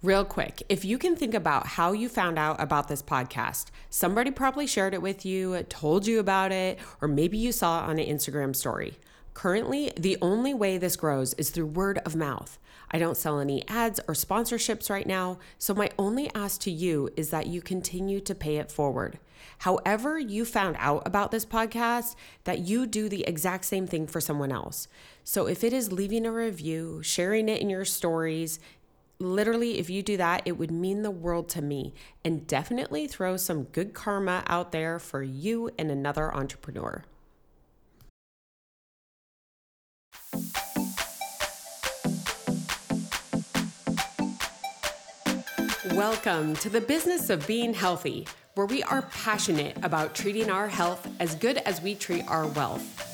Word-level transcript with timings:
Real 0.00 0.24
quick, 0.24 0.62
if 0.68 0.84
you 0.84 0.96
can 0.96 1.16
think 1.16 1.34
about 1.34 1.66
how 1.66 1.90
you 1.90 2.08
found 2.08 2.38
out 2.38 2.60
about 2.62 2.86
this 2.86 3.02
podcast, 3.02 3.66
somebody 3.90 4.30
probably 4.30 4.64
shared 4.64 4.94
it 4.94 5.02
with 5.02 5.26
you, 5.26 5.60
told 5.64 6.06
you 6.06 6.20
about 6.20 6.52
it, 6.52 6.78
or 7.02 7.08
maybe 7.08 7.36
you 7.36 7.50
saw 7.50 7.80
it 7.80 7.88
on 7.88 7.98
an 7.98 8.06
Instagram 8.06 8.54
story. 8.54 8.96
Currently, 9.34 9.90
the 9.96 10.16
only 10.22 10.54
way 10.54 10.78
this 10.78 10.94
grows 10.94 11.34
is 11.34 11.50
through 11.50 11.66
word 11.66 11.98
of 12.06 12.14
mouth. 12.14 12.60
I 12.92 13.00
don't 13.00 13.16
sell 13.16 13.40
any 13.40 13.66
ads 13.66 13.98
or 14.06 14.14
sponsorships 14.14 14.88
right 14.88 15.06
now, 15.06 15.40
so 15.58 15.74
my 15.74 15.90
only 15.98 16.32
ask 16.32 16.60
to 16.60 16.70
you 16.70 17.10
is 17.16 17.30
that 17.30 17.48
you 17.48 17.60
continue 17.60 18.20
to 18.20 18.36
pay 18.36 18.58
it 18.58 18.70
forward. 18.70 19.18
However, 19.58 20.18
you 20.18 20.44
found 20.44 20.76
out 20.78 21.02
about 21.06 21.32
this 21.32 21.44
podcast, 21.44 22.14
that 22.44 22.60
you 22.60 22.86
do 22.86 23.08
the 23.08 23.26
exact 23.26 23.64
same 23.64 23.86
thing 23.86 24.06
for 24.06 24.20
someone 24.20 24.52
else. 24.52 24.86
So 25.24 25.46
if 25.46 25.64
it 25.64 25.72
is 25.72 25.92
leaving 25.92 26.24
a 26.24 26.32
review, 26.32 27.02
sharing 27.02 27.48
it 27.48 27.60
in 27.60 27.68
your 27.68 27.84
stories, 27.84 28.58
literally, 29.20 29.78
if 29.78 29.90
you 29.90 30.02
do 30.02 30.16
that, 30.16 30.42
it 30.44 30.52
would 30.52 30.70
mean 30.70 31.02
the 31.02 31.10
world 31.10 31.48
to 31.50 31.62
me 31.62 31.92
and 32.24 32.46
definitely 32.46 33.06
throw 33.06 33.36
some 33.36 33.64
good 33.64 33.92
karma 33.92 34.44
out 34.46 34.70
there 34.70 34.98
for 34.98 35.22
you 35.22 35.70
and 35.78 35.90
another 35.90 36.34
entrepreneur. 36.34 37.04
Welcome 45.94 46.54
to 46.56 46.68
the 46.68 46.80
business 46.80 47.28
of 47.28 47.44
being 47.44 47.74
healthy, 47.74 48.28
where 48.54 48.66
we 48.66 48.84
are 48.84 49.02
passionate 49.02 49.76
about 49.82 50.14
treating 50.14 50.48
our 50.48 50.68
health 50.68 51.08
as 51.18 51.34
good 51.34 51.58
as 51.58 51.82
we 51.82 51.96
treat 51.96 52.24
our 52.28 52.46
wealth. 52.46 53.07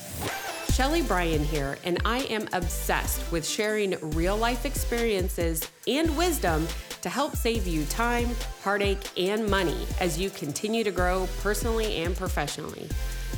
Shelly 0.74 1.02
Bryan 1.02 1.44
here, 1.44 1.78
and 1.84 2.00
I 2.04 2.22
am 2.24 2.48
obsessed 2.52 3.30
with 3.30 3.46
sharing 3.46 3.94
real 4.10 4.36
life 4.36 4.66
experiences 4.66 5.70
and 5.86 6.16
wisdom 6.16 6.66
to 7.02 7.08
help 7.08 7.36
save 7.36 7.64
you 7.68 7.84
time, 7.84 8.28
heartache, 8.64 9.08
and 9.16 9.48
money 9.48 9.86
as 10.00 10.18
you 10.18 10.30
continue 10.30 10.82
to 10.82 10.90
grow 10.90 11.28
personally 11.42 11.98
and 11.98 12.16
professionally. 12.16 12.88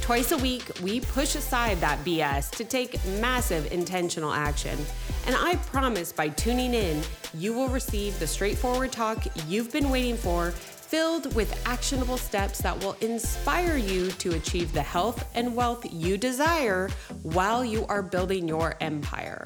Twice 0.01 0.33
a 0.33 0.39
week, 0.39 0.65
we 0.83 1.01
push 1.01 1.35
aside 1.35 1.79
that 1.81 2.03
BS 2.07 2.53
to 2.53 2.65
take 2.65 3.05
massive 3.21 3.71
intentional 3.71 4.33
action. 4.33 4.79
And 5.27 5.37
I 5.37 5.57
promise 5.57 6.13
by 6.13 6.31
tuning 6.31 6.73
in, 6.73 7.03
you 7.35 7.53
will 7.53 7.69
receive 7.69 8.19
the 8.19 8.27
straightforward 8.27 8.93
talk 8.93 9.27
you've 9.47 9.71
been 9.71 9.91
waiting 9.91 10.17
for 10.17 10.55
filled 10.87 11.35
with 11.35 11.67
actionable 11.67 12.17
steps 12.17 12.61
that 12.61 12.79
will 12.79 12.97
inspire 13.01 13.77
you 13.77 14.09
to 14.13 14.35
achieve 14.35 14.73
the 14.73 14.83
health 14.83 15.29
and 15.35 15.57
wealth 15.57 15.85
you 15.93 16.17
desire 16.17 16.89
while 17.23 17.65
you 17.65 17.85
are 17.87 18.03
building 18.03 18.47
your 18.47 18.77
empire. 18.81 19.45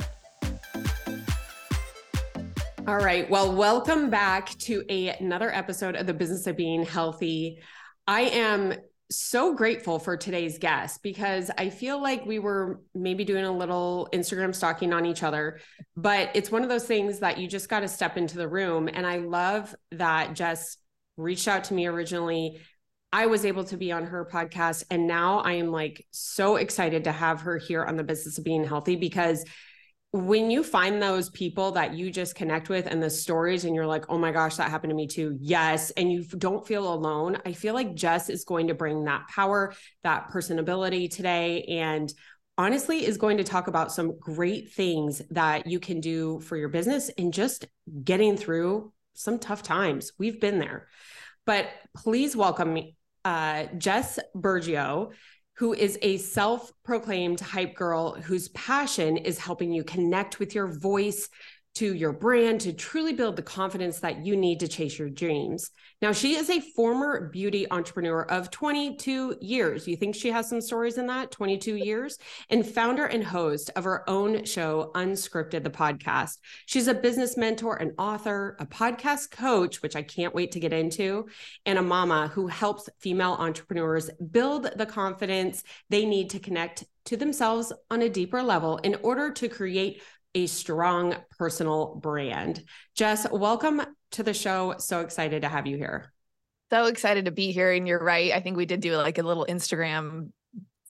All 2.86 2.98
right. 2.98 3.28
Well, 3.30 3.54
welcome 3.54 4.10
back 4.10 4.50
to 4.60 4.84
a, 4.90 5.08
another 5.08 5.50
episode 5.54 5.96
of 5.96 6.06
the 6.06 6.12
Business 6.12 6.46
of 6.46 6.56
Being 6.56 6.84
Healthy. 6.84 7.60
I 8.06 8.22
am 8.22 8.74
so 9.10 9.54
grateful 9.54 9.98
for 9.98 10.16
today's 10.16 10.58
guest 10.58 11.02
because 11.02 11.50
I 11.56 11.70
feel 11.70 12.02
like 12.02 12.26
we 12.26 12.38
were 12.38 12.80
maybe 12.94 13.24
doing 13.24 13.44
a 13.44 13.52
little 13.52 14.08
Instagram 14.12 14.54
stalking 14.54 14.92
on 14.92 15.06
each 15.06 15.22
other, 15.22 15.58
but 15.96 16.30
it's 16.34 16.50
one 16.50 16.62
of 16.62 16.68
those 16.68 16.84
things 16.84 17.20
that 17.20 17.38
you 17.38 17.48
just 17.48 17.68
got 17.68 17.80
to 17.80 17.88
step 17.88 18.16
into 18.16 18.36
the 18.36 18.48
room. 18.48 18.88
And 18.92 19.06
I 19.06 19.18
love 19.18 19.74
that 19.92 20.34
Jess 20.34 20.76
reached 21.20 21.48
out 21.48 21.64
to 21.64 21.74
me 21.74 21.86
originally. 21.86 22.60
I 23.12 23.26
was 23.26 23.44
able 23.44 23.64
to 23.64 23.76
be 23.76 23.90
on 23.90 24.06
her 24.06 24.24
podcast. 24.24 24.84
And 24.90 25.06
now 25.06 25.40
I 25.40 25.52
am 25.52 25.72
like 25.72 26.06
so 26.10 26.56
excited 26.56 27.04
to 27.04 27.12
have 27.12 27.42
her 27.42 27.58
here 27.58 27.84
on 27.84 27.96
the 27.96 28.04
business 28.04 28.38
of 28.38 28.44
being 28.44 28.64
healthy 28.64 28.96
because 28.96 29.44
when 30.12 30.50
you 30.50 30.64
find 30.64 31.00
those 31.00 31.30
people 31.30 31.72
that 31.72 31.94
you 31.94 32.10
just 32.10 32.34
connect 32.34 32.68
with 32.68 32.86
and 32.86 33.00
the 33.00 33.10
stories 33.10 33.64
and 33.64 33.76
you're 33.76 33.86
like 33.86 34.04
oh 34.08 34.18
my 34.18 34.32
gosh 34.32 34.56
that 34.56 34.68
happened 34.68 34.90
to 34.90 34.96
me 34.96 35.06
too 35.06 35.36
yes 35.40 35.90
and 35.92 36.10
you 36.10 36.24
don't 36.24 36.66
feel 36.66 36.92
alone 36.92 37.38
i 37.46 37.52
feel 37.52 37.74
like 37.74 37.94
jess 37.94 38.28
is 38.28 38.44
going 38.44 38.66
to 38.66 38.74
bring 38.74 39.04
that 39.04 39.26
power 39.28 39.72
that 40.02 40.28
personability 40.30 41.08
today 41.08 41.62
and 41.62 42.12
honestly 42.58 43.06
is 43.06 43.18
going 43.18 43.36
to 43.36 43.44
talk 43.44 43.68
about 43.68 43.92
some 43.92 44.18
great 44.18 44.72
things 44.72 45.22
that 45.30 45.66
you 45.66 45.78
can 45.78 46.00
do 46.00 46.40
for 46.40 46.56
your 46.56 46.68
business 46.68 47.08
and 47.16 47.32
just 47.32 47.66
getting 48.02 48.36
through 48.36 48.92
some 49.14 49.38
tough 49.38 49.62
times. 49.62 50.12
We've 50.18 50.40
been 50.40 50.58
there. 50.58 50.88
But 51.46 51.68
please 51.96 52.36
welcome 52.36 52.78
uh, 53.24 53.66
Jess 53.76 54.18
Burgio, 54.34 55.12
who 55.54 55.74
is 55.74 55.98
a 56.02 56.18
self 56.18 56.72
proclaimed 56.84 57.40
hype 57.40 57.74
girl 57.74 58.14
whose 58.14 58.48
passion 58.50 59.16
is 59.16 59.38
helping 59.38 59.72
you 59.72 59.84
connect 59.84 60.38
with 60.38 60.54
your 60.54 60.68
voice 60.68 61.28
to 61.74 61.94
your 61.94 62.12
brand 62.12 62.60
to 62.60 62.72
truly 62.72 63.12
build 63.12 63.36
the 63.36 63.42
confidence 63.42 64.00
that 64.00 64.24
you 64.24 64.36
need 64.36 64.60
to 64.60 64.68
chase 64.68 64.98
your 64.98 65.08
dreams. 65.08 65.70
Now, 66.02 66.12
she 66.12 66.34
is 66.34 66.50
a 66.50 66.60
former 66.60 67.28
beauty 67.28 67.66
entrepreneur 67.70 68.22
of 68.22 68.50
22 68.50 69.36
years. 69.40 69.86
You 69.86 69.96
think 69.96 70.14
she 70.14 70.30
has 70.30 70.48
some 70.48 70.60
stories 70.60 70.98
in 70.98 71.06
that 71.06 71.30
22 71.30 71.76
years? 71.76 72.18
And 72.48 72.66
founder 72.66 73.06
and 73.06 73.22
host 73.22 73.70
of 73.76 73.84
her 73.84 74.08
own 74.10 74.44
show, 74.44 74.90
Unscripted, 74.94 75.62
the 75.62 75.70
podcast. 75.70 76.38
She's 76.66 76.88
a 76.88 76.94
business 76.94 77.36
mentor, 77.36 77.76
an 77.76 77.94
author, 77.98 78.56
a 78.58 78.66
podcast 78.66 79.30
coach, 79.30 79.80
which 79.82 79.94
I 79.94 80.02
can't 80.02 80.34
wait 80.34 80.52
to 80.52 80.60
get 80.60 80.72
into, 80.72 81.28
and 81.66 81.78
a 81.78 81.82
mama 81.82 82.28
who 82.28 82.48
helps 82.48 82.88
female 82.98 83.36
entrepreneurs 83.38 84.10
build 84.30 84.70
the 84.76 84.86
confidence 84.86 85.62
they 85.88 86.04
need 86.04 86.30
to 86.30 86.40
connect 86.40 86.84
to 87.06 87.16
themselves 87.16 87.72
on 87.90 88.02
a 88.02 88.08
deeper 88.08 88.42
level 88.42 88.76
in 88.78 88.96
order 89.02 89.32
to 89.32 89.48
create 89.48 90.02
a 90.34 90.46
strong 90.46 91.16
personal 91.38 91.96
brand. 91.96 92.62
Jess, 92.94 93.26
welcome 93.30 93.82
to 94.12 94.22
the 94.22 94.34
show. 94.34 94.76
So 94.78 95.00
excited 95.00 95.42
to 95.42 95.48
have 95.48 95.66
you 95.66 95.76
here. 95.76 96.12
So 96.70 96.84
excited 96.86 97.24
to 97.24 97.32
be 97.32 97.52
here. 97.52 97.72
And 97.72 97.88
you're 97.88 98.02
right. 98.02 98.32
I 98.32 98.40
think 98.40 98.56
we 98.56 98.66
did 98.66 98.80
do 98.80 98.96
like 98.96 99.18
a 99.18 99.22
little 99.22 99.46
Instagram 99.48 100.30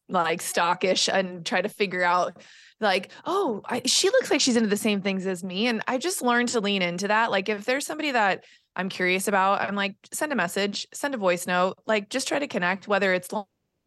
like 0.09 0.41
stockish 0.41 1.09
and 1.13 1.47
try 1.47 1.63
to 1.63 1.69
figure 1.69 2.03
out 2.03 2.43
like, 2.81 3.11
oh, 3.25 3.63
I, 3.65 3.83
she 3.85 4.09
looks 4.09 4.31
like 4.31 4.41
she's 4.41 4.57
into 4.57 4.69
the 4.69 4.77
same 4.77 5.03
things 5.03 5.27
as 5.27 5.45
me. 5.45 5.67
And 5.67 5.83
I 5.87 5.99
just 5.99 6.23
learned 6.23 6.49
to 6.51 6.61
lean 6.61 6.83
into 6.83 7.09
that. 7.09 7.31
Like, 7.31 7.49
if 7.49 7.65
there's 7.65 7.87
somebody 7.87 8.13
that 8.13 8.45
I'm 8.75 8.89
curious 8.89 9.29
about, 9.29 9.61
I'm 9.61 9.75
like, 9.75 9.97
send 10.13 10.33
a 10.33 10.37
message, 10.37 10.87
send 10.93 11.15
a 11.15 11.19
voice 11.19 11.47
note, 11.47 11.79
like, 11.87 12.09
just 12.09 12.27
try 12.27 12.39
to 12.39 12.49
connect, 12.49 12.89
whether 12.89 13.13
it's 13.13 13.29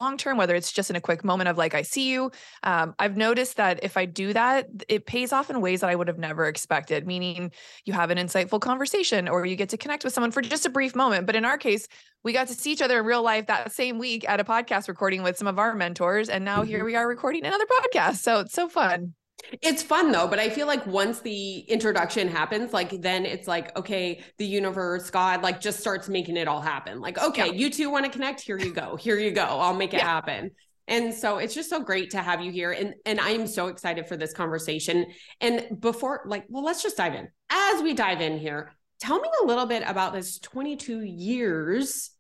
long 0.04 0.18
term, 0.18 0.38
whether 0.38 0.56
it's 0.56 0.72
just 0.72 0.90
in 0.90 0.96
a 0.96 1.02
quick 1.02 1.24
moment 1.24 1.48
of 1.48 1.58
like, 1.58 1.74
I 1.74 1.82
see 1.82 2.10
you. 2.12 2.32
Um, 2.64 2.94
I've 3.00 3.18
noticed 3.18 3.58
that 3.58 3.84
if 3.84 3.96
I 3.98 4.06
do 4.06 4.34
that, 4.34 4.68
it 4.88 5.06
pays 5.06 5.32
off 5.32 5.50
in 5.50 5.62
ways 5.62 5.82
that 5.82 5.90
I 5.90 5.96
would 5.96 6.08
have 6.08 6.18
never 6.18 6.46
expected, 6.46 7.08
meaning 7.08 7.52
you 7.86 7.94
have 7.94 8.12
an 8.12 8.18
insightful 8.18 8.60
conversation 8.60 9.28
or 9.28 9.46
you 9.46 9.56
get 9.56 9.70
to 9.70 9.78
connect 9.78 10.04
with 10.04 10.14
someone 10.14 10.32
for 10.32 10.42
just 10.42 10.66
a 10.66 10.70
brief 10.70 10.96
moment. 10.96 11.26
But 11.26 11.36
in 11.36 11.46
our 11.46 11.58
case, 11.58 11.88
we 12.24 12.34
got 12.34 12.48
to 12.48 12.54
see 12.54 12.72
each 12.72 12.82
other 12.82 13.00
in 13.00 13.06
real 13.06 13.24
life 13.24 13.48
that 13.48 13.72
same 13.72 13.98
week 13.98 14.28
at 14.28 14.40
a 14.40 14.44
podcast 14.44 14.88
recording 14.88 15.24
with 15.24 15.38
some 15.38 15.48
of 15.48 15.60
our 15.60 15.74
mentors. 15.76 16.30
And 16.30 16.44
now 16.44 16.60
mm-hmm. 16.60 16.70
here 16.70 16.86
we 16.86 16.96
are 16.96 17.08
recording 17.08 17.46
another 17.46 17.66
podcast. 17.66 18.18
So 18.18 18.42
it's 18.42 18.54
so 18.54 18.68
fun. 18.68 19.14
It's 19.62 19.84
fun 19.84 20.12
though, 20.12 20.28
but 20.28 20.40
I 20.40 20.50
feel 20.50 20.68
like 20.68 20.86
once 20.86 21.20
the 21.20 21.60
introduction 21.60 22.28
happens, 22.28 22.74
like 22.74 23.02
then 23.02 23.26
it's 23.26 23.48
like, 23.48 23.78
okay, 23.78 24.24
the 24.38 24.46
universe, 24.46 25.10
God, 25.10 25.42
like 25.44 25.60
just 25.60 25.80
starts 25.80 26.10
making 26.10 26.38
it 26.38 26.48
all 26.48 26.62
happen. 26.62 27.02
Like, 27.02 27.22
okay, 27.22 27.48
yeah. 27.48 27.52
you 27.52 27.70
two 27.70 27.90
want 27.90 28.06
to 28.06 28.12
connect? 28.12 28.42
Here 28.42 28.58
you 28.58 28.74
go. 28.74 28.96
Here 28.96 29.18
you 29.20 29.32
go. 29.32 29.44
I'll 29.44 29.76
make 29.76 29.94
it 29.94 29.98
yeah. 29.98 30.06
happen. 30.06 30.52
And 30.88 31.14
so 31.14 31.38
it's 31.38 31.54
just 31.54 31.70
so 31.70 31.80
great 31.80 32.12
to 32.12 32.22
have 32.22 32.42
you 32.42 32.52
here. 32.52 32.72
And 32.72 32.96
and 33.06 33.20
I 33.20 33.30
am 33.32 33.48
so 33.48 33.68
excited 33.68 34.08
for 34.08 34.18
this 34.18 34.34
conversation. 34.34 35.08
And 35.40 35.80
before, 35.80 36.24
like, 36.26 36.46
well, 36.50 36.64
let's 36.64 36.84
just 36.84 36.98
dive 36.98 37.14
in. 37.16 37.30
As 37.50 37.82
we 37.82 37.94
dive 37.94 38.22
in 38.22 38.38
here, 38.38 38.72
tell 39.00 39.20
me 39.20 39.30
a 39.44 39.46
little 39.46 39.66
bit 39.66 39.84
about 39.86 40.14
this 40.14 40.40
22 40.40 41.02
years 41.02 42.12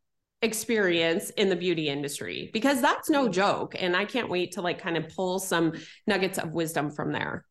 experience 0.44 1.30
in 1.32 1.48
the 1.48 1.56
beauty 1.56 1.88
industry 1.88 2.50
because 2.52 2.82
that's 2.82 3.10
no 3.10 3.30
joke 3.30 3.76
and 3.80 3.96
i 3.96 4.04
can't 4.04 4.30
wait 4.30 4.52
to 4.52 4.62
like 4.62 4.78
kind 4.78 4.98
of 4.98 5.08
pull 5.16 5.40
some 5.40 5.72
nuggets 6.06 6.38
of 6.38 6.52
wisdom 6.52 6.92
from 6.92 7.12
there. 7.14 7.46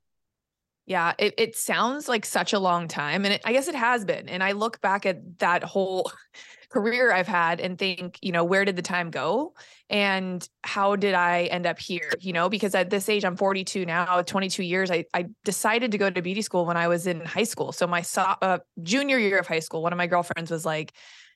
Yeah 0.85 1.15
it, 1.19 1.35
it 1.39 1.57
sounds 1.57 2.07
like 2.07 2.27
such 2.27 2.53
a 2.53 2.59
long 2.59 2.89
time 2.89 3.25
and 3.25 3.35
it, 3.35 3.41
i 3.47 3.53
guess 3.53 3.69
it 3.69 3.75
has 3.75 4.05
been 4.05 4.29
and 4.29 4.43
i 4.43 4.53
look 4.53 4.81
back 4.83 5.07
at 5.07 5.39
that 5.39 5.65
whole 5.65 6.13
career 6.71 7.13
i've 7.13 7.29
had 7.29 7.61
and 7.61 7.79
think 7.79 8.19
you 8.21 8.33
know 8.33 8.45
where 8.45 8.65
did 8.65 8.77
the 8.77 8.83
time 8.83 9.11
go 9.11 9.55
and 9.89 10.49
how 10.63 10.97
did 10.97 11.15
i 11.15 11.45
end 11.45 11.67
up 11.67 11.79
here 11.79 12.11
you 12.21 12.33
know? 12.33 12.49
Because 12.49 12.75
at 12.75 12.91
this 12.91 13.09
age 13.09 13.25
i'm 13.25 13.37
42 13.37 13.87
now 13.87 14.21
22 14.21 14.63
years 14.65 14.91
i, 14.91 15.07
I 15.15 15.27
decided 15.45 15.93
to 15.93 15.99
go 15.99 16.11
to 16.11 16.21
beauty 16.21 16.43
school 16.43 16.67
when 16.67 16.77
i 16.77 16.89
was 16.89 17.07
in 17.07 17.21
high 17.21 17.45
school. 17.45 17.73
So 17.73 17.87
my 17.87 18.03
so, 18.03 18.23
uh, 18.23 18.59
junior 18.83 19.19
year 19.19 19.39
of 19.39 19.47
high 19.47 19.61
school 19.61 19.83
one 19.83 19.93
of 19.93 19.97
my 19.97 20.09
girlfriends 20.09 20.51
was 20.51 20.67
like 20.67 20.93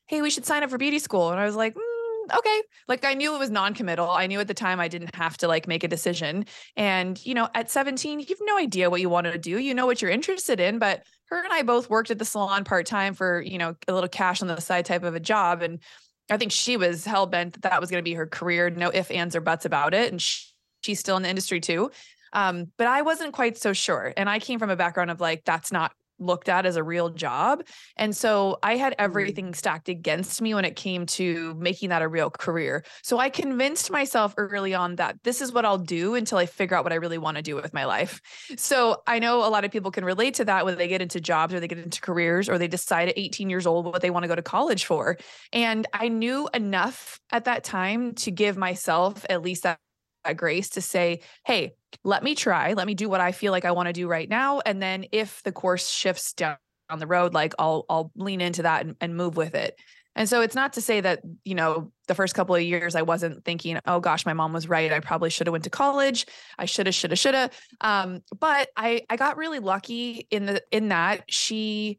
hey, 0.06 0.22
we 0.22 0.30
should 0.30 0.46
sign 0.46 0.62
up 0.62 0.70
for 0.70 0.78
beauty 0.78 0.98
school. 0.98 1.30
And 1.30 1.40
I 1.40 1.44
was 1.44 1.56
like, 1.56 1.74
mm, 1.74 2.36
okay. 2.38 2.62
Like 2.88 3.04
I 3.04 3.14
knew 3.14 3.34
it 3.34 3.38
was 3.38 3.50
non-committal. 3.50 4.08
I 4.08 4.26
knew 4.26 4.40
at 4.40 4.48
the 4.48 4.54
time 4.54 4.80
I 4.80 4.88
didn't 4.88 5.14
have 5.14 5.36
to 5.38 5.48
like 5.48 5.66
make 5.66 5.84
a 5.84 5.88
decision. 5.88 6.46
And, 6.76 7.24
you 7.24 7.34
know, 7.34 7.48
at 7.54 7.70
17, 7.70 8.20
you 8.20 8.26
have 8.28 8.38
no 8.42 8.58
idea 8.58 8.90
what 8.90 9.00
you 9.00 9.08
want 9.08 9.26
to 9.26 9.38
do. 9.38 9.58
You 9.58 9.74
know 9.74 9.86
what 9.86 10.00
you're 10.00 10.10
interested 10.10 10.60
in, 10.60 10.78
but 10.78 11.04
her 11.30 11.42
and 11.42 11.52
I 11.52 11.62
both 11.62 11.90
worked 11.90 12.10
at 12.10 12.18
the 12.18 12.24
salon 12.24 12.64
part-time 12.64 13.14
for, 13.14 13.40
you 13.40 13.58
know, 13.58 13.74
a 13.88 13.92
little 13.92 14.08
cash 14.08 14.42
on 14.42 14.48
the 14.48 14.60
side 14.60 14.84
type 14.84 15.02
of 15.02 15.14
a 15.14 15.20
job. 15.20 15.62
And 15.62 15.80
I 16.30 16.36
think 16.36 16.52
she 16.52 16.76
was 16.76 17.04
hell 17.04 17.26
bent 17.26 17.54
that 17.54 17.62
that 17.62 17.80
was 17.80 17.90
going 17.90 18.00
to 18.00 18.08
be 18.08 18.14
her 18.14 18.26
career. 18.26 18.70
No 18.70 18.90
ifs, 18.92 19.10
ands, 19.10 19.34
or 19.34 19.40
buts 19.40 19.64
about 19.64 19.94
it. 19.94 20.10
And 20.10 20.22
she, 20.22 20.46
she's 20.82 21.00
still 21.00 21.16
in 21.16 21.22
the 21.22 21.28
industry 21.28 21.60
too. 21.60 21.90
Um, 22.32 22.70
but 22.76 22.86
I 22.86 23.02
wasn't 23.02 23.32
quite 23.32 23.56
so 23.56 23.72
sure. 23.72 24.12
And 24.16 24.28
I 24.28 24.38
came 24.38 24.58
from 24.58 24.70
a 24.70 24.76
background 24.76 25.10
of 25.10 25.20
like, 25.20 25.44
that's 25.44 25.72
not 25.72 25.92
looked 26.18 26.48
at 26.48 26.66
as 26.66 26.76
a 26.76 26.82
real 26.82 27.10
job. 27.10 27.62
And 27.96 28.16
so 28.16 28.58
I 28.62 28.76
had 28.76 28.92
Mm. 28.92 28.96
everything 28.98 29.54
stacked 29.54 29.88
against 29.88 30.40
me 30.42 30.54
when 30.54 30.64
it 30.64 30.76
came 30.76 31.06
to 31.06 31.54
making 31.54 31.90
that 31.90 32.02
a 32.02 32.08
real 32.08 32.30
career. 32.30 32.84
So 33.02 33.18
I 33.18 33.30
convinced 33.30 33.90
myself 33.90 34.34
early 34.36 34.74
on 34.74 34.96
that 34.96 35.22
this 35.22 35.40
is 35.40 35.52
what 35.52 35.64
I'll 35.64 35.78
do 35.78 36.14
until 36.14 36.38
I 36.38 36.46
figure 36.46 36.76
out 36.76 36.84
what 36.84 36.92
I 36.92 36.96
really 36.96 37.18
want 37.18 37.36
to 37.36 37.42
do 37.42 37.54
with 37.56 37.72
my 37.74 37.84
life. 37.84 38.20
So 38.56 39.02
I 39.06 39.18
know 39.18 39.38
a 39.46 39.50
lot 39.50 39.64
of 39.64 39.70
people 39.70 39.90
can 39.90 40.04
relate 40.04 40.34
to 40.34 40.44
that 40.46 40.64
when 40.64 40.76
they 40.78 40.88
get 40.88 41.02
into 41.02 41.20
jobs 41.20 41.52
or 41.54 41.60
they 41.60 41.68
get 41.68 41.78
into 41.78 42.00
careers 42.00 42.48
or 42.48 42.58
they 42.58 42.68
decide 42.68 43.08
at 43.08 43.18
18 43.18 43.50
years 43.50 43.66
old 43.66 43.86
what 43.86 44.02
they 44.02 44.10
want 44.10 44.24
to 44.24 44.28
go 44.28 44.34
to 44.34 44.42
college 44.42 44.84
for. 44.84 45.16
And 45.52 45.86
I 45.92 46.08
knew 46.08 46.48
enough 46.54 47.20
at 47.30 47.44
that 47.44 47.64
time 47.64 48.14
to 48.16 48.30
give 48.30 48.56
myself 48.56 49.24
at 49.28 49.42
least 49.42 49.62
that, 49.64 49.78
that 50.26 50.36
grace 50.36 50.70
to 50.70 50.80
say, 50.80 51.20
hey, 51.44 51.74
let 52.04 52.22
me 52.22 52.34
try, 52.34 52.72
let 52.72 52.86
me 52.86 52.94
do 52.94 53.08
what 53.08 53.20
I 53.20 53.32
feel 53.32 53.52
like 53.52 53.64
I 53.64 53.72
want 53.72 53.86
to 53.86 53.92
do 53.92 54.08
right 54.08 54.28
now. 54.28 54.60
And 54.64 54.82
then 54.82 55.06
if 55.12 55.42
the 55.42 55.52
course 55.52 55.88
shifts 55.88 56.32
down, 56.32 56.56
down 56.88 56.98
the 56.98 57.06
road, 57.06 57.34
like 57.34 57.54
I'll 57.58 57.84
I'll 57.88 58.12
lean 58.14 58.40
into 58.40 58.62
that 58.62 58.84
and, 58.86 58.96
and 59.00 59.16
move 59.16 59.36
with 59.36 59.54
it. 59.54 59.78
And 60.14 60.28
so 60.28 60.40
it's 60.40 60.54
not 60.54 60.72
to 60.74 60.80
say 60.80 61.00
that, 61.02 61.20
you 61.44 61.54
know, 61.54 61.92
the 62.08 62.14
first 62.14 62.34
couple 62.34 62.54
of 62.54 62.62
years 62.62 62.94
I 62.94 63.02
wasn't 63.02 63.44
thinking, 63.44 63.78
oh 63.86 64.00
gosh, 64.00 64.24
my 64.24 64.32
mom 64.32 64.52
was 64.52 64.68
right. 64.68 64.92
I 64.92 65.00
probably 65.00 65.28
should 65.28 65.46
have 65.46 65.52
went 65.52 65.64
to 65.64 65.70
college. 65.70 66.26
I 66.58 66.64
should 66.64 66.86
have, 66.86 66.94
should 66.94 67.10
have, 67.10 67.18
should 67.18 67.34
have. 67.34 67.52
Um, 67.80 68.22
but 68.38 68.70
I 68.76 69.02
I 69.10 69.16
got 69.16 69.36
really 69.36 69.58
lucky 69.58 70.26
in 70.30 70.46
the 70.46 70.62
in 70.70 70.88
that 70.88 71.24
she 71.28 71.98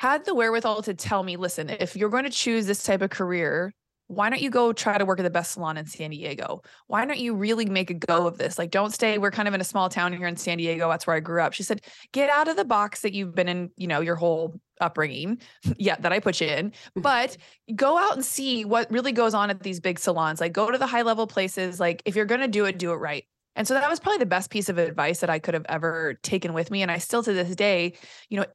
had 0.00 0.24
the 0.24 0.34
wherewithal 0.34 0.82
to 0.82 0.94
tell 0.94 1.22
me, 1.22 1.36
listen, 1.36 1.70
if 1.70 1.94
you're 1.94 2.10
going 2.10 2.24
to 2.24 2.30
choose 2.30 2.66
this 2.66 2.82
type 2.82 3.02
of 3.02 3.10
career, 3.10 3.72
why 4.08 4.28
don't 4.28 4.42
you 4.42 4.50
go 4.50 4.72
try 4.72 4.98
to 4.98 5.04
work 5.04 5.18
at 5.18 5.22
the 5.22 5.30
best 5.30 5.52
salon 5.52 5.76
in 5.76 5.86
San 5.86 6.10
Diego? 6.10 6.62
Why 6.86 7.04
don't 7.04 7.18
you 7.18 7.34
really 7.34 7.66
make 7.66 7.90
a 7.90 7.94
go 7.94 8.26
of 8.26 8.38
this? 8.38 8.58
Like, 8.58 8.70
don't 8.70 8.92
stay. 8.92 9.18
We're 9.18 9.30
kind 9.30 9.48
of 9.48 9.54
in 9.54 9.60
a 9.60 9.64
small 9.64 9.88
town 9.88 10.12
here 10.12 10.26
in 10.26 10.36
San 10.36 10.58
Diego. 10.58 10.88
That's 10.88 11.06
where 11.06 11.16
I 11.16 11.20
grew 11.20 11.40
up. 11.40 11.52
She 11.52 11.62
said, 11.62 11.80
get 12.12 12.28
out 12.28 12.48
of 12.48 12.56
the 12.56 12.64
box 12.64 13.00
that 13.02 13.14
you've 13.14 13.34
been 13.34 13.48
in, 13.48 13.70
you 13.76 13.86
know, 13.86 14.00
your 14.00 14.16
whole 14.16 14.60
upbringing. 14.80 15.40
yeah, 15.78 15.96
that 15.96 16.12
I 16.12 16.18
put 16.20 16.40
you 16.40 16.48
in, 16.48 16.72
but 16.94 17.36
go 17.74 17.96
out 17.96 18.14
and 18.14 18.24
see 18.24 18.64
what 18.64 18.90
really 18.90 19.12
goes 19.12 19.34
on 19.34 19.50
at 19.50 19.62
these 19.62 19.80
big 19.80 19.98
salons. 19.98 20.40
Like, 20.40 20.52
go 20.52 20.70
to 20.70 20.78
the 20.78 20.86
high 20.86 21.02
level 21.02 21.26
places. 21.26 21.80
Like, 21.80 22.02
if 22.04 22.16
you're 22.16 22.26
going 22.26 22.40
to 22.42 22.48
do 22.48 22.64
it, 22.66 22.78
do 22.78 22.92
it 22.92 22.96
right. 22.96 23.24
And 23.54 23.68
so 23.68 23.74
that 23.74 23.88
was 23.88 24.00
probably 24.00 24.18
the 24.18 24.26
best 24.26 24.50
piece 24.50 24.68
of 24.68 24.78
advice 24.78 25.20
that 25.20 25.30
I 25.30 25.38
could 25.38 25.54
have 25.54 25.66
ever 25.68 26.14
taken 26.22 26.54
with 26.54 26.70
me. 26.70 26.82
And 26.82 26.90
I 26.90 26.98
still 26.98 27.22
to 27.22 27.32
this 27.32 27.54
day, 27.54 27.94
you 28.30 28.40
know, 28.40 28.46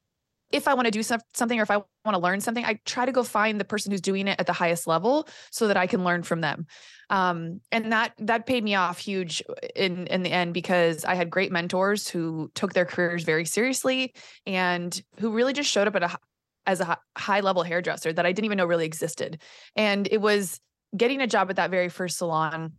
if 0.52 0.68
I 0.68 0.74
want 0.74 0.86
to 0.86 0.92
do 0.92 1.04
something 1.04 1.60
or 1.60 1.64
if 1.64 1.72
I 1.72 1.78
want 1.78 2.16
to 2.16 2.20
learn 2.20 2.40
something, 2.40 2.64
I 2.64 2.80
try 2.86 3.06
to 3.06 3.12
go 3.12 3.24
find 3.24 3.60
the 3.60 3.66
person 3.66 3.92
who's 3.92 4.02
doing 4.02 4.28
it 4.28 4.40
at 4.40 4.48
the 4.48 4.54
highest 4.54 4.88
level 4.88 5.28
so 5.52 5.68
that 5.68 5.78
I 5.78 5.88
can 5.88 6.04
learn 6.04 6.24
from 6.24 6.42
them. 6.42 6.68
Um, 7.10 7.62
and 7.72 7.92
that 7.92 8.14
that 8.20 8.46
paid 8.46 8.64
me 8.64 8.76
off 8.76 8.98
huge 8.98 9.44
in 9.76 10.08
in 10.08 10.24
the 10.24 10.32
end 10.32 10.54
because 10.54 11.06
I 11.06 11.16
had 11.16 11.30
great 11.30 11.52
mentors 11.52 12.08
who 12.08 12.52
took 12.56 12.74
their 12.74 12.86
careers 12.86 13.24
very 13.24 13.46
seriously 13.46 14.14
and 14.46 15.02
who 15.20 15.32
really 15.32 15.54
just 15.54 15.70
showed 15.70 15.88
up 15.88 15.96
at 15.96 16.04
a 16.04 16.18
as 16.66 16.82
a 16.82 16.98
high 17.18 17.40
level 17.40 17.64
hairdresser 17.64 18.12
that 18.14 18.26
I 18.26 18.32
didn't 18.32 18.46
even 18.46 18.58
know 18.58 18.66
really 18.66 18.86
existed. 18.86 19.42
And 19.76 20.08
it 20.12 20.22
was 20.22 20.60
getting 20.96 21.22
a 21.22 21.28
job 21.28 21.50
at 21.50 21.56
that 21.58 21.72
very 21.72 21.90
first 21.90 22.18
salon 22.18 22.74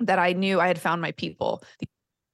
that 0.00 0.18
I 0.18 0.32
knew 0.32 0.60
I 0.60 0.68
had 0.68 0.80
found 0.80 1.00
my 1.00 1.12
people. 1.12 1.62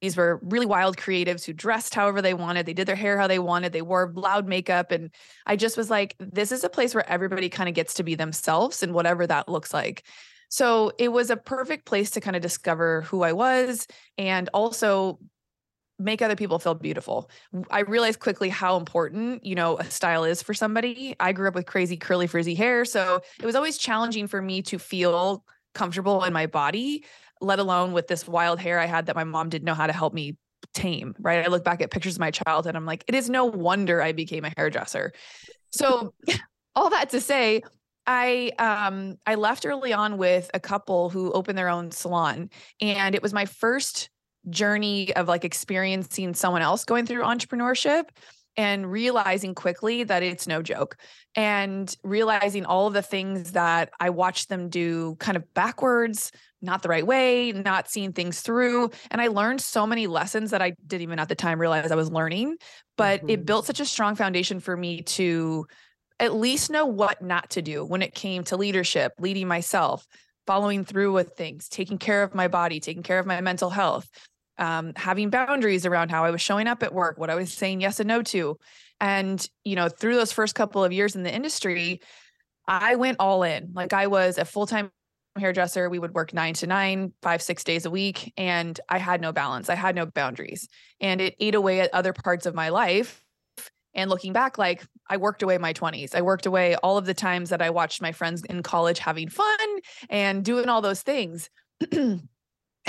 These 0.05 0.19
were 0.19 0.39
really 0.43 0.67
wild 0.67 0.99
creatives 0.99 1.47
who 1.47 1.55
dressed 1.55 1.95
however 1.95 2.21
they 2.21 2.35
wanted. 2.35 2.67
They 2.67 2.75
did 2.75 2.87
their 2.87 2.95
hair 2.95 3.17
how 3.17 3.27
they 3.27 3.39
wanted. 3.39 3.73
They 3.73 3.81
wore 3.81 4.12
loud 4.15 4.47
makeup. 4.47 4.93
And 4.93 5.09
I 5.47 5.56
just 5.56 5.79
was 5.79 5.89
like, 5.89 6.15
this 6.19 6.53
is 6.53 6.62
a 6.62 6.69
place 6.69 6.95
where 6.95 7.09
everybody 7.09 7.49
kind 7.49 7.71
of 7.71 7.75
gets 7.75 7.95
to 7.95 8.03
be 8.03 8.15
themselves 8.15 8.83
and 8.83 8.93
whatever 8.93 9.27
that 9.27 9.49
looks 9.49 9.73
like. 9.73 10.05
So 10.51 10.93
it 10.99 11.09
was 11.09 11.31
a 11.31 11.39
perfect 11.39 11.87
place 11.87 12.11
to 12.11 12.21
kind 12.21 12.37
of 12.37 12.43
discover 12.43 13.01
who 13.01 13.23
I 13.23 13.33
was 13.33 13.87
and 14.19 14.51
also 14.53 15.21
make 15.99 16.21
other 16.21 16.37
people 16.37 16.59
feel 16.59 16.75
beautiful. 16.75 17.31
I 17.71 17.81
realized 17.81 18.21
quickly 18.21 18.51
how 18.51 18.77
important, 18.77 19.47
you 19.47 19.55
know, 19.55 19.79
a 19.79 19.85
style 19.91 20.25
is 20.25 20.43
for 20.43 20.53
somebody. 20.53 21.17
I 21.19 21.33
grew 21.33 21.49
up 21.49 21.55
with 21.55 21.65
crazy 21.65 21.97
curly 21.97 22.27
frizzy 22.27 22.55
hair, 22.55 22.85
so 22.85 23.23
it 23.41 23.47
was 23.47 23.55
always 23.56 23.79
challenging 23.79 24.27
for 24.27 24.43
me 24.43 24.61
to 24.65 24.79
feel 24.79 25.47
comfortable 25.73 26.25
in 26.25 26.35
my 26.35 26.45
body 26.45 27.06
let 27.44 27.58
alone 27.58 27.93
with 27.93 28.08
this 28.08 28.26
wild 28.26 28.58
hair 28.58 28.79
I 28.79 28.87
had 28.87 29.06
that 29.06 29.17
my 29.17 29.25
mom 29.25 29.49
didn't 29.49 29.64
know 29.64 29.75
how 29.75 29.87
to 29.87 29.93
help 29.93 30.14
me 30.14 30.37
tame, 30.73 31.14
right? 31.19 31.44
I 31.44 31.49
look 31.49 31.64
back 31.64 31.82
at 31.82 31.91
pictures 31.91 32.14
of 32.14 32.20
my 32.20 32.31
childhood. 32.31 32.76
I'm 32.76 32.87
like, 32.87 33.05
it 33.06 33.14
is 33.14 33.29
no 33.29 33.44
wonder 33.44 34.02
I 34.02 34.12
became 34.12 34.44
a 34.44 34.52
hairdresser. 34.56 35.12
So 35.70 36.14
all 36.75 36.91
that 36.91 37.11
to 37.11 37.20
say, 37.20 37.62
I 38.06 38.52
um 38.58 39.17
I 39.26 39.35
left 39.37 39.64
early 39.64 39.93
on 39.93 40.19
with 40.19 40.50
a 40.52 40.61
couple 40.61 41.11
who 41.11 41.32
opened 41.32 41.56
their 41.56 41.70
own 41.70 41.91
salon 41.91 42.50
and 42.81 43.14
it 43.14 43.23
was 43.23 43.32
my 43.32 43.46
first 43.46 44.11
journey 44.50 45.14
of 45.17 45.26
like 45.26 45.44
experiencing 45.44 46.35
someone 46.35 46.61
else 46.61 46.85
going 46.85 47.06
through 47.06 47.23
entrepreneurship 47.23 48.05
and 48.56 48.91
realizing 48.91 49.55
quickly 49.55 50.05
that 50.05 50.23
it's 50.23 50.46
no 50.46 50.62
joke 50.62 50.96
and 51.35 51.96
realizing 52.05 52.64
all 52.64 52.87
of 52.87 52.94
the 52.94 53.02
things 53.02 53.52
that 53.52 53.91
I 53.99 54.11
watched 54.11 54.49
them 54.49 54.69
do 54.69 55.17
kind 55.17 55.37
of 55.37 55.52
backwards, 55.55 56.31
not 56.65 56.83
the 56.83 56.89
right 56.89 57.07
way, 57.07 57.53
not 57.53 57.89
seeing 57.89 58.13
things 58.13 58.41
through. 58.41 58.91
And 59.11 59.21
I 59.21 59.29
learned 59.29 59.61
so 59.61 59.87
many 59.87 60.07
lessons 60.07 60.51
that 60.51 60.63
I 60.63 60.75
didn't 60.87 61.03
even 61.03 61.19
at 61.19 61.29
the 61.29 61.35
time 61.35 61.61
realize 61.61 61.91
I 61.91 61.97
was 61.97 62.11
learning, 62.11 62.57
but 62.97 63.21
mm-hmm. 63.21 63.31
it 63.31 63.47
built 63.47 63.67
such 63.67 63.81
a 63.81 63.85
strong 63.85 64.17
foundation 64.17 64.61
for 64.61 64.77
me 64.77 65.03
to 65.03 65.67
at 66.21 66.35
least 66.35 66.71
know 66.71 66.87
what 66.87 67.23
not 67.23 67.51
to 67.51 67.63
do 67.63 67.85
when 67.85 68.03
it 68.03 68.15
came 68.15 68.45
to 68.45 68.57
leadership, 68.57 69.13
leading 69.19 69.49
myself, 69.49 70.07
following 70.47 70.85
through 70.85 71.13
with 71.13 71.33
things, 71.37 71.69
taking 71.69 71.99
care 71.99 72.23
of 72.23 72.35
my 72.35 72.49
body, 72.49 72.81
taking 72.81 73.03
care 73.03 73.19
of 73.19 73.27
my 73.27 73.41
mental 73.41 73.71
health, 73.71 74.09
um, 74.59 74.93
having 74.97 75.31
boundaries 75.31 75.85
around 75.87 76.11
how 76.11 76.25
I 76.25 76.31
was 76.31 76.41
showing 76.41 76.67
up 76.67 76.83
at 76.83 76.95
work, 76.95 77.19
what 77.19 77.31
I 77.31 77.35
was 77.35 77.53
saying 77.53 77.81
yes 77.81 78.01
and 78.01 78.09
no 78.09 78.23
to. 78.23 78.57
And, 79.01 79.47
you 79.65 79.75
know, 79.75 79.89
through 79.89 80.15
those 80.15 80.33
first 80.33 80.55
couple 80.55 80.85
of 80.85 80.93
years 80.93 81.17
in 81.17 81.25
the 81.25 81.35
industry, 81.35 82.01
I 82.67 82.95
went 82.95 83.17
all 83.21 83.43
in. 83.43 83.73
Like 83.75 83.93
I 83.93 84.07
was 84.07 84.39
a 84.39 84.45
full 84.45 84.67
time 84.67 84.91
hairdresser. 85.37 85.89
We 85.89 85.99
would 85.99 86.15
work 86.15 86.33
nine 86.33 86.55
to 86.55 86.67
nine, 86.67 87.13
five, 87.23 87.43
six 87.43 87.65
days 87.65 87.87
a 87.87 87.91
week. 87.91 88.33
And 88.37 88.79
I 88.89 88.99
had 88.99 89.21
no 89.21 89.33
balance. 89.33 89.69
I 89.69 89.75
had 89.75 89.95
no 89.95 90.07
boundaries. 90.07 90.69
And 91.01 91.21
it 91.21 91.35
ate 91.41 91.55
away 91.55 91.81
at 91.81 91.93
other 91.93 92.13
parts 92.13 92.47
of 92.47 92.55
my 92.55 92.69
life. 92.69 93.25
And 93.95 94.11
looking 94.11 94.33
back, 94.33 94.59
like 94.59 94.85
I 95.09 95.17
worked 95.19 95.43
away 95.43 95.59
my 95.59 95.73
20s. 95.73 96.15
I 96.15 96.23
worked 96.23 96.47
away 96.47 96.75
all 96.77 96.99
of 96.99 97.07
the 97.07 97.15
times 97.15 97.51
that 97.51 97.63
I 97.63 97.71
watched 97.71 98.03
my 98.03 98.13
friends 98.13 98.43
in 98.45 98.63
college 98.63 98.99
having 98.99 99.29
fun 99.29 99.69
and 100.11 100.45
doing 100.45 100.69
all 100.69 100.81
those 100.81 101.03
things. 101.03 101.49
and 101.93 102.23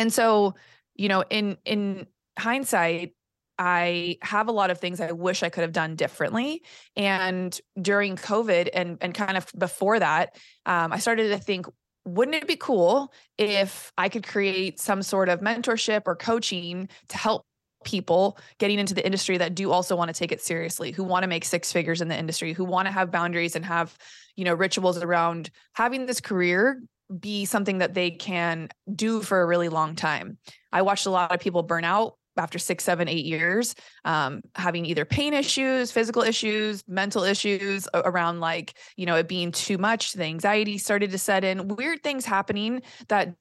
so, 0.10 0.56
you 0.96 1.10
know, 1.10 1.24
in 1.30 1.58
in 1.66 2.08
hindsight, 2.40 3.14
I 3.58 4.18
have 4.22 4.48
a 4.48 4.52
lot 4.52 4.70
of 4.70 4.80
things 4.80 5.00
I 5.00 5.12
wish 5.12 5.44
I 5.44 5.50
could 5.50 5.62
have 5.62 5.72
done 5.72 5.96
differently. 5.96 6.64
And 6.96 7.58
during 7.82 8.16
COVID 8.16 8.70
and 8.74 8.98
and 9.02 9.14
kind 9.14 9.38
of 9.38 9.48
before 9.58 10.00
that, 10.00 10.36
um, 10.66 10.92
I 10.92 11.00
started 11.00 11.30
to 11.30 11.38
think, 11.38 11.68
wouldn't 12.06 12.36
it 12.36 12.48
be 12.48 12.56
cool 12.56 13.12
if 13.38 13.92
I 13.98 14.10
could 14.10 14.26
create 14.26 14.80
some 14.80 15.02
sort 15.02 15.28
of 15.28 15.42
mentorship 15.42 16.04
or 16.06 16.16
coaching 16.16 16.88
to 17.10 17.18
help 17.18 17.44
people 17.84 18.38
getting 18.58 18.80
into 18.80 18.94
the 18.94 19.06
industry 19.06 19.38
that 19.38 19.56
do 19.56 19.72
also 19.72 19.96
want 19.96 20.10
to 20.10 20.14
take 20.14 20.32
it 20.32 20.42
seriously, 20.42 20.92
who 20.92 21.04
want 21.04 21.24
to 21.24 21.28
make 21.28 21.46
six 21.46 21.72
figures 21.72 22.02
in 22.02 22.08
the 22.08 22.18
industry, 22.18 22.54
who 22.54 22.66
want 22.66 22.88
to 22.88 22.92
have 22.92 23.12
boundaries 23.12 23.56
and 23.56 23.66
have, 23.66 23.96
you 24.36 24.44
know, 24.44 24.54
rituals 24.54 25.02
around 25.02 25.50
having 25.74 26.06
this 26.06 26.22
career 26.22 26.82
be 27.20 27.46
something 27.46 27.80
that 27.80 27.94
they 27.94 28.12
can 28.12 28.70
do 28.94 29.22
for 29.22 29.42
a 29.42 29.46
really 29.46 29.70
long 29.70 29.96
time. 29.96 30.38
I 30.72 30.82
watched 30.82 31.06
a 31.06 31.12
lot 31.12 31.32
of 31.32 31.40
people 31.40 31.64
burn 31.64 31.84
out 31.84 32.18
after 32.38 32.60
six, 32.60 32.84
seven, 32.84 33.08
eight 33.08 33.26
years, 33.26 33.76
um, 34.04 34.42
having 34.56 34.86
either 34.86 35.06
pain 35.06 35.34
issues, 35.34 35.92
physical 35.92 36.22
issues, 36.22 36.84
mental 36.88 37.24
issues 37.24 37.88
around 37.94 38.40
like, 38.40 38.78
you 38.98 39.06
know, 39.06 39.16
it 39.16 39.28
being 39.28 39.52
too 39.52 39.78
much, 39.78 40.14
the 40.14 40.24
anxiety 40.24 40.78
started 40.78 41.12
to 41.12 41.18
set 41.18 41.44
in, 41.44 41.68
weird 41.68 42.04
things 42.04 42.26
happening 42.26 42.82
that 43.08 43.36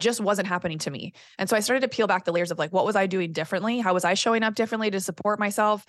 just 0.00 0.20
wasn't 0.20 0.46
happening 0.46 0.78
to 0.78 0.90
me. 0.90 1.12
And 1.38 1.48
so 1.48 1.56
I 1.56 1.60
started 1.60 1.80
to 1.80 1.88
peel 1.88 2.06
back 2.06 2.24
the 2.24 2.32
layers 2.32 2.50
of 2.50 2.58
like, 2.58 2.72
what 2.72 2.84
was 2.84 2.96
I 2.96 3.06
doing 3.06 3.32
differently? 3.32 3.80
How 3.80 3.94
was 3.94 4.04
I 4.04 4.14
showing 4.14 4.42
up 4.42 4.54
differently 4.54 4.90
to 4.92 5.00
support 5.00 5.40
myself? 5.40 5.84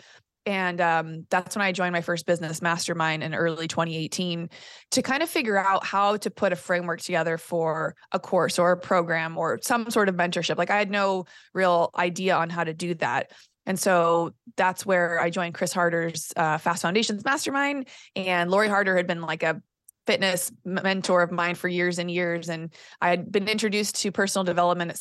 And 0.45 0.81
um, 0.81 1.25
that's 1.29 1.55
when 1.55 1.63
I 1.63 1.71
joined 1.71 1.93
my 1.93 2.01
first 2.01 2.25
business 2.25 2.61
mastermind 2.61 3.23
in 3.23 3.35
early 3.35 3.67
2018 3.67 4.49
to 4.91 5.01
kind 5.01 5.21
of 5.21 5.29
figure 5.29 5.57
out 5.57 5.85
how 5.85 6.17
to 6.17 6.31
put 6.31 6.53
a 6.53 6.55
framework 6.55 7.01
together 7.01 7.37
for 7.37 7.95
a 8.11 8.19
course 8.19 8.57
or 8.57 8.71
a 8.71 8.77
program 8.77 9.37
or 9.37 9.59
some 9.61 9.89
sort 9.91 10.09
of 10.09 10.15
mentorship. 10.15 10.57
Like 10.57 10.71
I 10.71 10.77
had 10.77 10.89
no 10.89 11.25
real 11.53 11.91
idea 11.95 12.35
on 12.35 12.49
how 12.49 12.63
to 12.63 12.73
do 12.73 12.95
that. 12.95 13.31
And 13.65 13.79
so 13.79 14.33
that's 14.55 14.85
where 14.85 15.19
I 15.19 15.29
joined 15.29 15.53
Chris 15.53 15.73
Harder's 15.73 16.31
uh, 16.35 16.57
Fast 16.57 16.81
Foundations 16.81 17.23
Mastermind. 17.23 17.87
And 18.15 18.49
Lori 18.49 18.67
Harder 18.67 18.97
had 18.97 19.05
been 19.05 19.21
like 19.21 19.43
a 19.43 19.61
fitness 20.07 20.51
mentor 20.65 21.21
of 21.21 21.31
mine 21.31 21.53
for 21.53 21.67
years 21.67 21.99
and 21.99 22.09
years. 22.09 22.49
And 22.49 22.73
I 22.99 23.09
had 23.09 23.31
been 23.31 23.47
introduced 23.47 24.01
to 24.01 24.11
personal 24.11 24.43
development 24.43 24.99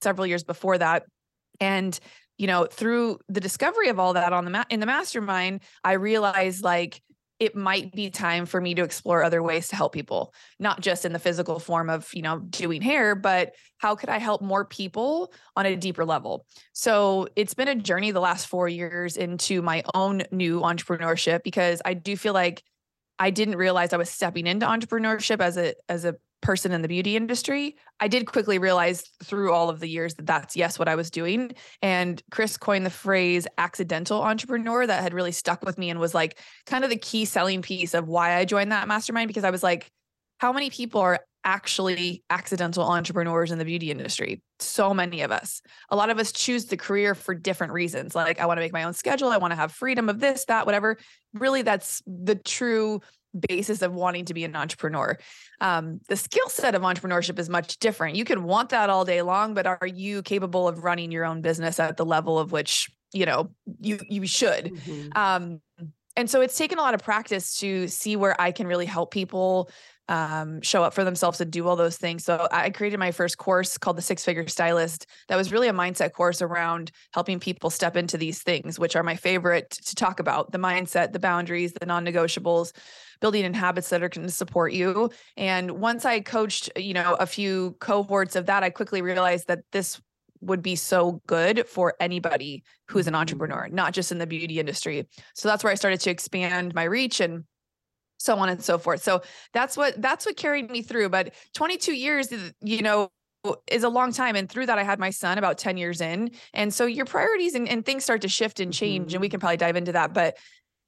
several 0.00 0.28
years 0.28 0.44
before 0.44 0.78
that. 0.78 1.02
And 1.58 1.98
you 2.38 2.46
know, 2.46 2.66
through 2.66 3.18
the 3.28 3.40
discovery 3.40 3.88
of 3.88 3.98
all 3.98 4.14
that 4.14 4.32
on 4.32 4.44
the 4.44 4.50
ma- 4.50 4.64
in 4.70 4.80
the 4.80 4.86
mastermind, 4.86 5.62
I 5.82 5.92
realized 5.92 6.64
like 6.64 7.00
it 7.40 7.56
might 7.56 7.92
be 7.92 8.10
time 8.10 8.46
for 8.46 8.60
me 8.60 8.74
to 8.74 8.82
explore 8.82 9.22
other 9.22 9.42
ways 9.42 9.68
to 9.68 9.76
help 9.76 9.92
people, 9.92 10.32
not 10.60 10.80
just 10.80 11.04
in 11.04 11.12
the 11.12 11.18
physical 11.18 11.58
form 11.58 11.90
of, 11.90 12.08
you 12.14 12.22
know, 12.22 12.38
doing 12.38 12.80
hair, 12.80 13.14
but 13.14 13.54
how 13.78 13.96
could 13.96 14.08
I 14.08 14.18
help 14.18 14.40
more 14.40 14.64
people 14.64 15.32
on 15.56 15.66
a 15.66 15.76
deeper 15.76 16.04
level? 16.04 16.46
So 16.72 17.26
it's 17.34 17.54
been 17.54 17.68
a 17.68 17.74
journey 17.74 18.12
the 18.12 18.20
last 18.20 18.46
four 18.46 18.68
years 18.68 19.16
into 19.16 19.62
my 19.62 19.82
own 19.94 20.22
new 20.30 20.60
entrepreneurship 20.60 21.42
because 21.42 21.82
I 21.84 21.94
do 21.94 22.16
feel 22.16 22.34
like 22.34 22.62
I 23.18 23.30
didn't 23.30 23.56
realize 23.56 23.92
I 23.92 23.96
was 23.96 24.10
stepping 24.10 24.46
into 24.46 24.66
entrepreneurship 24.66 25.40
as 25.40 25.56
a 25.56 25.74
as 25.88 26.04
a 26.04 26.16
person 26.44 26.70
in 26.70 26.82
the 26.82 26.88
beauty 26.88 27.16
industry, 27.16 27.74
I 27.98 28.06
did 28.06 28.26
quickly 28.26 28.58
realize 28.58 29.02
through 29.24 29.52
all 29.52 29.68
of 29.70 29.80
the 29.80 29.88
years 29.88 30.14
that 30.14 30.26
that's 30.26 30.54
yes 30.54 30.78
what 30.78 30.88
I 30.88 30.94
was 30.94 31.10
doing. 31.10 31.52
And 31.82 32.22
Chris 32.30 32.56
coined 32.56 32.86
the 32.86 32.90
phrase 32.90 33.48
accidental 33.58 34.22
entrepreneur 34.22 34.86
that 34.86 35.02
had 35.02 35.14
really 35.14 35.32
stuck 35.32 35.64
with 35.64 35.78
me 35.78 35.90
and 35.90 35.98
was 35.98 36.14
like 36.14 36.38
kind 36.66 36.84
of 36.84 36.90
the 36.90 36.96
key 36.96 37.24
selling 37.24 37.62
piece 37.62 37.94
of 37.94 38.06
why 38.06 38.36
I 38.36 38.44
joined 38.44 38.70
that 38.70 38.86
mastermind 38.86 39.28
because 39.28 39.42
I 39.42 39.50
was 39.50 39.62
like, 39.62 39.90
how 40.38 40.52
many 40.52 40.70
people 40.70 41.00
are 41.00 41.20
actually 41.44 42.22
accidental 42.30 42.84
entrepreneurs 42.84 43.50
in 43.50 43.58
the 43.58 43.64
beauty 43.64 43.90
industry? 43.90 44.42
So 44.60 44.92
many 44.92 45.22
of 45.22 45.32
us. 45.32 45.62
A 45.90 45.96
lot 45.96 46.10
of 46.10 46.18
us 46.18 46.32
choose 46.32 46.66
the 46.66 46.76
career 46.76 47.14
for 47.14 47.34
different 47.34 47.72
reasons. 47.72 48.14
Like, 48.14 48.40
I 48.40 48.46
want 48.46 48.58
to 48.58 48.62
make 48.62 48.72
my 48.72 48.84
own 48.84 48.92
schedule. 48.92 49.28
I 49.28 49.38
want 49.38 49.52
to 49.52 49.56
have 49.56 49.72
freedom 49.72 50.08
of 50.08 50.20
this, 50.20 50.44
that, 50.46 50.66
whatever. 50.66 50.98
Really, 51.32 51.62
that's 51.62 52.02
the 52.06 52.34
true 52.34 53.00
basis 53.48 53.82
of 53.82 53.94
wanting 53.94 54.24
to 54.26 54.34
be 54.34 54.44
an 54.44 54.56
entrepreneur. 54.56 55.18
Um, 55.60 56.00
the 56.08 56.16
skill 56.16 56.48
set 56.48 56.74
of 56.74 56.82
entrepreneurship 56.82 57.38
is 57.38 57.48
much 57.48 57.78
different. 57.78 58.16
You 58.16 58.24
can 58.24 58.44
want 58.44 58.70
that 58.70 58.90
all 58.90 59.04
day 59.04 59.22
long, 59.22 59.54
but 59.54 59.66
are 59.66 59.86
you 59.86 60.22
capable 60.22 60.68
of 60.68 60.84
running 60.84 61.10
your 61.10 61.24
own 61.24 61.40
business 61.40 61.80
at 61.80 61.96
the 61.96 62.04
level 62.04 62.38
of 62.38 62.52
which 62.52 62.90
you 63.12 63.26
know 63.26 63.50
you 63.80 63.98
you 64.08 64.26
should? 64.26 64.66
Mm-hmm. 64.66 65.18
Um, 65.18 65.60
and 66.16 66.30
so 66.30 66.40
it's 66.40 66.56
taken 66.56 66.78
a 66.78 66.82
lot 66.82 66.94
of 66.94 67.02
practice 67.02 67.58
to 67.58 67.88
see 67.88 68.14
where 68.16 68.40
I 68.40 68.52
can 68.52 68.66
really 68.66 68.86
help 68.86 69.10
people 69.10 69.70
um, 70.08 70.60
show 70.60 70.82
up 70.82 70.92
for 70.92 71.04
themselves 71.04 71.40
and 71.40 71.50
do 71.50 71.66
all 71.66 71.76
those 71.76 71.96
things. 71.96 72.24
So 72.24 72.46
I 72.50 72.70
created 72.70 72.98
my 72.98 73.10
first 73.10 73.38
course 73.38 73.78
called 73.78 73.96
the 73.96 74.02
Six 74.02 74.24
Figure 74.24 74.46
Stylist. 74.46 75.06
That 75.28 75.36
was 75.36 75.52
really 75.52 75.68
a 75.68 75.72
mindset 75.72 76.12
course 76.12 76.42
around 76.42 76.90
helping 77.12 77.40
people 77.40 77.70
step 77.70 77.96
into 77.96 78.18
these 78.18 78.42
things, 78.42 78.78
which 78.78 78.96
are 78.96 79.02
my 79.02 79.16
favorite 79.16 79.70
to 79.70 79.94
talk 79.94 80.20
about 80.20 80.52
the 80.52 80.58
mindset, 80.58 81.12
the 81.12 81.18
boundaries, 81.18 81.72
the 81.72 81.86
non 81.86 82.04
negotiables, 82.04 82.72
building 83.20 83.44
in 83.44 83.54
habits 83.54 83.88
that 83.88 84.02
are 84.02 84.08
going 84.08 84.26
to 84.26 84.32
support 84.32 84.72
you. 84.72 85.10
And 85.36 85.72
once 85.72 86.04
I 86.04 86.20
coached, 86.20 86.70
you 86.76 86.94
know, 86.94 87.14
a 87.14 87.26
few 87.26 87.76
cohorts 87.80 88.36
of 88.36 88.46
that, 88.46 88.62
I 88.62 88.70
quickly 88.70 89.00
realized 89.00 89.48
that 89.48 89.60
this 89.72 90.00
would 90.40 90.62
be 90.62 90.76
so 90.76 91.22
good 91.26 91.66
for 91.66 91.94
anybody 92.00 92.62
who's 92.88 93.06
an 93.06 93.12
mm-hmm. 93.12 93.20
entrepreneur, 93.20 93.68
not 93.70 93.94
just 93.94 94.12
in 94.12 94.18
the 94.18 94.26
beauty 94.26 94.60
industry. 94.60 95.06
So 95.34 95.48
that's 95.48 95.64
where 95.64 95.72
I 95.72 95.76
started 95.76 96.00
to 96.00 96.10
expand 96.10 96.74
my 96.74 96.84
reach 96.84 97.20
and 97.20 97.44
so 98.24 98.38
on 98.38 98.48
and 98.48 98.62
so 98.62 98.78
forth. 98.78 99.02
So 99.02 99.22
that's 99.52 99.76
what 99.76 100.00
that's 100.00 100.26
what 100.26 100.36
carried 100.36 100.70
me 100.70 100.82
through. 100.82 101.08
But 101.10 101.34
22 101.54 101.92
years, 101.92 102.32
you 102.60 102.82
know, 102.82 103.10
is 103.70 103.84
a 103.84 103.88
long 103.88 104.12
time. 104.12 104.36
And 104.36 104.48
through 104.48 104.66
that, 104.66 104.78
I 104.78 104.82
had 104.82 104.98
my 104.98 105.10
son 105.10 105.38
about 105.38 105.58
10 105.58 105.76
years 105.76 106.00
in. 106.00 106.30
And 106.52 106.72
so 106.72 106.86
your 106.86 107.04
priorities 107.04 107.54
and, 107.54 107.68
and 107.68 107.84
things 107.84 108.04
start 108.04 108.22
to 108.22 108.28
shift 108.28 108.60
and 108.60 108.72
change. 108.72 109.08
Mm-hmm. 109.08 109.16
And 109.16 109.20
we 109.20 109.28
can 109.28 109.40
probably 109.40 109.58
dive 109.58 109.76
into 109.76 109.92
that. 109.92 110.14
But, 110.14 110.38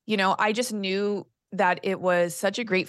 you 0.06 0.16
know, 0.16 0.34
I 0.38 0.52
just 0.52 0.72
knew 0.72 1.26
that 1.52 1.80
it 1.82 2.00
was 2.00 2.34
such 2.34 2.58
a 2.58 2.64
great 2.64 2.88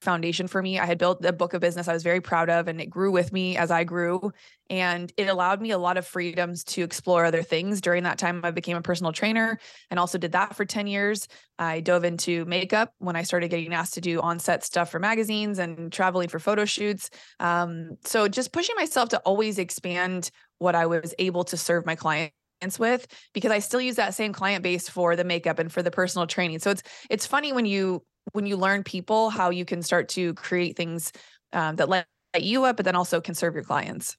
foundation 0.00 0.46
for 0.46 0.62
me. 0.62 0.78
I 0.78 0.86
had 0.86 0.98
built 0.98 1.24
a 1.24 1.32
book 1.32 1.54
of 1.54 1.60
business 1.60 1.88
I 1.88 1.92
was 1.92 2.02
very 2.02 2.20
proud 2.20 2.50
of, 2.50 2.68
and 2.68 2.80
it 2.80 2.90
grew 2.90 3.10
with 3.10 3.32
me 3.32 3.56
as 3.56 3.70
I 3.70 3.84
grew. 3.84 4.32
And 4.68 5.12
it 5.16 5.28
allowed 5.28 5.60
me 5.60 5.70
a 5.70 5.78
lot 5.78 5.96
of 5.96 6.06
freedoms 6.06 6.64
to 6.64 6.82
explore 6.82 7.24
other 7.24 7.42
things. 7.42 7.80
During 7.80 8.02
that 8.02 8.18
time, 8.18 8.40
I 8.44 8.50
became 8.50 8.76
a 8.76 8.82
personal 8.82 9.12
trainer 9.12 9.58
and 9.90 9.98
also 9.98 10.18
did 10.18 10.32
that 10.32 10.56
for 10.56 10.64
10 10.64 10.86
years. 10.86 11.28
I 11.58 11.80
dove 11.80 12.04
into 12.04 12.44
makeup 12.44 12.92
when 12.98 13.16
I 13.16 13.22
started 13.22 13.48
getting 13.48 13.72
asked 13.72 13.94
to 13.94 14.00
do 14.00 14.20
on 14.20 14.38
set 14.38 14.64
stuff 14.64 14.90
for 14.90 14.98
magazines 14.98 15.58
and 15.58 15.92
traveling 15.92 16.28
for 16.28 16.38
photo 16.38 16.64
shoots. 16.64 17.10
Um, 17.40 17.96
so 18.04 18.28
just 18.28 18.52
pushing 18.52 18.76
myself 18.76 19.10
to 19.10 19.18
always 19.20 19.58
expand 19.58 20.30
what 20.58 20.74
I 20.74 20.86
was 20.86 21.14
able 21.18 21.44
to 21.44 21.56
serve 21.56 21.86
my 21.86 21.94
clients 21.94 22.32
with 22.78 23.06
because 23.32 23.52
I 23.52 23.58
still 23.58 23.80
use 23.80 23.96
that 23.96 24.14
same 24.14 24.32
client 24.32 24.62
base 24.62 24.88
for 24.88 25.16
the 25.16 25.24
makeup 25.24 25.58
and 25.58 25.72
for 25.72 25.82
the 25.82 25.90
personal 25.90 26.26
training. 26.26 26.58
So 26.58 26.70
it's 26.70 26.82
it's 27.10 27.26
funny 27.26 27.52
when 27.52 27.66
you 27.66 28.02
when 28.32 28.46
you 28.46 28.56
learn 28.56 28.82
people 28.82 29.30
how 29.30 29.50
you 29.50 29.64
can 29.64 29.82
start 29.82 30.08
to 30.10 30.34
create 30.34 30.76
things 30.76 31.12
um, 31.52 31.76
that 31.76 31.88
light 31.88 32.06
you 32.38 32.64
up, 32.64 32.76
but 32.76 32.84
then 32.84 32.96
also 32.96 33.20
can 33.20 33.34
serve 33.34 33.54
your 33.54 33.64
clients. 33.64 34.16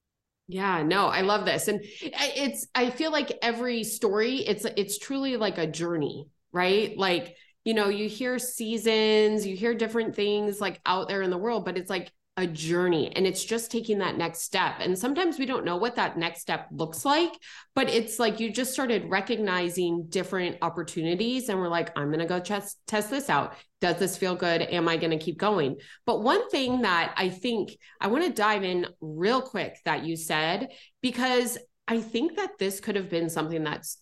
Yeah, 0.47 0.81
no, 0.83 1.07
I 1.07 1.21
love 1.21 1.45
this. 1.45 1.67
And 1.67 1.81
it's 1.83 2.67
I 2.73 2.89
feel 2.89 3.11
like 3.11 3.37
every 3.41 3.83
story 3.83 4.37
it's 4.37 4.65
it's 4.77 4.97
truly 4.97 5.35
like 5.35 5.57
a 5.57 5.67
journey, 5.67 6.29
right? 6.53 6.97
Like, 6.97 7.35
you 7.65 7.73
know, 7.73 7.89
you 7.89 8.07
hear 8.07 8.39
seasons, 8.39 9.45
you 9.45 9.57
hear 9.57 9.75
different 9.75 10.15
things 10.15 10.61
like 10.61 10.79
out 10.85 11.09
there 11.09 11.21
in 11.21 11.31
the 11.31 11.37
world, 11.37 11.65
but 11.65 11.77
it's 11.77 11.89
like 11.89 12.11
a 12.37 12.45
journey 12.45 13.11
and 13.15 13.25
it's 13.25 13.43
just 13.43 13.71
taking 13.71 13.97
that 13.97 14.15
next 14.15 14.41
step. 14.41 14.75
And 14.79 14.97
sometimes 14.97 15.39
we 15.39 15.47
don't 15.47 15.65
know 15.65 15.77
what 15.77 15.95
that 15.95 16.17
next 16.17 16.41
step 16.41 16.67
looks 16.71 17.03
like, 17.03 17.31
but 17.73 17.89
it's 17.89 18.19
like 18.19 18.39
you 18.39 18.51
just 18.51 18.71
started 18.71 19.09
recognizing 19.09 20.05
different 20.07 20.57
opportunities 20.61 21.49
and 21.49 21.59
we're 21.59 21.67
like, 21.67 21.97
I'm 21.97 22.09
going 22.09 22.19
to 22.19 22.27
go 22.27 22.39
test, 22.39 22.77
test 22.85 23.09
this 23.09 23.29
out. 23.29 23.55
Does 23.81 23.97
this 23.97 24.17
feel 24.17 24.35
good? 24.35 24.61
Am 24.61 24.87
I 24.87 24.97
going 24.97 25.17
to 25.17 25.23
keep 25.23 25.39
going? 25.39 25.77
But 26.05 26.21
one 26.21 26.47
thing 26.49 26.83
that 26.83 27.15
I 27.17 27.29
think 27.29 27.75
I 27.99 28.07
want 28.07 28.23
to 28.23 28.31
dive 28.31 28.63
in 28.63 28.85
real 29.01 29.41
quick 29.41 29.79
that 29.85 30.05
you 30.05 30.15
said, 30.15 30.69
because 31.01 31.57
I 31.87 32.01
think 32.01 32.35
that 32.35 32.59
this 32.59 32.79
could 32.79 32.97
have 32.97 33.09
been 33.09 33.29
something 33.29 33.63
that's 33.63 33.97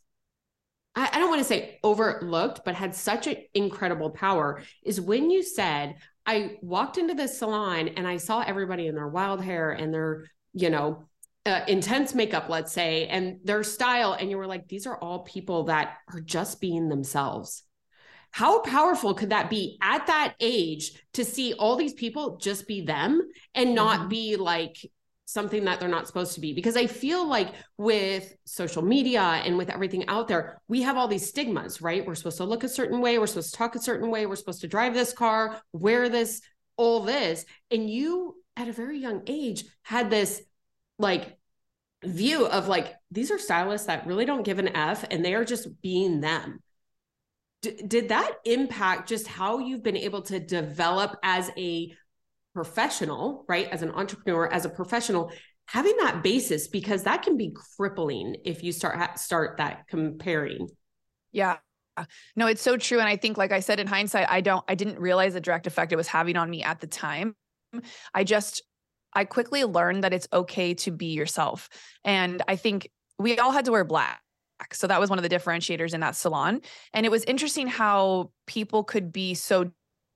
I, 0.97 1.19
don't 1.19 1.29
want 1.29 1.41
to 1.41 1.47
say 1.47 1.77
overlooked, 1.83 2.61
but 2.63 2.73
had 2.73 2.95
such 2.95 3.27
an 3.27 3.35
incredible 3.53 4.11
power 4.11 4.61
is 4.81 5.01
when 5.01 5.29
you 5.29 5.43
said, 5.43 5.95
I 6.25 6.57
walked 6.61 6.97
into 6.97 7.13
the 7.13 7.27
salon 7.27 7.89
and 7.89 8.07
I 8.07 8.17
saw 8.17 8.41
everybody 8.41 8.87
in 8.87 8.95
their 8.95 9.07
wild 9.07 9.43
hair 9.43 9.71
and 9.71 9.93
their, 9.93 10.25
you 10.53 10.69
know, 10.69 11.03
uh, 11.45 11.61
intense 11.67 12.15
makeup, 12.15 12.49
let's 12.49 12.71
say, 12.71 13.07
and 13.07 13.39
their 13.43 13.63
style. 13.63 14.13
And 14.13 14.29
you 14.31 14.37
were 14.37 14.47
like, 14.47 14.67
these 14.67 14.87
are 14.87 14.97
all 14.97 15.19
people 15.19 15.65
that 15.65 15.97
are 16.11 16.19
just 16.19 16.59
being 16.59 16.89
themselves. 16.89 17.63
How 18.31 18.59
powerful 18.59 19.13
could 19.13 19.29
that 19.29 19.49
be 19.49 19.77
at 19.81 20.07
that 20.07 20.33
age 20.39 20.91
to 21.13 21.23
see 21.23 21.53
all 21.53 21.75
these 21.75 21.93
people 21.93 22.37
just 22.37 22.67
be 22.67 22.81
them 22.81 23.21
and 23.53 23.75
not 23.75 23.99
mm-hmm. 23.99 24.09
be 24.09 24.35
like 24.35 24.77
something 25.25 25.65
that 25.65 25.79
they're 25.79 25.89
not 25.89 26.07
supposed 26.07 26.33
to 26.35 26.39
be. 26.39 26.53
Because 26.53 26.77
i 26.77 26.87
feel 26.87 27.27
like 27.27 27.53
with 27.77 28.35
social 28.45 28.81
media 28.81 29.21
and 29.21 29.57
with 29.57 29.69
everything 29.69 30.07
out 30.07 30.27
there 30.27 30.61
we 30.67 30.81
have 30.81 30.97
all 30.97 31.07
these 31.07 31.27
stigmas 31.27 31.81
right? 31.81 32.05
We're 32.05 32.15
supposed 32.15 32.37
to 32.37 32.45
look 32.45 32.63
a 32.63 32.69
certain 32.69 33.01
way. 33.01 33.17
We're 33.17 33.27
supposed 33.27 33.51
to 33.51 33.57
talk 33.57 33.75
a 33.75 33.81
certain 33.81 34.09
way. 34.09 34.25
We're 34.25 34.35
supposed 34.35 34.61
to 34.61 34.67
drive 34.67 34.93
this 34.93 35.13
car 35.13 35.61
wear 35.73 36.09
this 36.09 36.41
all 36.77 37.01
this. 37.01 37.45
And 37.71 37.89
you 37.89 38.35
at 38.57 38.67
a 38.67 38.73
very 38.73 38.99
young 38.99 39.23
age 39.27 39.65
had 39.83 40.09
this 40.09 40.41
like 40.97 41.37
view 42.03 42.45
of 42.45 42.67
like 42.67 42.95
these 43.11 43.31
are 43.31 43.39
stylists 43.39 43.87
that 43.87 44.07
really 44.07 44.25
don't 44.25 44.43
give 44.43 44.59
an 44.59 44.75
f 44.75 45.05
and 45.09 45.23
they 45.23 45.33
are 45.33 45.45
just 45.45 45.81
being 45.81 46.21
them. 46.21 46.59
D- 47.61 47.81
did 47.87 48.09
that 48.09 48.33
impact 48.45 49.09
just 49.09 49.27
how 49.27 49.59
you've 49.59 49.83
been 49.83 49.97
able 49.97 50.21
to 50.23 50.39
develop 50.39 51.17
as 51.23 51.51
a 51.57 51.93
professional, 52.55 53.45
right? 53.47 53.67
As 53.69 53.83
an 53.83 53.91
entrepreneur, 53.91 54.47
as 54.47 54.65
a 54.65 54.69
professional, 54.69 55.31
having 55.67 55.95
that 55.97 56.23
basis 56.23 56.67
because 56.67 57.03
that 57.03 57.21
can 57.21 57.37
be 57.37 57.53
crippling 57.75 58.37
if 58.45 58.63
you 58.63 58.71
start 58.71 59.19
start 59.19 59.57
that 59.57 59.87
comparing. 59.89 60.69
Yeah. 61.31 61.57
No, 62.35 62.47
it's 62.47 62.61
so 62.61 62.77
true 62.77 62.99
and 62.99 63.07
I 63.07 63.17
think 63.17 63.37
like 63.37 63.51
I 63.51 63.59
said 63.59 63.79
in 63.79 63.87
hindsight 63.87 64.27
I 64.29 64.41
don't 64.41 64.63
I 64.67 64.75
didn't 64.75 64.99
realize 64.99 65.33
the 65.33 65.41
direct 65.41 65.67
effect 65.67 65.91
it 65.91 65.95
was 65.95 66.07
having 66.07 66.37
on 66.37 66.49
me 66.49 66.63
at 66.63 66.79
the 66.79 66.87
time. 66.87 67.35
I 68.13 68.23
just 68.23 68.63
I 69.13 69.25
quickly 69.25 69.63
learned 69.63 70.03
that 70.03 70.13
it's 70.13 70.27
okay 70.31 70.73
to 70.75 70.91
be 70.91 71.07
yourself. 71.07 71.69
And 72.03 72.41
I 72.47 72.55
think 72.57 72.89
we 73.17 73.37
all 73.37 73.51
had 73.51 73.65
to 73.65 73.71
wear 73.71 73.85
black. 73.85 74.21
So 74.73 74.87
that 74.87 74.99
was 74.99 75.09
one 75.09 75.19
of 75.19 75.23
the 75.23 75.29
differentiators 75.29 75.93
in 75.93 76.01
that 76.01 76.15
salon. 76.15 76.61
And 76.93 77.05
it 77.05 77.09
was 77.09 77.23
interesting 77.25 77.67
how 77.67 78.31
people 78.45 78.83
could 78.83 79.11
be 79.11 79.33
so 79.33 79.71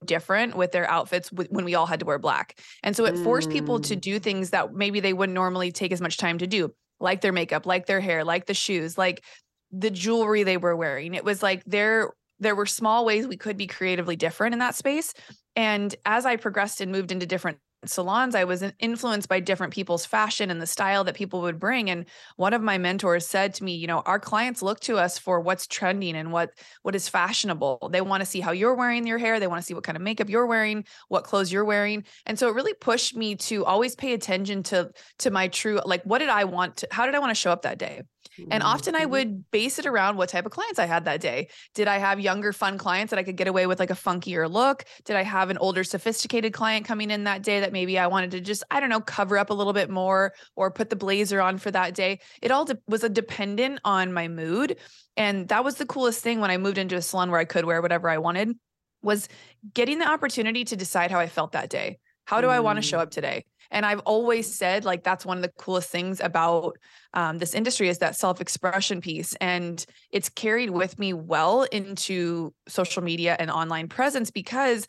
different 0.06 0.56
with 0.56 0.72
their 0.72 0.90
outfits 0.90 1.32
when 1.32 1.66
we 1.66 1.76
all 1.76 1.86
had 1.86 2.00
to 2.00 2.06
wear 2.06 2.20
black. 2.20 2.60
And 2.84 2.96
so 2.96 3.06
it 3.06 3.16
mm. 3.16 3.24
forced 3.24 3.50
people 3.50 3.80
to 3.82 3.96
mm. 3.96 4.02
do 4.02 4.20
things 4.20 4.52
that 4.52 4.74
maybe 4.74 5.00
they 5.00 5.14
wouldn't 5.14 5.34
normally 5.34 5.72
take 5.72 5.92
as 5.92 6.02
much 6.02 6.18
time 6.18 6.38
to 6.38 6.48
do, 6.48 6.74
like 7.00 7.22
their 7.22 7.34
makeup, 7.34 7.66
like 7.66 7.86
their 7.86 8.00
hair, 8.00 8.24
like 8.24 8.46
the 8.46 8.54
shoes, 8.54 8.98
like 8.98 9.24
the 9.72 9.92
jewelry 9.92 10.44
they 10.44 10.58
were 10.58 10.76
wearing. 10.76 11.14
It 11.14 11.24
was 11.24 11.44
like 11.44 11.64
there 11.66 12.12
there 12.40 12.56
were 12.56 12.66
small 12.66 13.06
ways 13.06 13.28
we 13.28 13.36
could 13.36 13.58
be 13.58 13.68
creatively 13.68 14.16
different 14.16 14.54
in 14.54 14.60
that 14.60 14.76
space. 14.76 15.14
And 15.58 15.94
as 16.06 16.26
I 16.26 16.38
progressed 16.38 16.80
and 16.80 16.90
moved 16.92 17.12
into 17.12 17.26
different 17.26 17.58
salons 17.86 18.36
i 18.36 18.44
was 18.44 18.64
influenced 18.80 19.30
by 19.30 19.40
different 19.40 19.74
people's 19.74 20.06
fashion 20.06 20.52
and 20.52 20.62
the 20.62 20.68
style 20.68 21.04
that 21.04 21.16
people 21.16 21.42
would 21.42 21.60
bring 21.60 21.90
and 21.90 22.06
one 22.36 22.54
of 22.54 22.62
my 22.62 22.78
mentors 22.78 23.26
said 23.26 23.54
to 23.54 23.64
me 23.64 23.76
you 23.76 23.88
know 23.88 24.00
our 24.06 24.20
clients 24.20 24.62
look 24.62 24.80
to 24.80 24.98
us 24.98 25.18
for 25.18 25.40
what's 25.40 25.68
trending 25.68 26.16
and 26.16 26.32
what 26.32 26.52
what 26.82 26.96
is 26.96 27.10
fashionable. 27.10 27.90
They 27.92 28.02
want 28.02 28.22
to 28.22 28.26
see 28.26 28.40
how 28.40 28.52
you're 28.52 28.76
wearing 28.76 29.06
your 29.06 29.18
hair. 29.18 29.40
They 29.40 29.48
want 29.48 29.62
to 29.62 29.66
see 29.66 29.74
what 29.74 29.84
kind 29.84 29.96
of 29.96 30.02
makeup 30.02 30.30
you're 30.30 30.46
wearing 30.46 30.86
what 31.08 31.24
clothes 31.24 31.52
you're 31.52 31.66
wearing. 31.66 32.04
And 32.26 32.38
so 32.38 32.48
it 32.48 32.56
really 32.56 32.74
pushed 32.74 33.16
me 33.16 33.36
to 33.36 33.66
always 33.66 33.96
pay 33.96 34.14
attention 34.14 34.64
to 34.64 34.92
to 35.20 35.32
my 35.32 35.48
true 35.48 35.80
like 35.86 36.04
what 36.04 36.20
did 36.20 36.30
i 36.30 36.44
want 36.44 36.78
to 36.78 36.88
how 36.92 37.06
did 37.06 37.16
i 37.16 37.20
want 37.20 37.32
to 37.32 37.36
show 37.36 37.52
up 37.52 37.64
that 37.64 37.78
day 37.78 38.02
And 38.50 38.64
mm, 38.64 38.66
often 38.66 38.96
I 38.96 39.06
would 39.06 39.50
base 39.52 39.80
it 39.80 39.86
around 39.86 40.18
what 40.18 40.30
type 40.30 40.46
of 40.46 40.52
clients 40.52 40.80
I 40.80 40.86
had 40.86 41.06
that 41.06 41.22
day. 41.22 41.50
Did 41.74 41.88
I 41.88 41.98
have 41.98 42.20
younger, 42.20 42.54
fun 42.54 42.78
clients 42.78 43.12
that 43.12 43.20
I 43.20 43.24
could 43.24 43.36
get 43.36 43.48
away 43.48 43.68
with 43.68 43.80
like 43.80 43.92
a 43.92 43.96
funkier 43.96 44.50
look? 44.50 44.86
Did 45.06 45.16
I 45.16 45.24
have 45.24 45.50
an 45.50 45.58
older, 45.58 45.84
sophisticated 45.84 46.54
client 46.54 46.86
coming 46.86 47.12
in 47.12 47.26
that 47.26 47.44
day 47.44 47.60
that 47.60 47.74
maybe 47.74 47.98
I 48.00 48.08
wanted 48.08 48.32
to 48.32 48.42
just, 48.42 48.64
I 48.72 48.80
don't 48.80 48.90
know, 48.90 49.02
cover 49.02 49.38
up 49.38 49.50
a 49.50 49.54
little 49.54 49.74
bit 49.74 49.90
more 49.90 50.34
or 50.56 50.72
put 50.72 50.90
the 50.90 50.96
blazer 50.96 51.42
on 51.42 51.58
for 51.58 51.72
that 51.72 51.96
day? 51.96 52.20
It 52.42 52.52
all 52.52 52.66
de- 52.66 52.80
was 52.88 53.04
a 53.04 53.10
dependent 53.10 53.80
on 53.84 54.14
my 54.14 54.28
mood. 54.28 54.78
And 55.18 55.48
that 55.50 55.64
was 55.64 55.76
the 55.76 55.86
coolest 55.86 56.24
thing 56.24 56.40
when 56.40 56.52
I 56.52 56.58
moved 56.58 56.78
into 56.78 56.96
a 56.96 57.02
salon 57.02 57.32
where 57.32 57.40
I 57.40 57.46
could 57.46 57.66
wear 57.66 57.82
whatever 57.82 58.10
I 58.10 58.18
wanted 58.18 58.58
was 59.02 59.28
getting 59.74 60.00
the 60.00 60.10
opportunity 60.10 60.66
to 60.66 60.76
decide 60.76 61.12
how 61.12 61.20
I 61.20 61.28
felt 61.28 61.54
that 61.54 61.70
day. 61.70 62.00
How 62.30 62.42
do 62.42 62.48
mm. 62.48 62.52
I 62.52 62.60
want 62.60 62.78
to 62.78 62.84
show 62.84 63.00
up 63.00 63.10
today? 63.10 63.44
And 63.72 63.88
I've 63.88 64.02
always 64.02 64.54
said, 64.54 64.86
like, 64.86 65.04
that's 65.04 65.26
one 65.26 65.38
of 65.38 65.42
the 65.42 65.52
coolest 65.58 65.90
things 65.90 66.20
about 66.20 66.78
um, 67.16 67.40
this 67.40 67.56
industry 67.56 67.90
is 67.90 67.98
that 67.98 68.16
self 68.16 68.40
expression 68.40 69.02
piece. 69.02 69.34
And 69.42 69.84
it's 70.12 70.30
carried 70.30 70.70
with 70.70 71.00
me 71.00 71.12
well 71.12 71.64
into 71.64 72.54
social 72.68 73.02
media 73.02 73.36
and 73.40 73.50
online 73.50 73.88
presence 73.88 74.30
because 74.30 74.88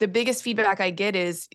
the 0.00 0.08
biggest 0.08 0.42
feedback 0.42 0.80
I 0.80 0.88
get 0.88 1.14
is 1.14 1.46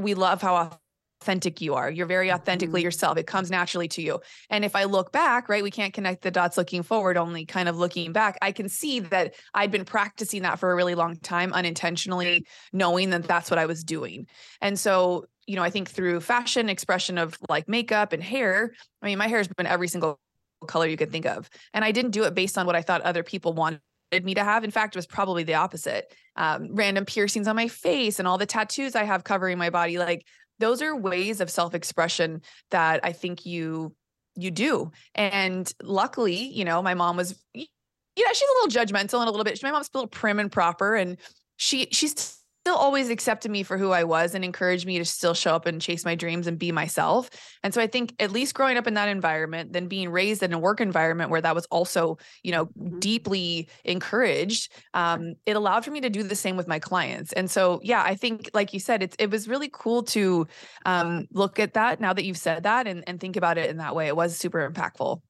we 0.00 0.14
love 0.14 0.40
how 0.40 0.78
authentic 1.20 1.60
you 1.60 1.74
are. 1.74 1.90
You're 1.90 2.06
very 2.06 2.32
authentically 2.32 2.80
mm-hmm. 2.80 2.86
yourself. 2.86 3.18
It 3.18 3.26
comes 3.26 3.50
naturally 3.50 3.88
to 3.88 4.02
you. 4.02 4.20
And 4.50 4.64
if 4.64 4.76
I 4.76 4.84
look 4.84 5.12
back, 5.12 5.48
right, 5.48 5.62
we 5.62 5.70
can't 5.70 5.94
connect 5.94 6.22
the 6.22 6.30
dots 6.30 6.56
looking 6.56 6.82
forward, 6.82 7.16
only 7.16 7.44
kind 7.44 7.68
of 7.68 7.76
looking 7.76 8.12
back. 8.12 8.38
I 8.42 8.52
can 8.52 8.68
see 8.68 9.00
that 9.00 9.34
I'd 9.54 9.70
been 9.70 9.84
practicing 9.84 10.42
that 10.42 10.58
for 10.58 10.70
a 10.70 10.74
really 10.74 10.94
long 10.94 11.16
time, 11.16 11.52
unintentionally 11.52 12.46
knowing 12.72 13.10
that 13.10 13.24
that's 13.24 13.50
what 13.50 13.58
I 13.58 13.66
was 13.66 13.84
doing. 13.84 14.26
And 14.60 14.78
so 14.78 15.26
you 15.46 15.54
know, 15.54 15.62
I 15.62 15.70
think 15.70 15.88
through 15.88 16.20
fashion, 16.20 16.68
expression 16.68 17.18
of 17.18 17.38
like 17.48 17.68
makeup 17.68 18.12
and 18.12 18.22
hair. 18.22 18.72
I 19.00 19.06
mean, 19.06 19.18
my 19.18 19.28
hair 19.28 19.38
has 19.38 19.48
been 19.48 19.66
every 19.66 19.88
single 19.88 20.18
color 20.66 20.86
you 20.86 20.96
could 20.96 21.12
think 21.12 21.26
of. 21.26 21.48
And 21.72 21.84
I 21.84 21.92
didn't 21.92 22.10
do 22.10 22.24
it 22.24 22.34
based 22.34 22.58
on 22.58 22.66
what 22.66 22.76
I 22.76 22.82
thought 22.82 23.02
other 23.02 23.22
people 23.22 23.52
wanted 23.52 23.80
me 24.22 24.34
to 24.34 24.44
have. 24.44 24.64
In 24.64 24.70
fact, 24.70 24.96
it 24.96 24.98
was 24.98 25.06
probably 25.06 25.44
the 25.44 25.54
opposite. 25.54 26.12
Um, 26.34 26.74
random 26.74 27.04
piercings 27.04 27.48
on 27.48 27.56
my 27.56 27.68
face 27.68 28.18
and 28.18 28.26
all 28.26 28.38
the 28.38 28.46
tattoos 28.46 28.96
I 28.96 29.04
have 29.04 29.24
covering 29.24 29.56
my 29.56 29.70
body. 29.70 29.98
Like 29.98 30.26
those 30.58 30.82
are 30.82 30.96
ways 30.96 31.40
of 31.40 31.50
self-expression 31.50 32.42
that 32.70 33.00
I 33.02 33.12
think 33.12 33.46
you 33.46 33.94
you 34.34 34.50
do. 34.50 34.90
And 35.14 35.72
luckily, 35.82 36.36
you 36.36 36.64
know, 36.64 36.82
my 36.82 36.94
mom 36.94 37.16
was 37.16 37.42
you 37.54 38.24
know, 38.24 38.32
she's 38.32 38.48
a 38.48 38.64
little 38.64 38.82
judgmental 38.84 39.20
and 39.20 39.28
a 39.28 39.30
little 39.30 39.44
bit, 39.44 39.62
my 39.62 39.70
mom's 39.70 39.90
a 39.92 39.96
little 39.96 40.08
prim 40.08 40.38
and 40.38 40.50
proper 40.50 40.94
and 40.94 41.16
she 41.56 41.88
she's 41.92 42.38
still 42.66 42.74
always 42.74 43.10
accepted 43.10 43.48
me 43.48 43.62
for 43.62 43.78
who 43.78 43.92
I 43.92 44.02
was 44.02 44.34
and 44.34 44.44
encouraged 44.44 44.88
me 44.88 44.98
to 44.98 45.04
still 45.04 45.34
show 45.34 45.54
up 45.54 45.66
and 45.66 45.80
chase 45.80 46.04
my 46.04 46.16
dreams 46.16 46.48
and 46.48 46.58
be 46.58 46.72
myself. 46.72 47.30
And 47.62 47.72
so 47.72 47.80
I 47.80 47.86
think 47.86 48.12
at 48.18 48.32
least 48.32 48.54
growing 48.54 48.76
up 48.76 48.88
in 48.88 48.94
that 48.94 49.08
environment, 49.08 49.72
then 49.72 49.86
being 49.86 50.10
raised 50.10 50.42
in 50.42 50.52
a 50.52 50.58
work 50.58 50.80
environment 50.80 51.30
where 51.30 51.40
that 51.40 51.54
was 51.54 51.66
also, 51.66 52.18
you 52.42 52.50
know, 52.50 52.66
mm-hmm. 52.66 52.98
deeply 52.98 53.68
encouraged, 53.84 54.72
um, 54.94 55.34
it 55.46 55.54
allowed 55.54 55.84
for 55.84 55.92
me 55.92 56.00
to 56.00 56.10
do 56.10 56.24
the 56.24 56.34
same 56.34 56.56
with 56.56 56.66
my 56.66 56.80
clients. 56.80 57.32
And 57.34 57.48
so, 57.48 57.78
yeah, 57.84 58.02
I 58.02 58.16
think, 58.16 58.50
like 58.52 58.72
you 58.72 58.80
said, 58.80 59.00
it's 59.00 59.14
it 59.20 59.30
was 59.30 59.46
really 59.46 59.70
cool 59.72 60.02
to 60.02 60.48
um, 60.84 61.28
look 61.30 61.60
at 61.60 61.74
that 61.74 62.00
now 62.00 62.14
that 62.14 62.24
you've 62.24 62.36
said 62.36 62.64
that 62.64 62.88
and, 62.88 63.04
and 63.06 63.20
think 63.20 63.36
about 63.36 63.58
it 63.58 63.70
in 63.70 63.76
that 63.76 63.94
way. 63.94 64.08
It 64.08 64.16
was 64.16 64.36
super 64.36 64.68
impactful. 64.68 65.20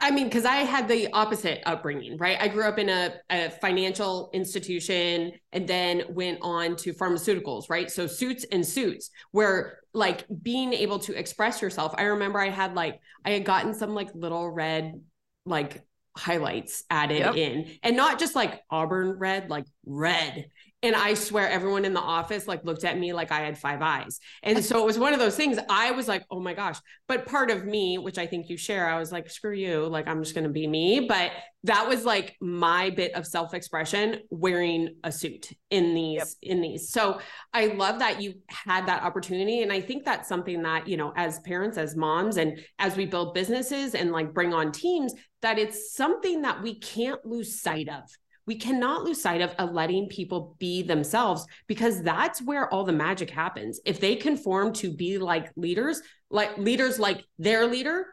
I 0.00 0.10
mean, 0.10 0.24
because 0.24 0.44
I 0.44 0.56
had 0.56 0.88
the 0.88 1.10
opposite 1.12 1.62
upbringing, 1.64 2.18
right? 2.18 2.36
I 2.40 2.48
grew 2.48 2.64
up 2.64 2.78
in 2.78 2.88
a, 2.88 3.14
a, 3.30 3.50
financial 3.50 4.28
institution 4.34 5.32
and 5.52 5.66
then 5.66 6.02
went 6.10 6.40
on 6.42 6.76
to 6.76 6.92
pharmaceuticals, 6.92 7.70
right? 7.70 7.90
So 7.90 8.06
suits 8.06 8.44
and 8.50 8.66
suits, 8.66 9.10
where 9.30 9.78
like 9.94 10.26
being 10.42 10.72
able 10.72 10.98
to 11.00 11.16
express 11.16 11.62
yourself. 11.62 11.94
I 11.96 12.02
remember 12.04 12.40
I 12.40 12.50
had 12.50 12.74
like, 12.74 13.00
I 13.24 13.30
had 13.30 13.44
gotten 13.44 13.72
some 13.72 13.94
like 13.94 14.10
little 14.14 14.50
red, 14.50 15.00
like 15.46 15.82
highlights 16.16 16.84
added 16.90 17.18
yep. 17.18 17.36
in 17.36 17.70
and 17.82 17.96
not 17.96 18.20
just 18.20 18.36
like 18.36 18.62
auburn 18.70 19.18
red 19.18 19.50
like 19.50 19.64
red 19.84 20.46
and 20.84 20.94
I 20.94 21.14
swear 21.14 21.48
everyone 21.48 21.86
in 21.86 21.94
the 21.94 22.00
office 22.00 22.46
like 22.46 22.62
looked 22.62 22.84
at 22.84 22.98
me 22.98 23.14
like 23.14 23.32
I 23.32 23.40
had 23.40 23.56
five 23.56 23.80
eyes. 23.80 24.20
And 24.42 24.62
so 24.62 24.80
it 24.80 24.84
was 24.84 24.98
one 24.98 25.14
of 25.14 25.18
those 25.18 25.34
things 25.34 25.58
I 25.70 25.92
was 25.92 26.06
like, 26.06 26.24
oh 26.30 26.40
my 26.40 26.52
gosh. 26.52 26.78
But 27.08 27.24
part 27.24 27.50
of 27.50 27.64
me, 27.64 27.96
which 27.96 28.18
I 28.18 28.26
think 28.26 28.50
you 28.50 28.58
share, 28.58 28.86
I 28.86 28.98
was 28.98 29.10
like, 29.10 29.30
screw 29.30 29.54
you. 29.54 29.86
Like, 29.86 30.06
I'm 30.06 30.22
just 30.22 30.34
going 30.34 30.44
to 30.44 30.50
be 30.50 30.66
me. 30.66 31.06
But 31.08 31.32
that 31.64 31.88
was 31.88 32.04
like 32.04 32.36
my 32.42 32.90
bit 32.90 33.14
of 33.14 33.26
self-expression 33.26 34.20
wearing 34.28 34.96
a 35.02 35.10
suit 35.10 35.50
in 35.70 35.94
these, 35.94 36.18
yep. 36.18 36.28
in 36.42 36.60
these. 36.60 36.90
So 36.90 37.18
I 37.54 37.66
love 37.68 38.00
that 38.00 38.20
you 38.20 38.34
had 38.48 38.86
that 38.86 39.02
opportunity. 39.02 39.62
And 39.62 39.72
I 39.72 39.80
think 39.80 40.04
that's 40.04 40.28
something 40.28 40.62
that, 40.62 40.86
you 40.86 40.98
know, 40.98 41.14
as 41.16 41.40
parents, 41.40 41.78
as 41.78 41.96
moms, 41.96 42.36
and 42.36 42.60
as 42.78 42.94
we 42.94 43.06
build 43.06 43.32
businesses 43.32 43.94
and 43.94 44.12
like 44.12 44.34
bring 44.34 44.52
on 44.52 44.72
teams, 44.72 45.14
that 45.40 45.58
it's 45.58 45.94
something 45.94 46.42
that 46.42 46.62
we 46.62 46.78
can't 46.78 47.24
lose 47.24 47.62
sight 47.62 47.88
of 47.88 48.02
we 48.46 48.56
cannot 48.56 49.04
lose 49.04 49.22
sight 49.22 49.40
of, 49.40 49.50
of 49.58 49.72
letting 49.72 50.08
people 50.08 50.56
be 50.58 50.82
themselves 50.82 51.46
because 51.66 52.02
that's 52.02 52.42
where 52.42 52.72
all 52.72 52.84
the 52.84 52.92
magic 52.92 53.30
happens. 53.30 53.80
If 53.84 54.00
they 54.00 54.16
conform 54.16 54.72
to 54.74 54.92
be 54.92 55.18
like 55.18 55.50
leaders, 55.56 56.02
like 56.30 56.58
leaders 56.58 56.98
like 56.98 57.24
their 57.38 57.66
leader, 57.66 58.06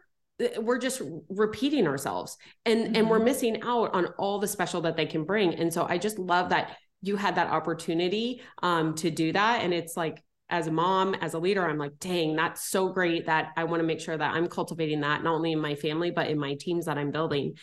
we're 0.60 0.80
just 0.80 1.02
repeating 1.30 1.88
ourselves 1.88 2.38
and 2.66 2.86
mm-hmm. 2.86 2.96
and 2.96 3.10
we're 3.10 3.18
mm-hmm. 3.18 3.26
missing 3.26 3.62
out 3.64 3.94
on 3.94 4.08
all 4.18 4.40
the 4.40 4.48
special 4.48 4.82
that 4.82 4.96
they 4.96 5.06
can 5.06 5.24
bring. 5.24 5.54
And 5.56 5.74
so 5.74 5.86
I 5.88 5.98
just 5.98 6.18
love 6.18 6.50
that 6.50 6.78
you 7.02 7.16
had 7.16 7.36
that 7.36 7.50
opportunity 7.50 8.42
um, 8.62 8.96
to 8.96 9.12
do 9.12 9.34
that. 9.34 9.64
And 9.64 9.74
it's 9.74 9.98
like 9.98 10.24
as 10.50 10.68
a 10.68 10.72
mom, 10.72 11.16
as 11.16 11.34
a 11.34 11.40
leader, 11.40 11.68
I'm 11.68 11.78
like, 11.78 11.98
dang, 12.00 12.36
that's 12.36 12.70
so 12.70 12.90
great 12.90 13.26
that 13.28 13.52
I 13.56 13.64
want 13.64 13.82
to 13.82 13.88
make 13.88 14.02
sure 14.02 14.18
that 14.18 14.34
I'm 14.34 14.48
cultivating 14.48 15.02
that 15.02 15.24
not 15.24 15.34
only 15.34 15.54
in 15.54 15.60
my 15.60 15.76
family, 15.76 16.12
but 16.12 16.28
in 16.28 16.38
my 16.38 16.56
teams 16.56 16.86
that 16.86 16.98
I'm 16.98 17.12
building. 17.12 17.56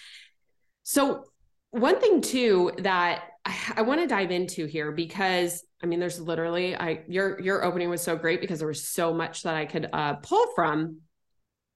So 0.85 1.25
one 1.71 2.01
thing 2.01 2.21
too 2.21 2.73
that 2.79 3.23
I, 3.45 3.57
I 3.77 3.83
want 3.83 4.01
to 4.01 4.07
dive 4.07 4.31
into 4.31 4.67
here 4.67 4.93
because 4.93 5.65
I 5.83 5.87
mean, 5.87 6.01
there's 6.01 6.21
literally 6.21 6.75
I 6.77 7.05
your 7.09 7.41
your 7.41 7.65
opening 7.65 7.89
was 7.89 8.03
so 8.03 8.17
great 8.17 8.41
because 8.41 8.59
there 8.59 8.69
was 8.69 8.87
so 8.87 9.15
much 9.15 9.43
that 9.45 9.55
I 9.55 9.65
could 9.65 9.89
uh, 9.93 10.15
pull 10.15 10.47
from, 10.55 10.99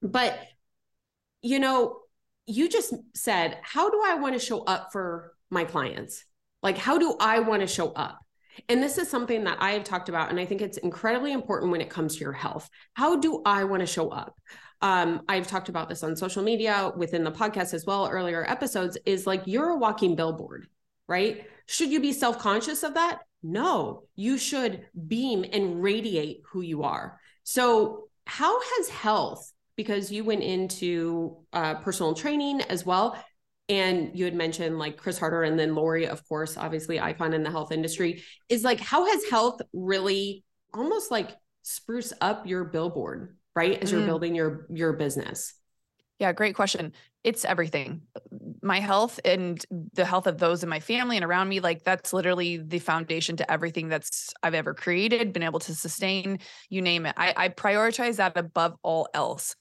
but 0.01 0.37
you 1.41 1.59
know, 1.59 1.99
you 2.45 2.69
just 2.69 2.93
said, 3.15 3.57
how 3.61 3.89
do 3.89 4.01
I 4.05 4.15
want 4.15 4.33
to 4.33 4.39
show 4.39 4.61
up 4.63 4.89
for 4.91 5.33
my 5.49 5.63
clients? 5.63 6.25
Like, 6.61 6.77
how 6.77 6.97
do 6.97 7.15
I 7.19 7.39
want 7.39 7.61
to 7.61 7.67
show 7.67 7.91
up? 7.91 8.19
And 8.69 8.81
this 8.81 8.97
is 8.97 9.09
something 9.09 9.43
that 9.45 9.57
I 9.59 9.71
have 9.71 9.83
talked 9.83 10.09
about, 10.09 10.29
and 10.29 10.39
I 10.39 10.45
think 10.45 10.61
it's 10.61 10.77
incredibly 10.77 11.31
important 11.31 11.71
when 11.71 11.81
it 11.81 11.89
comes 11.89 12.15
to 12.15 12.21
your 12.21 12.33
health. 12.33 12.69
How 12.93 13.19
do 13.19 13.41
I 13.45 13.63
want 13.63 13.81
to 13.81 13.87
show 13.87 14.09
up? 14.09 14.35
um, 14.83 15.21
I've 15.29 15.47
talked 15.47 15.69
about 15.69 15.87
this 15.87 16.03
on 16.03 16.17
social 16.17 16.43
media 16.43 16.91
within 16.97 17.23
the 17.23 17.31
podcast 17.31 17.73
as 17.73 17.85
well, 17.85 18.09
earlier 18.09 18.45
episodes, 18.45 18.97
is 19.05 19.25
like 19.25 19.43
you're 19.45 19.69
a 19.69 19.77
walking 19.77 20.17
billboard, 20.17 20.67
right? 21.07 21.47
Should 21.67 21.89
you 21.89 22.01
be 22.01 22.11
self 22.11 22.37
conscious 22.37 22.83
of 22.83 22.95
that? 22.95 23.19
No, 23.41 24.03
you 24.15 24.37
should 24.37 24.85
beam 25.07 25.45
and 25.53 25.81
radiate 25.81 26.41
who 26.51 26.59
you 26.59 26.83
are. 26.83 27.17
So, 27.43 28.09
how 28.27 28.59
has 28.59 28.89
health, 28.89 29.53
because 29.77 30.11
you 30.11 30.25
went 30.25 30.43
into 30.43 31.37
uh, 31.53 31.75
personal 31.75 32.13
training 32.13 32.61
as 32.63 32.85
well, 32.85 33.17
and 33.69 34.11
you 34.13 34.25
had 34.25 34.35
mentioned 34.35 34.77
like 34.77 34.97
Chris 34.97 35.17
Harder 35.17 35.43
and 35.43 35.57
then 35.57 35.75
Lori, 35.75 36.07
of 36.07 36.27
course, 36.27 36.57
obviously 36.57 36.99
icon 36.99 37.33
in 37.33 37.43
the 37.43 37.51
health 37.51 37.71
industry, 37.71 38.23
is 38.49 38.63
like 38.63 38.79
how 38.79 39.05
has 39.05 39.23
health 39.29 39.61
really 39.71 40.43
almost 40.73 41.11
like 41.11 41.31
spruce 41.61 42.11
up 42.19 42.45
your 42.45 42.65
billboard 42.65 43.37
right 43.55 43.81
as 43.81 43.91
you're 43.91 44.01
mm. 44.01 44.07
building 44.07 44.35
your 44.35 44.67
your 44.69 44.93
business? 44.93 45.53
Yeah 46.19 46.33
great 46.33 46.55
question. 46.55 46.93
It's 47.23 47.45
everything. 47.45 48.01
My 48.61 48.81
health 48.81 49.17
and 49.23 49.63
the 49.93 50.03
health 50.03 50.27
of 50.27 50.39
those 50.39 50.61
in 50.61 50.67
my 50.67 50.81
family 50.81 51.15
and 51.15 51.25
around 51.25 51.47
me 51.47 51.61
like 51.61 51.83
that's 51.83 52.11
literally 52.11 52.57
the 52.57 52.79
foundation 52.79 53.37
to 53.37 53.49
everything 53.49 53.87
that's 53.87 54.33
i've 54.43 54.53
ever 54.53 54.73
created 54.73 55.33
been 55.33 55.43
able 55.43 55.59
to 55.59 55.73
sustain 55.73 56.39
you 56.69 56.81
name 56.81 57.05
it. 57.05 57.13
I, 57.17 57.33
I 57.35 57.49
prioritize 57.49 58.17
that 58.17 58.37
above 58.37 58.75
all 58.83 59.07
else 59.13 59.55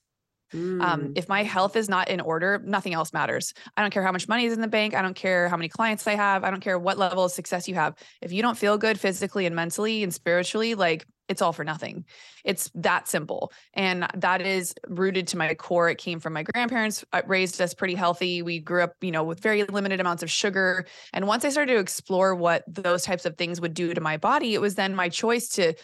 Mm. 0.55 0.83
Um, 0.83 1.13
if 1.17 1.29
my 1.29 1.43
health 1.43 1.77
is 1.77 1.89
not 1.89 2.09
in 2.09 2.21
order, 2.21 2.61
nothing 2.65 2.95
else 2.95 3.13
matters. 3.13 3.55
I 3.77 3.83
don't 3.83 3.91
care 3.91 4.03
how 4.03 4.13
much 4.13 4.29
money 4.29 4.45
is 4.45 4.53
in 4.53 4.61
the 4.61 4.69
bank. 4.69 4.95
I 4.95 5.03
don't 5.03 5.15
care 5.15 5.49
how 5.49 5.57
many 5.57 5.69
clients 5.69 6.07
I 6.07 6.15
have. 6.15 6.45
I 6.45 6.51
don't 6.51 6.61
care 6.61 6.79
what 6.79 6.99
level 6.99 7.25
of 7.25 7.33
success 7.33 7.69
you 7.69 7.75
have. 7.75 7.95
If 8.21 8.33
you 8.33 8.43
don't 8.43 8.59
feel 8.59 8.79
good 8.79 8.99
physically 8.99 9.47
and 9.47 9.57
mentally 9.57 10.03
and 10.03 10.13
spiritually, 10.13 10.75
like 10.75 11.07
it's 11.29 11.41
all 11.41 11.53
for 11.53 11.65
nothing. 11.65 12.05
It's 12.45 12.71
that 12.75 13.09
simple. 13.09 13.53
And 13.75 14.07
that 14.15 14.43
is 14.43 14.75
rooted 14.89 15.29
to 15.29 15.37
my 15.37 15.55
core. 15.55 15.89
It 15.89 15.99
came 15.99 16.21
from 16.21 16.33
my 16.33 16.43
grandparents, 16.43 17.05
uh, 17.13 17.23
raised 17.27 17.61
us 17.61 17.75
pretty 17.75 17.95
healthy. 17.95 18.43
We 18.43 18.59
grew 18.59 18.83
up, 18.83 18.95
you 19.01 19.11
know, 19.11 19.23
with 19.23 19.41
very 19.41 19.63
limited 19.65 20.01
amounts 20.01 20.23
of 20.23 20.31
sugar. 20.31 20.85
And 21.13 21.27
once 21.27 21.45
I 21.45 21.51
started 21.51 21.75
to 21.75 21.81
explore 21.81 22.35
what 22.35 22.65
those 22.67 23.03
types 23.05 23.25
of 23.25 23.37
things 23.37 23.61
would 23.61 23.75
do 23.75 23.95
to 23.95 24.01
my 24.01 24.17
body, 24.17 24.55
it 24.55 24.61
was 24.61 24.75
then 24.75 24.95
my 24.95 25.09
choice 25.09 25.49
to, 25.51 25.75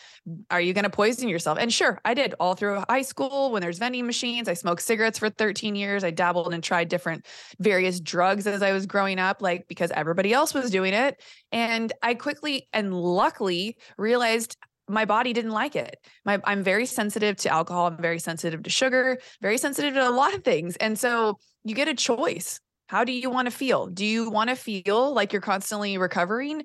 are 0.51 0.61
you 0.61 0.75
going 0.75 0.85
to 0.85 0.91
poison 0.91 1.29
yourself? 1.29 1.59
And 1.59 1.73
sure, 1.73 2.01
I 2.05 2.15
did 2.15 2.35
all 2.41 2.55
through 2.55 2.83
high 2.89 3.03
school 3.03 3.51
when 3.53 3.63
there's 3.63 3.79
vending 3.79 4.07
machines. 4.07 4.49
I 4.49 4.55
smoked 4.55 4.83
cigarettes 4.83 5.19
for 5.19 5.31
13 5.31 5.77
years. 5.77 6.05
I 6.05 6.11
dabbled 6.11 6.53
and 6.53 6.63
tried 6.63 6.89
different 6.89 7.27
various 7.59 8.01
drugs 8.01 8.47
as 8.47 8.63
I 8.63 8.73
was 8.73 8.87
growing 8.87 9.19
up, 9.19 9.41
like 9.41 9.69
because 9.69 9.91
everybody 9.93 10.33
else 10.33 10.53
was 10.53 10.71
doing 10.71 10.95
it. 10.95 11.23
And 11.53 11.93
I 12.03 12.15
quickly 12.15 12.69
and 12.73 12.93
luckily 12.93 13.77
realized 13.97 14.57
my 14.89 15.05
body 15.05 15.33
didn't 15.33 15.51
like 15.51 15.77
it. 15.77 15.97
My 16.25 16.41
I'm 16.45 16.63
very 16.63 16.87
sensitive 16.87 17.37
to 17.39 17.49
alcohol, 17.51 17.87
I'm 17.87 18.03
very 18.03 18.19
sensitive 18.19 18.63
to 18.63 18.71
sugar, 18.71 19.19
very 19.41 19.59
sensitive 19.59 19.95
to 19.95 20.09
a 20.09 20.11
lot 20.11 20.35
of 20.35 20.45
things. 20.45 20.77
And 20.77 20.99
so 20.99 21.39
you 21.65 21.75
get 21.75 21.89
a 21.89 21.95
choice. 21.95 22.61
How 22.87 23.05
do 23.05 23.13
you 23.13 23.29
want 23.29 23.47
to 23.47 23.51
feel? 23.51 23.87
Do 23.87 24.05
you 24.05 24.31
want 24.31 24.49
to 24.51 24.57
feel 24.57 25.13
like 25.13 25.33
you're 25.33 25.43
constantly 25.43 25.99
recovering 25.99 26.63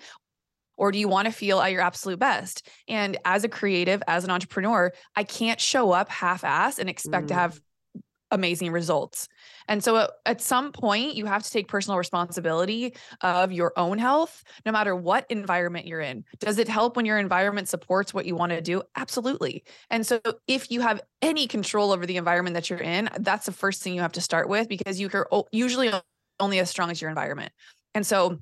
or 0.78 0.92
do 0.92 0.98
you 0.98 1.08
want 1.08 1.26
to 1.26 1.32
feel 1.32 1.60
at 1.60 1.72
your 1.72 1.82
absolute 1.82 2.20
best? 2.20 2.68
And 2.88 3.18
as 3.26 3.44
a 3.44 3.50
creative, 3.50 4.02
as 4.08 4.24
an 4.24 4.32
entrepreneur, 4.32 4.92
I 5.16 5.24
can't 5.24 5.60
show 5.60 5.92
up 5.92 6.10
half 6.10 6.44
ass 6.44 6.80
and 6.80 6.90
expect 6.90 7.26
mm. 7.26 7.30
to 7.30 7.34
have 7.34 7.60
amazing 8.34 8.72
results. 8.72 9.30
And 9.70 9.82
so 9.82 10.10
at 10.26 10.42
some 10.42 10.74
point, 10.74 11.16
you 11.16 11.26
have 11.26 11.44
to 11.44 11.50
take 11.50 11.70
personal 11.70 11.98
responsibility 11.98 12.96
of 13.22 13.54
your 13.54 13.72
own 13.78 13.98
health, 13.98 14.44
no 14.66 14.72
matter 14.74 14.96
what 14.96 15.26
environment 15.30 15.88
you're 15.88 16.02
in. 16.02 16.26
Does 16.40 16.58
it 16.58 16.68
help 16.68 16.98
when 16.98 17.06
your 17.06 17.20
environment 17.20 17.70
supports 17.70 18.14
what 18.14 18.26
you 18.26 18.36
want 18.36 18.52
to 18.52 18.60
do? 18.60 18.82
Absolutely. 18.98 19.64
And 19.90 20.06
so 20.06 20.20
if 20.48 20.70
you 20.70 20.82
have 20.82 21.02
any 21.22 21.48
control 21.48 21.94
over 21.94 22.06
the 22.06 22.18
environment 22.18 22.56
that 22.56 22.70
you're 22.70 22.80
in, 22.80 23.10
that's 23.20 23.46
the 23.46 23.54
first 23.54 23.82
thing 23.82 23.94
you 23.94 24.02
have 24.02 24.12
to 24.14 24.22
start 24.22 24.50
with 24.50 24.68
because 24.68 25.00
you 25.00 25.10
are 25.14 25.28
usually 25.52 25.92
only 26.40 26.60
as 26.60 26.70
strong 26.70 26.92
as 26.92 27.00
your 27.00 27.10
environment. 27.10 27.54
And 27.94 28.06
so 28.06 28.40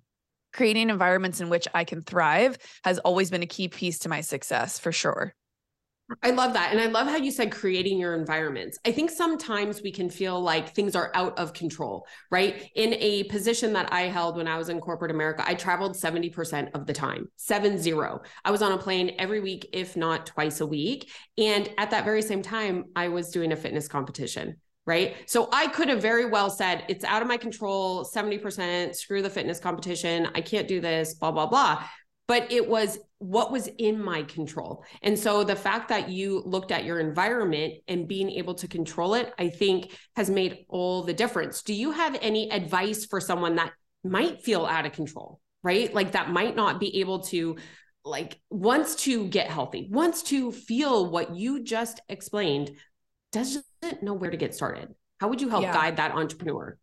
creating 0.53 0.89
environments 0.89 1.41
in 1.41 1.49
which 1.49 1.67
I 1.73 1.83
can 1.83 2.01
thrive 2.01 2.57
has 2.83 2.99
always 2.99 3.29
been 3.29 3.43
a 3.43 3.47
key 3.47 3.67
piece 3.67 3.99
to 3.99 4.09
my 4.09 4.21
success 4.21 4.79
for 4.79 4.91
sure. 4.91 5.33
I 6.23 6.31
love 6.31 6.53
that. 6.53 6.71
And 6.71 6.79
I 6.79 6.87
love 6.87 7.07
how 7.07 7.17
you 7.17 7.31
said 7.31 7.51
creating 7.51 7.99
your 7.99 8.15
environments. 8.15 8.77
I 8.85 8.91
think 8.91 9.09
sometimes 9.09 9.81
we 9.81 9.91
can 9.91 10.09
feel 10.09 10.39
like 10.39 10.73
things 10.73 10.95
are 10.95 11.11
out 11.13 11.37
of 11.37 11.53
control, 11.53 12.05
right? 12.29 12.69
In 12.75 12.95
a 12.95 13.23
position 13.25 13.73
that 13.73 13.91
I 13.93 14.03
held 14.03 14.37
when 14.37 14.47
I 14.47 14.57
was 14.57 14.69
in 14.69 14.79
corporate 14.79 15.11
America, 15.11 15.43
I 15.45 15.55
traveled 15.55 15.95
70% 15.95 16.71
of 16.73 16.85
the 16.85 16.93
time, 16.93 17.29
seven 17.35 17.77
zero. 17.77 18.21
I 18.43 18.51
was 18.51 18.61
on 18.61 18.71
a 18.71 18.77
plane 18.77 19.15
every 19.19 19.39
week, 19.39 19.69
if 19.73 19.95
not 19.95 20.25
twice 20.25 20.61
a 20.61 20.67
week. 20.67 21.09
And 21.37 21.69
at 21.77 21.91
that 21.91 22.05
very 22.05 22.21
same 22.21 22.41
time, 22.41 22.85
I 22.95 23.07
was 23.07 23.29
doing 23.29 23.51
a 23.51 23.57
fitness 23.57 23.87
competition. 23.87 24.57
Right. 24.87 25.15
So 25.27 25.47
I 25.53 25.67
could 25.67 25.89
have 25.89 26.01
very 26.01 26.25
well 26.25 26.49
said, 26.49 26.85
it's 26.89 27.05
out 27.05 27.21
of 27.21 27.27
my 27.27 27.37
control, 27.37 28.03
70%, 28.03 28.95
screw 28.95 29.21
the 29.21 29.29
fitness 29.29 29.59
competition. 29.59 30.27
I 30.33 30.41
can't 30.41 30.67
do 30.67 30.81
this, 30.81 31.13
blah, 31.13 31.31
blah, 31.31 31.45
blah 31.45 31.85
but 32.31 32.49
it 32.49 32.65
was 32.65 32.97
what 33.17 33.51
was 33.51 33.67
in 33.77 34.01
my 34.01 34.23
control. 34.23 34.85
And 35.01 35.19
so 35.19 35.43
the 35.43 35.53
fact 35.53 35.89
that 35.89 36.07
you 36.07 36.41
looked 36.45 36.71
at 36.71 36.85
your 36.85 37.01
environment 37.01 37.73
and 37.89 38.07
being 38.07 38.29
able 38.29 38.53
to 38.55 38.69
control 38.69 39.15
it, 39.15 39.33
I 39.37 39.49
think 39.49 39.93
has 40.15 40.29
made 40.29 40.59
all 40.69 41.03
the 41.03 41.13
difference. 41.13 41.61
Do 41.61 41.73
you 41.73 41.91
have 41.91 42.17
any 42.21 42.49
advice 42.49 43.05
for 43.05 43.19
someone 43.19 43.55
that 43.57 43.73
might 44.05 44.43
feel 44.43 44.65
out 44.65 44.85
of 44.85 44.93
control, 44.93 45.41
right? 45.61 45.93
Like 45.93 46.13
that 46.13 46.29
might 46.29 46.55
not 46.55 46.79
be 46.79 47.01
able 47.01 47.19
to 47.23 47.57
like 48.05 48.39
wants 48.49 48.95
to 49.07 49.27
get 49.27 49.51
healthy, 49.51 49.89
wants 49.91 50.23
to 50.23 50.53
feel 50.53 51.11
what 51.11 51.35
you 51.35 51.65
just 51.65 51.99
explained, 52.07 52.71
doesn't 53.33 53.65
know 54.01 54.13
where 54.13 54.31
to 54.31 54.37
get 54.37 54.55
started. 54.55 54.87
How 55.19 55.27
would 55.27 55.41
you 55.41 55.49
help 55.49 55.63
yeah. 55.63 55.73
guide 55.73 55.97
that 55.97 56.13
entrepreneur? 56.13 56.77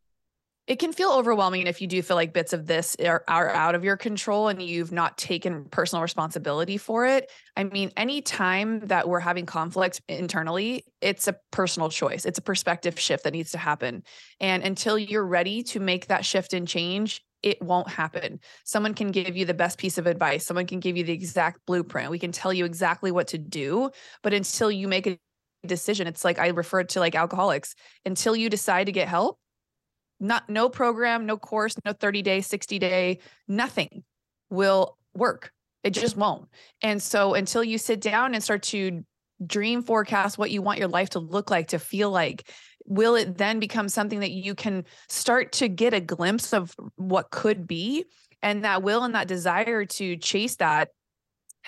It 0.68 0.78
can 0.78 0.92
feel 0.92 1.12
overwhelming 1.12 1.66
if 1.66 1.80
you 1.80 1.86
do 1.86 2.02
feel 2.02 2.14
like 2.14 2.34
bits 2.34 2.52
of 2.52 2.66
this 2.66 2.94
are, 3.02 3.24
are 3.26 3.48
out 3.48 3.74
of 3.74 3.84
your 3.84 3.96
control 3.96 4.48
and 4.48 4.60
you've 4.60 4.92
not 4.92 5.16
taken 5.16 5.64
personal 5.64 6.02
responsibility 6.02 6.76
for 6.76 7.06
it. 7.06 7.32
I 7.56 7.64
mean, 7.64 7.90
any 7.96 8.20
time 8.20 8.80
that 8.80 9.08
we're 9.08 9.18
having 9.18 9.46
conflict 9.46 10.02
internally, 10.08 10.84
it's 11.00 11.26
a 11.26 11.36
personal 11.52 11.88
choice. 11.88 12.26
It's 12.26 12.38
a 12.38 12.42
perspective 12.42 13.00
shift 13.00 13.24
that 13.24 13.32
needs 13.32 13.52
to 13.52 13.58
happen. 13.58 14.02
And 14.40 14.62
until 14.62 14.98
you're 14.98 15.26
ready 15.26 15.62
to 15.64 15.80
make 15.80 16.08
that 16.08 16.26
shift 16.26 16.52
and 16.52 16.68
change, 16.68 17.24
it 17.42 17.62
won't 17.62 17.88
happen. 17.88 18.38
Someone 18.64 18.92
can 18.92 19.10
give 19.10 19.38
you 19.38 19.46
the 19.46 19.54
best 19.54 19.78
piece 19.78 19.96
of 19.96 20.06
advice. 20.06 20.44
Someone 20.44 20.66
can 20.66 20.80
give 20.80 20.98
you 20.98 21.04
the 21.04 21.14
exact 21.14 21.64
blueprint. 21.66 22.10
We 22.10 22.18
can 22.18 22.32
tell 22.32 22.52
you 22.52 22.66
exactly 22.66 23.10
what 23.10 23.28
to 23.28 23.38
do, 23.38 23.90
but 24.22 24.34
until 24.34 24.70
you 24.70 24.86
make 24.86 25.06
a 25.06 25.18
decision, 25.66 26.06
it's 26.06 26.26
like 26.26 26.38
I 26.38 26.48
referred 26.48 26.90
to 26.90 27.00
like 27.00 27.14
alcoholics. 27.14 27.74
Until 28.04 28.36
you 28.36 28.50
decide 28.50 28.84
to 28.84 28.92
get 28.92 29.08
help, 29.08 29.38
not 30.20 30.48
no 30.48 30.68
program, 30.68 31.26
no 31.26 31.36
course, 31.36 31.76
no 31.84 31.92
30 31.92 32.22
day, 32.22 32.40
60 32.40 32.78
day, 32.78 33.18
nothing 33.46 34.04
will 34.50 34.96
work. 35.14 35.52
It 35.84 35.90
just 35.90 36.16
won't. 36.16 36.48
And 36.82 37.02
so 37.02 37.34
until 37.34 37.62
you 37.62 37.78
sit 37.78 38.00
down 38.00 38.34
and 38.34 38.42
start 38.42 38.62
to 38.64 39.04
dream 39.46 39.82
forecast 39.82 40.36
what 40.36 40.50
you 40.50 40.60
want 40.60 40.78
your 40.78 40.88
life 40.88 41.10
to 41.10 41.20
look 41.20 41.50
like, 41.50 41.68
to 41.68 41.78
feel 41.78 42.10
like, 42.10 42.50
will 42.84 43.14
it 43.14 43.38
then 43.38 43.60
become 43.60 43.88
something 43.88 44.20
that 44.20 44.30
you 44.30 44.54
can 44.54 44.84
start 45.08 45.52
to 45.52 45.68
get 45.68 45.94
a 45.94 46.00
glimpse 46.00 46.52
of 46.52 46.74
what 46.96 47.30
could 47.30 47.66
be? 47.66 48.04
And 48.42 48.64
that 48.64 48.82
will 48.82 49.04
and 49.04 49.14
that 49.14 49.28
desire 49.28 49.84
to 49.84 50.16
chase 50.16 50.56
that 50.56 50.88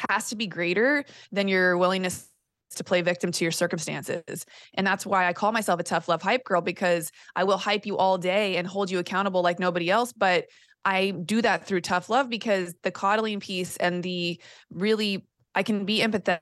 has 0.08 0.30
to 0.30 0.36
be 0.36 0.46
greater 0.46 1.04
than 1.30 1.48
your 1.48 1.76
willingness 1.76 2.29
to 2.76 2.84
play 2.84 3.02
victim 3.02 3.32
to 3.32 3.44
your 3.44 3.52
circumstances. 3.52 4.46
And 4.74 4.86
that's 4.86 5.04
why 5.04 5.26
I 5.26 5.32
call 5.32 5.52
myself 5.52 5.80
a 5.80 5.82
tough 5.82 6.08
love 6.08 6.22
hype 6.22 6.44
girl 6.44 6.60
because 6.60 7.10
I 7.34 7.44
will 7.44 7.58
hype 7.58 7.86
you 7.86 7.96
all 7.96 8.18
day 8.18 8.56
and 8.56 8.66
hold 8.66 8.90
you 8.90 8.98
accountable 8.98 9.42
like 9.42 9.58
nobody 9.58 9.90
else. 9.90 10.12
But 10.12 10.46
I 10.84 11.10
do 11.10 11.42
that 11.42 11.66
through 11.66 11.82
tough 11.82 12.08
love 12.08 12.30
because 12.30 12.74
the 12.82 12.90
coddling 12.90 13.40
piece 13.40 13.76
and 13.76 14.02
the 14.02 14.40
really, 14.72 15.26
I 15.54 15.62
can 15.62 15.84
be 15.84 16.00
empathetic 16.00 16.40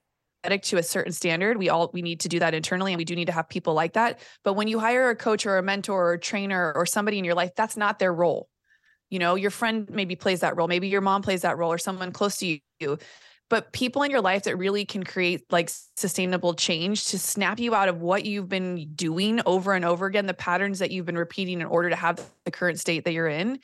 to 0.62 0.77
a 0.77 0.83
certain 0.83 1.12
standard 1.12 1.59
we 1.59 1.69
all 1.69 1.91
we 1.93 2.01
need 2.01 2.21
to 2.21 2.29
do 2.29 2.38
that 2.38 2.55
internally 2.55 2.93
and 2.93 2.99
we 2.99 3.05
do 3.05 3.17
need 3.17 3.27
to 3.27 3.33
have 3.33 3.49
people 3.49 3.75
like 3.75 3.95
that 3.95 4.21
but 4.45 4.55
when 4.55 4.69
you 4.69 4.79
hire 4.79 5.11
a 5.11 5.17
coach 5.17 5.45
or 5.45 5.59
a 5.59 5.62
mentor 5.62 6.11
or 6.11 6.12
a 6.12 6.19
trainer 6.19 6.73
or 6.77 6.87
somebody 6.87 7.19
in 7.19 7.25
your 7.25 7.35
life 7.35 7.51
that's 7.57 7.77
not 7.77 7.99
their 7.99 8.14
role 8.14 8.49
you 9.11 9.19
know 9.19 9.35
your 9.35 9.51
friend 9.51 9.91
maybe 9.91 10.14
plays 10.14 10.41
that 10.41 10.57
role 10.57 10.69
maybe 10.69 10.88
your 10.88 11.01
mom 11.01 11.23
plays 11.23 11.43
that 11.43 11.59
role 11.59 11.73
or 11.73 11.77
someone 11.77 12.12
close 12.12 12.37
to 12.38 12.59
you 12.79 12.99
but 13.50 13.72
people 13.72 14.02
in 14.02 14.11
your 14.11 14.20
life 14.20 14.42
that 14.44 14.56
really 14.56 14.84
can 14.84 15.02
create 15.02 15.50
like 15.50 15.70
sustainable 15.96 16.54
change 16.54 17.06
to 17.06 17.18
snap 17.18 17.58
you 17.58 17.74
out 17.74 17.88
of 17.88 18.00
what 18.00 18.26
you've 18.26 18.48
been 18.48 18.92
doing 18.94 19.40
over 19.46 19.72
and 19.72 19.84
over 19.84 20.06
again, 20.06 20.26
the 20.26 20.34
patterns 20.34 20.80
that 20.80 20.90
you've 20.90 21.06
been 21.06 21.16
repeating 21.16 21.61
in 21.61 21.66
order 21.66 21.88
to 21.88 21.96
have 21.96 22.22
the 22.44 22.50
current 22.50 22.78
state 22.78 23.04
that 23.04 23.12
you're 23.12 23.28
in. 23.28 23.58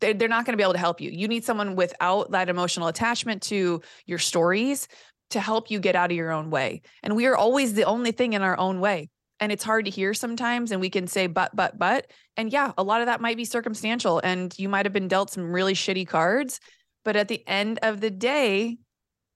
They're, 0.00 0.14
not 0.14 0.46
going 0.46 0.54
to 0.54 0.56
be 0.56 0.62
able 0.62 0.72
to 0.72 0.78
help 0.78 1.02
you. 1.02 1.10
You 1.10 1.28
need 1.28 1.44
someone 1.44 1.76
without 1.76 2.30
that 2.30 2.48
emotional 2.48 2.88
attachment 2.88 3.42
to 3.42 3.82
your 4.06 4.16
stories 4.16 4.88
to 5.30 5.40
help 5.40 5.70
you 5.70 5.78
get 5.78 5.94
out 5.94 6.10
of 6.10 6.16
your 6.16 6.30
own 6.30 6.48
way. 6.48 6.80
And 7.02 7.14
we 7.14 7.26
are 7.26 7.36
always 7.36 7.74
the 7.74 7.84
only 7.84 8.12
thing 8.12 8.32
in 8.32 8.40
our 8.40 8.58
own 8.58 8.80
way. 8.80 9.10
And 9.40 9.52
it's 9.52 9.62
hard 9.62 9.84
to 9.84 9.90
hear 9.90 10.14
sometimes. 10.14 10.72
And 10.72 10.80
we 10.80 10.88
can 10.88 11.06
say, 11.06 11.26
but, 11.26 11.54
but, 11.54 11.78
but. 11.78 12.10
And 12.38 12.50
yeah, 12.50 12.72
a 12.78 12.82
lot 12.82 13.02
of 13.02 13.06
that 13.06 13.20
might 13.20 13.36
be 13.36 13.44
circumstantial. 13.44 14.20
And 14.24 14.54
you 14.58 14.70
might 14.70 14.86
have 14.86 14.92
been 14.94 15.08
dealt 15.08 15.30
some 15.30 15.52
really 15.52 15.74
shitty 15.74 16.08
cards. 16.08 16.60
But 17.04 17.16
at 17.16 17.28
the 17.28 17.46
end 17.46 17.78
of 17.82 18.00
the 18.00 18.10
day, 18.10 18.78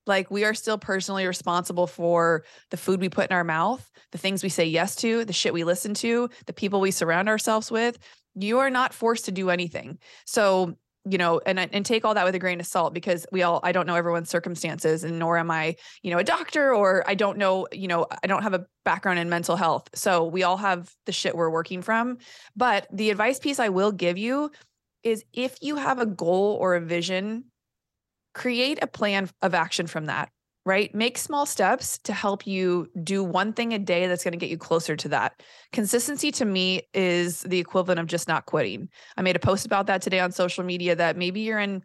like 0.07 0.31
we 0.31 0.45
are 0.45 0.55
still 0.55 0.79
personally 0.79 1.27
responsible 1.27 1.87
for 1.87 2.45
the 2.71 2.77
food 2.77 3.01
we 3.01 3.09
put 3.09 3.31
in 3.31 3.37
our 3.37 3.45
mouth, 3.45 3.91
the 4.13 4.19
things 4.19 4.43
we 4.43 4.49
say 4.49 4.65
yes 4.65 4.97
to, 4.97 5.25
the 5.25 5.33
shit 5.33 5.55
we 5.55 5.65
listen 5.65 5.95
to, 5.95 6.29
the 6.47 6.53
people 6.53 6.81
we 6.81 6.91
surround 6.91 7.29
ourselves 7.29 7.71
with. 7.71 7.99
You 8.35 8.59
are 8.59 8.71
not 8.71 8.93
forced 8.93 9.27
to 9.27 9.33
do 9.33 9.51
anything. 9.51 9.99
So, 10.27 10.77
you 11.09 11.19
know, 11.19 11.41
and 11.45 11.59
and 11.59 11.85
take 11.85 12.05
all 12.05 12.15
that 12.15 12.25
with 12.25 12.35
a 12.35 12.39
grain 12.39 12.61
of 12.61 12.67
salt 12.67 12.95
because 12.95 13.27
we 13.31 13.43
all 13.43 13.61
I 13.63 13.73
don't 13.73 13.87
know 13.87 13.95
everyone's 13.95 14.31
circumstances 14.31 15.05
and 15.05 15.19
nor 15.19 15.37
am 15.39 15.51
I, 15.51 15.77
you 16.03 16.11
know, 16.11 16.19
a 16.19 16.25
doctor 16.25 16.75
or 16.75 17.05
I 17.07 17.15
don't 17.15 17.39
know, 17.39 17.69
you 17.73 17.89
know, 17.89 18.07
I 18.23 18.27
don't 18.27 18.43
have 18.43 18.55
a 18.55 18.67
background 18.85 19.19
in 19.19 19.29
mental 19.29 19.57
health. 19.57 19.89
So, 19.95 20.25
we 20.25 20.43
all 20.43 20.57
have 20.57 20.93
the 21.07 21.13
shit 21.13 21.37
we're 21.37 21.51
working 21.51 21.83
from. 21.83 22.19
But 22.57 22.87
the 22.93 23.11
advice 23.11 23.39
piece 23.39 23.61
I 23.61 23.69
will 23.69 23.93
give 23.93 24.19
you 24.19 24.51
is 25.03 25.25
if 25.35 25.59
you 25.61 25.77
have 25.77 25.99
a 25.99 26.07
goal 26.07 26.57
or 26.59 26.75
a 26.75 26.81
vision 26.81 27.45
create 28.35 28.79
a 28.83 28.87
plan 28.87 29.31
of 29.43 29.55
action 29.55 29.87
from 29.87 30.07
that, 30.07 30.31
right? 30.67 30.95
Make 30.95 31.19
small 31.19 31.47
steps 31.47 31.99
to 31.99 32.13
help 32.13 32.47
you 32.47 32.89
do 33.03 33.25
one 33.25 33.53
thing 33.53 33.73
a 33.73 33.79
day 33.79 34.07
that's 34.07 34.25
going 34.25 34.33
to 34.33 34.39
get 34.39 34.51
you 34.51 34.59
closer 34.59 34.97
to 34.97 35.09
that. 35.11 35.43
Consistency 35.73 36.31
to 36.33 36.45
me 36.45 36.83
is 36.93 37.41
the 37.43 37.59
equivalent 37.59 38.01
of 38.01 38.07
just 38.07 38.29
not 38.29 38.47
quitting. 38.47 38.89
I 39.17 39.23
made 39.23 39.37
a 39.37 39.41
post 39.41 39.67
about 39.67 39.87
that 39.87 40.03
today 40.03 40.21
on 40.21 40.33
social 40.33 40.65
media 40.65 40.97
that 40.97 41.17
maybe 41.17 41.41
you're 41.41 41.61
in 41.61 41.83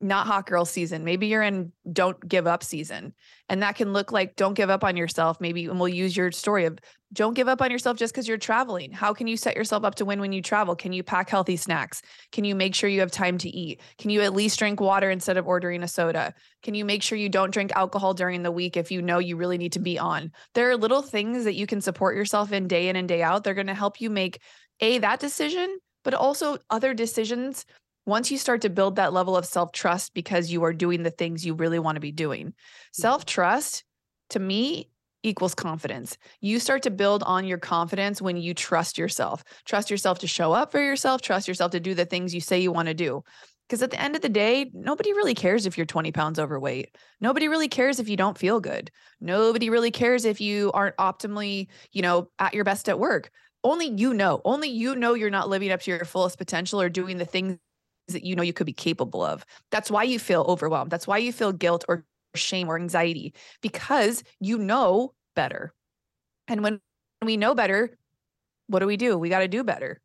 not 0.00 0.26
hot 0.26 0.46
girl 0.46 0.64
season. 0.64 1.04
Maybe 1.04 1.26
you're 1.26 1.42
in 1.42 1.72
don't 1.92 2.26
give 2.26 2.46
up 2.46 2.62
season. 2.62 3.14
And 3.48 3.62
that 3.62 3.74
can 3.74 3.92
look 3.92 4.12
like 4.12 4.36
don't 4.36 4.54
give 4.54 4.70
up 4.70 4.84
on 4.84 4.96
yourself. 4.96 5.40
Maybe, 5.40 5.64
and 5.64 5.78
we'll 5.78 5.88
use 5.88 6.16
your 6.16 6.30
story 6.30 6.66
of 6.66 6.78
don't 7.12 7.34
give 7.34 7.48
up 7.48 7.62
on 7.62 7.70
yourself 7.70 7.96
just 7.96 8.12
because 8.12 8.28
you're 8.28 8.36
traveling. 8.36 8.92
How 8.92 9.14
can 9.14 9.26
you 9.26 9.36
set 9.36 9.56
yourself 9.56 9.84
up 9.84 9.94
to 9.96 10.04
win 10.04 10.20
when 10.20 10.32
you 10.32 10.42
travel? 10.42 10.76
Can 10.76 10.92
you 10.92 11.02
pack 11.02 11.30
healthy 11.30 11.56
snacks? 11.56 12.02
Can 12.32 12.44
you 12.44 12.54
make 12.54 12.74
sure 12.74 12.90
you 12.90 13.00
have 13.00 13.10
time 13.10 13.38
to 13.38 13.48
eat? 13.48 13.80
Can 13.96 14.10
you 14.10 14.20
at 14.20 14.34
least 14.34 14.58
drink 14.58 14.80
water 14.80 15.10
instead 15.10 15.38
of 15.38 15.46
ordering 15.46 15.82
a 15.82 15.88
soda? 15.88 16.34
Can 16.62 16.74
you 16.74 16.84
make 16.84 17.02
sure 17.02 17.16
you 17.16 17.30
don't 17.30 17.50
drink 17.50 17.72
alcohol 17.74 18.12
during 18.12 18.42
the 18.42 18.52
week 18.52 18.76
if 18.76 18.90
you 18.90 19.00
know 19.00 19.18
you 19.18 19.36
really 19.36 19.56
need 19.56 19.72
to 19.72 19.78
be 19.78 19.98
on? 19.98 20.32
There 20.54 20.68
are 20.70 20.76
little 20.76 21.00
things 21.00 21.44
that 21.44 21.54
you 21.54 21.66
can 21.66 21.80
support 21.80 22.14
yourself 22.14 22.52
in 22.52 22.68
day 22.68 22.88
in 22.88 22.96
and 22.96 23.08
day 23.08 23.22
out. 23.22 23.42
They're 23.42 23.54
going 23.54 23.68
to 23.68 23.74
help 23.74 24.00
you 24.00 24.10
make 24.10 24.40
a 24.80 24.98
that 24.98 25.18
decision, 25.18 25.78
but 26.04 26.14
also 26.14 26.58
other 26.68 26.92
decisions 26.92 27.64
once 28.04 28.30
you 28.30 28.38
start 28.38 28.62
to 28.62 28.70
build 28.70 28.96
that 28.96 29.12
level 29.12 29.36
of 29.36 29.44
self 29.44 29.72
trust 29.72 30.14
because 30.14 30.50
you 30.50 30.64
are 30.64 30.72
doing 30.72 31.02
the 31.02 31.10
things 31.10 31.44
you 31.44 31.54
really 31.54 31.78
want 31.78 31.96
to 31.96 32.00
be 32.00 32.12
doing, 32.12 32.48
mm-hmm. 32.48 32.52
self 32.92 33.24
trust 33.24 33.84
to 34.30 34.38
me 34.38 34.90
equals 35.28 35.54
confidence. 35.54 36.16
You 36.40 36.58
start 36.58 36.82
to 36.82 36.90
build 36.90 37.22
on 37.22 37.44
your 37.44 37.58
confidence 37.58 38.20
when 38.20 38.36
you 38.36 38.54
trust 38.54 38.98
yourself. 38.98 39.44
Trust 39.64 39.90
yourself 39.90 40.18
to 40.20 40.26
show 40.26 40.52
up 40.52 40.72
for 40.72 40.82
yourself, 40.82 41.22
trust 41.22 41.46
yourself 41.46 41.70
to 41.72 41.80
do 41.80 41.94
the 41.94 42.04
things 42.04 42.34
you 42.34 42.40
say 42.40 42.58
you 42.58 42.72
want 42.72 42.88
to 42.88 42.94
do. 42.94 43.22
Because 43.68 43.82
at 43.82 43.90
the 43.90 44.00
end 44.00 44.16
of 44.16 44.22
the 44.22 44.30
day, 44.30 44.70
nobody 44.72 45.12
really 45.12 45.34
cares 45.34 45.66
if 45.66 45.76
you're 45.76 45.86
20 45.86 46.10
pounds 46.10 46.38
overweight. 46.38 46.96
Nobody 47.20 47.48
really 47.48 47.68
cares 47.68 48.00
if 48.00 48.08
you 48.08 48.16
don't 48.16 48.38
feel 48.38 48.60
good. 48.60 48.90
Nobody 49.20 49.68
really 49.68 49.90
cares 49.90 50.24
if 50.24 50.40
you 50.40 50.72
aren't 50.72 50.96
optimally, 50.96 51.68
you 51.92 52.00
know, 52.00 52.30
at 52.38 52.54
your 52.54 52.64
best 52.64 52.88
at 52.88 52.98
work. 52.98 53.30
Only 53.62 53.88
you 53.90 54.14
know. 54.14 54.40
Only 54.44 54.68
you 54.68 54.96
know 54.96 55.12
you're 55.14 55.28
not 55.28 55.50
living 55.50 55.70
up 55.70 55.82
to 55.82 55.90
your 55.90 56.04
fullest 56.06 56.38
potential 56.38 56.80
or 56.80 56.88
doing 56.88 57.18
the 57.18 57.26
things 57.26 57.58
that 58.08 58.24
you 58.24 58.34
know 58.34 58.42
you 58.42 58.54
could 58.54 58.66
be 58.66 58.72
capable 58.72 59.22
of. 59.22 59.44
That's 59.70 59.90
why 59.90 60.04
you 60.04 60.18
feel 60.18 60.46
overwhelmed. 60.48 60.90
That's 60.90 61.06
why 61.06 61.18
you 61.18 61.32
feel 61.32 61.52
guilt 61.52 61.84
or 61.88 62.06
shame 62.34 62.68
or 62.68 62.78
anxiety 62.78 63.34
because 63.62 64.22
you 64.40 64.58
know 64.58 65.12
better. 65.38 65.72
And 66.48 66.64
when 66.64 66.80
we 67.24 67.36
know 67.36 67.54
better, 67.54 67.96
what 68.66 68.80
do 68.80 68.86
we 68.86 68.96
do? 68.96 69.16
We 69.16 69.28
got 69.28 69.38
to 69.38 69.48
do 69.48 69.62
better. 69.62 70.00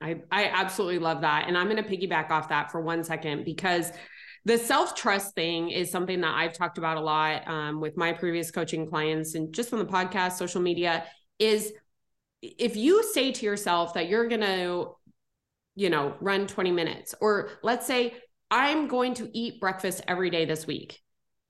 I, 0.00 0.22
I 0.32 0.46
absolutely 0.46 0.98
love 0.98 1.20
that. 1.20 1.44
And 1.48 1.58
I'm 1.58 1.68
going 1.68 1.82
to 1.82 1.88
piggyback 1.88 2.30
off 2.30 2.48
that 2.48 2.72
for 2.72 2.80
one 2.80 3.04
second 3.04 3.44
because 3.44 3.92
the 4.46 4.56
self 4.56 4.94
trust 4.94 5.34
thing 5.34 5.68
is 5.68 5.90
something 5.90 6.22
that 6.22 6.34
I've 6.34 6.54
talked 6.54 6.78
about 6.78 6.96
a 6.96 7.00
lot 7.00 7.46
um, 7.46 7.78
with 7.78 7.98
my 7.98 8.14
previous 8.14 8.50
coaching 8.50 8.88
clients 8.88 9.34
and 9.34 9.52
just 9.52 9.70
on 9.74 9.78
the 9.78 9.84
podcast, 9.84 10.32
social 10.32 10.62
media. 10.62 11.04
Is 11.38 11.70
if 12.40 12.74
you 12.74 13.04
say 13.12 13.32
to 13.32 13.44
yourself 13.44 13.92
that 13.94 14.08
you're 14.08 14.28
going 14.28 14.40
to, 14.40 14.96
you 15.74 15.90
know, 15.90 16.14
run 16.20 16.46
20 16.46 16.72
minutes, 16.72 17.14
or 17.20 17.50
let's 17.62 17.86
say 17.86 18.14
I'm 18.50 18.88
going 18.88 19.12
to 19.14 19.30
eat 19.34 19.60
breakfast 19.60 20.00
every 20.08 20.30
day 20.30 20.46
this 20.46 20.66
week, 20.66 21.00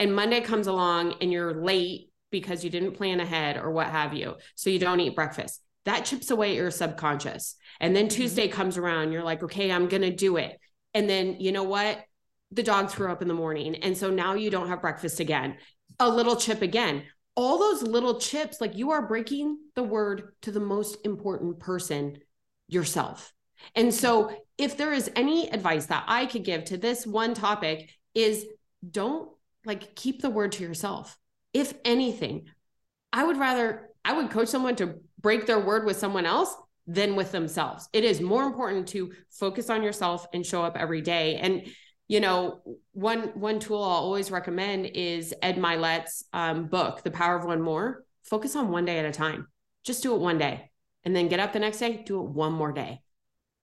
and 0.00 0.14
Monday 0.14 0.40
comes 0.40 0.66
along 0.66 1.14
and 1.20 1.30
you're 1.32 1.54
late 1.54 2.11
because 2.32 2.64
you 2.64 2.70
didn't 2.70 2.92
plan 2.92 3.20
ahead 3.20 3.56
or 3.56 3.70
what 3.70 3.86
have 3.86 4.12
you. 4.14 4.34
So 4.56 4.70
you 4.70 4.80
don't 4.80 4.98
eat 4.98 5.14
breakfast 5.14 5.62
that 5.84 6.04
chips 6.04 6.30
away 6.30 6.50
at 6.50 6.56
your 6.56 6.70
subconscious. 6.70 7.56
And 7.80 7.94
then 7.94 8.06
mm-hmm. 8.06 8.16
Tuesday 8.16 8.46
mm-hmm. 8.46 8.56
comes 8.56 8.78
around, 8.78 9.12
you're 9.12 9.24
like, 9.24 9.42
okay, 9.42 9.70
I'm 9.70 9.88
going 9.88 10.02
to 10.02 10.14
do 10.14 10.36
it. 10.36 10.58
And 10.94 11.08
then 11.08 11.36
you 11.40 11.52
know 11.52 11.64
what? 11.64 12.00
The 12.52 12.62
dog 12.62 12.90
threw 12.90 13.10
up 13.10 13.22
in 13.22 13.28
the 13.28 13.34
morning. 13.34 13.76
And 13.76 13.96
so 13.96 14.10
now 14.10 14.34
you 14.34 14.50
don't 14.50 14.68
have 14.68 14.82
breakfast 14.82 15.20
again. 15.20 15.56
A 15.98 16.08
little 16.08 16.36
chip 16.36 16.62
again. 16.62 17.04
All 17.34 17.58
those 17.58 17.82
little 17.82 18.20
chips, 18.20 18.60
like 18.60 18.76
you 18.76 18.90
are 18.90 19.06
breaking 19.06 19.58
the 19.74 19.82
word 19.82 20.34
to 20.42 20.52
the 20.52 20.60
most 20.60 20.98
important 21.04 21.60
person, 21.60 22.18
yourself. 22.68 23.32
And 23.74 23.94
so 23.94 24.36
if 24.58 24.76
there 24.76 24.92
is 24.92 25.10
any 25.16 25.50
advice 25.50 25.86
that 25.86 26.04
I 26.08 26.26
could 26.26 26.44
give 26.44 26.64
to 26.66 26.76
this 26.76 27.06
one 27.06 27.32
topic 27.32 27.90
is 28.14 28.46
don't 28.88 29.30
like 29.64 29.94
keep 29.94 30.20
the 30.20 30.30
word 30.30 30.52
to 30.52 30.62
yourself. 30.62 31.16
If 31.52 31.74
anything, 31.84 32.48
I 33.12 33.24
would 33.24 33.38
rather 33.38 33.90
I 34.04 34.14
would 34.14 34.30
coach 34.30 34.48
someone 34.48 34.76
to 34.76 34.94
break 35.20 35.46
their 35.46 35.60
word 35.60 35.84
with 35.84 35.96
someone 35.96 36.26
else 36.26 36.54
than 36.86 37.14
with 37.14 37.30
themselves. 37.30 37.88
It 37.92 38.04
is 38.04 38.20
more 38.20 38.42
important 38.42 38.88
to 38.88 39.12
focus 39.30 39.70
on 39.70 39.82
yourself 39.82 40.26
and 40.32 40.44
show 40.44 40.62
up 40.62 40.76
every 40.76 41.00
day. 41.00 41.36
And 41.36 41.66
you 42.08 42.20
know, 42.20 42.62
one 42.92 43.28
one 43.34 43.60
tool 43.60 43.82
I'll 43.82 43.90
always 43.90 44.30
recommend 44.30 44.86
is 44.86 45.34
Ed 45.40 45.56
Mylett's 45.56 46.24
um, 46.32 46.66
book, 46.66 47.02
The 47.02 47.10
Power 47.10 47.36
of 47.36 47.44
One 47.44 47.62
More. 47.62 48.04
Focus 48.24 48.56
on 48.56 48.70
one 48.70 48.84
day 48.84 48.98
at 48.98 49.04
a 49.04 49.12
time. 49.12 49.48
Just 49.84 50.02
do 50.02 50.14
it 50.14 50.20
one 50.20 50.38
day, 50.38 50.70
and 51.04 51.14
then 51.14 51.28
get 51.28 51.40
up 51.40 51.52
the 51.52 51.58
next 51.58 51.78
day. 51.78 52.02
Do 52.04 52.20
it 52.20 52.30
one 52.30 52.52
more 52.52 52.72
day. 52.72 53.00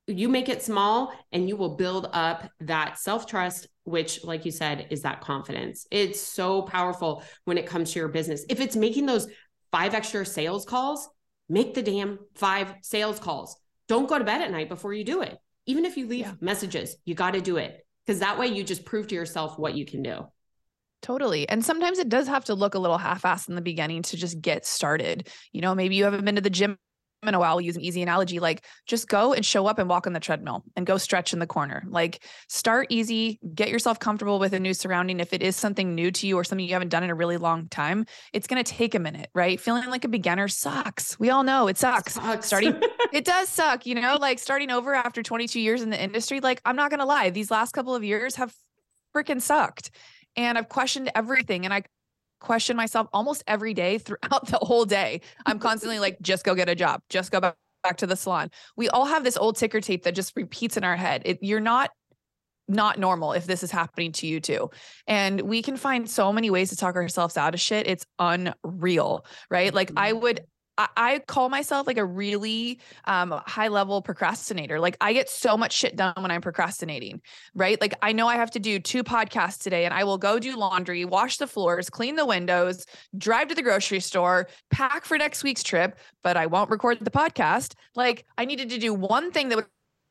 You 0.09 0.27
make 0.27 0.49
it 0.49 0.63
small, 0.63 1.13
and 1.31 1.47
you 1.47 1.55
will 1.55 1.75
build 1.75 2.09
up 2.13 2.49
that 2.61 2.97
self 2.97 3.27
trust, 3.27 3.67
which, 3.83 4.23
like 4.23 4.45
you 4.45 4.51
said, 4.51 4.87
is 4.89 5.03
that 5.03 5.21
confidence. 5.21 5.85
It's 5.91 6.19
so 6.19 6.63
powerful 6.63 7.23
when 7.45 7.57
it 7.57 7.67
comes 7.67 7.93
to 7.93 7.99
your 7.99 8.07
business. 8.09 8.43
If 8.49 8.59
it's 8.59 8.75
making 8.75 9.05
those 9.05 9.27
five 9.71 9.93
extra 9.93 10.25
sales 10.25 10.65
calls, 10.65 11.07
make 11.47 11.73
the 11.73 11.83
damn 11.83 12.19
five 12.35 12.73
sales 12.81 13.19
calls. 13.19 13.55
Don't 13.87 14.09
go 14.09 14.17
to 14.17 14.25
bed 14.25 14.41
at 14.41 14.51
night 14.51 14.69
before 14.69 14.93
you 14.93 15.03
do 15.03 15.21
it. 15.21 15.37
Even 15.65 15.85
if 15.85 15.97
you 15.97 16.07
leave 16.07 16.25
yeah. 16.25 16.33
messages, 16.41 16.95
you 17.05 17.13
got 17.13 17.31
to 17.31 17.41
do 17.41 17.57
it 17.57 17.85
because 18.05 18.19
that 18.19 18.39
way 18.39 18.47
you 18.47 18.63
just 18.63 18.85
prove 18.85 19.07
to 19.07 19.15
yourself 19.15 19.59
what 19.59 19.75
you 19.75 19.85
can 19.85 20.01
do. 20.01 20.25
Totally. 21.01 21.47
And 21.47 21.63
sometimes 21.63 21.99
it 21.99 22.09
does 22.09 22.27
have 22.27 22.45
to 22.45 22.55
look 22.55 22.75
a 22.75 22.79
little 22.79 22.97
half 22.97 23.21
assed 23.21 23.49
in 23.49 23.55
the 23.55 23.61
beginning 23.61 24.01
to 24.03 24.17
just 24.17 24.41
get 24.41 24.65
started. 24.65 25.29
You 25.53 25.61
know, 25.61 25.73
maybe 25.73 25.95
you 25.95 26.03
haven't 26.03 26.25
been 26.25 26.35
to 26.35 26.41
the 26.41 26.49
gym 26.49 26.77
in 27.27 27.33
a 27.33 27.39
while, 27.39 27.55
we'll 27.55 27.65
use 27.65 27.75
an 27.75 27.81
easy 27.81 28.01
analogy, 28.01 28.39
like 28.39 28.63
just 28.85 29.07
go 29.07 29.33
and 29.33 29.45
show 29.45 29.67
up 29.67 29.77
and 29.77 29.89
walk 29.89 30.07
on 30.07 30.13
the 30.13 30.19
treadmill 30.19 30.63
and 30.75 30.85
go 30.85 30.97
stretch 30.97 31.33
in 31.33 31.39
the 31.39 31.47
corner. 31.47 31.83
Like 31.87 32.23
start 32.47 32.87
easy, 32.89 33.39
get 33.53 33.69
yourself 33.69 33.99
comfortable 33.99 34.39
with 34.39 34.53
a 34.53 34.59
new 34.59 34.73
surrounding. 34.73 35.19
If 35.19 35.33
it 35.33 35.43
is 35.43 35.55
something 35.57 35.95
new 35.95 36.11
to 36.11 36.27
you 36.27 36.37
or 36.37 36.43
something 36.45 36.65
you 36.65 36.73
haven't 36.73 36.89
done 36.89 37.03
in 37.03 37.09
a 37.09 37.15
really 37.15 37.37
long 37.37 37.67
time, 37.67 38.05
it's 38.31 38.47
going 38.47 38.63
to 38.63 38.71
take 38.71 38.95
a 38.95 38.99
minute, 38.99 39.29
right? 39.33 39.59
Feeling 39.59 39.89
like 39.89 40.05
a 40.05 40.07
beginner 40.07 40.47
sucks. 40.47 41.19
We 41.19 41.29
all 41.29 41.43
know 41.43 41.67
it 41.67 41.77
sucks. 41.77 42.13
sucks. 42.13 42.47
Starting, 42.47 42.81
it 43.13 43.25
does 43.25 43.49
suck, 43.49 43.85
you 43.85 43.95
know, 43.95 44.17
like 44.19 44.39
starting 44.39 44.71
over 44.71 44.93
after 44.93 45.21
22 45.21 45.59
years 45.59 45.81
in 45.81 45.89
the 45.89 46.01
industry. 46.01 46.39
Like 46.39 46.61
I'm 46.63 46.77
not 46.77 46.89
going 46.89 46.99
to 46.99 47.05
lie, 47.05 47.29
these 47.31 47.51
last 47.51 47.73
couple 47.73 47.95
of 47.95 48.03
years 48.03 48.35
have 48.35 48.53
freaking 49.13 49.41
sucked. 49.41 49.91
And 50.35 50.57
I've 50.57 50.69
questioned 50.69 51.11
everything. 51.15 51.65
And 51.65 51.73
I 51.73 51.83
question 52.39 52.75
myself 52.75 53.07
almost 53.13 53.43
every 53.47 53.73
day 53.73 53.97
throughout 53.97 54.47
the 54.51 54.59
whole 54.61 54.85
day. 54.85 55.21
I'm 55.45 55.59
constantly 55.59 55.99
like, 55.99 56.19
just 56.21 56.43
go 56.43 56.55
get 56.55 56.69
a 56.69 56.75
job, 56.75 57.01
just 57.09 57.31
go 57.31 57.39
back, 57.39 57.55
back 57.83 57.97
to 57.97 58.07
the 58.07 58.15
salon. 58.15 58.51
We 58.75 58.89
all 58.89 59.05
have 59.05 59.23
this 59.23 59.37
old 59.37 59.55
ticker 59.55 59.81
tape 59.81 60.03
that 60.03 60.15
just 60.15 60.33
repeats 60.35 60.77
in 60.77 60.83
our 60.83 60.97
head. 60.97 61.21
It, 61.25 61.39
you're 61.41 61.59
not 61.59 61.91
not 62.69 62.99
normal 62.99 63.33
if 63.33 63.47
this 63.47 63.63
is 63.63 63.71
happening 63.71 64.11
to 64.11 64.27
you 64.27 64.39
too. 64.39 64.69
And 65.07 65.41
we 65.41 65.63
can 65.63 65.75
find 65.75 66.07
so 66.07 66.31
many 66.31 66.51
ways 66.51 66.69
to 66.69 66.75
talk 66.75 66.95
ourselves 66.95 67.35
out 67.35 67.55
of 67.55 67.59
shit. 67.59 67.87
It's 67.87 68.05
unreal, 68.19 69.25
right? 69.49 69.73
Like 69.73 69.91
I 69.97 70.11
mm-hmm. 70.11 70.21
would 70.21 70.41
I, 70.95 71.19
call 71.27 71.49
myself 71.49 71.87
like 71.87 71.97
a 71.97 72.05
really 72.05 72.79
um, 73.05 73.41
high 73.45 73.67
level 73.67 74.01
procrastinator. 74.01 74.79
Like 74.79 74.95
I 75.01 75.13
get 75.13 75.29
so 75.29 75.57
much 75.57 75.73
shit 75.73 75.95
done 75.95 76.13
when 76.17 76.31
I'm 76.31 76.41
procrastinating, 76.41 77.21
right? 77.53 77.79
Like 77.81 77.93
I 78.01 78.13
know 78.13 78.27
I 78.27 78.35
have 78.35 78.51
to 78.51 78.59
do 78.59 78.79
two 78.79 79.03
podcasts 79.03 79.61
today 79.61 79.85
and 79.85 79.93
I 79.93 80.03
will 80.03 80.17
go 80.17 80.39
do 80.39 80.55
laundry, 80.55 81.05
wash 81.05 81.37
the 81.37 81.47
floors, 81.47 81.89
clean 81.89 82.15
the 82.15 82.25
windows, 82.25 82.85
drive 83.17 83.49
to 83.49 83.55
the 83.55 83.61
grocery 83.61 83.99
store, 83.99 84.47
pack 84.71 85.05
for 85.05 85.17
next 85.17 85.43
week's 85.43 85.63
trip, 85.63 85.99
but 86.23 86.37
I 86.37 86.45
won't 86.45 86.69
record 86.69 86.99
the 86.99 87.11
podcast. 87.11 87.73
Like 87.95 88.25
I 88.37 88.45
needed 88.45 88.69
to 88.69 88.77
do 88.77 88.93
one 88.93 89.31
thing 89.31 89.49
that 89.49 89.57
would 89.57 89.67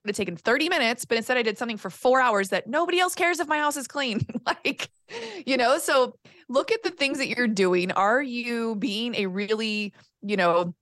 have 0.07 0.17
taken 0.17 0.37
30 0.37 0.69
minutes, 0.69 1.05
but 1.05 1.17
instead 1.17 1.37
I 1.37 1.43
did 1.43 1.59
something 1.59 1.79
for 1.79 1.91
four 1.91 2.21
hours 2.21 2.51
that 2.51 2.67
nobody 2.67 3.01
else 3.01 3.15
cares 3.15 3.41
if 3.41 3.49
my 3.49 3.59
house 3.59 3.77
is 3.77 3.89
clean. 3.89 4.21
like, 4.47 4.91
you 5.47 5.57
know, 5.57 5.79
so 5.79 6.15
look 6.49 6.73
at 6.73 6.83
the 6.83 6.91
things 6.91 7.19
that 7.19 7.29
you're 7.29 7.49
doing. 7.49 7.93
Are 7.93 8.23
you 8.23 8.77
being 8.77 9.15
a 9.15 9.27
really 9.27 9.93
you 10.23 10.37
know, 10.37 10.75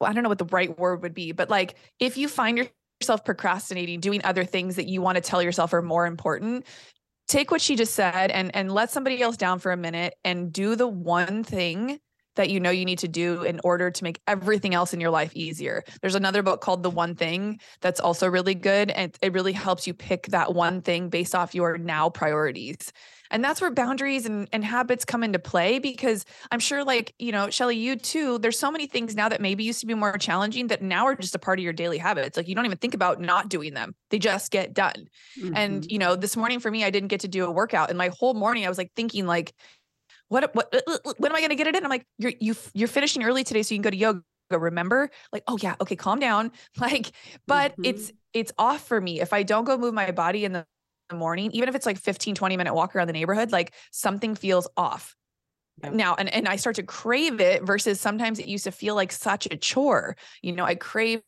well, 0.00 0.10
I 0.10 0.12
don't 0.12 0.22
know 0.22 0.28
what 0.28 0.38
the 0.38 0.44
right 0.46 0.76
word 0.78 1.02
would 1.02 1.14
be, 1.14 1.32
but 1.32 1.48
like 1.48 1.76
if 2.00 2.16
you 2.16 2.28
find 2.28 2.68
yourself 3.00 3.24
procrastinating, 3.24 4.00
doing 4.00 4.20
other 4.24 4.44
things 4.44 4.76
that 4.76 4.88
you 4.88 5.00
want 5.00 5.16
to 5.16 5.22
tell 5.22 5.42
yourself 5.42 5.72
are 5.72 5.82
more 5.82 6.06
important, 6.06 6.66
take 7.28 7.50
what 7.50 7.60
she 7.60 7.76
just 7.76 7.94
said 7.94 8.30
and 8.30 8.54
and 8.54 8.72
let 8.72 8.90
somebody 8.90 9.22
else 9.22 9.36
down 9.36 9.58
for 9.58 9.72
a 9.72 9.76
minute 9.76 10.14
and 10.24 10.52
do 10.52 10.76
the 10.76 10.88
one 10.88 11.44
thing 11.44 11.98
that 12.36 12.50
you 12.50 12.60
know 12.60 12.70
you 12.70 12.84
need 12.84 12.98
to 12.98 13.08
do 13.08 13.42
in 13.42 13.60
order 13.64 13.90
to 13.90 14.04
make 14.04 14.20
everything 14.26 14.74
else 14.74 14.92
in 14.92 15.00
your 15.00 15.10
life 15.10 15.32
easier. 15.34 15.82
There's 16.00 16.14
another 16.14 16.42
book 16.42 16.60
called 16.60 16.82
The 16.82 16.90
One 16.90 17.14
Thing 17.14 17.60
that's 17.80 18.00
also 18.00 18.28
really 18.28 18.54
good 18.54 18.90
and 18.90 19.16
it 19.22 19.32
really 19.32 19.52
helps 19.52 19.86
you 19.86 19.94
pick 19.94 20.28
that 20.28 20.54
one 20.54 20.80
thing 20.82 21.08
based 21.08 21.34
off 21.34 21.54
your 21.54 21.78
now 21.78 22.10
priorities. 22.10 22.92
And 23.30 23.42
that's 23.42 23.60
where 23.60 23.70
boundaries 23.70 24.26
and, 24.26 24.48
and 24.52 24.64
habits 24.64 25.04
come 25.04 25.24
into 25.24 25.38
play 25.38 25.78
because 25.78 26.24
I'm 26.52 26.60
sure, 26.60 26.84
like, 26.84 27.14
you 27.18 27.32
know, 27.32 27.50
Shelly, 27.50 27.76
you 27.76 27.96
too, 27.96 28.38
there's 28.38 28.58
so 28.58 28.70
many 28.70 28.86
things 28.86 29.16
now 29.16 29.28
that 29.28 29.40
maybe 29.40 29.64
used 29.64 29.80
to 29.80 29.86
be 29.86 29.94
more 29.94 30.16
challenging 30.18 30.68
that 30.68 30.82
now 30.82 31.06
are 31.06 31.16
just 31.16 31.34
a 31.34 31.38
part 31.38 31.58
of 31.58 31.64
your 31.64 31.72
daily 31.72 31.98
habits. 31.98 32.36
Like, 32.36 32.46
you 32.46 32.54
don't 32.54 32.66
even 32.66 32.78
think 32.78 32.94
about 32.94 33.20
not 33.20 33.48
doing 33.48 33.74
them, 33.74 33.94
they 34.10 34.18
just 34.18 34.52
get 34.52 34.72
done. 34.72 35.08
Mm-hmm. 35.40 35.56
And, 35.56 35.90
you 35.90 35.98
know, 35.98 36.14
this 36.14 36.36
morning 36.36 36.60
for 36.60 36.70
me, 36.70 36.84
I 36.84 36.90
didn't 36.90 37.08
get 37.08 37.20
to 37.20 37.28
do 37.28 37.44
a 37.44 37.50
workout. 37.50 37.88
And 37.88 37.98
my 37.98 38.10
whole 38.16 38.34
morning, 38.34 38.66
I 38.66 38.68
was 38.68 38.78
like 38.78 38.92
thinking, 38.94 39.26
like, 39.26 39.52
what, 40.28 40.54
what, 40.54 40.74
uh, 40.74 40.80
uh, 40.86 41.12
when 41.18 41.32
am 41.32 41.36
I 41.36 41.40
going 41.40 41.50
to 41.50 41.56
get 41.56 41.66
it 41.66 41.76
in? 41.76 41.84
I'm 41.84 41.90
like, 41.90 42.06
you're, 42.18 42.32
you, 42.40 42.54
you're 42.72 42.88
finishing 42.88 43.22
early 43.24 43.44
today, 43.44 43.62
so 43.62 43.74
you 43.74 43.78
can 43.78 43.82
go 43.82 43.90
to 43.90 43.96
yoga 43.96 44.22
remember 44.50 45.10
like 45.32 45.42
oh 45.48 45.58
yeah 45.60 45.74
okay 45.80 45.96
calm 45.96 46.20
down 46.20 46.52
like 46.78 47.10
but 47.48 47.72
mm-hmm. 47.72 47.86
it's 47.86 48.12
it's 48.32 48.52
off 48.56 48.86
for 48.86 49.00
me 49.00 49.20
if 49.20 49.32
i 49.32 49.42
don't 49.42 49.64
go 49.64 49.76
move 49.76 49.92
my 49.92 50.12
body 50.12 50.44
in 50.44 50.52
the 50.52 50.64
the 51.08 51.16
morning, 51.16 51.50
even 51.52 51.68
if 51.68 51.74
it's 51.74 51.86
like 51.86 51.98
15, 51.98 52.34
20 52.34 52.56
minute 52.56 52.74
walk 52.74 52.94
around 52.94 53.08
the 53.08 53.12
neighborhood, 53.12 53.52
like 53.52 53.72
something 53.90 54.34
feels 54.34 54.68
off. 54.76 55.14
Now 55.82 56.14
and 56.14 56.32
and 56.32 56.46
I 56.46 56.54
start 56.54 56.76
to 56.76 56.84
crave 56.84 57.40
it 57.40 57.64
versus 57.64 58.00
sometimes 58.00 58.38
it 58.38 58.46
used 58.46 58.62
to 58.62 58.70
feel 58.70 58.94
like 58.94 59.10
such 59.10 59.46
a 59.50 59.56
chore. 59.56 60.16
You 60.40 60.52
know, 60.52 60.64
I 60.64 60.76
crave 60.76 61.20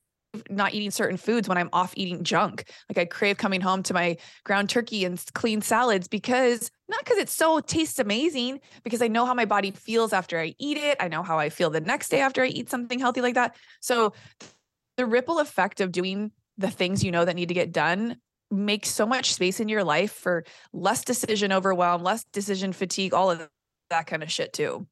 not 0.50 0.74
eating 0.74 0.90
certain 0.90 1.16
foods 1.16 1.48
when 1.48 1.58
I'm 1.58 1.70
off 1.72 1.92
eating 1.96 2.24
junk. 2.24 2.70
Like 2.88 2.98
I 2.98 3.04
crave 3.04 3.38
coming 3.38 3.60
home 3.60 3.82
to 3.84 3.94
my 3.94 4.16
ground 4.44 4.70
turkey 4.70 5.04
and 5.04 5.22
clean 5.34 5.60
salads 5.60 6.08
because 6.08 6.70
not 6.88 7.00
because 7.04 7.18
it 7.18 7.28
so 7.28 7.60
tastes 7.60 7.98
amazing, 7.98 8.60
because 8.84 9.02
I 9.02 9.08
know 9.08 9.26
how 9.26 9.34
my 9.34 9.44
body 9.44 9.72
feels 9.72 10.12
after 10.12 10.38
I 10.38 10.54
eat 10.58 10.76
it. 10.76 10.96
I 11.00 11.08
know 11.08 11.22
how 11.22 11.38
I 11.38 11.48
feel 11.48 11.70
the 11.70 11.80
next 11.80 12.08
day 12.08 12.20
after 12.20 12.42
I 12.42 12.46
eat 12.46 12.70
something 12.70 12.98
healthy 12.98 13.20
like 13.20 13.34
that. 13.34 13.56
So 13.80 14.12
the 14.96 15.06
ripple 15.06 15.40
effect 15.40 15.80
of 15.80 15.92
doing 15.92 16.32
the 16.58 16.70
things 16.70 17.04
you 17.04 17.10
know 17.10 17.24
that 17.24 17.36
need 17.36 17.48
to 17.48 17.54
get 17.54 17.72
done 17.72 18.16
make 18.50 18.86
so 18.86 19.06
much 19.06 19.34
space 19.34 19.60
in 19.60 19.68
your 19.68 19.84
life 19.84 20.12
for 20.12 20.44
less 20.72 21.04
decision 21.04 21.52
overwhelm, 21.52 22.02
less 22.02 22.24
decision 22.32 22.72
fatigue, 22.72 23.12
all 23.12 23.30
of 23.30 23.48
that 23.90 24.06
kind 24.06 24.22
of 24.22 24.30
shit 24.30 24.52
too. 24.52 24.86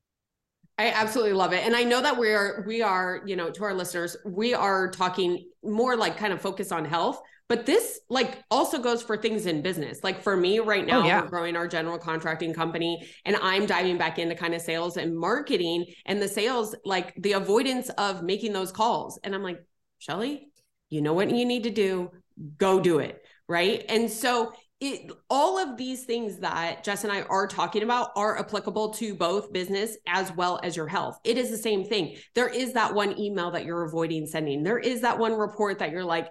I 0.77 0.91
absolutely 0.91 1.35
love 1.35 1.53
it. 1.53 1.65
And 1.65 1.77
I 1.77 1.85
know 1.85 2.03
that 2.03 2.19
we 2.19 2.33
are 2.33 2.65
we 2.67 2.83
are, 2.83 3.23
you 3.25 3.37
know, 3.37 3.51
to 3.51 3.65
our 3.65 3.75
listeners, 3.75 4.17
we 4.25 4.55
are 4.55 4.91
talking 4.91 5.49
more 5.63 5.97
like 5.97 6.17
kind 6.17 6.33
of 6.33 6.41
focus 6.41 6.73
on 6.73 6.85
health, 6.85 7.21
but 7.49 7.65
this 7.65 8.01
like 8.09 8.43
also 8.51 8.81
goes 8.81 9.01
for 9.01 9.17
things 9.17 9.47
in 9.47 9.63
business. 9.63 10.01
Like 10.03 10.21
for 10.21 10.37
me 10.37 10.59
right 10.59 10.83
oh, 10.83 10.87
now, 10.87 11.03
oh, 11.03 11.07
yeah. 11.07 11.21
we're 11.21 11.29
growing 11.29 11.55
our 11.55 11.69
general 11.69 11.99
contracting 11.99 12.53
company 12.53 13.09
and 13.25 13.37
I'm 13.37 13.67
diving 13.67 13.99
back 13.99 14.19
into 14.19 14.35
kind 14.35 14.53
of 14.53 14.63
sales 14.63 14.97
and 14.97 15.17
marketing 15.17 15.87
and 16.07 16.21
the 16.21 16.29
sales, 16.29 16.75
like 16.85 17.15
the 17.19 17.33
avoidance 17.33 17.91
of 17.91 18.25
making 18.25 18.53
those 18.53 18.73
calls. 18.73 19.21
And 19.23 19.33
I'm 19.33 19.45
like, 19.45 19.65
Shelly, 19.99 20.49
you 20.91 21.03
know 21.03 21.13
what 21.13 21.31
you 21.31 21.45
need 21.45 21.65
to 21.65 21.71
do, 21.71 22.11
go 22.59 22.81
do 22.81 22.99
it. 22.99 23.23
Right. 23.47 23.85
And 23.89 24.11
so 24.11 24.53
it, 24.85 25.11
all 25.31 25.59
of 25.59 25.77
these 25.77 26.05
things 26.05 26.39
that 26.41 26.85
Jess 26.85 27.05
and 27.05 27.13
I 27.13 27.23
are 27.23 27.47
talking 27.47 27.83
about 27.83 28.11
are 28.17 28.39
applicable 28.39 28.91
to 28.95 29.15
both 29.15 29.53
business 29.53 29.97
as 30.07 30.31
well 30.33 30.61
as 30.63 30.77
your 30.77 30.89
health. 30.89 31.19
It 31.25 31.39
is 31.39 31.51
the 31.51 31.57
same 31.57 31.85
thing. 31.85 32.17
There 32.35 32.49
is 32.49 32.75
that 32.75 32.95
one 32.95 33.19
email 33.19 33.51
that 33.53 33.65
you're 33.65 33.85
avoiding 33.85 34.27
sending. 34.27 34.63
There 34.63 34.79
is 34.79 35.01
that 35.01 35.19
one 35.19 35.33
report 35.33 35.79
that 35.79 35.91
you're 35.91 36.05
like, 36.05 36.29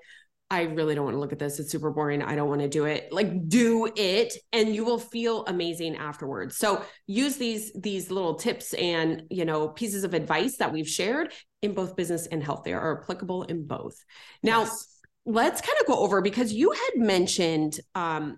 I 0.51 0.63
really 0.63 0.93
don't 0.93 1.05
want 1.05 1.15
to 1.15 1.19
look 1.19 1.31
at 1.31 1.39
this. 1.39 1.59
It's 1.59 1.71
super 1.71 1.89
boring. 1.89 2.21
I 2.21 2.35
don't 2.35 2.47
want 2.47 2.61
to 2.61 2.67
do 2.67 2.85
it. 2.85 3.11
Like 3.11 3.49
do 3.49 3.89
it 3.95 4.35
and 4.51 4.75
you 4.75 4.85
will 4.85 4.99
feel 4.99 5.45
amazing 5.45 5.95
afterwards. 5.95 6.57
So 6.57 6.85
use 7.07 7.37
these 7.37 7.73
these 7.73 8.11
little 8.11 8.35
tips 8.35 8.73
and, 8.75 9.23
you 9.31 9.45
know, 9.45 9.69
pieces 9.69 10.03
of 10.03 10.13
advice 10.13 10.57
that 10.57 10.71
we've 10.71 10.87
shared 10.87 11.33
in 11.63 11.73
both 11.73 11.95
business 11.95 12.27
and 12.27 12.43
health. 12.43 12.61
They 12.63 12.73
are 12.73 13.01
applicable 13.01 13.43
in 13.43 13.65
both. 13.65 13.95
Now, 14.43 14.61
yes. 14.61 14.99
let's 15.25 15.59
kind 15.59 15.77
of 15.81 15.87
go 15.87 15.97
over 15.97 16.21
because 16.21 16.53
you 16.53 16.69
had 16.71 16.97
mentioned 16.97 17.79
um 17.95 18.37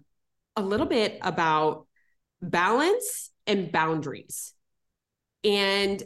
a 0.56 0.62
little 0.62 0.86
bit 0.86 1.20
about 1.22 1.88
balance 2.42 3.32
and 3.48 3.72
boundaries. 3.72 4.54
And 5.44 6.04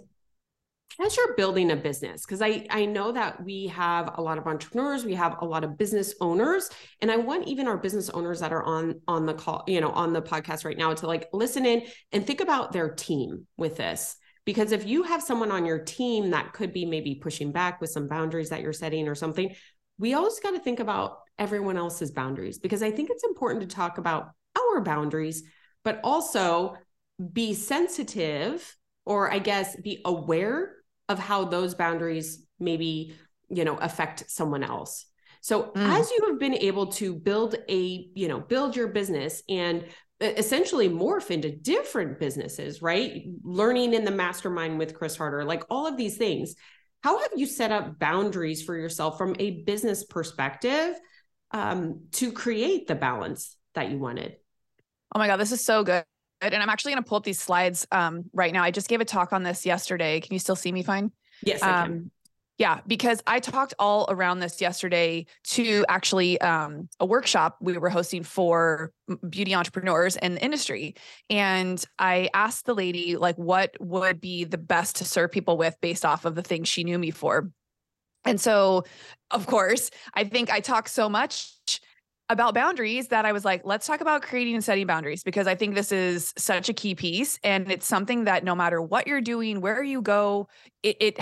as 1.02 1.16
you're 1.16 1.36
building 1.36 1.72
a 1.72 1.76
business 1.76 2.26
because 2.26 2.42
i 2.42 2.66
i 2.70 2.86
know 2.86 3.12
that 3.12 3.44
we 3.44 3.68
have 3.68 4.18
a 4.18 4.22
lot 4.22 4.38
of 4.38 4.48
entrepreneurs 4.48 5.06
we 5.06 5.14
have 5.14 5.38
a 5.42 5.46
lot 5.46 5.64
of 5.64 5.78
business 5.78 6.14
owners 6.20 6.70
and 7.02 7.12
i 7.12 7.16
want 7.16 7.48
even 7.48 7.68
our 7.68 7.78
business 7.78 8.10
owners 8.10 8.40
that 8.40 8.52
are 8.52 8.64
on 8.64 9.00
on 9.08 9.26
the 9.26 9.34
call 9.34 9.64
you 9.68 9.80
know 9.80 9.92
on 9.92 10.14
the 10.14 10.22
podcast 10.22 10.66
right 10.66 10.78
now 10.78 10.94
to 10.94 11.08
like 11.08 11.28
listen 11.32 11.66
in 11.66 11.84
and 12.12 12.26
think 12.26 12.42
about 12.42 12.72
their 12.72 12.90
team 12.90 13.46
with 13.58 13.78
this 13.78 14.18
because 14.46 14.72
if 14.72 14.86
you 14.86 15.04
have 15.04 15.22
someone 15.22 15.52
on 15.52 15.66
your 15.66 15.80
team 15.80 16.32
that 16.32 16.54
could 16.54 16.74
be 16.74 16.86
maybe 16.86 17.16
pushing 17.16 17.52
back 17.52 17.80
with 17.80 17.90
some 17.90 18.08
boundaries 18.08 18.50
that 18.50 18.62
you're 18.62 18.74
setting 18.74 19.08
or 19.08 19.16
something 19.16 19.54
we 19.98 20.14
always 20.14 20.40
got 20.40 20.52
to 20.52 20.60
think 20.60 20.80
about 20.80 21.20
everyone 21.38 21.78
else's 21.78 22.12
boundaries 22.12 22.60
because 22.60 22.84
i 22.84 22.92
think 22.92 23.10
it's 23.10 23.24
important 23.24 23.62
to 23.62 23.74
talk 23.74 23.98
about 23.98 24.32
our 24.58 24.82
boundaries 24.82 25.44
but 25.84 26.00
also 26.04 26.76
be 27.34 27.54
sensitive 27.54 28.76
or 29.06 29.32
i 29.32 29.40
guess 29.40 29.76
be 29.78 30.02
aware 30.06 30.76
of 31.10 31.20
how 31.20 31.46
those 31.46 31.76
boundaries 31.76 32.46
maybe 32.60 33.16
you 33.50 33.66
know 33.66 33.76
affect 33.78 34.30
someone 34.30 34.64
else. 34.64 35.06
So 35.42 35.64
mm. 35.64 35.72
as 35.76 36.12
you 36.12 36.28
have 36.30 36.40
been 36.40 36.56
able 36.56 36.88
to 36.94 37.16
build 37.16 37.56
a 37.68 38.10
you 38.14 38.28
know 38.28 38.40
build 38.40 38.76
your 38.76 38.88
business 38.88 39.42
and 39.50 39.86
essentially 40.22 40.90
morph 40.90 41.32
into 41.32 41.50
different 41.50 42.20
businesses 42.20 42.82
right? 42.82 43.24
Learning 43.44 43.94
in 43.94 44.06
the 44.06 44.12
mastermind 44.12 44.78
with 44.78 44.94
chris 44.94 45.16
harder 45.16 45.44
like 45.44 45.64
all 45.70 45.88
of 45.88 45.98
these 45.98 46.18
things 46.18 46.56
how 47.02 47.18
have 47.20 47.32
you 47.38 47.46
set 47.46 47.72
up 47.72 47.98
boundaries 47.98 48.62
for 48.62 48.76
yourself 48.76 49.18
from 49.18 49.34
a 49.40 49.64
business 49.64 50.04
perspective 50.04 51.00
um, 51.52 52.02
to 52.12 52.34
create 52.34 52.88
the 52.88 52.96
balance 52.96 53.56
that 53.80 53.92
you 53.92 53.98
wanted 53.98 54.36
oh 55.16 55.20
my 55.20 55.28
god 55.28 55.38
this 55.38 55.52
is 55.52 55.64
so 55.64 55.84
good 55.84 56.04
and 56.42 56.56
I'm 56.56 56.70
actually 56.70 56.94
going 56.94 57.04
to 57.04 57.08
pull 57.08 57.18
up 57.18 57.24
these 57.24 57.40
slides 57.40 57.86
um, 57.92 58.26
right 58.34 58.54
now. 58.54 58.64
I 58.64 58.72
just 58.72 58.88
gave 58.88 59.02
a 59.02 59.06
talk 59.06 59.34
on 59.34 59.44
this 59.44 59.66
yesterday. 59.66 60.20
Can 60.20 60.34
you 60.34 60.40
still 60.40 60.56
see 60.56 60.72
me 60.72 60.84
fine? 60.84 61.12
Yes, 61.44 61.62
I 61.62 61.84
can. 61.84 61.92
Um, 61.92 62.12
yeah, 62.58 62.82
because 62.86 63.24
I 63.26 63.40
talked 63.40 63.74
all 63.80 64.06
around 64.10 64.40
this 64.40 64.60
yesterday 64.60 65.28
to 65.46 65.86
actually 65.88 66.42
um, 66.42 66.90
a 67.00 67.06
workshop 67.06 67.58
we 67.62 67.78
were 67.78 67.90
hosting 67.90 68.22
for 68.22 68.92
beauty 69.30 69.56
entrepreneurs 69.56 70.18
in 70.18 70.36
the 70.36 70.44
industry. 70.44 70.96
And 71.30 71.84
I 71.98 72.30
asked 72.34 72.66
the 72.66 72.74
lady, 72.74 73.16
like, 73.16 73.38
what 73.38 73.78
would 73.80 74.20
be 74.20 74.44
the 74.44 74.58
best 74.58 74.98
to 74.98 75.06
serve 75.06 75.32
people 75.32 75.56
with 75.56 75.78
based 75.80 76.04
off 76.04 76.26
of 76.26 76.36
the 76.36 76.42
things 76.42 76.68
she 76.68 76.84
knew 76.84 77.00
me 77.00 77.12
for. 77.12 77.50
And 78.26 78.42
so, 78.42 78.84
of 79.32 79.48
course, 79.48 79.90
I 80.14 80.26
think 80.26 80.52
I 80.52 80.60
talk 80.60 80.90
so 80.90 81.08
much 81.08 81.54
about 82.30 82.54
boundaries 82.54 83.08
that 83.08 83.26
I 83.26 83.32
was 83.32 83.44
like, 83.44 83.62
let's 83.66 83.88
talk 83.88 84.02
about 84.02 84.22
creating 84.22 84.54
and 84.54 84.64
setting 84.64 84.86
boundaries 84.86 85.24
because 85.24 85.48
I 85.48 85.56
think 85.56 85.74
this 85.74 85.92
is 85.92 86.32
such 86.38 86.70
a 86.70 86.74
key 86.74 86.94
piece. 86.94 87.40
And 87.44 87.72
it's 87.72 87.88
something 87.88 88.26
that 88.26 88.44
no 88.44 88.56
matter 88.56 88.82
what 88.82 89.08
you're 89.08 89.22
doing, 89.22 89.62
where 89.62 89.82
you 89.84 90.02
go, 90.02 90.48
it, 90.84 90.98
it, 91.00 91.20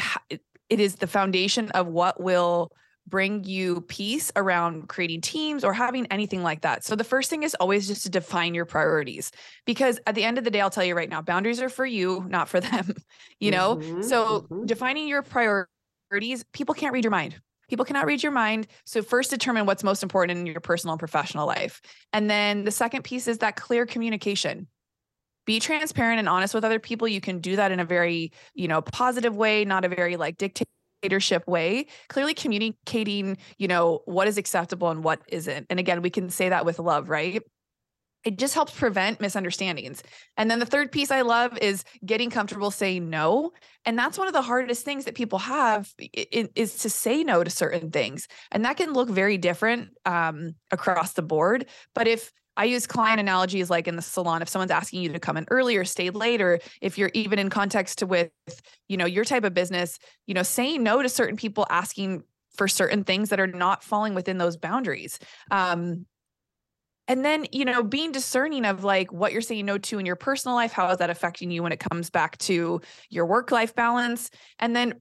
it 0.70 0.80
is 0.80 0.96
the 0.96 1.08
foundation 1.08 1.72
of 1.72 1.88
what 1.88 2.22
will 2.22 2.72
bring 3.08 3.46
you 3.46 3.82
peace 3.82 4.34
around 4.36 4.90
creating 4.90 5.22
teams 5.22 5.64
or 5.64 5.72
having 5.72 6.06
anything 6.08 6.44
like 6.44 6.62
that. 6.62 6.84
So 6.84 6.94
the 6.96 7.06
first 7.06 7.30
thing 7.30 7.44
is 7.44 7.56
always 7.56 7.88
just 7.88 8.04
to 8.04 8.10
define 8.10 8.54
your 8.54 8.66
priorities 8.66 9.32
because 9.66 9.98
at 10.06 10.16
the 10.16 10.26
end 10.26 10.38
of 10.38 10.44
the 10.44 10.52
day 10.52 10.60
I'll 10.60 10.70
tell 10.70 10.84
you 10.84 10.94
right 10.94 11.10
now 11.10 11.22
boundaries 11.22 11.62
are 11.62 11.70
for 11.70 11.86
you, 11.86 12.26
not 12.28 12.50
for 12.50 12.60
them, 12.60 12.94
you 13.40 13.52
know? 13.52 13.78
Mm-hmm, 13.78 14.02
so 14.02 14.42
mm-hmm. 14.42 14.66
defining 14.66 15.08
your 15.08 15.22
priorities, 15.22 16.44
people 16.52 16.76
can't 16.76 16.92
read 16.94 17.06
your 17.06 17.12
mind. 17.12 17.40
People 17.70 17.86
cannot 17.86 18.06
read 18.06 18.24
your 18.24 18.32
mind. 18.32 18.68
So, 18.86 19.02
first 19.02 19.30
determine 19.30 19.66
what's 19.66 19.84
most 19.84 20.04
important 20.04 20.40
in 20.40 20.46
your 20.46 20.60
personal 20.60 20.94
and 20.94 21.00
professional 21.00 21.48
life. 21.48 21.82
And 22.14 22.30
then 22.30 22.64
the 22.64 22.72
second 22.72 23.04
piece 23.04 23.28
is 23.28 23.40
that 23.40 23.56
clear 23.56 23.86
communication. 23.86 24.68
Be 25.46 25.60
transparent 25.60 26.20
and 26.20 26.28
honest 26.28 26.54
with 26.54 26.66
other 26.66 26.80
people. 26.80 27.08
You 27.08 27.22
can 27.22 27.40
do 27.40 27.56
that 27.56 27.72
in 27.72 27.80
a 27.80 27.86
very, 27.86 28.34
you 28.54 28.68
know, 28.68 28.82
positive 28.82 29.36
way, 29.36 29.64
not 29.64 29.86
a 29.86 29.90
very 29.90 30.18
like 30.18 30.38
dictatorship 30.38 31.48
way. 31.48 31.88
Clearly 32.10 32.34
communicating, 32.34 33.38
you 33.58 33.68
know, 33.68 34.02
what 34.06 34.28
is 34.28 34.38
acceptable 34.38 34.90
and 34.90 35.04
what 35.04 35.22
isn't. 35.30 35.68
And 35.70 35.80
again, 35.80 36.02
we 36.02 36.10
can 36.10 36.30
say 36.30 36.50
that 36.50 36.66
with 36.66 36.80
love, 36.80 37.10
right? 37.10 37.42
It 38.24 38.38
just 38.38 38.54
helps 38.54 38.74
prevent 38.74 39.22
misunderstandings. 39.22 40.04
And 40.36 40.52
then 40.52 40.60
the 40.60 40.66
third 40.66 40.92
piece 40.92 41.12
I 41.12 41.22
love 41.22 41.58
is 41.60 41.84
getting 42.06 42.30
comfortable 42.30 42.72
saying 42.72 43.10
no. 43.10 43.54
And 43.86 43.98
that's 43.98 44.18
one 44.18 44.28
of 44.28 44.34
the 44.34 44.42
hardest 44.42 44.84
things 44.84 45.06
that 45.06 45.16
people 45.16 45.40
have 45.40 45.94
is 46.14 46.78
to 46.80 46.90
say 46.90 47.24
no 47.24 47.44
to 47.44 47.50
certain 47.50 47.92
things. 47.92 48.28
And 48.52 48.66
that 48.66 48.78
can 48.78 48.94
look 48.94 49.10
very 49.10 49.38
different 49.38 49.92
um, 50.06 50.56
across 50.72 51.14
the 51.14 51.22
board. 51.22 51.68
But 51.94 52.08
if 52.08 52.34
I 52.58 52.66
use 52.66 52.88
client 52.88 53.20
analogies 53.20 53.70
like 53.70 53.88
in 53.88 53.96
the 53.96 54.02
salon, 54.02 54.42
if 54.42 54.50
someone's 54.50 54.72
asking 54.72 55.04
you 55.04 55.14
to 55.14 55.20
come 55.20 55.38
in 55.38 55.46
early 55.50 55.78
or 55.78 55.86
stay 55.86 56.10
late, 56.10 56.42
or 56.42 56.60
if 56.82 56.98
you're 56.98 57.12
even 57.14 57.38
in 57.38 57.50
context 57.50 58.00
to 58.00 58.08
with, 58.08 58.32
you 58.90 58.98
know, 58.98 59.06
your 59.06 59.24
type 59.24 59.44
of 59.44 59.54
business, 59.54 60.00
you 60.26 60.34
know, 60.34 60.44
saying 60.44 60.82
no 60.82 61.02
to 61.02 61.08
certain 61.08 61.38
people 61.38 61.68
asking 61.70 62.24
for 62.56 62.68
certain 62.68 63.04
things 63.04 63.30
that 63.30 63.40
are 63.40 63.48
not 63.48 63.84
falling 63.84 64.16
within 64.16 64.40
those 64.40 64.58
boundaries. 64.58 65.20
Um, 65.52 66.08
and 67.08 67.24
then 67.24 67.46
you 67.52 67.66
know 67.66 67.84
being 67.84 68.12
discerning 68.12 68.66
of 68.66 68.84
like 68.84 69.12
what 69.12 69.32
you're 69.32 69.42
saying 69.42 69.66
no 69.66 69.78
to 69.78 70.00
in 70.00 70.06
your 70.06 70.16
personal 70.16 70.56
life 70.56 70.72
how 70.72 70.90
is 70.92 70.98
that 70.98 71.10
affecting 71.10 71.52
you 71.52 71.64
when 71.64 71.72
it 71.72 71.80
comes 71.80 72.10
back 72.10 72.38
to 72.40 72.82
your 73.10 73.26
work 73.26 73.52
life 73.52 73.76
balance? 73.76 74.30
And 74.60 74.76
then 74.76 74.96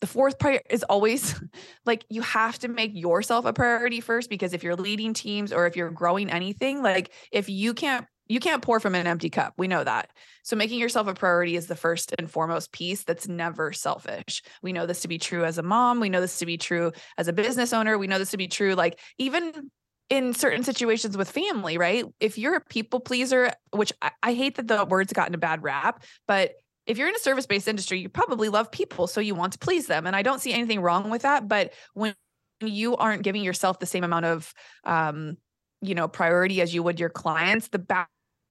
the 0.00 0.06
fourth 0.06 0.38
priority 0.38 0.64
is 0.70 0.82
always 0.84 1.40
like 1.86 2.04
you 2.08 2.22
have 2.22 2.58
to 2.60 2.68
make 2.68 2.92
yourself 2.94 3.44
a 3.44 3.52
priority 3.52 4.00
first 4.00 4.30
because 4.30 4.52
if 4.52 4.62
you're 4.62 4.76
leading 4.76 5.14
teams 5.14 5.52
or 5.52 5.66
if 5.66 5.76
you're 5.76 5.90
growing 5.90 6.30
anything 6.30 6.82
like 6.82 7.12
if 7.30 7.48
you 7.48 7.74
can't 7.74 8.06
you 8.26 8.38
can't 8.38 8.62
pour 8.62 8.78
from 8.78 8.94
an 8.94 9.08
empty 9.08 9.28
cup. 9.28 9.54
We 9.58 9.66
know 9.66 9.82
that. 9.82 10.10
So 10.44 10.54
making 10.54 10.78
yourself 10.78 11.08
a 11.08 11.14
priority 11.14 11.56
is 11.56 11.66
the 11.66 11.74
first 11.74 12.14
and 12.16 12.30
foremost 12.30 12.70
piece 12.70 13.02
that's 13.02 13.26
never 13.26 13.72
selfish. 13.72 14.44
We 14.62 14.72
know 14.72 14.86
this 14.86 15.00
to 15.00 15.08
be 15.08 15.18
true 15.18 15.44
as 15.44 15.58
a 15.58 15.64
mom. 15.64 15.98
We 15.98 16.10
know 16.10 16.20
this 16.20 16.38
to 16.38 16.46
be 16.46 16.56
true 16.56 16.92
as 17.18 17.26
a 17.26 17.32
business 17.32 17.72
owner. 17.72 17.98
We 17.98 18.06
know 18.06 18.20
this 18.20 18.30
to 18.30 18.36
be 18.36 18.46
true 18.46 18.76
like 18.76 19.00
even 19.18 19.72
in 20.10 20.34
certain 20.34 20.64
situations 20.64 21.16
with 21.16 21.30
family, 21.30 21.78
right? 21.78 22.04
If 22.18 22.36
you're 22.36 22.56
a 22.56 22.60
people 22.60 23.00
pleaser, 23.00 23.52
which 23.70 23.92
I, 24.02 24.10
I 24.22 24.34
hate 24.34 24.56
that 24.56 24.66
the 24.68 24.84
word's 24.84 25.12
gotten 25.12 25.34
a 25.34 25.38
bad 25.38 25.62
rap, 25.62 26.02
but 26.26 26.54
if 26.86 26.98
you're 26.98 27.08
in 27.08 27.14
a 27.14 27.20
service 27.20 27.46
based 27.46 27.68
industry, 27.68 28.00
you 28.00 28.08
probably 28.08 28.48
love 28.48 28.72
people. 28.72 29.06
So 29.06 29.20
you 29.20 29.36
want 29.36 29.52
to 29.52 29.58
please 29.60 29.86
them. 29.86 30.06
And 30.06 30.16
I 30.16 30.22
don't 30.22 30.40
see 30.40 30.52
anything 30.52 30.80
wrong 30.80 31.08
with 31.08 31.22
that. 31.22 31.46
But 31.46 31.72
when 31.94 32.14
you 32.60 32.96
aren't 32.96 33.22
giving 33.22 33.44
yourself 33.44 33.78
the 33.78 33.86
same 33.86 34.02
amount 34.02 34.26
of, 34.26 34.52
um, 34.84 35.36
you 35.80 35.94
know, 35.94 36.08
priority 36.08 36.60
as 36.60 36.74
you 36.74 36.82
would 36.82 36.98
your 36.98 37.08
clients, 37.08 37.68
the 37.68 37.78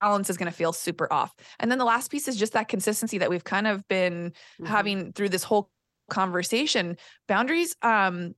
balance 0.01 0.29
is 0.29 0.37
going 0.37 0.49
to 0.49 0.55
feel 0.55 0.71
super 0.71 1.11
off. 1.11 1.33
And 1.59 1.69
then 1.69 1.77
the 1.77 1.85
last 1.85 2.09
piece 2.09 2.29
is 2.29 2.37
just 2.37 2.53
that 2.53 2.69
consistency 2.69 3.17
that 3.17 3.29
we've 3.29 3.43
kind 3.43 3.67
of 3.67 3.85
been 3.89 4.31
mm-hmm. 4.31 4.65
having 4.65 5.11
through 5.11 5.29
this 5.29 5.43
whole 5.43 5.69
conversation. 6.09 6.97
Boundaries, 7.27 7.75
um, 7.81 8.35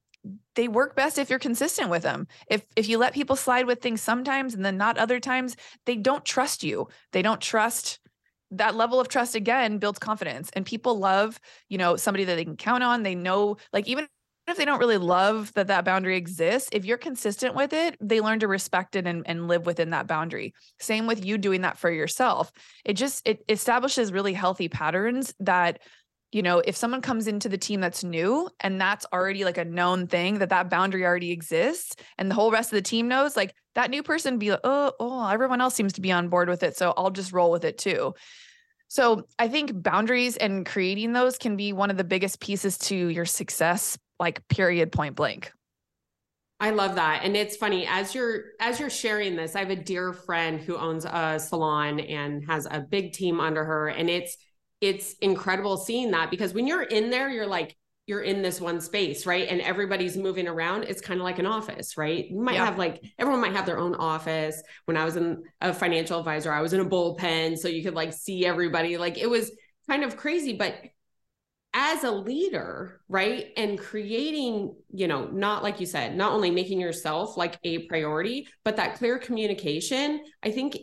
they 0.55 0.67
work 0.67 0.95
best 0.95 1.17
if 1.17 1.29
you're 1.29 1.39
consistent 1.39 1.89
with 1.89 2.03
them. 2.03 2.27
If 2.47 2.65
if 2.75 2.87
you 2.87 2.97
let 2.97 3.13
people 3.13 3.35
slide 3.35 3.65
with 3.65 3.81
things 3.81 4.01
sometimes 4.01 4.53
and 4.53 4.63
then 4.63 4.77
not 4.77 4.97
other 4.97 5.19
times, 5.19 5.55
they 5.85 5.95
don't 5.95 6.25
trust 6.25 6.63
you. 6.63 6.87
They 7.11 7.21
don't 7.21 7.41
trust 7.41 7.99
that 8.51 8.75
level 8.75 8.99
of 8.99 9.07
trust 9.07 9.33
again 9.33 9.77
builds 9.77 9.97
confidence 9.97 10.49
and 10.53 10.65
people 10.65 10.99
love, 10.99 11.39
you 11.69 11.77
know, 11.77 11.95
somebody 11.95 12.25
that 12.25 12.35
they 12.35 12.43
can 12.43 12.57
count 12.57 12.83
on. 12.83 13.03
They 13.03 13.15
know 13.15 13.57
like 13.71 13.87
even 13.87 14.07
if 14.47 14.57
they 14.57 14.65
don't 14.65 14.79
really 14.79 14.97
love 14.97 15.53
that 15.53 15.67
that 15.67 15.85
boundary 15.85 16.17
exists, 16.17 16.69
if 16.73 16.83
you're 16.83 16.97
consistent 16.97 17.55
with 17.55 17.73
it, 17.73 17.95
they 18.01 18.19
learn 18.19 18.39
to 18.39 18.47
respect 18.47 18.95
it 18.95 19.07
and, 19.07 19.23
and 19.25 19.47
live 19.47 19.65
within 19.65 19.91
that 19.91 20.07
boundary. 20.07 20.53
Same 20.79 21.07
with 21.07 21.23
you 21.23 21.37
doing 21.37 21.61
that 21.61 21.77
for 21.77 21.89
yourself. 21.89 22.51
It 22.83 22.93
just 22.93 23.25
it 23.25 23.43
establishes 23.47 24.11
really 24.11 24.33
healthy 24.33 24.67
patterns 24.67 25.33
that 25.39 25.79
you 26.31 26.41
know, 26.41 26.59
if 26.59 26.77
someone 26.77 27.01
comes 27.01 27.27
into 27.27 27.49
the 27.49 27.57
team 27.57 27.81
that's 27.81 28.03
new 28.03 28.49
and 28.61 28.79
that's 28.79 29.05
already 29.11 29.43
like 29.43 29.57
a 29.57 29.65
known 29.65 30.07
thing 30.07 30.39
that 30.39 30.49
that 30.49 30.69
boundary 30.69 31.05
already 31.05 31.31
exists 31.31 31.95
and 32.17 32.31
the 32.31 32.35
whole 32.35 32.51
rest 32.51 32.71
of 32.71 32.77
the 32.77 32.81
team 32.81 33.07
knows, 33.07 33.35
like 33.35 33.53
that 33.75 33.89
new 33.89 34.01
person 34.01 34.37
be 34.39 34.51
like, 34.51 34.61
oh, 34.63 34.93
oh, 34.99 35.27
everyone 35.27 35.59
else 35.59 35.75
seems 35.75 35.93
to 35.93 36.01
be 36.01 36.11
on 36.11 36.29
board 36.29 36.47
with 36.47 36.63
it. 36.63 36.77
So 36.77 36.93
I'll 36.95 37.11
just 37.11 37.33
roll 37.33 37.51
with 37.51 37.65
it 37.65 37.77
too. 37.77 38.13
So 38.87 39.25
I 39.39 39.47
think 39.47 39.71
boundaries 39.83 40.37
and 40.37 40.65
creating 40.65 41.13
those 41.13 41.37
can 41.37 41.57
be 41.57 41.73
one 41.73 41.89
of 41.89 41.97
the 41.97 42.03
biggest 42.03 42.39
pieces 42.39 42.77
to 42.79 42.95
your 42.95 43.25
success, 43.25 43.97
like 44.19 44.47
period 44.47 44.91
point 44.91 45.15
blank. 45.15 45.51
I 46.61 46.69
love 46.69 46.95
that. 46.95 47.21
And 47.23 47.35
it's 47.35 47.57
funny 47.57 47.87
as 47.87 48.13
you're 48.13 48.43
as 48.59 48.79
you're 48.79 48.89
sharing 48.89 49.35
this, 49.35 49.55
I 49.55 49.59
have 49.59 49.71
a 49.71 49.75
dear 49.75 50.13
friend 50.13 50.61
who 50.61 50.77
owns 50.77 51.05
a 51.05 51.39
salon 51.39 51.99
and 51.99 52.45
has 52.47 52.67
a 52.69 52.79
big 52.79 53.13
team 53.13 53.39
under 53.39 53.65
her 53.65 53.87
and 53.87 54.09
it's 54.09 54.37
it's 54.81 55.13
incredible 55.21 55.77
seeing 55.77 56.11
that 56.11 56.29
because 56.29 56.53
when 56.53 56.67
you're 56.67 56.83
in 56.83 57.09
there 57.09 57.29
you're 57.29 57.47
like 57.47 57.77
you're 58.07 58.21
in 58.21 58.41
this 58.41 58.59
one 58.59 58.81
space, 58.81 59.25
right? 59.25 59.47
And 59.47 59.61
everybody's 59.61 60.17
moving 60.17 60.47
around. 60.47 60.83
It's 60.83 61.01
kind 61.01 61.19
of 61.19 61.23
like 61.23 61.39
an 61.39 61.45
office, 61.45 61.97
right? 61.97 62.29
You 62.29 62.41
might 62.41 62.55
yeah. 62.55 62.65
have 62.65 62.77
like 62.77 63.01
everyone 63.17 63.41
might 63.41 63.53
have 63.53 63.65
their 63.65 63.77
own 63.77 63.95
office. 63.95 64.61
When 64.85 64.97
I 64.97 65.05
was 65.05 65.15
in 65.15 65.43
a 65.61 65.73
financial 65.73 66.19
advisor, 66.19 66.51
I 66.51 66.61
was 66.61 66.73
in 66.73 66.81
a 66.81 66.85
bullpen 66.85 67.57
so 67.57 67.67
you 67.67 67.83
could 67.83 67.93
like 67.93 68.11
see 68.11 68.45
everybody. 68.45 68.97
Like 68.97 69.17
it 69.17 69.29
was 69.29 69.51
kind 69.87 70.03
of 70.03 70.17
crazy, 70.17 70.53
but 70.53 70.75
as 71.73 72.03
a 72.03 72.11
leader, 72.11 72.99
right? 73.07 73.53
And 73.55 73.79
creating, 73.79 74.75
you 74.93 75.07
know, 75.07 75.27
not 75.27 75.63
like 75.63 75.79
you 75.79 75.85
said, 75.85 76.17
not 76.17 76.33
only 76.33 76.51
making 76.51 76.81
yourself 76.81 77.37
like 77.37 77.57
a 77.63 77.87
priority, 77.87 78.47
but 78.65 78.75
that 78.75 78.95
clear 78.95 79.19
communication, 79.19 80.21
I 80.43 80.51
think 80.51 80.77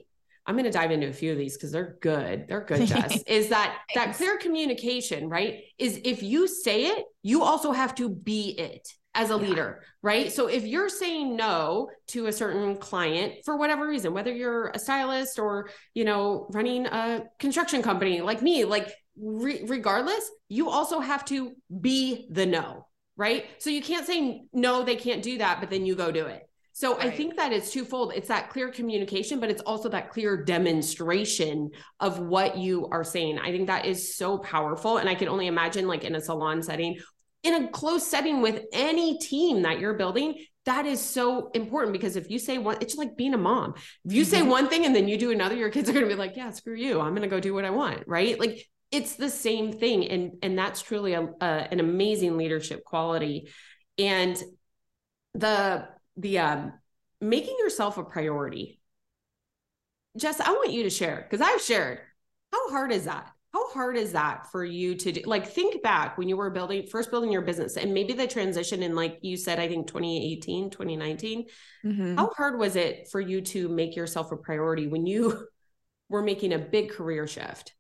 I'm 0.49 0.55
going 0.55 0.65
to 0.65 0.71
dive 0.71 0.91
into 0.91 1.09
a 1.09 1.13
few 1.13 1.31
of 1.31 1.37
these 1.37 1.59
because 1.59 1.73
they're 1.73 1.99
good. 2.01 2.47
They're 2.49 2.65
good, 2.65 2.87
Jess. 2.87 3.23
is 3.27 3.51
that 3.51 3.77
that 3.95 4.17
clear 4.17 4.39
communication, 4.39 5.29
right? 5.29 5.61
Is 5.77 6.01
if 6.05 6.23
you 6.23 6.49
say 6.49 6.87
it, 6.87 7.05
you 7.23 7.43
also 7.43 7.71
have 7.71 7.95
to 7.97 8.09
be 8.09 8.59
it 8.59 8.89
as 9.15 9.29
a 9.29 9.35
yeah. 9.35 9.41
leader, 9.41 9.83
right? 10.01 10.33
So 10.33 10.47
if 10.47 10.65
you're 10.65 10.89
saying 10.89 11.37
no 11.37 11.91
to 12.09 12.27
a 12.27 12.33
certain 12.33 12.79
client 12.79 13.35
for 13.45 13.59
whatever 13.59 13.87
reason, 13.87 14.15
whether 14.15 14.33
you're 14.33 14.69
a 14.69 14.79
stylist 14.79 15.39
or, 15.39 15.69
you 15.93 16.07
know, 16.07 16.49
running 16.51 16.87
a 16.87 17.25
construction 17.39 17.83
company 17.83 18.23
like 18.23 18.41
me, 18.41 18.65
like 18.65 18.91
re- 19.21 19.65
regardless, 19.67 20.31
you 20.49 20.71
also 20.71 21.01
have 21.01 21.27
to 21.27 21.53
be 21.79 22.27
the 22.31 22.47
no, 22.47 22.87
right? 23.19 23.45
So 23.59 23.69
you 23.69 23.83
can't 23.83 24.07
say 24.07 24.45
no, 24.55 24.83
they 24.83 24.97
can't 24.97 25.23
do 25.23 25.37
that, 25.39 25.61
but 25.61 25.69
then 25.69 25.85
you 25.85 25.95
go 25.95 26.11
do 26.11 26.25
it. 26.25 26.48
So 26.79 26.97
right. 26.97 27.07
I 27.07 27.11
think 27.11 27.35
that 27.35 27.53
it's 27.53 27.73
twofold. 27.73 28.13
It's 28.15 28.29
that 28.29 28.51
clear 28.51 28.71
communication, 28.71 29.41
but 29.41 29.51
it's 29.51 29.63
also 29.63 29.89
that 29.89 30.11
clear 30.11 30.45
demonstration 30.45 31.71
of 31.99 32.21
what 32.21 32.57
you 32.57 32.87
are 32.93 33.03
saying. 33.03 33.41
I 33.41 33.51
think 33.51 33.67
that 33.67 33.85
is 33.85 34.15
so 34.15 34.39
powerful. 34.39 34.99
And 34.99 35.09
I 35.09 35.17
can 35.17 35.27
only 35.27 35.49
imagine, 35.49 35.89
like 35.89 36.05
in 36.05 36.15
a 36.15 36.21
salon 36.21 36.63
setting, 36.63 37.01
in 37.43 37.65
a 37.65 37.69
close 37.71 38.07
setting 38.07 38.43
with 38.43 38.65
any 38.73 39.19
team 39.19 39.63
that 39.63 39.81
you're 39.81 39.95
building, 39.95 40.37
that 40.67 40.87
is 40.87 41.01
so 41.01 41.51
important 41.53 41.95
because 41.95 42.15
if 42.15 42.31
you 42.31 42.39
say 42.39 42.59
one, 42.59 42.77
it's 42.81 42.95
like 42.95 43.17
being 43.17 43.35
a 43.35 43.39
mom. 43.39 43.75
If 44.05 44.13
you 44.13 44.25
say 44.25 44.39
mm-hmm. 44.39 44.49
one 44.49 44.69
thing 44.69 44.87
and 44.87 44.95
then 44.95 45.09
you 45.09 45.19
do 45.19 45.33
another, 45.33 45.57
your 45.57 45.71
kids 45.71 45.89
are 45.89 45.93
going 45.93 46.05
to 46.05 46.09
be 46.09 46.15
like, 46.15 46.37
yeah, 46.37 46.53
screw 46.53 46.77
you. 46.77 47.01
I'm 47.01 47.11
going 47.11 47.23
to 47.23 47.29
go 47.29 47.41
do 47.41 47.55
what 47.55 47.65
I 47.65 47.71
want. 47.71 48.05
Right. 48.07 48.39
Like 48.39 48.65
it's 48.93 49.17
the 49.17 49.31
same 49.31 49.73
thing. 49.73 50.07
And, 50.07 50.35
and 50.45 50.57
that's 50.57 50.81
truly 50.81 51.15
a, 51.15 51.29
a, 51.41 51.45
an 51.73 51.81
amazing 51.81 52.37
leadership 52.37 52.85
quality. 52.85 53.49
And 53.99 54.41
the, 55.35 55.89
the 56.19 56.39
um, 56.39 56.73
making 57.21 57.57
yourself 57.59 57.97
a 57.97 58.05
priority. 58.05 58.81
Jess, 60.17 60.41
I 60.41 60.51
want 60.51 60.73
you 60.73 60.83
to 60.83 60.91
share 60.91 61.27
because 61.29 61.41
I've 61.41 61.63
shared. 61.63 62.01
How 62.53 62.71
hard 62.71 62.93
is 62.93 63.05
that? 63.05 63.31
How 63.53 63.71
hard 63.71 63.97
is 63.97 64.13
that 64.13 64.51
for 64.51 64.65
you 64.65 64.95
to 64.97 65.13
do? 65.13 65.23
Like, 65.25 65.47
think 65.47 65.83
back 65.83 66.19
when 66.19 66.29
you 66.29 66.37
were 66.37 66.51
building, 66.51 66.87
first 66.87 67.11
building 67.11 67.33
your 67.33 67.43
business, 67.43 67.77
and 67.77 67.95
maybe 67.95 68.13
the 68.13 68.27
transition 68.27 68.83
in, 68.83 68.95
like 68.95 69.19
you 69.23 69.37
said, 69.37 69.59
I 69.59 69.69
think 69.69 69.87
2018, 69.87 70.71
2019. 70.71 71.47
Mm-hmm. 71.85 72.17
How 72.17 72.31
hard 72.37 72.59
was 72.59 72.77
it 72.77 73.09
for 73.11 73.21
you 73.21 73.41
to 73.43 73.69
make 73.69 73.97
yourself 73.97 74.33
a 74.33 74.37
priority 74.37 74.87
when 74.87 75.07
you 75.07 75.47
were 76.11 76.23
making 76.23 76.53
a 76.53 76.59
big 76.59 76.91
career 76.91 77.27
shift? 77.27 77.75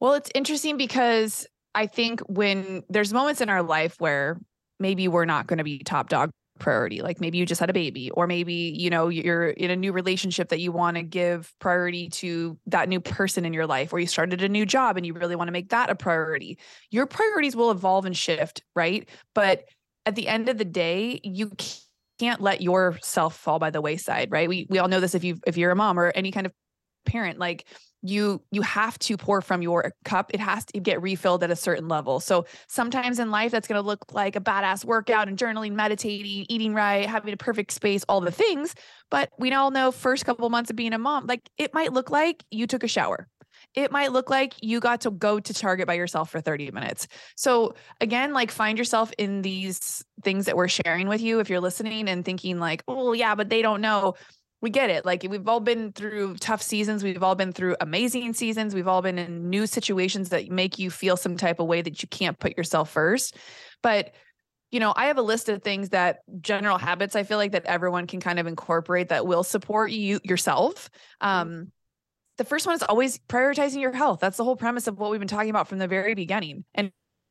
Well, 0.00 0.14
it's 0.14 0.30
interesting 0.34 0.76
because 0.76 1.46
I 1.74 1.86
think 1.86 2.20
when 2.22 2.82
there's 2.88 3.12
moments 3.12 3.40
in 3.40 3.48
our 3.48 3.62
life 3.62 3.96
where 4.00 4.38
maybe 4.78 5.08
we're 5.08 5.24
not 5.24 5.46
going 5.46 5.58
to 5.58 5.64
be 5.64 5.78
top 5.78 6.08
dog 6.08 6.30
priority 6.62 7.02
like 7.02 7.20
maybe 7.20 7.36
you 7.36 7.44
just 7.44 7.60
had 7.60 7.68
a 7.68 7.72
baby 7.72 8.10
or 8.12 8.26
maybe 8.26 8.54
you 8.54 8.88
know 8.88 9.08
you're 9.08 9.48
in 9.48 9.70
a 9.70 9.76
new 9.76 9.92
relationship 9.92 10.48
that 10.48 10.60
you 10.60 10.70
want 10.70 10.96
to 10.96 11.02
give 11.02 11.52
priority 11.58 12.08
to 12.08 12.56
that 12.66 12.88
new 12.88 13.00
person 13.00 13.44
in 13.44 13.52
your 13.52 13.66
life 13.66 13.92
or 13.92 13.98
you 13.98 14.06
started 14.06 14.42
a 14.42 14.48
new 14.48 14.64
job 14.64 14.96
and 14.96 15.04
you 15.04 15.12
really 15.12 15.36
want 15.36 15.48
to 15.48 15.52
make 15.52 15.70
that 15.70 15.90
a 15.90 15.94
priority. 15.94 16.58
Your 16.90 17.06
priorities 17.06 17.56
will 17.56 17.70
evolve 17.70 18.06
and 18.06 18.16
shift 18.16 18.62
right? 18.76 19.08
But 19.34 19.64
at 20.06 20.14
the 20.14 20.28
end 20.28 20.48
of 20.48 20.56
the 20.56 20.64
day 20.64 21.20
you 21.24 21.50
can't 22.18 22.40
let 22.40 22.62
yourself 22.62 23.36
fall 23.36 23.58
by 23.58 23.70
the 23.70 23.80
wayside 23.80 24.30
right? 24.30 24.48
We 24.48 24.66
we 24.70 24.78
all 24.78 24.88
know 24.88 25.00
this 25.00 25.14
if 25.14 25.24
you 25.24 25.38
if 25.46 25.56
you're 25.56 25.72
a 25.72 25.76
mom 25.76 25.98
or 25.98 26.12
any 26.14 26.30
kind 26.30 26.46
of 26.46 26.52
parent 27.04 27.38
like 27.38 27.66
you 28.02 28.42
you 28.50 28.62
have 28.62 28.98
to 28.98 29.16
pour 29.16 29.40
from 29.40 29.62
your 29.62 29.92
cup 30.04 30.30
it 30.34 30.40
has 30.40 30.64
to 30.64 30.80
get 30.80 31.00
refilled 31.00 31.42
at 31.42 31.50
a 31.50 31.56
certain 31.56 31.88
level. 31.88 32.20
So 32.20 32.46
sometimes 32.66 33.18
in 33.18 33.30
life 33.30 33.52
that's 33.52 33.68
going 33.68 33.80
to 33.80 33.86
look 33.86 34.12
like 34.12 34.36
a 34.36 34.40
badass 34.40 34.84
workout 34.84 35.28
and 35.28 35.38
journaling 35.38 35.72
meditating 35.72 36.46
eating 36.48 36.74
right 36.74 37.06
having 37.06 37.32
a 37.32 37.36
perfect 37.36 37.72
space 37.72 38.04
all 38.08 38.20
the 38.20 38.32
things. 38.32 38.74
But 39.10 39.30
we 39.38 39.52
all 39.52 39.70
know 39.70 39.92
first 39.92 40.24
couple 40.24 40.48
months 40.50 40.70
of 40.70 40.76
being 40.76 40.92
a 40.92 40.98
mom 40.98 41.26
like 41.26 41.48
it 41.58 41.72
might 41.74 41.92
look 41.92 42.10
like 42.10 42.44
you 42.50 42.66
took 42.66 42.82
a 42.82 42.88
shower. 42.88 43.28
It 43.74 43.90
might 43.90 44.12
look 44.12 44.28
like 44.28 44.54
you 44.60 44.80
got 44.80 45.00
to 45.02 45.10
go 45.10 45.40
to 45.40 45.54
Target 45.54 45.86
by 45.86 45.94
yourself 45.94 46.30
for 46.30 46.40
30 46.40 46.72
minutes. 46.72 47.06
So, 47.36 47.74
again, 48.00 48.32
like 48.32 48.50
find 48.50 48.76
yourself 48.76 49.12
in 49.16 49.42
these 49.42 50.04
things 50.22 50.44
that 50.46 50.56
we're 50.56 50.68
sharing 50.68 51.08
with 51.08 51.22
you 51.22 51.40
if 51.40 51.48
you're 51.48 51.60
listening 51.60 52.08
and 52.08 52.24
thinking, 52.24 52.58
like, 52.58 52.82
oh, 52.86 53.12
yeah, 53.12 53.34
but 53.34 53.48
they 53.48 53.62
don't 53.62 53.80
know 53.80 54.14
we 54.62 54.70
get 54.70 54.88
it. 54.88 55.04
Like 55.04 55.26
we've 55.28 55.46
all 55.48 55.60
been 55.60 55.92
through 55.92 56.36
tough 56.36 56.62
seasons. 56.62 57.02
We've 57.02 57.22
all 57.22 57.34
been 57.34 57.52
through 57.52 57.76
amazing 57.80 58.32
seasons. 58.32 58.74
We've 58.74 58.88
all 58.88 59.02
been 59.02 59.18
in 59.18 59.50
new 59.50 59.66
situations 59.66 60.28
that 60.30 60.48
make 60.48 60.78
you 60.78 60.88
feel 60.88 61.16
some 61.16 61.36
type 61.36 61.58
of 61.58 61.66
way 61.66 61.82
that 61.82 62.02
you 62.02 62.08
can't 62.08 62.38
put 62.38 62.56
yourself 62.56 62.88
first. 62.90 63.36
But 63.82 64.14
you 64.70 64.80
know, 64.80 64.94
I 64.96 65.06
have 65.06 65.18
a 65.18 65.22
list 65.22 65.50
of 65.50 65.62
things 65.62 65.90
that 65.90 66.20
general 66.40 66.78
habits 66.78 67.14
I 67.14 67.24
feel 67.24 67.36
like 67.36 67.52
that 67.52 67.66
everyone 67.66 68.06
can 68.06 68.20
kind 68.20 68.38
of 68.38 68.46
incorporate 68.46 69.10
that 69.10 69.26
will 69.26 69.42
support 69.42 69.90
you 69.90 70.18
yourself. 70.24 70.88
Um, 71.20 71.72
the 72.38 72.44
first 72.44 72.64
one 72.64 72.76
is 72.76 72.82
always 72.82 73.18
prioritizing 73.18 73.82
your 73.82 73.92
health. 73.92 74.20
That's 74.20 74.38
the 74.38 74.44
whole 74.44 74.56
premise 74.56 74.86
of 74.86 74.98
what 74.98 75.10
we've 75.10 75.20
been 75.20 75.28
talking 75.28 75.50
about 75.50 75.68
from 75.68 75.78
the 75.78 75.88
very 75.88 76.14
beginning. 76.14 76.64
And 76.74 76.90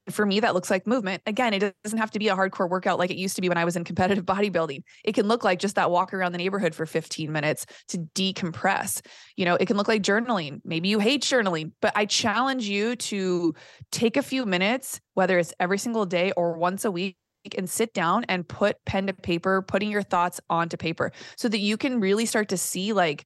for 0.09 0.25
me, 0.25 0.39
that 0.39 0.53
looks 0.53 0.71
like 0.71 0.87
movement. 0.87 1.21
Again, 1.25 1.53
it 1.53 1.75
doesn't 1.83 1.99
have 1.99 2.11
to 2.11 2.19
be 2.19 2.27
a 2.27 2.35
hardcore 2.35 2.69
workout 2.69 2.97
like 2.97 3.11
it 3.11 3.17
used 3.17 3.35
to 3.35 3.41
be 3.41 3.49
when 3.49 3.57
I 3.57 3.65
was 3.65 3.75
in 3.75 3.83
competitive 3.83 4.25
bodybuilding. 4.25 4.83
It 5.03 5.13
can 5.13 5.27
look 5.27 5.43
like 5.43 5.59
just 5.59 5.75
that 5.75 5.91
walk 5.91 6.13
around 6.13 6.31
the 6.31 6.37
neighborhood 6.37 6.73
for 6.73 6.85
15 6.85 7.31
minutes 7.31 7.65
to 7.89 7.99
decompress. 8.15 9.05
You 9.37 9.45
know, 9.45 9.55
it 9.55 9.67
can 9.67 9.77
look 9.77 9.87
like 9.87 10.01
journaling. 10.01 10.61
Maybe 10.65 10.89
you 10.89 10.99
hate 10.99 11.21
journaling, 11.21 11.71
but 11.81 11.93
I 11.95 12.05
challenge 12.05 12.67
you 12.67 12.95
to 12.95 13.53
take 13.91 14.17
a 14.17 14.23
few 14.23 14.45
minutes, 14.45 14.99
whether 15.13 15.37
it's 15.37 15.53
every 15.59 15.77
single 15.77 16.05
day 16.05 16.31
or 16.35 16.53
once 16.53 16.83
a 16.85 16.91
week 16.91 17.17
and 17.57 17.69
sit 17.69 17.93
down 17.93 18.23
and 18.25 18.47
put 18.47 18.77
pen 18.85 19.07
to 19.07 19.13
paper, 19.13 19.61
putting 19.61 19.91
your 19.91 20.03
thoughts 20.03 20.39
onto 20.49 20.77
paper 20.77 21.11
so 21.37 21.47
that 21.47 21.59
you 21.59 21.77
can 21.77 21.99
really 21.99 22.25
start 22.25 22.49
to 22.49 22.57
see 22.57 22.93
like, 22.93 23.25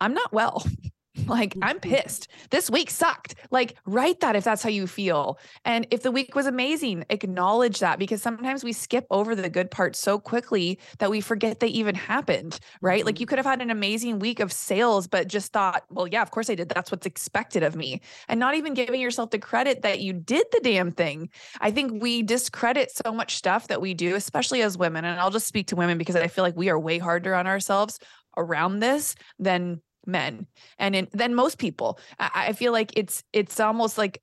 I'm 0.00 0.14
not 0.14 0.32
well. 0.32 0.64
Like, 1.26 1.56
I'm 1.62 1.78
pissed. 1.78 2.28
This 2.50 2.68
week 2.68 2.90
sucked. 2.90 3.36
Like, 3.50 3.76
write 3.86 4.20
that 4.20 4.36
if 4.36 4.44
that's 4.44 4.62
how 4.62 4.68
you 4.68 4.86
feel. 4.86 5.38
And 5.64 5.86
if 5.90 6.02
the 6.02 6.10
week 6.10 6.34
was 6.34 6.46
amazing, 6.46 7.04
acknowledge 7.10 7.78
that 7.78 7.98
because 7.98 8.20
sometimes 8.20 8.64
we 8.64 8.72
skip 8.72 9.06
over 9.10 9.34
the 9.34 9.48
good 9.48 9.70
parts 9.70 9.98
so 9.98 10.18
quickly 10.18 10.78
that 10.98 11.10
we 11.10 11.20
forget 11.20 11.60
they 11.60 11.68
even 11.68 11.94
happened, 11.94 12.58
right? 12.80 13.06
Like, 13.06 13.18
you 13.18 13.24
mm-hmm. 13.24 13.30
could 13.30 13.38
have 13.38 13.46
had 13.46 13.62
an 13.62 13.70
amazing 13.70 14.18
week 14.18 14.40
of 14.40 14.52
sales, 14.52 15.06
but 15.06 15.28
just 15.28 15.52
thought, 15.52 15.84
well, 15.90 16.06
yeah, 16.06 16.22
of 16.22 16.30
course 16.30 16.50
I 16.50 16.54
did. 16.54 16.68
That's 16.68 16.90
what's 16.90 17.06
expected 17.06 17.62
of 17.62 17.76
me. 17.76 18.00
And 18.28 18.40
not 18.40 18.54
even 18.54 18.74
giving 18.74 19.00
yourself 19.00 19.30
the 19.30 19.38
credit 19.38 19.82
that 19.82 20.00
you 20.00 20.12
did 20.12 20.46
the 20.52 20.60
damn 20.60 20.90
thing. 20.90 21.30
I 21.60 21.70
think 21.70 22.02
we 22.02 22.22
discredit 22.22 22.90
so 22.90 23.12
much 23.12 23.36
stuff 23.36 23.68
that 23.68 23.80
we 23.80 23.94
do, 23.94 24.16
especially 24.16 24.62
as 24.62 24.76
women. 24.76 25.04
And 25.04 25.18
I'll 25.18 25.30
just 25.30 25.46
speak 25.46 25.68
to 25.68 25.76
women 25.76 25.98
because 25.98 26.16
I 26.16 26.28
feel 26.28 26.44
like 26.44 26.56
we 26.56 26.68
are 26.68 26.78
way 26.78 26.98
harder 26.98 27.34
on 27.34 27.46
ourselves 27.46 27.98
around 28.36 28.80
this 28.80 29.14
than 29.38 29.80
men 30.06 30.46
and 30.78 30.94
in, 30.94 31.08
then 31.12 31.34
most 31.34 31.58
people. 31.58 31.98
I, 32.18 32.30
I 32.48 32.52
feel 32.52 32.72
like 32.72 32.92
it's 32.96 33.24
it's 33.32 33.60
almost 33.60 33.98
like 33.98 34.22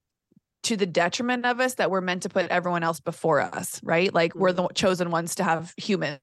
to 0.63 0.75
the 0.75 0.85
detriment 0.85 1.45
of 1.45 1.59
us 1.59 1.75
that 1.75 1.89
we're 1.89 2.01
meant 2.01 2.23
to 2.23 2.29
put 2.29 2.49
everyone 2.49 2.83
else 2.83 2.99
before 2.99 3.41
us 3.41 3.79
right? 3.83 4.13
Like 4.13 4.35
we're 4.35 4.51
the 4.51 4.63
mm-hmm. 4.63 4.73
chosen 4.73 5.11
ones 5.11 5.35
to 5.35 5.43
have 5.43 5.73
humans 5.77 6.19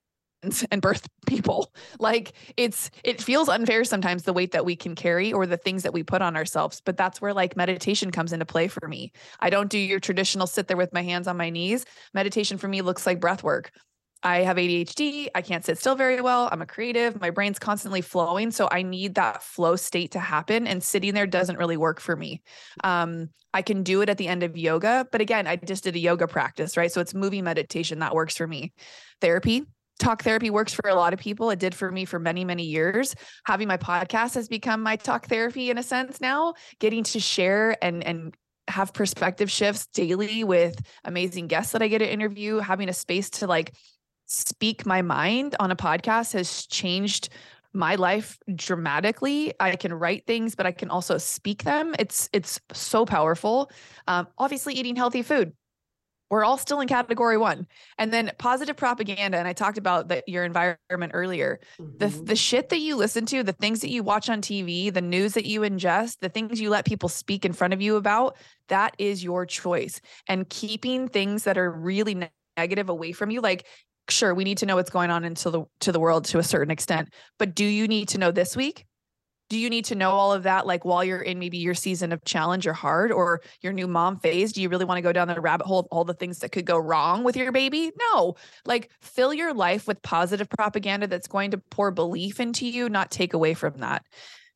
and 0.71 0.81
birth 0.81 1.07
people. 1.25 1.73
Like 1.99 2.33
it's 2.57 2.91
it 3.03 3.21
feels 3.21 3.49
unfair 3.49 3.83
sometimes 3.83 4.23
the 4.23 4.33
weight 4.33 4.51
that 4.51 4.65
we 4.65 4.75
can 4.75 4.93
carry 4.93 5.33
or 5.33 5.47
the 5.47 5.57
things 5.57 5.83
that 5.83 5.93
we 5.93 6.03
put 6.03 6.21
on 6.21 6.35
ourselves 6.35 6.79
but 6.85 6.95
that's 6.95 7.19
where 7.19 7.33
like 7.33 7.57
meditation 7.57 8.11
comes 8.11 8.33
into 8.33 8.45
play 8.45 8.67
for 8.67 8.87
me. 8.87 9.11
I 9.39 9.49
don't 9.49 9.69
do 9.69 9.79
your 9.79 9.99
traditional 9.99 10.45
sit 10.45 10.67
there 10.67 10.77
with 10.77 10.93
my 10.93 11.01
hands 11.01 11.27
on 11.27 11.37
my 11.37 11.49
knees. 11.49 11.85
Meditation 12.13 12.57
for 12.57 12.67
me 12.67 12.81
looks 12.81 13.05
like 13.07 13.19
breath 13.19 13.43
work 13.43 13.71
I 14.23 14.39
have 14.39 14.57
ADHD. 14.57 15.27
I 15.35 15.41
can't 15.41 15.63
sit 15.63 15.77
still 15.77 15.95
very 15.95 16.21
well. 16.21 16.49
I'm 16.51 16.61
a 16.61 16.65
creative. 16.65 17.19
My 17.21 17.29
brain's 17.29 17.59
constantly 17.59 18.01
flowing. 18.01 18.51
So 18.51 18.67
I 18.71 18.81
need 18.81 19.15
that 19.15 19.43
flow 19.43 19.75
state 19.75 20.11
to 20.11 20.19
happen. 20.19 20.65
And 20.65 20.83
sitting 20.83 21.13
there 21.13 21.27
doesn't 21.27 21.57
really 21.57 21.77
work 21.77 21.99
for 21.99 22.15
me. 22.15 22.41
Um, 22.83 23.29
I 23.53 23.61
can 23.61 23.83
do 23.83 24.01
it 24.01 24.09
at 24.09 24.17
the 24.17 24.27
end 24.27 24.43
of 24.43 24.57
yoga. 24.57 25.07
But 25.11 25.21
again, 25.21 25.47
I 25.47 25.55
just 25.55 25.83
did 25.83 25.95
a 25.95 25.99
yoga 25.99 26.27
practice, 26.27 26.77
right? 26.77 26.91
So 26.91 26.99
it's 26.99 27.13
moving 27.13 27.43
meditation 27.43 27.99
that 27.99 28.15
works 28.15 28.35
for 28.35 28.47
me. 28.47 28.73
Therapy, 29.21 29.63
talk 29.99 30.23
therapy 30.23 30.49
works 30.49 30.73
for 30.73 30.89
a 30.89 30.95
lot 30.95 31.13
of 31.13 31.19
people. 31.19 31.49
It 31.51 31.59
did 31.59 31.75
for 31.75 31.91
me 31.91 32.05
for 32.05 32.19
many, 32.19 32.43
many 32.43 32.63
years. 32.63 33.15
Having 33.45 33.67
my 33.67 33.77
podcast 33.77 34.33
has 34.35 34.47
become 34.47 34.81
my 34.81 34.95
talk 34.95 35.27
therapy 35.27 35.69
in 35.69 35.77
a 35.77 35.83
sense 35.83 36.19
now, 36.19 36.55
getting 36.79 37.03
to 37.05 37.19
share 37.19 37.77
and, 37.83 38.03
and, 38.03 38.35
have 38.69 38.91
perspective 38.91 39.49
shifts 39.49 39.87
daily 39.93 40.43
with 40.43 40.77
amazing 41.05 41.47
guests 41.47 41.71
that 41.71 41.81
I 41.81 41.87
get 41.87 41.99
to 41.99 42.11
interview, 42.11 42.57
having 42.57 42.89
a 42.89 42.93
space 42.93 43.29
to 43.29 43.47
like 43.47 43.73
speak 44.27 44.85
my 44.85 45.01
mind 45.01 45.55
on 45.59 45.71
a 45.71 45.75
podcast 45.75 46.33
has 46.33 46.67
changed 46.67 47.29
my 47.73 47.95
life 47.95 48.37
dramatically. 48.53 49.53
I 49.59 49.75
can 49.75 49.93
write 49.93 50.25
things 50.25 50.55
but 50.55 50.65
i 50.65 50.71
can 50.71 50.89
also 50.89 51.17
speak 51.17 51.63
them. 51.63 51.95
It's 51.97 52.29
it's 52.33 52.59
so 52.73 53.05
powerful. 53.05 53.71
Um, 54.07 54.27
obviously 54.37 54.73
eating 54.73 54.95
healthy 54.95 55.21
food. 55.21 55.53
We're 56.29 56.43
all 56.43 56.57
still 56.57 56.81
in 56.81 56.89
category 56.89 57.37
one. 57.37 57.67
And 57.97 58.11
then 58.11 58.31
positive 58.37 58.75
propaganda 58.75 59.37
and 59.37 59.47
i 59.47 59.53
talked 59.53 59.77
about 59.77 60.09
the, 60.09 60.23
your 60.27 60.43
environment 60.43 61.11
earlier. 61.13 61.59
Mm-hmm. 61.79 61.97
the, 61.97 62.07
the 62.07 62.35
shit 62.35 62.69
that 62.69 62.79
you 62.79 62.95
listen 62.95 63.25
to 63.27 63.43
the 63.43 63.53
things 63.53 63.79
that 63.81 63.89
you 63.89 64.03
watch 64.03 64.29
on 64.29 64.41
tv 64.41 64.93
the 64.93 65.01
news 65.01 65.33
that 65.33 65.45
you 65.45 65.61
ingest 65.61 66.17
the 66.19 66.29
things 66.29 66.59
you 66.59 66.69
let 66.69 66.85
people 66.85 67.09
speak 67.09 67.45
in 67.45 67.53
front 67.53 67.73
of 67.73 67.81
you 67.81 67.95
about 67.95 68.35
that 68.67 68.95
is 68.97 69.23
your 69.23 69.45
choice. 69.45 70.01
And 70.27 70.49
keeping 70.49 71.07
things 71.07 71.45
that 71.45 71.57
are 71.57 71.71
really 71.71 72.29
negative 72.57 72.89
away 72.89 73.11
from 73.11 73.29
you 73.29 73.39
like 73.39 73.65
sure 74.11 74.33
we 74.33 74.43
need 74.43 74.57
to 74.57 74.65
know 74.65 74.75
what's 74.75 74.89
going 74.89 75.09
on 75.09 75.23
into 75.23 75.49
the 75.49 75.63
to 75.79 75.91
the 75.91 75.99
world 75.99 76.25
to 76.25 76.39
a 76.39 76.43
certain 76.43 76.71
extent 76.71 77.09
but 77.37 77.55
do 77.55 77.65
you 77.65 77.87
need 77.87 78.07
to 78.09 78.17
know 78.17 78.31
this 78.31 78.55
week 78.55 78.85
do 79.49 79.57
you 79.57 79.69
need 79.69 79.85
to 79.85 79.95
know 79.95 80.11
all 80.11 80.33
of 80.33 80.43
that 80.43 80.67
like 80.67 80.83
while 80.83 81.03
you're 81.03 81.21
in 81.21 81.39
maybe 81.39 81.57
your 81.57 81.73
season 81.73 82.11
of 82.11 82.23
challenge 82.25 82.67
or 82.67 82.73
hard 82.73 83.11
or 83.11 83.41
your 83.61 83.73
new 83.73 83.87
mom 83.87 84.19
phase 84.19 84.51
do 84.51 84.61
you 84.61 84.69
really 84.69 84.85
want 84.85 84.97
to 84.97 85.01
go 85.01 85.13
down 85.13 85.27
the 85.27 85.39
rabbit 85.39 85.65
hole 85.65 85.79
of 85.79 85.87
all 85.91 86.03
the 86.03 86.13
things 86.13 86.39
that 86.39 86.51
could 86.51 86.65
go 86.65 86.77
wrong 86.77 87.23
with 87.23 87.35
your 87.35 87.51
baby 87.51 87.91
no 88.11 88.35
like 88.65 88.89
fill 89.01 89.33
your 89.33 89.53
life 89.53 89.87
with 89.87 90.01
positive 90.01 90.49
propaganda 90.49 91.07
that's 91.07 91.27
going 91.27 91.51
to 91.51 91.57
pour 91.57 91.91
belief 91.91 92.39
into 92.39 92.67
you 92.67 92.89
not 92.89 93.11
take 93.11 93.33
away 93.33 93.53
from 93.53 93.77
that 93.77 94.03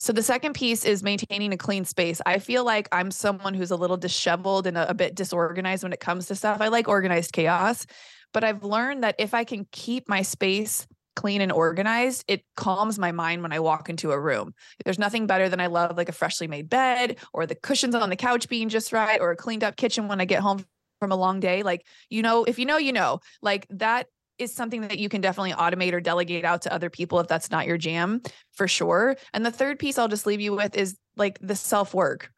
so 0.01 0.11
the 0.11 0.23
second 0.23 0.53
piece 0.53 0.83
is 0.83 1.03
maintaining 1.03 1.53
a 1.53 1.57
clean 1.57 1.85
space. 1.85 2.21
I 2.25 2.39
feel 2.39 2.65
like 2.65 2.89
I'm 2.91 3.11
someone 3.11 3.53
who's 3.53 3.69
a 3.69 3.75
little 3.75 3.97
disheveled 3.97 4.65
and 4.65 4.75
a, 4.75 4.89
a, 4.89 4.95
bit 4.95 5.13
disorganized 5.13 5.83
when 5.83 5.93
it 5.93 5.99
comes 5.99 6.25
to 6.25 6.35
stuff. 6.35 6.59
I 6.59 6.69
like 6.69 6.87
organized 6.87 7.33
chaos, 7.33 7.85
but 8.33 8.43
I've 8.43 8.63
learned 8.63 9.03
that 9.03 9.15
if 9.17 9.33
I 9.33 9.43
can 9.43 9.67
keep 9.71 10.07
my 10.07 10.21
space 10.21 10.87
clean 11.15 11.41
and 11.41 11.51
organized, 11.51 12.23
it 12.27 12.43
calms 12.55 12.97
my 12.97 13.11
mind 13.11 13.41
when 13.41 13.51
I 13.51 13.59
walk 13.59 13.89
into 13.89 14.11
a 14.11 14.19
room. 14.19 14.53
There's 14.83 14.99
nothing 14.99 15.27
better 15.27 15.49
than 15.49 15.59
I 15.59 15.67
love 15.67 15.97
like 15.97 16.09
a 16.09 16.13
freshly 16.13 16.47
made 16.47 16.69
bed 16.69 17.17
or 17.33 17.45
the 17.45 17.55
cushions 17.55 17.95
on 17.95 18.09
the 18.09 18.15
couch 18.15 18.47
being 18.47 18.69
just 18.69 18.93
right 18.93 19.19
or 19.19 19.31
a 19.31 19.35
cleaned 19.35 19.63
up 19.63 19.75
kitchen 19.75 20.07
when 20.07 20.21
I 20.21 20.25
get 20.25 20.39
home 20.39 20.65
from 20.99 21.11
a 21.11 21.15
long 21.15 21.39
day. 21.39 21.63
Like, 21.63 21.85
you 22.09 22.21
know, 22.21 22.43
if 22.45 22.59
you 22.59 22.65
know, 22.65 22.77
you 22.77 22.93
know, 22.93 23.19
like 23.41 23.67
that 23.71 24.07
is 24.37 24.53
something 24.53 24.81
that 24.81 24.99
you 24.99 25.09
can 25.09 25.21
definitely 25.21 25.53
automate 25.53 25.93
or 25.93 26.01
delegate 26.01 26.45
out 26.45 26.63
to 26.63 26.73
other 26.73 26.89
people 26.89 27.19
if 27.19 27.27
that's 27.27 27.51
not 27.51 27.67
your 27.67 27.77
jam 27.77 28.21
for 28.53 28.67
sure. 28.67 29.15
And 29.33 29.45
the 29.45 29.51
third 29.51 29.79
piece 29.79 29.97
I'll 29.97 30.07
just 30.07 30.25
leave 30.25 30.41
you 30.41 30.55
with 30.55 30.75
is 30.75 30.97
like 31.15 31.37
the 31.41 31.55
self 31.55 31.93
work 31.93 32.31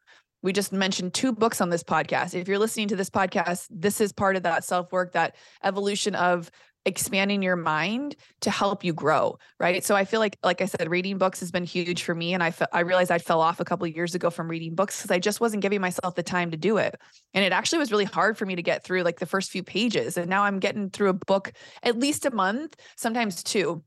we 0.44 0.52
just 0.52 0.72
mentioned 0.72 1.14
two 1.14 1.32
books 1.32 1.62
on 1.62 1.70
this 1.70 1.82
podcast. 1.82 2.34
If 2.34 2.48
you're 2.48 2.58
listening 2.58 2.88
to 2.88 2.96
this 2.96 3.08
podcast, 3.08 3.66
this 3.70 3.98
is 3.98 4.12
part 4.12 4.36
of 4.36 4.42
that 4.42 4.62
self 4.62 4.92
work, 4.92 5.12
that 5.12 5.36
evolution 5.64 6.14
of 6.14 6.50
expanding 6.84 7.42
your 7.42 7.56
mind 7.56 8.14
to 8.42 8.50
help 8.50 8.84
you 8.84 8.92
grow 8.92 9.38
right 9.58 9.82
so 9.82 9.96
i 9.96 10.04
feel 10.04 10.20
like 10.20 10.36
like 10.42 10.60
i 10.60 10.66
said 10.66 10.90
reading 10.90 11.16
books 11.16 11.40
has 11.40 11.50
been 11.50 11.64
huge 11.64 12.02
for 12.02 12.14
me 12.14 12.34
and 12.34 12.42
i 12.42 12.50
fe- 12.50 12.66
i 12.74 12.80
realized 12.80 13.10
i 13.10 13.16
fell 13.16 13.40
off 13.40 13.58
a 13.58 13.64
couple 13.64 13.86
years 13.86 14.14
ago 14.14 14.28
from 14.28 14.50
reading 14.50 14.74
books 14.74 14.98
because 14.98 15.10
i 15.10 15.18
just 15.18 15.40
wasn't 15.40 15.62
giving 15.62 15.80
myself 15.80 16.14
the 16.14 16.22
time 16.22 16.50
to 16.50 16.58
do 16.58 16.76
it 16.76 16.94
and 17.32 17.42
it 17.42 17.52
actually 17.52 17.78
was 17.78 17.90
really 17.90 18.04
hard 18.04 18.36
for 18.36 18.44
me 18.44 18.54
to 18.54 18.62
get 18.62 18.84
through 18.84 19.02
like 19.02 19.18
the 19.18 19.24
first 19.24 19.50
few 19.50 19.62
pages 19.62 20.18
and 20.18 20.28
now 20.28 20.44
i'm 20.44 20.58
getting 20.58 20.90
through 20.90 21.08
a 21.08 21.14
book 21.14 21.52
at 21.82 21.98
least 21.98 22.26
a 22.26 22.30
month 22.30 22.76
sometimes 22.96 23.42
two 23.42 23.82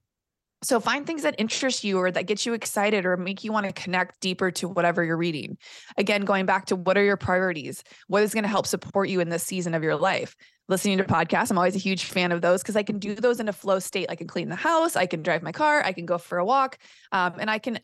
so 0.64 0.80
find 0.80 1.06
things 1.06 1.22
that 1.22 1.36
interest 1.38 1.84
you 1.84 2.00
or 2.00 2.10
that 2.10 2.26
get 2.26 2.46
you 2.46 2.54
excited 2.54 3.06
or 3.06 3.16
make 3.16 3.44
you 3.44 3.52
want 3.52 3.68
to 3.68 3.74
connect 3.74 4.20
deeper 4.22 4.50
to 4.52 4.68
whatever 4.68 5.04
you're 5.04 5.18
reading. 5.18 5.58
Again, 5.98 6.26
going 6.26 6.46
back 6.46 6.66
to 6.68 6.76
what 6.76 6.98
are 6.98 7.04
your 7.04 7.18
priorities? 7.18 7.84
What 8.08 8.24
is 8.24 8.34
going 8.34 8.44
to 8.44 8.50
help 8.50 8.66
support 8.66 9.10
you 9.10 9.20
in 9.20 9.30
this 9.30 9.44
season 9.44 9.76
of 9.76 9.84
your 9.84 9.96
life? 9.96 10.36
Listening 10.68 10.98
to 10.98 11.04
podcasts, 11.04 11.52
I'm 11.52 11.58
always 11.58 11.76
a 11.76 11.80
huge 11.80 12.06
fan 12.06 12.32
of 12.32 12.42
those 12.42 12.62
because 12.62 12.76
I 12.76 12.84
can 12.84 13.00
do 13.00 13.16
those 13.16 13.40
in 13.40 13.48
a 13.48 13.54
flow 13.54 13.80
state. 13.80 14.08
I 14.10 14.16
can 14.16 14.28
clean 14.28 14.50
the 14.50 14.56
house, 14.56 14.96
I 14.96 15.06
can 15.06 15.22
drive 15.22 15.44
my 15.44 15.52
car, 15.52 15.82
I 15.84 15.94
can 15.94 16.06
go 16.06 16.18
for 16.18 16.40
a 16.40 16.46
walk, 16.46 16.80
um, 17.12 17.36
and 17.40 17.50
I 17.50 17.60
can 17.60 17.80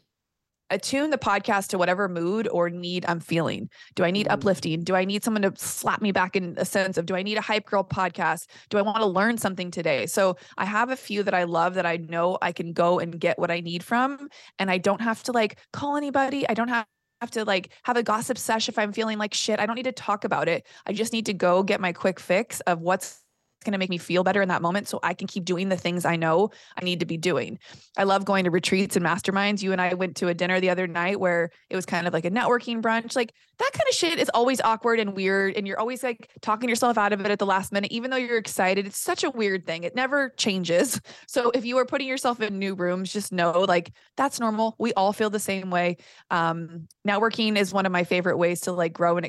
attune 0.73 1.09
the 1.09 1.17
podcast 1.17 1.67
to 1.67 1.77
whatever 1.77 2.09
mood 2.09 2.47
or 2.51 2.69
need 2.69 3.05
I'm 3.07 3.19
feeling. 3.19 3.69
Do 3.95 4.03
I 4.03 4.11
need 4.11 4.25
mm-hmm. 4.25 4.33
uplifting? 4.33 4.83
Do 4.83 4.95
I 4.95 5.05
need 5.05 5.23
someone 5.23 5.43
to 5.43 5.53
slap 5.55 6.01
me 6.01 6.11
back 6.11 6.35
in 6.35 6.55
a 6.57 6.65
sense 6.65 6.97
of 6.97 7.05
do 7.05 7.15
I 7.15 7.23
need 7.23 7.37
a 7.37 7.41
hype 7.41 7.65
girl 7.65 7.83
podcast? 7.83 8.47
Do 8.69 8.77
I 8.77 8.81
want 8.81 8.97
to 8.97 9.05
learn 9.05 9.37
something 9.37 9.71
today? 9.71 10.05
So 10.07 10.37
I 10.57 10.65
have 10.65 10.89
a 10.89 10.95
few 10.95 11.23
that 11.23 11.33
I 11.33 11.43
love 11.43 11.75
that 11.75 11.85
I 11.85 11.97
know 11.97 12.37
I 12.41 12.51
can 12.51 12.73
go 12.73 12.99
and 12.99 13.19
get 13.19 13.39
what 13.39 13.51
I 13.51 13.59
need 13.59 13.83
from. 13.83 14.29
And 14.59 14.69
I 14.69 14.77
don't 14.77 15.01
have 15.01 15.23
to 15.23 15.31
like 15.31 15.59
call 15.71 15.95
anybody. 15.95 16.47
I 16.49 16.53
don't 16.53 16.69
have 16.69 16.85
have 17.21 17.31
to 17.31 17.45
like 17.45 17.71
have 17.83 17.95
a 17.95 18.03
gossip 18.03 18.37
sesh 18.37 18.67
if 18.67 18.77
I'm 18.77 18.91
feeling 18.91 19.17
like 19.17 19.33
shit. 19.33 19.57
I 19.57 19.65
don't 19.65 19.75
need 19.75 19.83
to 19.83 19.93
talk 19.93 20.25
about 20.25 20.49
it. 20.49 20.67
I 20.85 20.91
just 20.91 21.13
need 21.13 21.25
to 21.27 21.33
go 21.33 21.63
get 21.63 21.79
my 21.79 21.93
quick 21.93 22.19
fix 22.19 22.59
of 22.61 22.81
what's 22.81 23.22
going 23.63 23.73
to 23.73 23.77
make 23.77 23.89
me 23.89 23.97
feel 23.97 24.23
better 24.23 24.41
in 24.41 24.49
that 24.49 24.61
moment 24.61 24.87
so 24.87 24.99
I 25.03 25.13
can 25.13 25.27
keep 25.27 25.45
doing 25.45 25.69
the 25.69 25.77
things 25.77 26.05
I 26.05 26.15
know 26.15 26.49
I 26.79 26.83
need 26.83 26.99
to 26.99 27.05
be 27.05 27.17
doing. 27.17 27.59
I 27.97 28.03
love 28.03 28.25
going 28.25 28.45
to 28.45 28.51
retreats 28.51 28.95
and 28.95 29.05
masterminds. 29.05 29.61
You 29.61 29.71
and 29.71 29.81
I 29.81 29.93
went 29.93 30.15
to 30.17 30.27
a 30.27 30.33
dinner 30.33 30.59
the 30.59 30.69
other 30.69 30.87
night 30.87 31.19
where 31.19 31.49
it 31.69 31.75
was 31.75 31.85
kind 31.85 32.07
of 32.07 32.13
like 32.13 32.25
a 32.25 32.31
networking 32.31 32.81
brunch. 32.81 33.15
Like 33.15 33.33
that 33.59 33.71
kind 33.73 33.87
of 33.89 33.95
shit 33.95 34.19
is 34.19 34.29
always 34.33 34.61
awkward 34.61 34.99
and 34.99 35.15
weird. 35.15 35.55
And 35.55 35.67
you're 35.67 35.79
always 35.79 36.03
like 36.03 36.29
talking 36.41 36.69
yourself 36.69 36.97
out 36.97 37.13
of 37.13 37.21
it 37.21 37.31
at 37.31 37.39
the 37.39 37.45
last 37.45 37.71
minute, 37.71 37.91
even 37.91 38.11
though 38.11 38.17
you're 38.17 38.37
excited. 38.37 38.85
It's 38.85 38.97
such 38.97 39.23
a 39.23 39.29
weird 39.29 39.65
thing. 39.65 39.83
It 39.83 39.95
never 39.95 40.29
changes. 40.29 40.99
So 41.27 41.51
if 41.51 41.65
you 41.65 41.77
are 41.77 41.85
putting 41.85 42.07
yourself 42.07 42.41
in 42.41 42.59
new 42.59 42.75
rooms, 42.75 43.11
just 43.11 43.31
know 43.31 43.61
like 43.61 43.91
that's 44.17 44.39
normal. 44.39 44.75
We 44.77 44.93
all 44.93 45.13
feel 45.13 45.29
the 45.29 45.39
same 45.39 45.69
way. 45.71 45.97
Um, 46.29 46.87
networking 47.07 47.57
is 47.57 47.73
one 47.73 47.85
of 47.85 47.91
my 47.91 48.03
favorite 48.03 48.37
ways 48.37 48.61
to 48.61 48.71
like 48.71 48.93
grow 48.93 49.17
and 49.17 49.25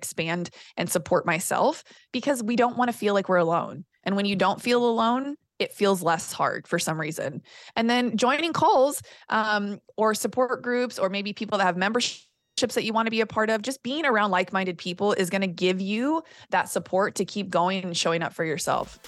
expand 0.00 0.48
and 0.78 0.88
support 0.88 1.26
myself 1.26 1.84
because 2.10 2.42
we 2.42 2.56
don't 2.56 2.78
want 2.78 2.90
to 2.90 2.96
feel 2.96 3.12
like 3.12 3.28
we're 3.28 3.36
alone. 3.36 3.84
And 4.02 4.16
when 4.16 4.24
you 4.24 4.34
don't 4.34 4.62
feel 4.62 4.82
alone, 4.82 5.36
it 5.58 5.74
feels 5.74 6.02
less 6.02 6.32
hard 6.32 6.66
for 6.66 6.78
some 6.78 6.98
reason. 6.98 7.42
And 7.76 7.90
then 7.90 8.16
joining 8.16 8.54
calls 8.54 9.02
um, 9.28 9.78
or 9.98 10.14
support 10.14 10.62
groups, 10.62 10.98
or 10.98 11.10
maybe 11.10 11.34
people 11.34 11.58
that 11.58 11.64
have 11.64 11.76
memberships 11.76 12.24
that 12.74 12.84
you 12.84 12.94
want 12.94 13.08
to 13.08 13.10
be 13.10 13.20
a 13.20 13.26
part 13.26 13.50
of, 13.50 13.60
just 13.60 13.82
being 13.82 14.06
around 14.06 14.30
like 14.30 14.54
minded 14.54 14.78
people 14.78 15.12
is 15.12 15.28
going 15.28 15.42
to 15.42 15.46
give 15.46 15.78
you 15.78 16.22
that 16.48 16.70
support 16.70 17.16
to 17.16 17.26
keep 17.26 17.50
going 17.50 17.84
and 17.84 17.94
showing 17.94 18.22
up 18.22 18.32
for 18.32 18.44
yourself. 18.44 18.98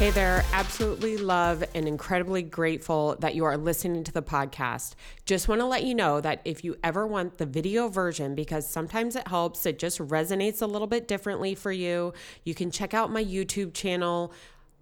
Hey 0.00 0.08
there, 0.08 0.42
absolutely 0.54 1.18
love 1.18 1.62
and 1.74 1.86
incredibly 1.86 2.40
grateful 2.40 3.16
that 3.20 3.34
you 3.34 3.44
are 3.44 3.58
listening 3.58 4.02
to 4.04 4.12
the 4.12 4.22
podcast. 4.22 4.94
Just 5.26 5.46
want 5.46 5.60
to 5.60 5.66
let 5.66 5.84
you 5.84 5.94
know 5.94 6.22
that 6.22 6.40
if 6.46 6.64
you 6.64 6.76
ever 6.82 7.06
want 7.06 7.36
the 7.36 7.44
video 7.44 7.86
version, 7.90 8.34
because 8.34 8.66
sometimes 8.66 9.14
it 9.14 9.28
helps, 9.28 9.66
it 9.66 9.78
just 9.78 9.98
resonates 9.98 10.62
a 10.62 10.66
little 10.66 10.86
bit 10.86 11.06
differently 11.06 11.54
for 11.54 11.70
you, 11.70 12.14
you 12.44 12.54
can 12.54 12.70
check 12.70 12.94
out 12.94 13.12
my 13.12 13.22
YouTube 13.22 13.74
channel, 13.74 14.32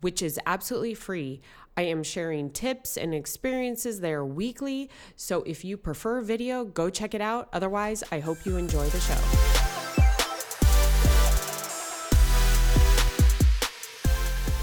which 0.02 0.22
is 0.22 0.38
absolutely 0.46 0.94
free. 0.94 1.40
I 1.76 1.82
am 1.82 2.04
sharing 2.04 2.50
tips 2.50 2.96
and 2.96 3.12
experiences 3.12 3.98
there 3.98 4.24
weekly. 4.24 4.88
So 5.16 5.42
if 5.42 5.64
you 5.64 5.76
prefer 5.76 6.20
video, 6.20 6.64
go 6.64 6.90
check 6.90 7.12
it 7.12 7.20
out. 7.20 7.48
Otherwise, 7.52 8.04
I 8.12 8.20
hope 8.20 8.46
you 8.46 8.56
enjoy 8.56 8.86
the 8.86 9.00
show. 9.00 9.57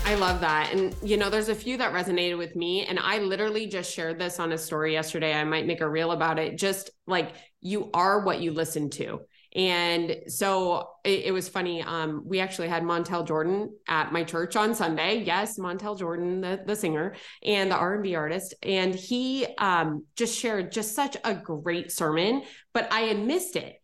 I 0.07 0.13
love 0.13 0.39
that. 0.41 0.71
And, 0.71 0.95
you 1.01 1.17
know, 1.17 1.31
there's 1.31 1.49
a 1.49 1.55
few 1.55 1.77
that 1.77 1.91
resonated 1.91 2.37
with 2.37 2.55
me. 2.55 2.85
And 2.85 2.99
I 2.99 3.17
literally 3.17 3.65
just 3.65 3.91
shared 3.91 4.19
this 4.19 4.39
on 4.39 4.51
a 4.51 4.57
story 4.57 4.93
yesterday. 4.93 5.33
I 5.33 5.43
might 5.43 5.65
make 5.65 5.81
a 5.81 5.89
reel 5.89 6.11
about 6.11 6.37
it. 6.37 6.59
Just 6.59 6.91
like 7.07 7.33
you 7.59 7.89
are 7.91 8.23
what 8.23 8.39
you 8.39 8.51
listen 8.51 8.91
to. 8.91 9.21
And 9.55 10.17
so 10.27 10.89
it, 11.03 11.25
it 11.25 11.31
was 11.31 11.49
funny. 11.49 11.81
Um, 11.81 12.21
we 12.23 12.39
actually 12.39 12.67
had 12.67 12.83
Montel 12.83 13.25
Jordan 13.25 13.75
at 13.87 14.11
my 14.11 14.23
church 14.23 14.55
on 14.55 14.75
Sunday. 14.75 15.23
Yes, 15.23 15.57
Montel 15.57 15.97
Jordan, 15.97 16.39
the, 16.39 16.61
the 16.63 16.75
singer 16.75 17.15
and 17.41 17.71
the 17.71 17.75
R&B 17.75 18.13
artist. 18.13 18.53
And 18.61 18.93
he 18.93 19.47
um, 19.57 20.05
just 20.15 20.37
shared 20.37 20.71
just 20.71 20.93
such 20.93 21.17
a 21.23 21.33
great 21.33 21.91
sermon, 21.91 22.43
but 22.73 22.87
I 22.91 23.01
had 23.01 23.17
missed 23.17 23.55
it 23.55 23.81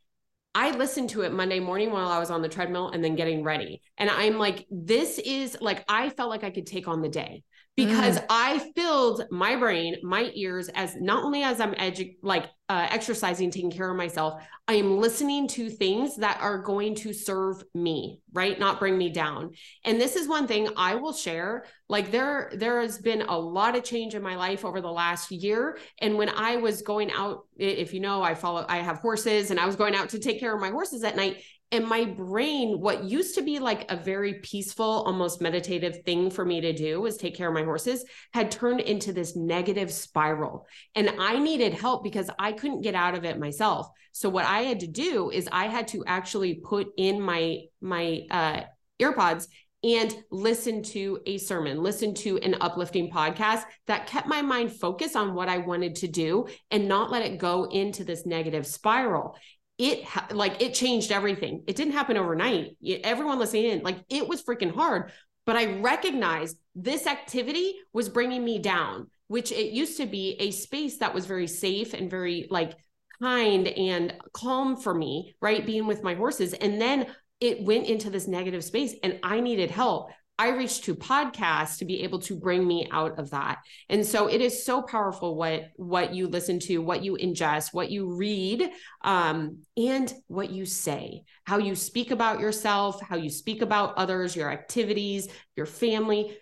I 0.53 0.71
listened 0.71 1.09
to 1.11 1.21
it 1.21 1.31
Monday 1.31 1.59
morning 1.59 1.91
while 1.91 2.09
I 2.09 2.19
was 2.19 2.29
on 2.29 2.41
the 2.41 2.49
treadmill 2.49 2.89
and 2.89 3.03
then 3.03 3.15
getting 3.15 3.43
ready. 3.43 3.81
And 3.97 4.09
I'm 4.09 4.37
like, 4.37 4.65
this 4.69 5.17
is 5.19 5.57
like, 5.61 5.85
I 5.87 6.09
felt 6.09 6.29
like 6.29 6.43
I 6.43 6.49
could 6.49 6.67
take 6.67 6.87
on 6.87 7.01
the 7.01 7.09
day 7.09 7.43
because 7.75 8.19
mm. 8.19 8.25
I 8.29 8.71
filled 8.75 9.23
my 9.31 9.55
brain, 9.55 9.95
my 10.03 10.29
ears 10.33 10.69
as 10.69 10.95
not 10.97 11.23
only 11.23 11.43
as 11.43 11.61
I'm 11.61 11.73
edu- 11.75 12.17
like 12.21 12.45
uh, 12.67 12.87
exercising, 12.89 13.49
taking 13.49 13.71
care 13.71 13.89
of 13.89 13.95
myself, 13.95 14.43
I 14.67 14.75
am 14.75 14.99
listening 14.99 15.47
to 15.49 15.69
things 15.69 16.17
that 16.17 16.39
are 16.41 16.61
going 16.61 16.95
to 16.95 17.13
serve 17.13 17.63
me, 17.73 18.21
right? 18.33 18.59
Not 18.59 18.79
bring 18.79 18.97
me 18.97 19.09
down. 19.09 19.51
And 19.85 19.99
this 19.99 20.15
is 20.15 20.27
one 20.27 20.47
thing 20.47 20.69
I 20.75 20.95
will 20.95 21.13
share. 21.13 21.65
Like 21.87 22.11
there, 22.11 22.51
there 22.53 22.81
has 22.81 22.97
been 22.97 23.21
a 23.21 23.37
lot 23.37 23.75
of 23.75 23.83
change 23.83 24.15
in 24.15 24.21
my 24.21 24.35
life 24.35 24.65
over 24.65 24.81
the 24.81 24.91
last 24.91 25.31
year. 25.31 25.77
And 25.99 26.17
when 26.17 26.29
I 26.29 26.57
was 26.57 26.81
going 26.81 27.11
out, 27.11 27.45
if 27.57 27.93
you 27.93 28.01
know, 28.01 28.21
I 28.21 28.35
follow, 28.35 28.65
I 28.67 28.77
have 28.77 28.97
horses, 28.97 29.51
and 29.51 29.59
I 29.59 29.65
was 29.65 29.75
going 29.75 29.95
out 29.95 30.09
to 30.09 30.19
take 30.19 30.39
care 30.39 30.53
of 30.53 30.61
my 30.61 30.69
horses 30.69 31.03
at 31.03 31.15
night 31.15 31.43
and 31.71 31.87
my 31.87 32.05
brain 32.05 32.79
what 32.79 33.03
used 33.05 33.35
to 33.35 33.41
be 33.41 33.59
like 33.59 33.89
a 33.89 33.95
very 33.95 34.35
peaceful 34.35 34.85
almost 34.85 35.41
meditative 35.41 36.03
thing 36.05 36.29
for 36.29 36.43
me 36.43 36.61
to 36.61 36.73
do 36.73 37.01
was 37.01 37.17
take 37.17 37.35
care 37.35 37.47
of 37.47 37.53
my 37.53 37.63
horses 37.63 38.03
had 38.33 38.51
turned 38.51 38.81
into 38.81 39.13
this 39.13 39.35
negative 39.35 39.91
spiral. 39.91 40.67
And 40.95 41.11
i 41.19 41.39
needed 41.39 41.73
help 41.73 42.03
because 42.03 42.29
i 42.39 42.51
couldn't 42.51 42.81
get 42.81 42.95
out 42.95 43.15
of 43.15 43.25
it 43.25 43.39
myself. 43.39 43.87
So 44.11 44.29
what 44.29 44.45
i 44.45 44.61
had 44.61 44.81
to 44.81 44.87
do 44.87 45.29
is 45.31 45.47
i 45.51 45.67
had 45.67 45.87
to 45.89 46.03
actually 46.05 46.55
put 46.55 46.87
in 46.97 47.21
my 47.21 47.59
my 47.81 48.21
uh 48.29 48.61
earpods 49.01 49.47
and 49.83 50.15
listen 50.29 50.83
to 50.83 51.19
a 51.25 51.39
sermon, 51.39 51.81
listen 51.81 52.13
to 52.13 52.37
an 52.39 52.55
uplifting 52.61 53.09
podcast 53.09 53.63
that 53.87 54.05
kept 54.05 54.27
my 54.27 54.41
mind 54.41 54.71
focused 54.71 55.15
on 55.15 55.33
what 55.33 55.49
I 55.49 55.57
wanted 55.57 55.95
to 55.95 56.07
do 56.07 56.45
and 56.69 56.87
not 56.87 57.09
let 57.09 57.23
it 57.23 57.39
go 57.39 57.63
into 57.63 58.03
this 58.03 58.25
negative 58.25 58.67
spiral 58.67 59.35
it 59.81 60.05
like 60.31 60.61
it 60.61 60.73
changed 60.73 61.11
everything. 61.11 61.63
It 61.67 61.75
didn't 61.75 61.93
happen 61.93 62.15
overnight. 62.15 62.77
Everyone 63.03 63.39
listening 63.39 63.65
in, 63.65 63.81
like 63.81 64.03
it 64.09 64.27
was 64.27 64.43
freaking 64.43 64.73
hard. 64.73 65.11
But 65.45 65.55
I 65.55 65.79
recognized 65.79 66.57
this 66.75 67.07
activity 67.07 67.73
was 67.91 68.07
bringing 68.07 68.45
me 68.45 68.59
down, 68.59 69.07
which 69.27 69.51
it 69.51 69.73
used 69.73 69.97
to 69.97 70.05
be 70.05 70.35
a 70.39 70.51
space 70.51 70.99
that 70.99 71.15
was 71.15 71.25
very 71.25 71.47
safe 71.47 71.93
and 71.95 72.11
very 72.11 72.47
like 72.51 72.73
kind 73.21 73.67
and 73.67 74.13
calm 74.33 74.77
for 74.77 74.93
me, 74.93 75.35
right? 75.41 75.65
Being 75.65 75.87
with 75.87 76.03
my 76.03 76.13
horses. 76.13 76.53
And 76.53 76.79
then 76.79 77.07
it 77.39 77.63
went 77.63 77.87
into 77.87 78.11
this 78.11 78.27
negative 78.27 78.63
space 78.63 78.93
and 79.03 79.19
I 79.23 79.39
needed 79.39 79.71
help. 79.71 80.11
I 80.41 80.49
reached 80.49 80.85
to 80.85 80.95
podcasts 80.95 81.77
to 81.77 81.85
be 81.85 82.01
able 82.01 82.17
to 82.21 82.35
bring 82.35 82.67
me 82.67 82.87
out 82.91 83.19
of 83.19 83.29
that. 83.29 83.59
And 83.89 84.03
so 84.03 84.25
it 84.25 84.41
is 84.41 84.65
so 84.65 84.81
powerful 84.81 85.35
what 85.35 85.65
what 85.75 86.15
you 86.15 86.27
listen 86.27 86.57
to, 86.61 86.79
what 86.79 87.03
you 87.03 87.15
ingest, 87.15 87.75
what 87.75 87.91
you 87.91 88.15
read, 88.15 88.67
um, 89.03 89.59
and 89.77 90.11
what 90.25 90.49
you 90.49 90.65
say, 90.65 91.25
how 91.43 91.59
you 91.59 91.75
speak 91.75 92.09
about 92.09 92.39
yourself, 92.39 92.99
how 93.03 93.17
you 93.17 93.29
speak 93.29 93.61
about 93.61 93.93
others, 93.97 94.35
your 94.35 94.51
activities, 94.51 95.27
your 95.55 95.67
family. 95.67 96.35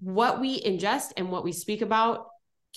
What 0.00 0.40
we 0.40 0.62
ingest 0.62 1.12
and 1.18 1.30
what 1.30 1.44
we 1.44 1.52
speak 1.52 1.82
about 1.82 2.28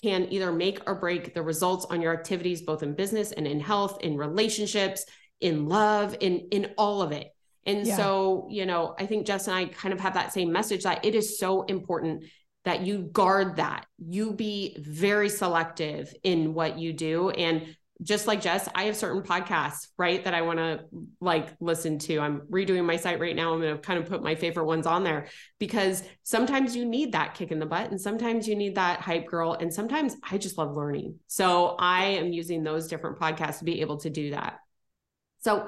can 0.03 0.27
either 0.33 0.51
make 0.51 0.81
or 0.85 0.95
break 0.95 1.33
the 1.33 1.43
results 1.43 1.85
on 1.85 2.01
your 2.01 2.13
activities, 2.13 2.63
both 2.63 2.83
in 2.83 2.93
business 2.93 3.31
and 3.31 3.47
in 3.47 3.61
health, 3.61 3.99
in 4.01 4.17
relationships, 4.17 5.05
in 5.39 5.69
love, 5.69 6.17
in 6.19 6.49
in 6.51 6.73
all 6.77 7.01
of 7.01 7.13
it. 7.13 7.27
And 7.67 7.85
yeah. 7.85 7.97
so, 7.97 8.47
you 8.49 8.65
know, 8.65 8.95
I 8.97 9.05
think 9.05 9.27
Jess 9.27 9.47
and 9.47 9.55
I 9.55 9.65
kind 9.65 9.93
of 9.93 9.99
have 9.99 10.15
that 10.15 10.33
same 10.33 10.51
message 10.51 10.83
that 10.83 11.05
it 11.05 11.13
is 11.13 11.37
so 11.37 11.63
important 11.63 12.23
that 12.63 12.85
you 12.85 12.99
guard 12.99 13.57
that. 13.57 13.85
You 13.97 14.33
be 14.33 14.75
very 14.79 15.29
selective 15.29 16.13
in 16.23 16.53
what 16.53 16.79
you 16.79 16.93
do. 16.93 17.29
And 17.29 17.75
just 18.03 18.27
like 18.27 18.41
Jess, 18.41 18.69
I 18.75 18.83
have 18.83 18.95
certain 18.95 19.21
podcasts, 19.21 19.87
right, 19.97 20.23
that 20.23 20.33
I 20.33 20.43
want 20.43 20.59
to 20.59 20.85
like 21.19 21.55
listen 21.59 21.97
to. 21.99 22.19
I'm 22.19 22.41
redoing 22.41 22.85
my 22.85 22.95
site 22.95 23.19
right 23.19 23.35
now. 23.35 23.53
I'm 23.53 23.59
going 23.59 23.75
to 23.75 23.81
kind 23.81 23.99
of 23.99 24.07
put 24.07 24.23
my 24.23 24.35
favorite 24.35 24.65
ones 24.65 24.85
on 24.85 25.03
there 25.03 25.27
because 25.59 26.03
sometimes 26.23 26.75
you 26.75 26.85
need 26.85 27.13
that 27.13 27.33
kick 27.33 27.51
in 27.51 27.59
the 27.59 27.65
butt 27.65 27.89
and 27.89 27.99
sometimes 27.99 28.47
you 28.47 28.55
need 28.55 28.75
that 28.75 29.01
hype 29.01 29.25
girl. 29.25 29.53
And 29.53 29.73
sometimes 29.73 30.15
I 30.29 30.37
just 30.37 30.57
love 30.57 30.75
learning. 30.75 31.15
So 31.27 31.75
I 31.79 32.05
am 32.05 32.31
using 32.31 32.63
those 32.63 32.87
different 32.87 33.19
podcasts 33.19 33.59
to 33.59 33.65
be 33.65 33.81
able 33.81 33.97
to 33.97 34.09
do 34.09 34.31
that. 34.31 34.59
So 35.39 35.67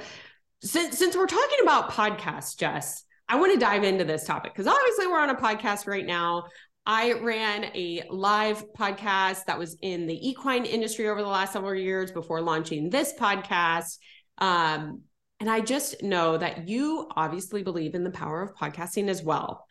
since 0.62 0.98
since 0.98 1.16
we're 1.16 1.26
talking 1.26 1.60
about 1.62 1.92
podcasts, 1.92 2.58
Jess, 2.58 3.04
I 3.28 3.38
want 3.38 3.54
to 3.54 3.60
dive 3.60 3.84
into 3.84 4.04
this 4.04 4.26
topic 4.26 4.54
because 4.54 4.68
obviously 4.68 5.08
we're 5.08 5.20
on 5.20 5.30
a 5.30 5.36
podcast 5.36 5.88
right 5.88 6.06
now. 6.06 6.46
I 6.86 7.14
ran 7.14 7.66
a 7.76 8.04
live 8.10 8.64
podcast 8.74 9.46
that 9.46 9.60
was 9.60 9.78
in 9.82 10.08
the 10.08 10.28
equine 10.28 10.66
industry 10.66 11.08
over 11.08 11.22
the 11.22 11.28
last 11.28 11.54
several 11.54 11.76
years 11.76 12.12
before 12.12 12.42
launching 12.42 12.90
this 12.90 13.14
podcast. 13.14 14.00
Um, 14.40 15.02
and 15.40 15.50
I 15.50 15.62
just 15.62 16.02
know 16.02 16.38
that 16.38 16.68
you 16.68 17.08
obviously 17.16 17.64
believe 17.64 17.94
in 17.94 18.04
the 18.04 18.10
power 18.10 18.42
of 18.42 18.56
podcasting 18.56 19.08
as 19.08 19.24
well. 19.24 19.66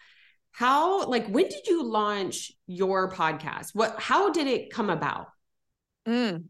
How, 0.52 1.06
like, 1.06 1.26
when 1.28 1.44
did 1.48 1.66
you 1.66 1.84
launch 1.84 2.52
your 2.66 3.10
podcast? 3.10 3.74
What, 3.74 3.96
how 3.98 4.30
did 4.30 4.46
it 4.46 4.70
come 4.70 4.88
about? 4.88 5.26
Mm, 6.08 6.44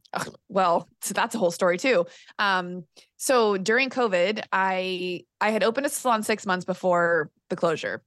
well, 0.48 0.88
so 1.00 1.14
that's 1.14 1.34
a 1.34 1.38
whole 1.38 1.50
story 1.50 1.78
too. 1.78 2.06
Um, 2.38 2.84
so 3.16 3.56
during 3.56 3.90
COVID, 3.90 4.44
I 4.52 5.24
I 5.40 5.50
had 5.50 5.64
opened 5.64 5.86
a 5.86 5.88
salon 5.88 6.22
six 6.22 6.46
months 6.46 6.64
before 6.64 7.30
the 7.50 7.56
closure, 7.56 8.02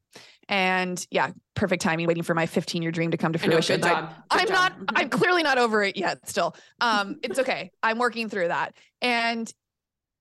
and 0.48 1.06
yeah, 1.12 1.32
perfect 1.56 1.82
timing, 1.82 2.08
waiting 2.08 2.24
for 2.24 2.34
my 2.34 2.46
15 2.46 2.82
year 2.82 2.92
dream 2.92 3.12
to 3.12 3.18
come 3.18 3.34
to 3.34 3.40
fruition. 3.40 3.82
Know, 3.82 4.10
I, 4.30 4.42
am 4.42 4.50
not. 4.50 4.74
I'm 4.90 5.10
clearly 5.10 5.44
not 5.44 5.58
over 5.58 5.84
it 5.84 5.98
yet. 5.98 6.28
Still, 6.30 6.56
um, 6.80 7.18
it's 7.22 7.40
okay. 7.40 7.72
I'm 7.84 7.98
working 7.98 8.30
through 8.30 8.48
that, 8.48 8.74
and 9.02 9.52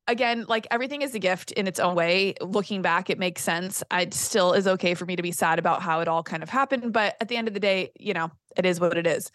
again, 0.09 0.47
like 0.49 0.67
everything 0.73 1.03
is 1.03 1.15
a 1.15 1.21
gift 1.21 1.53
in 1.53 1.69
its 1.69 1.79
own 1.79 1.95
way. 1.95 2.35
Looking 2.41 2.83
back, 2.83 3.09
it 3.09 3.21
makes 3.21 3.43
sense. 3.43 3.85
It 3.93 4.15
still 4.15 4.55
is 4.55 4.67
okay 4.67 4.95
for 4.95 5.07
me 5.07 5.15
to 5.15 5.23
be 5.23 5.31
sad 5.31 5.61
about 5.61 5.83
how 5.83 6.01
it 6.01 6.09
all 6.09 6.25
kind 6.25 6.43
of 6.43 6.49
happened, 6.49 6.93
but 6.93 7.17
at 7.21 7.29
the 7.29 7.37
end 7.37 7.47
of 7.47 7.55
the 7.55 7.61
day, 7.61 7.93
you 7.97 8.15
know, 8.15 8.33
it 8.57 8.67
is 8.67 8.81
what 8.81 8.99
it 8.99 9.07
is. 9.07 9.31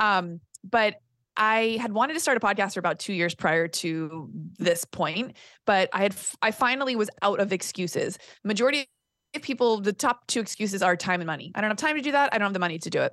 Um, 0.00 0.40
but 0.64 0.96
I 1.36 1.78
had 1.80 1.92
wanted 1.92 2.14
to 2.14 2.20
start 2.20 2.36
a 2.36 2.40
podcast 2.40 2.74
for 2.74 2.80
about 2.80 2.98
two 2.98 3.12
years 3.12 3.34
prior 3.34 3.68
to 3.68 4.28
this 4.58 4.84
point, 4.84 5.36
but 5.66 5.88
I 5.92 6.02
had 6.02 6.14
I 6.42 6.50
finally 6.50 6.96
was 6.96 7.10
out 7.22 7.40
of 7.40 7.52
excuses. 7.52 8.18
Majority 8.44 8.86
of 9.34 9.42
people, 9.42 9.80
the 9.80 9.92
top 9.92 10.26
two 10.26 10.40
excuses 10.40 10.82
are 10.82 10.96
time 10.96 11.20
and 11.20 11.26
money. 11.26 11.52
I 11.54 11.60
don't 11.60 11.70
have 11.70 11.78
time 11.78 11.96
to 11.96 12.02
do 12.02 12.12
that. 12.12 12.34
I 12.34 12.38
don't 12.38 12.46
have 12.46 12.52
the 12.52 12.58
money 12.58 12.78
to 12.78 12.90
do 12.90 13.00
it. 13.00 13.12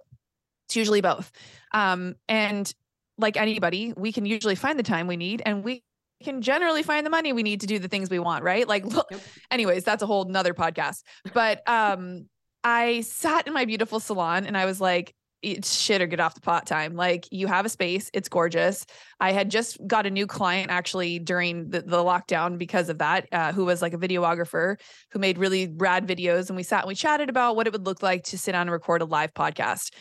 It's 0.68 0.76
usually 0.76 1.02
both. 1.02 1.32
Um, 1.74 2.16
and 2.28 2.72
like 3.18 3.38
anybody, 3.38 3.94
we 3.96 4.12
can 4.12 4.26
usually 4.26 4.56
find 4.56 4.78
the 4.78 4.84
time 4.84 5.08
we 5.08 5.18
need, 5.18 5.42
and 5.46 5.64
we 5.64 5.84
can 6.24 6.42
generally 6.42 6.84
find 6.84 7.06
the 7.06 7.10
money 7.10 7.32
we 7.32 7.44
need 7.44 7.62
to 7.62 7.68
do 7.68 7.80
the 7.80 7.88
things 7.88 8.10
we 8.10 8.20
want. 8.20 8.44
Right? 8.44 8.68
Like, 8.68 8.86
look, 8.86 9.08
yep. 9.12 9.22
anyways, 9.50 9.86
that's 9.86 10.04
a 10.04 10.06
whole 10.06 10.26
nother 10.26 10.54
podcast. 10.54 11.04
But 11.34 11.68
um, 11.68 12.28
I 12.64 13.02
sat 13.02 13.48
in 13.48 13.54
my 13.54 13.66
beautiful 13.66 14.00
salon 14.00 14.46
and 14.46 14.58
I 14.58 14.66
was 14.66 14.82
like, 14.82 15.16
it's 15.42 15.80
shit 15.80 16.02
or 16.02 16.08
get 16.08 16.20
off 16.20 16.36
the 16.36 16.42
pot 16.42 16.66
time. 16.66 16.96
Like 16.96 17.28
you 17.32 17.48
have 17.48 17.66
a 17.66 17.70
space, 17.70 18.10
it's 18.14 18.30
gorgeous. 18.30 18.86
I 19.20 19.32
had 19.32 19.50
just 19.50 19.78
got 19.88 20.06
a 20.06 20.10
new 20.10 20.28
client 20.28 20.70
actually 20.70 21.20
during 21.20 21.70
the, 21.70 21.82
the 21.82 21.98
lockdown 21.98 22.58
because 22.58 22.90
of 22.90 22.98
that, 23.00 23.28
uh, 23.32 23.52
who 23.54 23.66
was 23.66 23.82
like 23.82 23.94
a 23.94 23.98
videographer 23.98 24.80
who 25.12 25.20
made 25.20 25.38
really 25.38 25.74
rad 25.78 26.08
videos. 26.08 26.50
And 26.50 26.58
we 26.58 26.64
sat 26.64 26.82
and 26.82 26.88
we 26.88 26.96
chatted 26.96 27.30
about 27.30 27.56
what 27.56 27.68
it 27.68 27.74
would 27.74 27.86
look 27.86 28.04
like 28.04 28.24
to 28.26 28.38
sit 28.38 28.52
down 28.52 28.64
and 28.64 28.72
record 28.72 29.02
a 29.02 29.06
live 29.06 29.34
podcast 29.34 29.92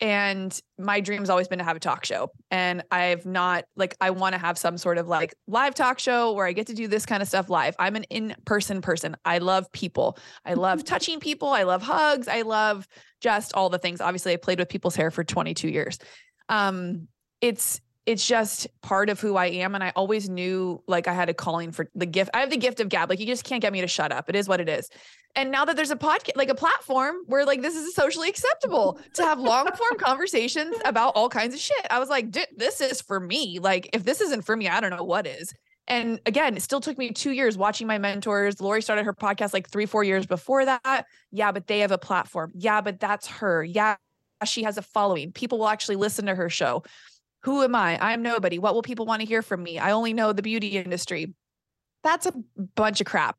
and 0.00 0.60
my 0.78 1.00
dream's 1.00 1.28
always 1.28 1.48
been 1.48 1.58
to 1.58 1.64
have 1.64 1.76
a 1.76 1.80
talk 1.80 2.04
show. 2.04 2.30
And 2.50 2.82
i've 2.90 3.26
not 3.26 3.64
like 3.76 3.96
i 4.00 4.10
want 4.10 4.34
to 4.34 4.38
have 4.38 4.56
some 4.58 4.78
sort 4.78 4.98
of 4.98 5.08
like 5.08 5.34
live 5.46 5.74
talk 5.74 5.98
show 5.98 6.32
where 6.32 6.46
i 6.46 6.52
get 6.52 6.68
to 6.68 6.74
do 6.74 6.88
this 6.88 7.06
kind 7.06 7.22
of 7.22 7.28
stuff 7.28 7.50
live. 7.50 7.74
I'm 7.78 7.96
an 7.96 8.04
in-person 8.04 8.80
person. 8.82 9.16
I 9.24 9.38
love 9.38 9.70
people. 9.72 10.18
I 10.44 10.54
love 10.54 10.84
touching 10.92 11.20
people. 11.20 11.48
I 11.48 11.64
love 11.64 11.82
hugs. 11.82 12.28
I 12.28 12.42
love 12.42 12.86
just 13.20 13.52
all 13.54 13.68
the 13.68 13.78
things. 13.78 14.00
Obviously 14.00 14.32
i 14.32 14.36
played 14.36 14.58
with 14.58 14.68
people's 14.68 14.96
hair 14.96 15.10
for 15.10 15.24
22 15.24 15.68
years. 15.68 15.98
Um 16.48 17.08
it's 17.40 17.80
it's 18.08 18.26
just 18.26 18.66
part 18.80 19.10
of 19.10 19.20
who 19.20 19.36
I 19.36 19.48
am. 19.48 19.74
And 19.74 19.84
I 19.84 19.92
always 19.94 20.30
knew 20.30 20.82
like 20.86 21.06
I 21.06 21.12
had 21.12 21.28
a 21.28 21.34
calling 21.34 21.72
for 21.72 21.90
the 21.94 22.06
gift. 22.06 22.30
I 22.32 22.40
have 22.40 22.48
the 22.48 22.56
gift 22.56 22.80
of 22.80 22.88
gab. 22.88 23.10
Like 23.10 23.20
you 23.20 23.26
just 23.26 23.44
can't 23.44 23.60
get 23.60 23.70
me 23.70 23.82
to 23.82 23.86
shut 23.86 24.12
up. 24.12 24.30
It 24.30 24.34
is 24.34 24.48
what 24.48 24.62
it 24.62 24.68
is. 24.70 24.88
And 25.36 25.50
now 25.50 25.66
that 25.66 25.76
there's 25.76 25.90
a 25.90 25.96
podcast, 25.96 26.30
like 26.34 26.48
a 26.48 26.54
platform 26.54 27.16
where 27.26 27.44
like 27.44 27.60
this 27.60 27.76
is 27.76 27.94
socially 27.94 28.30
acceptable 28.30 28.98
to 29.12 29.22
have 29.24 29.38
long 29.38 29.66
form 29.76 29.92
conversations 29.98 30.74
about 30.86 31.16
all 31.16 31.28
kinds 31.28 31.54
of 31.54 31.60
shit. 31.60 31.86
I 31.90 31.98
was 31.98 32.08
like, 32.08 32.32
this 32.56 32.80
is 32.80 33.02
for 33.02 33.20
me. 33.20 33.58
Like 33.58 33.90
if 33.92 34.04
this 34.04 34.22
isn't 34.22 34.40
for 34.46 34.56
me, 34.56 34.68
I 34.68 34.80
don't 34.80 34.96
know 34.96 35.04
what 35.04 35.26
is. 35.26 35.52
And 35.86 36.18
again, 36.24 36.56
it 36.56 36.62
still 36.62 36.80
took 36.80 36.96
me 36.96 37.10
two 37.10 37.32
years 37.32 37.58
watching 37.58 37.86
my 37.86 37.98
mentors. 37.98 38.58
Lori 38.58 38.80
started 38.80 39.04
her 39.04 39.12
podcast 39.12 39.52
like 39.52 39.68
three, 39.68 39.84
four 39.84 40.02
years 40.02 40.24
before 40.24 40.64
that. 40.64 41.04
Yeah, 41.30 41.52
but 41.52 41.66
they 41.66 41.80
have 41.80 41.92
a 41.92 41.98
platform. 41.98 42.52
Yeah, 42.54 42.80
but 42.80 43.00
that's 43.00 43.26
her. 43.26 43.62
Yeah, 43.62 43.96
she 44.46 44.62
has 44.62 44.78
a 44.78 44.82
following. 44.82 45.30
People 45.32 45.58
will 45.58 45.68
actually 45.68 45.96
listen 45.96 46.24
to 46.24 46.34
her 46.34 46.48
show. 46.48 46.84
Who 47.42 47.62
am 47.62 47.74
I? 47.74 47.98
I'm 48.00 48.22
nobody. 48.22 48.58
What 48.58 48.74
will 48.74 48.82
people 48.82 49.06
want 49.06 49.20
to 49.20 49.26
hear 49.26 49.42
from 49.42 49.62
me? 49.62 49.78
I 49.78 49.92
only 49.92 50.12
know 50.12 50.32
the 50.32 50.42
beauty 50.42 50.76
industry. 50.76 51.34
That's 52.02 52.26
a 52.26 52.32
bunch 52.74 53.00
of 53.00 53.06
crap. 53.06 53.36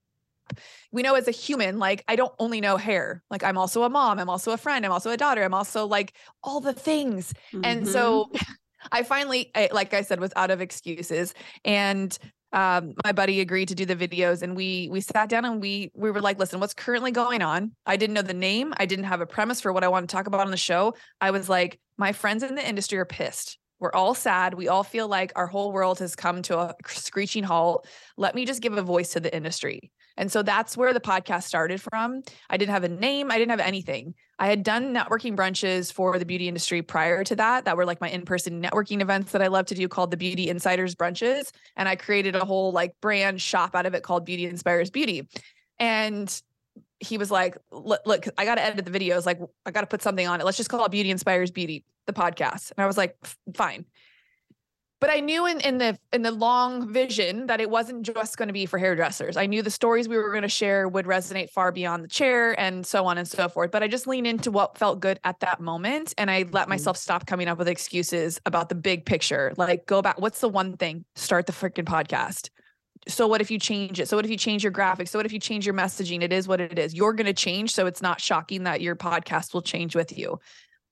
We 0.92 1.04
know 1.04 1.16
as 1.16 1.28
a 1.28 1.32
human, 1.32 1.78
like 1.78 2.04
I 2.08 2.16
don't 2.16 2.34
only 2.40 2.60
know 2.60 2.78
hair. 2.78 3.24
Like 3.30 3.44
I'm 3.44 3.58
also 3.58 3.84
a 3.84 3.90
mom, 3.90 4.20
I'm 4.20 4.30
also 4.30 4.52
a 4.52 4.58
friend, 4.58 4.84
I'm 4.84 4.92
also 4.92 5.12
a 5.12 5.18
daughter, 5.18 5.44
I'm 5.44 5.54
also 5.54 5.86
like 5.86 6.14
all 6.44 6.60
the 6.60 6.74
things. 6.74 7.34
Mm-hmm. 7.54 7.66
And 7.66 7.88
so 7.88 8.32
I 8.92 9.04
finally, 9.04 9.52
I, 9.54 9.70
like 9.72 9.94
I 9.94 10.02
said, 10.02 10.20
was 10.20 10.34
out 10.36 10.50
of 10.50 10.62
excuses. 10.62 11.34
And 11.64 12.18
um, 12.52 12.96
my 13.04 13.12
buddy 13.12 13.42
agreed 13.42 13.68
to 13.68 13.76
do 13.76 13.86
the 13.86 13.96
videos 13.96 14.42
and 14.42 14.56
we 14.56 14.90
we 14.92 15.02
sat 15.02 15.30
down 15.30 15.46
and 15.46 15.62
we 15.62 15.92
we 15.94 16.10
were 16.10 16.22
like 16.22 16.40
listen 16.40 16.60
what's 16.60 16.74
currently 16.74 17.12
going 17.12 17.44
on 17.44 17.74
i 17.86 17.96
didn't 17.96 18.16
know 18.16 18.24
the 18.24 18.34
name 18.34 18.74
i 18.78 18.88
didn't 18.88 19.06
have 19.06 19.22
a 19.22 19.28
premise 19.28 19.62
for 19.62 19.72
what 19.72 19.84
i 19.84 19.88
want 19.88 20.10
to 20.10 20.12
talk 20.12 20.26
about 20.26 20.40
on 20.40 20.50
the 20.50 20.58
show 20.58 20.96
i 21.22 21.30
was 21.30 21.48
like 21.48 21.80
my 21.98 22.12
friends 22.12 22.42
in 22.42 22.56
the 22.56 22.68
industry 22.68 22.98
are 22.98 23.06
pissed 23.06 23.60
we're 23.80 23.92
all 23.94 24.14
sad 24.14 24.54
we 24.54 24.68
all 24.68 24.84
feel 24.84 25.08
like 25.08 25.32
our 25.36 25.48
whole 25.48 25.72
world 25.72 26.00
has 26.00 26.16
come 26.16 26.42
to 26.42 26.58
a 26.58 26.76
screeching 26.88 27.44
halt 27.44 27.88
let 28.18 28.36
me 28.36 28.46
just 28.46 28.62
give 28.62 28.78
a 28.78 28.82
voice 28.82 29.14
to 29.14 29.20
the 29.20 29.34
industry 29.36 29.92
and 30.20 30.30
so 30.30 30.44
that's 30.44 30.76
where 30.76 30.94
the 30.94 31.00
podcast 31.00 31.44
started 31.44 31.82
from. 31.82 32.22
I 32.50 32.58
didn't 32.58 32.74
have 32.74 32.84
a 32.84 32.90
name, 32.90 33.32
I 33.32 33.38
didn't 33.38 33.52
have 33.52 33.62
anything. 33.62 34.16
I 34.38 34.48
had 34.48 34.64
done 34.64 34.94
networking 34.94 35.36
brunches 35.36 35.94
for 35.94 36.20
the 36.20 36.26
beauty 36.26 36.50
industry 36.50 36.82
prior 36.82 37.24
to 37.24 37.38
that, 37.38 37.64
that 37.64 37.78
were 37.78 37.86
like 37.86 38.02
my 38.02 38.10
in 38.10 38.24
person 38.24 38.62
networking 38.62 39.02
events 39.02 39.32
that 39.32 39.42
I 39.42 39.48
love 39.48 39.68
to 39.68 39.76
do 39.76 39.88
called 39.88 40.12
the 40.12 40.18
Beauty 40.18 40.50
Insiders 40.50 40.94
Brunches. 40.94 41.52
And 41.78 41.88
I 41.88 41.96
created 41.96 42.36
a 42.36 42.44
whole 42.44 42.74
like 42.74 42.96
brand 43.02 43.42
shop 43.42 43.76
out 43.76 43.86
of 43.86 43.94
it 43.94 44.04
called 44.04 44.26
Beauty 44.26 44.46
Inspires 44.46 44.90
Beauty. 44.90 45.26
And 45.80 46.42
he 47.00 47.18
was 47.18 47.32
like, 47.32 47.58
look, 47.72 48.02
look 48.06 48.26
I 48.38 48.46
got 48.46 48.56
to 48.56 48.64
edit 48.64 48.86
the 48.86 48.92
videos. 48.92 49.26
Like, 49.26 49.40
I 49.66 49.72
got 49.72 49.82
to 49.82 49.88
put 49.88 50.02
something 50.02 50.28
on 50.28 50.42
it. 50.42 50.44
Let's 50.44 50.58
just 50.58 50.70
call 50.70 50.86
it 50.86 50.92
Beauty 50.92 51.12
Inspires 51.12 51.52
Beauty, 51.52 51.86
the 52.06 52.14
podcast. 52.14 52.72
And 52.76 52.84
I 52.84 52.88
was 52.88 52.98
like, 52.98 53.18
fine 53.56 53.86
but 55.00 55.10
I 55.10 55.22
knew 55.22 55.46
in, 55.46 55.60
in 55.62 55.78
the 55.78 55.98
in 56.12 56.24
the 56.24 56.32
long 56.32 56.92
vision 56.92 57.48
that 57.48 57.62
it 57.62 57.70
wasn't 57.70 58.04
just 58.04 58.38
going 58.38 58.48
to 58.48 58.54
be 58.54 58.66
for 58.66 58.78
hairdressers. 58.78 59.38
I 59.38 59.46
knew 59.46 59.62
the 59.62 59.72
stories 59.72 60.10
we 60.10 60.18
were 60.18 60.32
going 60.32 60.44
to 60.44 60.50
share 60.50 60.88
would 60.88 61.06
resonate 61.06 61.50
far 61.50 61.72
beyond 61.72 62.04
the 62.04 62.08
chair 62.08 62.60
and 62.60 62.86
so 62.86 63.06
on 63.06 63.18
and 63.18 63.28
so 63.28 63.48
forth. 63.48 63.72
But 63.72 63.82
I 63.82 63.88
just 63.88 64.08
leaned 64.08 64.28
into 64.28 64.52
what 64.52 64.78
felt 64.78 65.00
good 65.00 65.20
at 65.24 65.40
that 65.40 65.62
moment 65.62 66.14
and 66.18 66.30
I 66.30 66.40
let 66.40 66.64
mm-hmm. 66.64 66.70
myself 66.72 66.98
stop 66.98 67.26
coming 67.26 67.48
up 67.48 67.58
with 67.58 67.68
excuses 67.68 68.42
about 68.46 68.70
the 68.70 68.76
big 68.76 69.06
picture. 69.06 69.54
Like 69.58 69.86
go 69.86 70.02
back, 70.02 70.20
what's 70.20 70.42
the 70.42 70.50
one 70.50 70.76
thing? 70.76 71.06
Start 71.16 71.46
the 71.46 71.54
freaking 71.54 71.86
podcast. 71.86 72.50
So 73.08 73.28
what 73.28 73.42
if 73.42 73.50
you 73.50 73.60
change 73.60 74.00
it? 74.00 74.08
So 74.08 74.18
what 74.18 74.26
if 74.26 74.32
you 74.32 74.38
change 74.38 74.64
your 74.64 74.74
graphics? 74.74 75.10
So 75.10 75.20
what 75.20 75.26
if 75.26 75.34
you 75.34 75.40
change 75.40 75.66
your 75.66 75.74
messaging? 75.76 76.22
It 76.22 76.34
is 76.34 76.48
what 76.48 76.62
it 76.62 76.78
is. 76.78 76.94
You're 76.94 77.14
going 77.14 77.26
to 77.26 77.34
change 77.34 77.72
so 77.72 77.86
it's 77.86 78.02
not 78.02 78.22
shocking 78.22 78.64
that 78.64 78.82
your 78.82 78.96
podcast 78.96 79.54
will 79.54 79.62
change 79.62 79.96
with 79.96 80.18
you 80.18 80.40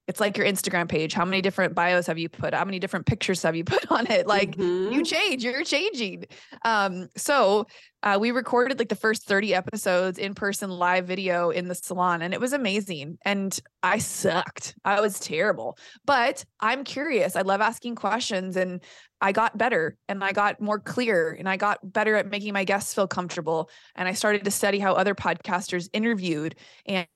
it's 0.08 0.20
like 0.20 0.38
your 0.38 0.48
Instagram 0.48 0.88
page. 0.88 1.14
How 1.14 1.26
many 1.26 1.42
different 1.42 1.76
bios 1.76 2.08
have 2.08 2.18
you 2.18 2.30
put? 2.30 2.54
How 2.54 2.64
many 2.64 2.80
different 2.80 3.06
pictures 3.06 3.44
have 3.44 3.56
you 3.56 3.64
put 3.64 3.92
on 3.92 4.10
it? 4.10 4.26
Like 4.26 4.52
mm-hmm. 4.52 4.94
you 4.94 5.04
change, 5.04 5.44
you're 5.44 5.64
changing. 5.64 6.26
Um, 6.64 7.10
so 7.18 7.68
uh, 8.04 8.18
we 8.20 8.32
recorded 8.32 8.80
like 8.80 8.90
the 8.90 8.96
first 8.96 9.26
30 9.26 9.54
episodes 9.54 10.18
in 10.18 10.34
person 10.34 10.70
live 10.70 11.06
video 11.06 11.50
in 11.50 11.68
the 11.68 11.76
salon, 11.76 12.22
and 12.22 12.34
it 12.34 12.40
was 12.40 12.54
amazing. 12.54 13.18
And 13.26 13.60
I 13.84 13.98
sucked. 13.98 14.76
I 14.86 15.02
was 15.02 15.20
terrible, 15.20 15.78
but 16.06 16.46
I'm 16.60 16.84
curious. 16.84 17.36
I 17.36 17.42
love 17.42 17.60
asking 17.60 17.96
questions, 17.96 18.56
and 18.56 18.82
I 19.20 19.32
got 19.32 19.58
better 19.58 19.98
and 20.08 20.24
I 20.24 20.32
got 20.32 20.62
more 20.62 20.80
clear 20.80 21.36
and 21.38 21.50
I 21.50 21.58
got 21.58 21.80
better 21.82 22.16
at 22.16 22.30
making 22.30 22.54
my 22.54 22.64
guests 22.64 22.94
feel 22.94 23.08
comfortable. 23.08 23.70
And 23.96 24.08
I 24.08 24.14
started 24.14 24.44
to 24.46 24.52
study 24.52 24.78
how 24.78 24.94
other 24.94 25.16
podcasters 25.16 25.90
interviewed 25.92 26.56
and 26.86 27.08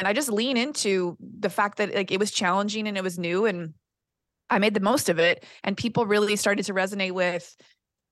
and 0.00 0.08
I 0.08 0.14
just 0.14 0.32
lean 0.32 0.56
into 0.56 1.18
the 1.20 1.50
fact 1.50 1.76
that 1.76 1.94
like 1.94 2.10
it 2.10 2.18
was 2.18 2.30
challenging 2.30 2.88
and 2.88 2.96
it 2.96 3.04
was 3.04 3.18
new 3.18 3.44
and 3.44 3.74
I 4.48 4.58
made 4.58 4.72
the 4.72 4.80
most 4.80 5.10
of 5.10 5.18
it. 5.18 5.44
And 5.62 5.76
people 5.76 6.06
really 6.06 6.36
started 6.36 6.64
to 6.64 6.72
resonate 6.72 7.12
with 7.12 7.54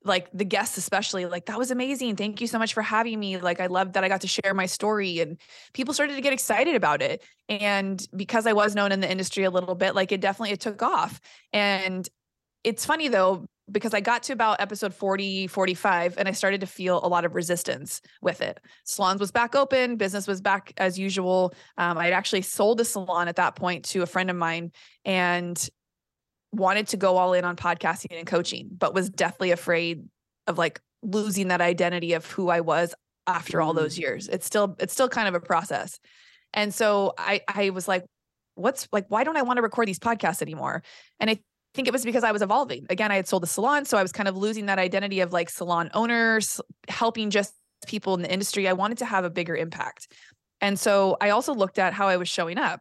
like 0.05 0.28
the 0.34 0.45
guests 0.45 0.76
especially 0.76 1.24
like 1.24 1.47
that 1.47 1.59
was 1.59 1.70
amazing. 1.70 2.14
Thank 2.14 2.43
you 2.43 2.47
so 2.47 2.59
much 2.59 2.74
for 2.74 2.82
having 2.82 3.18
me. 3.18 3.39
Like 3.39 3.59
i 3.59 3.66
loved 3.68 3.95
that 3.95 4.05
i 4.05 4.09
got 4.09 4.20
to 4.20 4.28
share 4.28 4.53
my 4.53 4.66
story. 4.66 5.20
And 5.20 5.39
people 5.72 5.95
started 5.95 6.14
to 6.14 6.20
get 6.20 6.34
excited 6.34 6.74
about 6.74 7.01
it. 7.01 7.24
And 7.49 8.07
because 8.14 8.47
i 8.47 8.53
was 8.53 8.74
known 8.74 8.93
in 8.93 9.01
the 9.01 9.11
industry 9.11 9.45
a 9.45 9.51
little 9.51 9.74
bit 9.74 9.95
like 9.95 10.12
it 10.12 10.20
definitely 10.20 10.53
it 10.53 10.61
took 10.61 10.82
off. 10.82 11.20
And 11.55 12.07
it's 12.64 12.84
funny 12.84 13.09
though 13.09 13.47
because 13.71 13.95
I 13.95 14.01
got 14.01 14.23
to 14.25 14.33
about 14.33 14.61
episode 14.61 14.95
40, 14.95 15.47
45, 15.47 16.16
and 16.19 16.29
I 16.29 16.33
started 16.33 16.61
to 16.61 16.66
feel 16.66 17.01
a 17.03 17.09
lot 17.09 17.25
of 17.25 17.35
resistance 17.35 18.01
with 18.21 18.41
it. 18.41 18.61
Salons 18.85 19.21
was 19.21 19.31
back 19.31 19.55
open, 19.55 19.97
business 19.97 20.27
was 20.27 20.41
back 20.41 20.73
as 20.77 20.99
usual. 20.99 21.55
Um, 21.77 21.99
I'd 21.99 22.12
actually 22.12 22.43
sold 22.43 22.81
a 22.81 22.85
salon 22.85 23.29
at 23.29 23.37
that 23.37 23.57
point 23.57 23.85
to 23.87 24.03
a 24.03 24.07
friend 24.07 24.31
of 24.31 24.37
mine 24.37 24.73
and 25.05 25.69
wanted 26.53 26.89
to 26.89 26.97
go 26.97 27.16
all 27.16 27.33
in 27.35 27.45
on 27.45 27.57
podcasting 27.57 28.16
and 28.16 28.27
coaching, 28.27 28.69
but 28.77 28.95
was 28.95 29.11
deathly 29.11 29.51
afraid 29.51 30.05
of 30.47 30.59
like 30.59 30.81
losing 31.03 31.49
that 31.49 31.61
identity 31.61 32.14
of 32.14 32.27
who 32.27 32.49
I 32.49 32.61
was 32.61 32.95
after 33.27 33.61
all 33.61 33.75
those 33.75 33.97
mm. 33.97 34.01
years. 34.01 34.29
It's 34.29 34.47
still, 34.47 34.77
it's 34.79 34.93
still 34.93 35.09
kind 35.09 35.29
of 35.29 35.35
a 35.35 35.41
process. 35.41 36.01
And 36.55 36.73
so 36.73 37.12
I, 37.19 37.43
I 37.47 37.71
was 37.71 37.87
like, 37.87 38.05
what's 38.55 38.89
like, 38.93 39.07
why 39.09 39.25
don't 39.25 39.37
I 39.37 39.43
want 39.43 39.59
to 39.59 39.62
record 39.62 39.87
these 39.87 39.99
podcasts 39.99 40.43
anymore? 40.43 40.83
And 41.21 41.31
I 41.31 41.39
think 41.75 41.89
it 41.89 41.93
was 41.93 42.05
because 42.05 42.25
I 42.25 42.33
was 42.33 42.43
evolving. 42.43 42.87
Again, 42.91 43.12
I 43.12 43.16
had 43.16 43.29
sold 43.29 43.43
the 43.43 43.47
salon. 43.47 43.85
So 43.85 43.99
I 43.99 44.03
was 44.03 44.12
kind 44.12 44.29
of 44.29 44.37
losing 44.37 44.66
that 44.66 44.79
identity 44.79 45.21
of 45.21 45.33
like 45.33 45.51
salon 45.51 45.91
owners, 45.95 46.61
helping 46.89 47.31
just 47.31 47.55
people 47.87 48.14
in 48.14 48.23
the 48.23 48.33
industry. 48.33 48.69
I 48.69 48.73
wanted 48.73 48.99
to 48.99 49.05
have 49.05 49.25
a 49.25 49.31
bigger 49.31 49.55
impact. 49.55 50.09
And 50.61 50.79
so 50.79 51.16
I 51.21 51.31
also 51.31 51.55
looked 51.55 51.79
at 51.79 51.93
how 51.93 52.09
I 52.09 52.16
was 52.16 52.29
showing 52.29 52.59
up. 52.59 52.81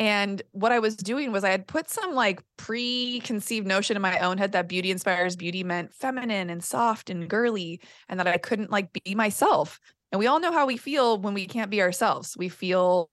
And 0.00 0.42
what 0.50 0.72
I 0.72 0.80
was 0.80 0.96
doing 0.96 1.30
was 1.30 1.44
I 1.44 1.50
had 1.50 1.68
put 1.68 1.88
some 1.88 2.14
like 2.14 2.42
preconceived 2.56 3.66
notion 3.66 3.96
in 3.96 4.02
my 4.02 4.18
own 4.18 4.38
head 4.38 4.52
that 4.52 4.68
beauty 4.68 4.90
inspires 4.90 5.36
beauty 5.36 5.62
meant 5.62 5.94
feminine 5.94 6.50
and 6.50 6.62
soft 6.62 7.10
and 7.10 7.28
girly, 7.28 7.80
and 8.08 8.18
that 8.18 8.26
I 8.26 8.38
couldn't 8.38 8.72
like 8.72 8.92
be 8.92 9.14
myself. 9.14 9.78
And 10.10 10.18
we 10.18 10.26
all 10.26 10.40
know 10.40 10.52
how 10.52 10.66
we 10.66 10.76
feel 10.76 11.18
when 11.18 11.32
we 11.32 11.46
can't 11.46 11.70
be 11.70 11.80
ourselves. 11.80 12.36
We 12.36 12.48
feel 12.48 13.08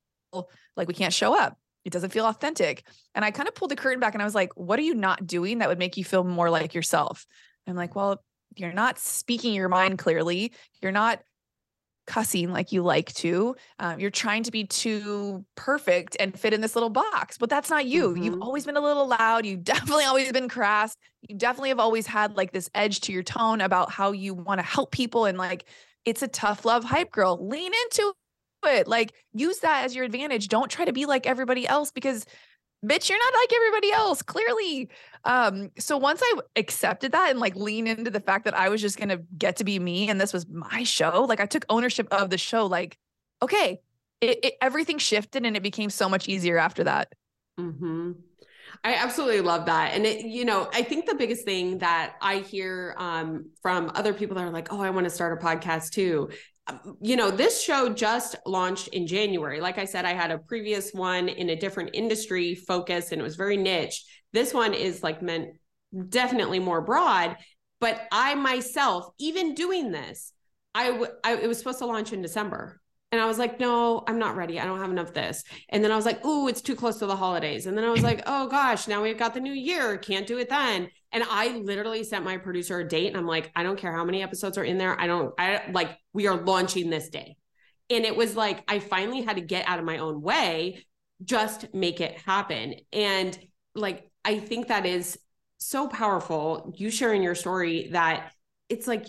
like 0.76 0.88
we 0.88 0.94
can't 0.94 1.14
show 1.14 1.38
up 1.38 1.58
it 1.86 1.92
doesn't 1.92 2.12
feel 2.12 2.26
authentic. 2.26 2.84
And 3.16 3.26
I 3.26 3.32
kind 3.32 3.48
of 3.48 3.56
pulled 3.56 3.72
the 3.72 3.76
curtain 3.76 4.00
back 4.00 4.14
and 4.14 4.22
I 4.22 4.26
was 4.26 4.36
like, 4.36 4.52
what 4.56 4.80
are 4.80 4.84
you 4.84 4.96
not 4.96 5.26
doing 5.26 5.60
that 5.60 5.70
would 5.70 5.80
make 5.80 5.98
you 5.98 6.06
feel 6.06 6.24
more 6.24 6.50
like 6.50 6.74
yourself? 6.74 7.26
I'm 7.68 7.76
like, 7.76 7.96
well, 7.96 8.24
you're 8.56 8.74
not 8.74 9.00
speaking 9.00 9.54
your 9.54 9.70
mind 9.70 9.98
clearly. 9.98 10.54
You're 10.82 10.92
not 10.92 11.22
cussing 12.08 12.52
like 12.52 12.72
you 12.72 12.84
like 12.84 13.14
to. 13.14 13.56
Um, 13.80 14.00
you're 14.00 14.10
trying 14.10 14.44
to 14.44 14.52
be 14.52 14.66
too 14.66 15.46
perfect 15.56 16.18
and 16.20 16.38
fit 16.38 16.54
in 16.54 16.62
this 16.62 16.76
little 16.76 16.90
box, 16.90 17.38
but 17.38 17.50
that's 17.50 17.70
not 17.70 17.86
you. 17.86 18.10
Mm-hmm. 18.10 18.24
You've 18.24 18.42
always 18.42 18.66
been 18.66 18.78
a 18.78 18.82
little 18.82 19.08
loud. 19.08 19.46
You've 19.46 19.64
definitely 19.64 20.04
always 20.04 20.32
been 20.32 20.50
crass. 20.50 20.96
You 21.22 21.38
definitely 21.38 21.70
have 21.70 21.80
always 21.80 22.08
had 22.08 22.36
like 22.36 22.52
this 22.52 22.70
edge 22.76 23.02
to 23.02 23.14
your 23.14 23.24
tone 23.24 23.62
about 23.62 23.92
how 23.92 24.12
you 24.12 24.34
want 24.34 24.60
to 24.60 24.66
help 24.66 24.92
people. 24.92 25.26
And 25.26 25.38
like, 25.38 25.66
it's 26.04 26.24
a 26.24 26.28
tough 26.28 26.66
love 26.66 26.84
hype 26.84 27.12
girl. 27.12 27.38
Lean 27.48 27.72
into 27.74 28.14
it. 28.64 28.88
Like 28.88 29.14
use 29.34 29.59
that 29.59 29.86
as 29.86 29.95
your 29.95 30.05
advantage. 30.05 30.47
Don't 30.47 30.70
try 30.70 30.86
to 30.86 30.93
be 30.93 31.05
like 31.05 31.26
everybody 31.26 31.68
else 31.68 31.91
because 31.91 32.26
bitch, 32.86 33.09
you're 33.09 33.20
not 33.20 33.34
like 33.34 33.53
everybody 33.53 33.91
else, 33.91 34.22
clearly. 34.22 34.89
Um, 35.24 35.70
so 35.78 35.97
once 35.97 36.22
I 36.24 36.39
accepted 36.55 37.12
that 37.12 37.30
and 37.30 37.39
like 37.39 37.55
lean 37.55 37.86
into 37.88 38.09
the 38.09 38.20
fact 38.20 38.45
that 38.45 38.55
I 38.55 38.70
was 38.70 38.82
just 38.82 38.97
gonna 38.97 39.20
get 39.38 39.57
to 39.57 39.64
be 39.64 39.78
me 39.78 40.09
and 40.09 40.20
this 40.20 40.34
was 40.34 40.47
my 40.47 40.84
show, 40.84 41.26
like 41.30 41.39
I 41.39 41.45
took 41.45 41.66
ownership 41.70 42.07
of 42.12 42.30
the 42.30 42.38
show, 42.38 42.66
like, 42.66 42.97
okay, 43.41 43.82
it, 44.20 44.39
it 44.43 44.53
everything 44.62 44.97
shifted 44.97 45.45
and 45.45 45.55
it 45.55 45.64
became 45.64 45.89
so 45.89 46.09
much 46.09 46.28
easier 46.28 46.57
after 46.57 46.84
that. 46.84 47.14
Mm-hmm. 47.59 48.14
I 48.84 48.95
absolutely 48.95 49.41
love 49.41 49.66
that. 49.66 49.93
And 49.93 50.05
it, 50.05 50.26
you 50.26 50.45
know, 50.45 50.70
I 50.74 50.82
think 50.82 51.05
the 51.05 51.16
biggest 51.16 51.45
thing 51.45 51.80
that 51.80 52.16
I 52.22 52.38
hear 52.38 52.95
um, 52.97 53.51
from 53.62 53.91
other 53.93 54.14
people 54.14 54.36
that 54.38 54.43
are 54.43 54.49
like, 54.49 54.72
oh, 54.74 54.82
I 54.82 54.89
want 54.89 55.03
to 55.03 55.09
start 55.09 55.39
a 55.39 55.45
podcast 55.45 55.91
too, 55.91 56.30
you 57.02 57.16
know, 57.16 57.32
this 57.32 57.62
show 57.62 57.90
just 57.90 58.36
launched 58.46 58.90
in 58.90 59.08
January. 59.08 59.62
Like 59.62 59.78
I 59.78 59.86
said, 59.86 60.06
I 60.06 60.14
had 60.14 60.32
a 60.32 60.38
previous 60.40 60.92
one 60.92 61.30
in 61.30 61.50
a 61.50 61.56
different 61.56 61.92
industry 61.94 62.56
focus 62.56 63.12
and 63.12 63.20
it 63.20 63.24
was 63.24 63.36
very 63.36 63.58
niche. 63.58 64.04
This 64.34 64.54
one 64.54 64.74
is 64.74 65.04
like 65.04 65.22
meant 65.22 65.58
definitely 66.10 66.60
more 66.60 66.82
broad. 66.82 67.38
But 67.80 68.02
I 68.12 68.36
myself, 68.36 69.08
even 69.20 69.56
doing 69.56 69.92
this, 69.92 70.34
I, 70.76 70.92
w- 70.92 71.12
I 71.24 71.36
it 71.36 71.48
was 71.48 71.58
supposed 71.58 71.80
to 71.80 71.86
launch 71.86 72.14
in 72.14 72.22
December. 72.22 72.80
And 73.12 73.20
I 73.20 73.26
was 73.26 73.38
like, 73.38 73.60
no, 73.60 74.04
I'm 74.08 74.20
not 74.20 74.38
ready. 74.38 74.60
I 74.60 74.66
don't 74.66 74.80
have 74.80 74.92
enough 74.92 75.10
of 75.10 75.14
this. 75.14 75.44
And 75.68 75.84
then 75.84 75.92
I 75.92 75.98
was 75.98 76.06
like, 76.06 76.24
ooh, 76.26 76.48
it's 76.48 76.62
too 76.62 76.76
close 76.76 76.98
to 77.00 77.06
the 77.06 77.16
holidays. 77.16 77.66
And 77.66 77.78
then 77.78 77.84
I 77.84 77.90
was 77.90 78.04
like, 78.04 78.24
oh 78.26 78.48
gosh, 78.48 78.88
now 78.88 79.04
we've 79.04 79.18
got 79.18 79.34
the 79.34 79.42
new 79.42 79.52
year. 79.52 79.98
Can't 79.98 80.28
do 80.28 80.38
it 80.38 80.50
then. 80.50 80.90
And 81.12 81.24
I 81.30 81.57
literally 81.57 82.03
sent 82.03 82.24
my 82.24 82.38
producer 82.38 82.80
a 82.80 82.88
date 82.88 83.07
and 83.07 83.18
I'm 83.18 83.28
like, 83.28 83.51
I 83.55 83.64
don't 83.64 83.78
care 83.78 83.93
how 83.93 84.05
many 84.05 84.24
episodes 84.24 84.57
are 84.57 84.64
in 84.64 84.78
there. 84.78 84.99
I 84.99 85.07
don't, 85.07 85.34
I 85.38 85.70
like, 85.72 85.97
we 86.14 86.28
are 86.28 86.41
launching 86.41 86.89
this 86.89 87.09
day. 87.09 87.36
And 87.89 88.05
it 88.05 88.16
was 88.16 88.36
like, 88.36 88.64
I 88.68 88.80
finally 88.80 89.22
had 89.22 89.36
to 89.36 89.41
get 89.41 89.68
out 89.68 89.80
of 89.80 89.86
my 89.86 89.97
own 89.97 90.22
way, 90.22 90.86
just 91.24 91.74
make 91.74 91.99
it 91.99 92.18
happen. 92.20 92.76
And 92.93 93.38
like, 93.76 94.09
I 94.24 94.39
think 94.39 94.68
that 94.68 94.86
is 94.86 95.20
so 95.57 95.88
powerful. 95.88 96.74
You 96.78 96.89
sharing 96.89 97.22
your 97.22 97.36
story 97.36 97.89
that 97.91 98.32
it's 98.70 98.88
like 98.88 99.07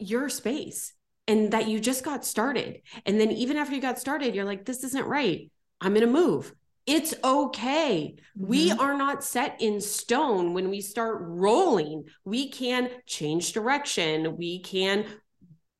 your 0.00 0.28
space 0.28 0.92
and 1.28 1.52
that 1.52 1.68
you 1.68 1.78
just 1.78 2.04
got 2.04 2.24
started. 2.24 2.82
And 3.06 3.20
then 3.20 3.30
even 3.30 3.56
after 3.56 3.74
you 3.74 3.80
got 3.80 3.98
started, 3.98 4.34
you're 4.34 4.44
like, 4.44 4.64
this 4.64 4.82
isn't 4.84 5.06
right. 5.06 5.50
I'm 5.80 5.94
going 5.94 6.06
to 6.06 6.12
move. 6.12 6.52
It's 6.86 7.14
okay. 7.24 8.16
Mm-hmm. 8.38 8.46
We 8.46 8.72
are 8.72 8.96
not 8.96 9.24
set 9.24 9.60
in 9.60 9.80
stone 9.80 10.52
when 10.52 10.68
we 10.68 10.80
start 10.80 11.18
rolling. 11.20 12.04
We 12.24 12.50
can 12.50 12.90
change 13.06 13.52
direction. 13.52 14.36
We 14.36 14.60
can 14.60 15.06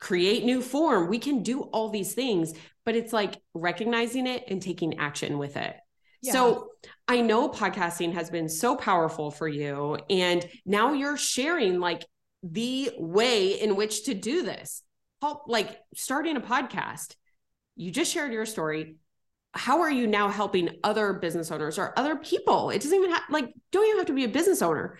create 0.00 0.44
new 0.44 0.62
form. 0.62 1.09
We 1.09 1.18
can 1.18 1.42
do 1.42 1.62
all 1.62 1.90
these 1.90 2.14
things, 2.14 2.52
but 2.84 2.94
it's 2.94 3.12
like 3.12 3.40
recognizing 3.55 4.26
it 4.26 4.44
and 4.48 4.61
taking 4.61 4.98
action 4.98 5.38
with 5.38 5.57
it. 5.57 5.76
Yeah. 6.22 6.32
So 6.32 6.68
I 7.07 7.20
know 7.20 7.50
podcasting 7.50 8.14
has 8.14 8.30
been 8.30 8.48
so 8.48 8.76
powerful 8.76 9.30
for 9.30 9.46
you. 9.46 9.98
And 10.09 10.46
now 10.64 10.94
you're 10.94 11.18
sharing 11.18 11.80
like 11.80 12.07
the 12.42 12.92
way 12.98 13.61
in 13.61 13.76
which 13.76 14.05
to 14.05 14.14
do 14.14 14.42
this. 14.42 14.82
Help, 15.20 15.44
like 15.48 15.78
starting 15.94 16.36
a 16.36 16.40
podcast. 16.40 17.14
You 17.76 17.90
just 17.90 18.12
shared 18.12 18.32
your 18.32 18.46
story. 18.46 18.96
How 19.55 19.80
are 19.82 19.90
you 19.90 20.07
now 20.07 20.28
helping 20.28 20.70
other 20.82 21.12
business 21.12 21.50
owners 21.50 21.78
or 21.78 21.96
other 21.98 22.16
people? 22.16 22.70
It 22.70 22.82
doesn't 22.82 22.96
even 22.96 23.11
have 23.11 23.22
like 23.30 23.52
don't 23.70 23.86
even 23.86 23.98
have 23.98 24.07
to 24.07 24.12
be 24.12 24.24
a 24.24 24.28
business 24.28 24.62
owner. 24.62 24.98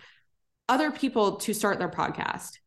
Other 0.69 0.91
people 0.91 1.37
to 1.37 1.53
start 1.53 1.79
their 1.79 1.89
podcast. 1.89 2.59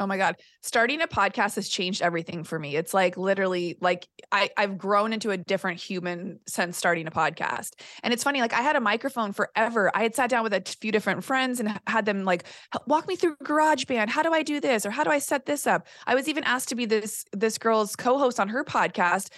Oh 0.00 0.06
my 0.06 0.16
God. 0.16 0.36
Starting 0.62 1.00
a 1.00 1.08
podcast 1.08 1.56
has 1.56 1.68
changed 1.68 2.02
everything 2.02 2.44
for 2.44 2.58
me. 2.58 2.76
It's 2.76 2.94
like 2.94 3.16
literally 3.16 3.76
like 3.80 4.06
I, 4.30 4.50
I've 4.56 4.78
grown 4.78 5.12
into 5.12 5.30
a 5.30 5.36
different 5.36 5.80
human 5.80 6.38
since 6.46 6.76
starting 6.76 7.08
a 7.08 7.10
podcast. 7.10 7.72
And 8.04 8.12
it's 8.12 8.22
funny, 8.22 8.40
like 8.40 8.52
I 8.52 8.60
had 8.60 8.76
a 8.76 8.80
microphone 8.80 9.32
forever. 9.32 9.90
I 9.94 10.04
had 10.04 10.14
sat 10.14 10.30
down 10.30 10.44
with 10.44 10.52
a 10.52 10.62
few 10.80 10.92
different 10.92 11.24
friends 11.24 11.58
and 11.58 11.80
had 11.88 12.06
them 12.06 12.24
like 12.24 12.44
walk 12.86 13.08
me 13.08 13.16
through 13.16 13.36
GarageBand. 13.42 14.08
How 14.08 14.22
do 14.22 14.32
I 14.32 14.42
do 14.42 14.60
this? 14.60 14.86
Or 14.86 14.90
how 14.90 15.02
do 15.02 15.10
I 15.10 15.18
set 15.18 15.46
this 15.46 15.66
up? 15.66 15.88
I 16.06 16.14
was 16.14 16.28
even 16.28 16.44
asked 16.44 16.68
to 16.68 16.76
be 16.76 16.86
this 16.86 17.24
this 17.32 17.58
girl's 17.58 17.96
co-host 17.96 18.38
on 18.38 18.48
her 18.48 18.64
podcast. 18.64 19.30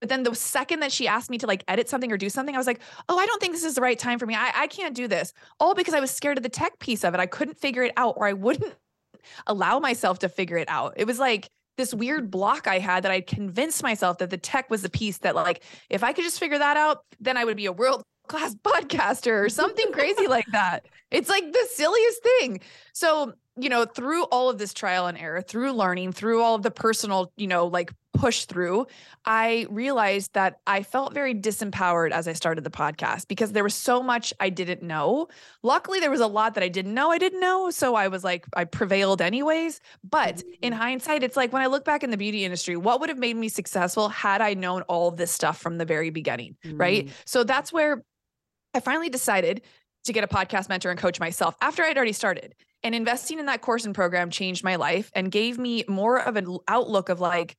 But 0.00 0.08
then 0.08 0.22
the 0.22 0.34
second 0.34 0.80
that 0.80 0.92
she 0.92 1.08
asked 1.08 1.30
me 1.30 1.38
to 1.38 1.46
like 1.46 1.64
edit 1.68 1.88
something 1.88 2.12
or 2.12 2.16
do 2.16 2.28
something, 2.28 2.54
I 2.54 2.58
was 2.58 2.66
like, 2.66 2.80
oh, 3.08 3.18
I 3.18 3.26
don't 3.26 3.40
think 3.40 3.52
this 3.52 3.64
is 3.64 3.74
the 3.74 3.80
right 3.80 3.98
time 3.98 4.18
for 4.18 4.26
me. 4.26 4.34
I, 4.34 4.52
I 4.54 4.66
can't 4.66 4.94
do 4.94 5.08
this. 5.08 5.32
All 5.58 5.74
because 5.74 5.94
I 5.94 6.00
was 6.00 6.10
scared 6.10 6.36
of 6.36 6.42
the 6.42 6.48
tech 6.48 6.78
piece 6.78 7.04
of 7.04 7.14
it. 7.14 7.20
I 7.20 7.26
couldn't 7.26 7.58
figure 7.58 7.82
it 7.82 7.92
out 7.96 8.14
or 8.16 8.26
I 8.26 8.32
wouldn't 8.32 8.74
allow 9.46 9.78
myself 9.78 10.18
to 10.20 10.28
figure 10.28 10.58
it 10.58 10.68
out. 10.68 10.94
It 10.96 11.06
was 11.06 11.18
like 11.18 11.48
this 11.76 11.94
weird 11.94 12.30
block 12.30 12.66
I 12.66 12.78
had 12.78 13.04
that 13.04 13.12
I 13.12 13.20
convinced 13.20 13.82
myself 13.82 14.18
that 14.18 14.30
the 14.30 14.38
tech 14.38 14.70
was 14.70 14.82
the 14.82 14.88
piece 14.88 15.18
that, 15.18 15.34
like, 15.34 15.62
if 15.90 16.02
I 16.02 16.12
could 16.12 16.24
just 16.24 16.40
figure 16.40 16.58
that 16.58 16.76
out, 16.76 17.04
then 17.20 17.36
I 17.36 17.44
would 17.44 17.56
be 17.56 17.66
a 17.66 17.72
world 17.72 18.02
class 18.28 18.54
podcaster 18.64 19.44
or 19.44 19.48
something 19.48 19.92
crazy 19.92 20.26
like 20.26 20.46
that. 20.52 20.86
It's 21.10 21.28
like 21.28 21.52
the 21.52 21.68
silliest 21.72 22.22
thing. 22.22 22.60
So 22.92 23.34
you 23.58 23.68
know, 23.68 23.84
through 23.84 24.24
all 24.24 24.50
of 24.50 24.58
this 24.58 24.74
trial 24.74 25.06
and 25.06 25.16
error, 25.16 25.40
through 25.40 25.72
learning, 25.72 26.12
through 26.12 26.42
all 26.42 26.54
of 26.54 26.62
the 26.62 26.70
personal, 26.70 27.32
you 27.36 27.46
know, 27.46 27.66
like 27.66 27.92
push 28.12 28.44
through, 28.44 28.86
I 29.24 29.66
realized 29.70 30.34
that 30.34 30.60
I 30.66 30.82
felt 30.82 31.14
very 31.14 31.34
disempowered 31.34 32.10
as 32.10 32.28
I 32.28 32.32
started 32.32 32.64
the 32.64 32.70
podcast 32.70 33.28
because 33.28 33.52
there 33.52 33.64
was 33.64 33.74
so 33.74 34.02
much 34.02 34.34
I 34.40 34.50
didn't 34.50 34.82
know. 34.82 35.28
Luckily, 35.62 36.00
there 36.00 36.10
was 36.10 36.20
a 36.20 36.26
lot 36.26 36.54
that 36.54 36.62
I 36.62 36.68
didn't 36.68 36.94
know 36.94 37.10
I 37.10 37.18
didn't 37.18 37.40
know. 37.40 37.70
So 37.70 37.94
I 37.94 38.08
was 38.08 38.24
like, 38.24 38.46
I 38.54 38.64
prevailed 38.64 39.22
anyways. 39.22 39.80
But 40.04 40.42
in 40.60 40.72
mm-hmm. 40.72 40.82
hindsight, 40.82 41.22
it's 41.22 41.36
like 41.36 41.52
when 41.52 41.62
I 41.62 41.66
look 41.66 41.84
back 41.84 42.02
in 42.02 42.10
the 42.10 42.16
beauty 42.16 42.44
industry, 42.44 42.76
what 42.76 43.00
would 43.00 43.08
have 43.08 43.18
made 43.18 43.36
me 43.36 43.48
successful 43.48 44.08
had 44.08 44.40
I 44.40 44.54
known 44.54 44.82
all 44.82 45.10
this 45.10 45.30
stuff 45.30 45.58
from 45.58 45.78
the 45.78 45.84
very 45.84 46.10
beginning? 46.10 46.56
Mm. 46.64 46.78
Right. 46.78 47.10
So 47.24 47.44
that's 47.44 47.72
where 47.72 48.02
I 48.74 48.80
finally 48.80 49.08
decided 49.08 49.62
to 50.06 50.12
get 50.12 50.24
a 50.24 50.28
podcast 50.28 50.68
mentor 50.68 50.90
and 50.90 50.98
coach 50.98 51.20
myself 51.20 51.54
after 51.60 51.82
I'd 51.82 51.96
already 51.96 52.12
started. 52.12 52.54
And 52.82 52.94
investing 52.94 53.38
in 53.38 53.46
that 53.46 53.62
course 53.62 53.84
and 53.84 53.94
program 53.94 54.30
changed 54.30 54.62
my 54.62 54.76
life 54.76 55.10
and 55.14 55.30
gave 55.30 55.58
me 55.58 55.84
more 55.88 56.20
of 56.20 56.36
an 56.36 56.58
outlook 56.68 57.08
of 57.08 57.20
like, 57.20 57.56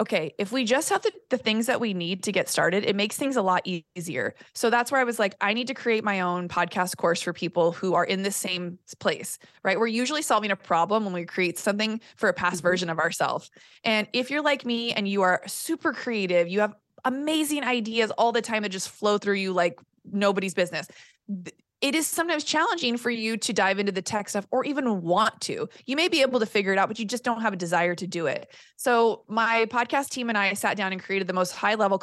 okay, 0.00 0.34
if 0.38 0.50
we 0.50 0.64
just 0.64 0.88
have 0.88 1.02
the, 1.02 1.12
the 1.28 1.36
things 1.36 1.66
that 1.66 1.78
we 1.78 1.92
need 1.92 2.22
to 2.22 2.32
get 2.32 2.48
started, 2.48 2.84
it 2.84 2.96
makes 2.96 3.16
things 3.16 3.36
a 3.36 3.42
lot 3.42 3.66
easier. 3.94 4.34
So 4.54 4.70
that's 4.70 4.90
where 4.90 5.00
I 5.00 5.04
was 5.04 5.18
like, 5.18 5.34
I 5.42 5.52
need 5.52 5.66
to 5.66 5.74
create 5.74 6.02
my 6.02 6.20
own 6.20 6.48
podcast 6.48 6.96
course 6.96 7.20
for 7.20 7.34
people 7.34 7.72
who 7.72 7.92
are 7.94 8.04
in 8.04 8.22
the 8.22 8.30
same 8.30 8.78
place, 8.98 9.38
right? 9.62 9.78
We're 9.78 9.88
usually 9.88 10.22
solving 10.22 10.50
a 10.50 10.56
problem 10.56 11.04
when 11.04 11.12
we 11.12 11.26
create 11.26 11.58
something 11.58 12.00
for 12.16 12.30
a 12.30 12.32
past 12.32 12.56
mm-hmm. 12.56 12.68
version 12.68 12.88
of 12.88 12.98
ourselves. 12.98 13.50
And 13.84 14.08
if 14.14 14.30
you're 14.30 14.42
like 14.42 14.64
me 14.64 14.92
and 14.92 15.06
you 15.06 15.20
are 15.20 15.42
super 15.46 15.92
creative, 15.92 16.48
you 16.48 16.60
have 16.60 16.74
amazing 17.04 17.64
ideas 17.64 18.10
all 18.12 18.32
the 18.32 18.42
time 18.42 18.62
that 18.62 18.70
just 18.70 18.88
flow 18.88 19.18
through 19.18 19.34
you 19.34 19.52
like 19.52 19.78
nobody's 20.04 20.54
business 20.54 20.88
it 21.80 21.94
is 21.94 22.06
sometimes 22.06 22.44
challenging 22.44 22.96
for 22.96 23.10
you 23.10 23.36
to 23.38 23.52
dive 23.52 23.78
into 23.78 23.92
the 23.92 24.02
tech 24.02 24.28
stuff 24.28 24.46
or 24.50 24.64
even 24.64 25.02
want 25.02 25.40
to. 25.42 25.68
You 25.86 25.96
may 25.96 26.08
be 26.08 26.20
able 26.22 26.40
to 26.40 26.46
figure 26.46 26.72
it 26.72 26.78
out, 26.78 26.88
but 26.88 26.98
you 26.98 27.04
just 27.04 27.24
don't 27.24 27.40
have 27.40 27.52
a 27.52 27.56
desire 27.56 27.94
to 27.94 28.06
do 28.06 28.26
it. 28.26 28.52
So, 28.76 29.24
my 29.28 29.66
podcast 29.70 30.10
team 30.10 30.28
and 30.28 30.36
I 30.36 30.52
sat 30.54 30.76
down 30.76 30.92
and 30.92 31.02
created 31.02 31.26
the 31.26 31.32
most 31.32 31.52
high 31.52 31.74
level 31.74 32.02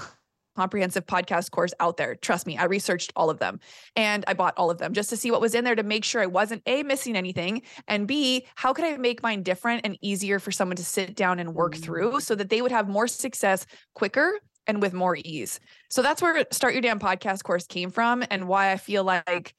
comprehensive 0.56 1.06
podcast 1.06 1.52
course 1.52 1.72
out 1.80 1.98
there. 1.98 2.16
Trust 2.16 2.48
me, 2.48 2.58
I 2.58 2.64
researched 2.64 3.14
all 3.16 3.30
of 3.30 3.38
them 3.38 3.60
and 3.96 4.26
I 4.28 4.34
bought 4.34 4.56
all 4.58 4.72
of 4.72 4.80
them 4.80 4.92
just 4.94 5.10
to 5.12 5.18
see 5.18 5.30
what 5.30 5.40
was 5.40 5.54
in 5.54 5.64
there 5.64 5.76
to 5.76 5.84
make 5.84 6.04
sure 6.04 6.20
I 6.20 6.26
wasn't 6.26 6.64
A, 6.66 6.82
missing 6.82 7.16
anything, 7.16 7.62
and 7.88 8.08
B, 8.08 8.48
how 8.56 8.74
could 8.74 8.84
I 8.84 8.98
make 8.98 9.22
mine 9.22 9.44
different 9.44 9.82
and 9.86 10.00
easier 10.02 10.40
for 10.40 10.52
someone 10.52 10.76
to 10.78 10.84
sit 10.84 11.16
down 11.16 11.38
and 11.38 11.54
work 11.54 11.76
through 11.76 12.14
mm. 12.14 12.22
so 12.22 12.34
that 12.34 12.50
they 12.50 12.64
would 12.64 12.72
have 12.72 12.90
more 12.90 13.08
success 13.08 13.68
quicker 13.94 14.40
and 14.66 14.82
with 14.82 14.94
more 14.94 15.16
ease. 15.24 15.60
So 15.90 16.02
that's 16.02 16.22
where 16.22 16.46
Start 16.52 16.74
Your 16.74 16.82
Damn 16.82 17.00
Podcast 17.00 17.44
course 17.44 17.68
came 17.68 17.90
from 17.90 18.24
and 18.30 18.48
why 18.48 18.72
I 18.72 18.78
feel 18.78 19.04
like 19.04 19.54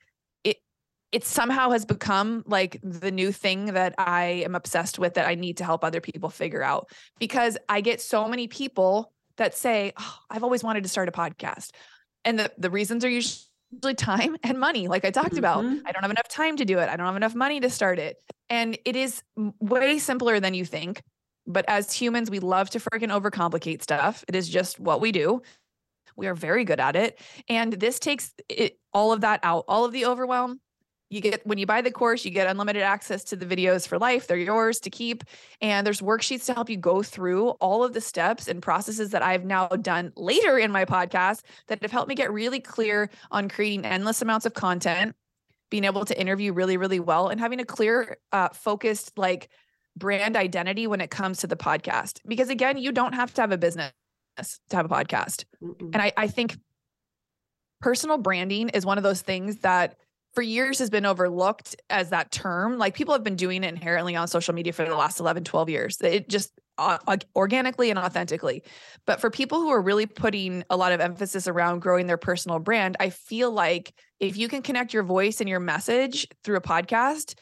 it 1.10 1.24
somehow 1.24 1.70
has 1.70 1.84
become 1.84 2.44
like 2.46 2.78
the 2.82 3.10
new 3.10 3.32
thing 3.32 3.66
that 3.66 3.94
I 3.98 4.42
am 4.44 4.54
obsessed 4.54 4.98
with 4.98 5.14
that 5.14 5.26
I 5.26 5.34
need 5.34 5.56
to 5.58 5.64
help 5.64 5.82
other 5.82 6.00
people 6.00 6.28
figure 6.28 6.62
out 6.62 6.90
because 7.18 7.56
I 7.68 7.80
get 7.80 8.00
so 8.00 8.28
many 8.28 8.46
people 8.46 9.12
that 9.36 9.56
say, 9.56 9.92
oh, 9.98 10.18
I've 10.28 10.44
always 10.44 10.62
wanted 10.62 10.82
to 10.82 10.88
start 10.88 11.08
a 11.08 11.12
podcast. 11.12 11.70
And 12.24 12.38
the, 12.38 12.52
the 12.58 12.70
reasons 12.70 13.04
are 13.04 13.08
usually 13.08 13.94
time 13.96 14.36
and 14.42 14.58
money, 14.58 14.88
like 14.88 15.04
I 15.04 15.10
talked 15.10 15.30
mm-hmm. 15.30 15.38
about. 15.38 15.64
I 15.64 15.92
don't 15.92 16.02
have 16.02 16.10
enough 16.10 16.28
time 16.28 16.56
to 16.58 16.64
do 16.64 16.78
it. 16.78 16.88
I 16.88 16.96
don't 16.96 17.06
have 17.06 17.16
enough 17.16 17.34
money 17.34 17.60
to 17.60 17.70
start 17.70 17.98
it. 17.98 18.18
And 18.50 18.76
it 18.84 18.96
is 18.96 19.22
way 19.36 19.98
simpler 19.98 20.40
than 20.40 20.52
you 20.54 20.64
think. 20.64 21.02
But 21.46 21.64
as 21.68 21.90
humans, 21.92 22.30
we 22.30 22.40
love 22.40 22.68
to 22.70 22.80
freaking 22.80 23.10
overcomplicate 23.18 23.82
stuff. 23.82 24.22
It 24.28 24.36
is 24.36 24.48
just 24.48 24.78
what 24.78 25.00
we 25.00 25.12
do. 25.12 25.40
We 26.16 26.26
are 26.26 26.34
very 26.34 26.64
good 26.64 26.80
at 26.80 26.96
it. 26.96 27.18
And 27.48 27.72
this 27.72 27.98
takes 27.98 28.34
it, 28.50 28.78
all 28.92 29.12
of 29.12 29.22
that 29.22 29.40
out, 29.42 29.64
all 29.68 29.86
of 29.86 29.92
the 29.92 30.04
overwhelm, 30.04 30.60
you 31.10 31.20
get 31.20 31.46
when 31.46 31.58
you 31.58 31.66
buy 31.66 31.80
the 31.80 31.90
course 31.90 32.24
you 32.24 32.30
get 32.30 32.46
unlimited 32.46 32.82
access 32.82 33.24
to 33.24 33.36
the 33.36 33.46
videos 33.46 33.86
for 33.86 33.98
life 33.98 34.26
they're 34.26 34.36
yours 34.36 34.80
to 34.80 34.90
keep 34.90 35.24
and 35.60 35.86
there's 35.86 36.00
worksheets 36.00 36.46
to 36.46 36.54
help 36.54 36.68
you 36.68 36.76
go 36.76 37.02
through 37.02 37.48
all 37.60 37.84
of 37.84 37.92
the 37.92 38.00
steps 38.00 38.48
and 38.48 38.62
processes 38.62 39.10
that 39.10 39.22
i've 39.22 39.44
now 39.44 39.66
done 39.68 40.12
later 40.16 40.58
in 40.58 40.70
my 40.70 40.84
podcast 40.84 41.42
that 41.68 41.80
have 41.82 41.90
helped 41.90 42.08
me 42.08 42.14
get 42.14 42.32
really 42.32 42.60
clear 42.60 43.10
on 43.30 43.48
creating 43.48 43.84
endless 43.84 44.22
amounts 44.22 44.46
of 44.46 44.54
content 44.54 45.14
being 45.70 45.84
able 45.84 46.04
to 46.04 46.18
interview 46.18 46.52
really 46.52 46.76
really 46.76 47.00
well 47.00 47.28
and 47.28 47.40
having 47.40 47.60
a 47.60 47.64
clear 47.64 48.16
uh, 48.32 48.48
focused 48.50 49.16
like 49.16 49.48
brand 49.96 50.36
identity 50.36 50.86
when 50.86 51.00
it 51.00 51.10
comes 51.10 51.38
to 51.38 51.46
the 51.46 51.56
podcast 51.56 52.20
because 52.26 52.48
again 52.48 52.76
you 52.76 52.92
don't 52.92 53.14
have 53.14 53.32
to 53.32 53.40
have 53.40 53.52
a 53.52 53.58
business 53.58 53.92
to 54.68 54.76
have 54.76 54.86
a 54.86 54.88
podcast 54.88 55.44
Mm-mm. 55.62 55.90
and 55.92 55.96
I, 55.96 56.12
I 56.16 56.28
think 56.28 56.56
personal 57.80 58.18
branding 58.18 58.68
is 58.70 58.86
one 58.86 58.98
of 58.98 59.04
those 59.04 59.22
things 59.22 59.58
that 59.58 59.96
for 60.34 60.42
years 60.42 60.78
has 60.78 60.90
been 60.90 61.06
overlooked 61.06 61.76
as 61.90 62.10
that 62.10 62.30
term. 62.30 62.78
Like 62.78 62.94
people 62.94 63.14
have 63.14 63.24
been 63.24 63.36
doing 63.36 63.64
it 63.64 63.68
inherently 63.68 64.16
on 64.16 64.28
social 64.28 64.54
media 64.54 64.72
for 64.72 64.84
the 64.84 64.94
last 64.94 65.20
11, 65.20 65.44
12 65.44 65.68
years. 65.68 66.00
It 66.00 66.28
just 66.28 66.52
uh, 66.78 66.98
organically 67.34 67.90
and 67.90 67.98
authentically. 67.98 68.62
But 69.06 69.20
for 69.20 69.30
people 69.30 69.60
who 69.60 69.70
are 69.70 69.80
really 69.80 70.06
putting 70.06 70.64
a 70.70 70.76
lot 70.76 70.92
of 70.92 71.00
emphasis 71.00 71.48
around 71.48 71.80
growing 71.80 72.06
their 72.06 72.16
personal 72.16 72.58
brand, 72.58 72.96
I 73.00 73.10
feel 73.10 73.50
like 73.50 73.92
if 74.20 74.36
you 74.36 74.48
can 74.48 74.62
connect 74.62 74.92
your 74.92 75.02
voice 75.02 75.40
and 75.40 75.48
your 75.48 75.60
message 75.60 76.28
through 76.44 76.56
a 76.56 76.60
podcast, 76.60 77.34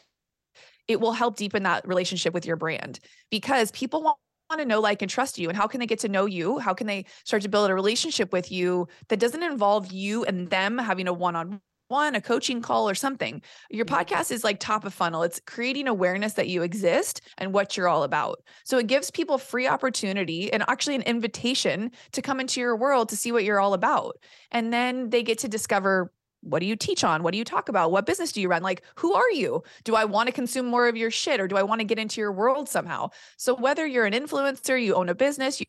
it 0.88 1.00
will 1.00 1.12
help 1.12 1.36
deepen 1.36 1.64
that 1.64 1.86
relationship 1.86 2.32
with 2.32 2.46
your 2.46 2.56
brand 2.56 3.00
because 3.30 3.70
people 3.72 4.02
want 4.02 4.18
want 4.48 4.60
to 4.60 4.66
know, 4.66 4.80
like, 4.80 5.02
and 5.02 5.10
trust 5.10 5.38
you. 5.38 5.48
And 5.48 5.58
how 5.58 5.66
can 5.66 5.80
they 5.80 5.86
get 5.86 5.98
to 6.00 6.08
know 6.08 6.26
you? 6.26 6.58
How 6.58 6.72
can 6.72 6.86
they 6.86 7.06
start 7.24 7.42
to 7.42 7.48
build 7.48 7.68
a 7.68 7.74
relationship 7.74 8.32
with 8.32 8.52
you 8.52 8.86
that 9.08 9.18
doesn't 9.18 9.42
involve 9.42 9.90
you 9.90 10.24
and 10.24 10.48
them 10.48 10.78
having 10.78 11.08
a 11.08 11.12
one 11.12 11.34
on 11.34 11.60
one, 11.88 12.14
a 12.14 12.20
coaching 12.20 12.60
call 12.60 12.88
or 12.88 12.94
something. 12.94 13.42
Your 13.70 13.84
mm-hmm. 13.84 13.94
podcast 13.94 14.30
is 14.30 14.44
like 14.44 14.60
top 14.60 14.84
of 14.84 14.94
funnel. 14.94 15.22
It's 15.22 15.40
creating 15.46 15.88
awareness 15.88 16.34
that 16.34 16.48
you 16.48 16.62
exist 16.62 17.20
and 17.38 17.52
what 17.52 17.76
you're 17.76 17.88
all 17.88 18.02
about. 18.02 18.42
So 18.64 18.78
it 18.78 18.86
gives 18.86 19.10
people 19.10 19.38
free 19.38 19.66
opportunity 19.66 20.52
and 20.52 20.64
actually 20.68 20.96
an 20.96 21.02
invitation 21.02 21.90
to 22.12 22.22
come 22.22 22.40
into 22.40 22.60
your 22.60 22.76
world 22.76 23.08
to 23.10 23.16
see 23.16 23.32
what 23.32 23.44
you're 23.44 23.60
all 23.60 23.74
about. 23.74 24.16
And 24.50 24.72
then 24.72 25.10
they 25.10 25.22
get 25.22 25.38
to 25.38 25.48
discover 25.48 26.12
what 26.42 26.60
do 26.60 26.66
you 26.66 26.76
teach 26.76 27.02
on? 27.02 27.22
What 27.22 27.32
do 27.32 27.38
you 27.38 27.44
talk 27.44 27.68
about? 27.68 27.90
What 27.90 28.06
business 28.06 28.30
do 28.30 28.40
you 28.40 28.48
run? 28.48 28.62
Like, 28.62 28.82
who 28.96 29.14
are 29.14 29.30
you? 29.32 29.62
Do 29.82 29.96
I 29.96 30.04
want 30.04 30.28
to 30.28 30.32
consume 30.32 30.66
more 30.66 30.86
of 30.86 30.96
your 30.96 31.10
shit 31.10 31.40
or 31.40 31.48
do 31.48 31.56
I 31.56 31.64
want 31.64 31.80
to 31.80 31.84
get 31.84 31.98
into 31.98 32.20
your 32.20 32.30
world 32.30 32.68
somehow? 32.68 33.08
So, 33.36 33.54
whether 33.54 33.84
you're 33.84 34.06
an 34.06 34.12
influencer, 34.12 34.80
you 34.80 34.94
own 34.94 35.08
a 35.08 35.14
business, 35.14 35.58
you 35.58 35.66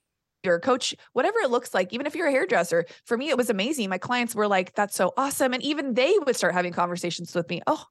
you're 0.47 0.55
a 0.55 0.61
coach, 0.61 0.95
whatever 1.13 1.39
it 1.39 1.51
looks 1.51 1.73
like, 1.73 1.93
even 1.93 2.07
if 2.07 2.15
you're 2.15 2.27
a 2.27 2.31
hairdresser. 2.31 2.85
For 3.05 3.17
me, 3.17 3.29
it 3.29 3.37
was 3.37 3.49
amazing. 3.49 3.89
My 3.89 3.99
clients 3.99 4.33
were 4.33 4.47
like, 4.47 4.73
that's 4.73 4.95
so 4.95 5.13
awesome. 5.17 5.53
And 5.53 5.61
even 5.61 5.93
they 5.93 6.15
would 6.25 6.35
start 6.35 6.53
having 6.53 6.73
conversations 6.73 7.35
with 7.35 7.49
me. 7.49 7.61
Oh, 7.67 7.83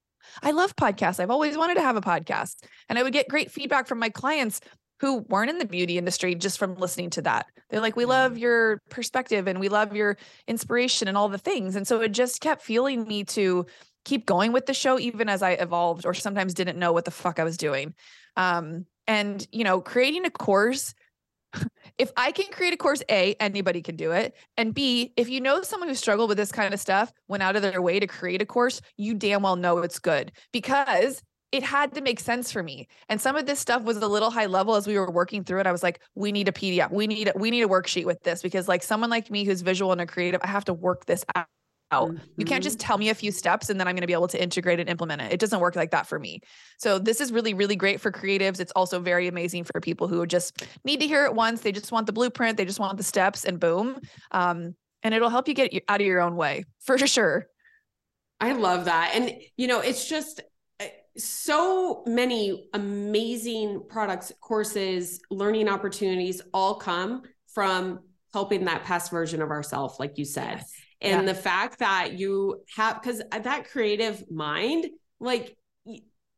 I 0.42 0.50
love 0.50 0.74
podcasts. 0.74 1.20
I've 1.20 1.30
always 1.30 1.57
wanted 1.57 1.74
to 1.74 1.82
have 1.82 1.96
a 1.96 2.00
podcast. 2.00 2.57
And 2.88 2.98
I 2.98 3.02
would 3.02 3.12
get 3.12 3.28
great 3.28 3.50
feedback 3.50 3.86
from 3.86 3.98
my 3.98 4.09
clients 4.09 4.61
who 5.00 5.18
weren't 5.28 5.50
in 5.50 5.59
the 5.59 5.66
beauty 5.66 5.98
industry 5.98 6.34
just 6.34 6.59
from 6.59 6.74
listening 6.76 7.11
to 7.11 7.22
that. 7.22 7.46
They're 7.68 7.80
like, 7.80 7.96
we 7.96 8.07
love 8.07 8.32
mm. 8.32 8.40
your 8.40 8.80
perspective 8.88 9.46
and 9.46 9.61
we 9.61 9.68
love 9.68 9.94
your 9.94 10.16
inspiration 10.48 11.07
and 11.07 11.16
all 11.16 11.28
the 11.28 11.38
things. 11.38 11.76
And 11.76 11.86
so 11.86 12.00
it 12.00 12.12
just 12.12 12.40
kept 12.40 12.62
fueling 12.62 13.07
me 13.07 13.24
to 13.24 13.66
keep 14.04 14.24
going 14.24 14.52
with 14.52 14.66
the 14.66 14.74
show, 14.74 14.98
even 14.98 15.28
as 15.28 15.42
I 15.42 15.52
evolved 15.52 16.07
or 16.07 16.14
sometimes 16.14 16.54
didn't 16.54 16.78
know 16.78 16.92
what 16.92 17.04
the 17.04 17.11
fuck 17.11 17.38
I 17.38 17.44
was 17.44 17.57
doing. 17.57 17.94
Um, 18.36 18.86
and, 19.07 19.46
you 19.52 19.64
know, 19.64 19.80
creating 19.80 20.24
a 20.24 20.30
course 20.30 20.94
if 21.98 22.11
I 22.16 22.32
can 22.32 22.46
create 22.52 22.74
a 22.74 22.76
course, 22.76 23.02
A, 23.11 23.34
anybody 23.40 23.82
can 23.82 23.96
do 23.96 24.12
it. 24.12 24.34
And 24.57 24.74
B, 24.74 25.12
if 25.16 25.28
you 25.28 25.40
know 25.40 25.62
someone 25.62 25.88
who 25.88 25.94
struggled 25.94 26.28
with 26.28 26.38
this 26.38 26.52
kind 26.52 26.74
of 26.74 26.80
stuff, 26.80 27.12
went 27.28 27.42
out 27.42 27.57
of 27.57 27.62
their 27.62 27.82
way 27.82 28.00
to 28.00 28.07
create 28.07 28.42
a 28.42 28.46
course, 28.46 28.80
you 28.96 29.14
damn 29.14 29.42
well 29.42 29.57
know 29.57 29.78
it's 29.78 29.98
good 29.98 30.32
because 30.52 31.22
it 31.52 31.62
had 31.62 31.94
to 31.94 32.00
make 32.00 32.20
sense 32.20 32.50
for 32.50 32.62
me. 32.62 32.88
And 33.09 33.20
some 33.20 33.36
of 33.36 33.46
this 33.46 33.61
stuff 33.61 33.82
was 33.82 33.96
a 33.98 34.09
little 34.09 34.30
high 34.30 34.46
level 34.46 34.74
as 34.74 34.86
we 34.86 34.98
were 34.98 35.11
working 35.11 35.44
through 35.44 35.61
it. 35.61 35.66
I 35.66 35.72
was 35.72 35.82
like, 35.82 36.00
we 36.14 36.32
need 36.32 36.48
a 36.48 36.52
PDF. 36.52 36.90
We 36.90 37.07
need 37.07 37.28
a, 37.28 37.32
we 37.36 37.50
need 37.50 37.62
a 37.62 37.68
worksheet 37.68 38.04
with 38.04 38.22
this 38.24 38.42
because 38.42 38.68
like 38.68 38.82
someone 38.82 39.11
like 39.11 39.30
me 39.30 39.44
who's 39.44 39.62
visual 39.62 39.92
and 39.92 40.00
a 40.00 40.07
creative, 40.07 40.40
I 40.42 40.48
have 40.48 40.64
to 40.66 40.74
work 40.74 41.07
this 41.07 41.24
out. 41.91 42.11
Mm-hmm. 42.11 42.24
You 42.37 42.45
can't 42.45 42.62
just 42.62 42.78
mm-hmm. 42.78 42.87
tell 42.87 42.99
me 42.99 43.09
a 43.11 43.14
few 43.14 43.30
steps 43.30 43.70
and 43.70 43.78
then 43.78 43.87
I'm 43.87 43.95
going 43.95 44.03
to 44.03 44.07
be 44.07 44.12
able 44.12 44.28
to 44.28 44.43
integrate 44.43 44.80
and 44.80 44.89
implement 44.89 45.22
it. 45.22 45.32
It 45.32 45.41
doesn't 45.41 45.61
work 45.61 45.76
like 45.76 45.91
that 45.93 46.07
for 46.07 46.18
me. 46.18 46.41
So 46.78 46.99
this 46.99 47.20
is 47.20 47.32
really 47.32 47.55
really 47.55 47.76
great 47.76 48.01
for 48.01 48.11
creatives. 48.11 48.61
It's 48.61 48.72
also 48.72 49.01
very 49.01 49.28
amazing 49.28 49.64
for 49.64 49.80
people 49.80 50.09
who 50.09 50.26
just 50.26 50.64
need 50.84 51.01
to 51.01 51.07
hear 51.07 51.24
it 51.24 51.34
once. 51.34 51.61
They 51.61 51.72
just 51.72 51.93
want 51.93 52.07
the 52.07 52.12
blueprint, 52.12 52.57
they 52.57 52.64
just 52.64 52.80
want 52.80 52.97
the 52.97 53.05
steps 53.05 53.45
and 53.45 53.61
boom. 53.61 54.01
Um, 54.32 54.74
and 55.03 55.14
it'll 55.14 55.30
help 55.30 55.47
you 55.47 55.55
get 55.55 55.72
out 55.89 56.01
of 56.01 56.07
your 56.07 56.20
own 56.20 56.37
way 56.37 56.64
for 56.80 56.99
sure. 57.07 57.47
I 58.41 58.53
love 58.53 58.87
that. 58.87 59.12
And 59.14 59.32
you 59.57 59.66
know, 59.66 59.80
it's 59.80 60.09
just 60.09 60.43
so 61.18 62.03
many 62.07 62.68
amazing 62.74 63.84
products, 63.89 64.32
courses, 64.41 65.20
learning 65.30 65.68
opportunities 65.68 66.43
all 66.53 66.74
come 66.74 67.22
from 67.55 68.01
helping 68.32 68.66
that 68.66 68.84
past 68.84 69.11
version 69.11 69.41
of 69.41 69.51
ourselves, 69.51 69.99
like 69.99 70.18
you 70.18 70.24
said. 70.24 70.59
Yes. 70.59 70.72
And 71.01 71.26
yeah. 71.26 71.32
the 71.32 71.38
fact 71.38 71.80
that 71.80 72.18
you 72.18 72.62
have, 72.74 73.01
because 73.01 73.22
that 73.30 73.68
creative 73.70 74.30
mind, 74.30 74.86
like 75.20 75.57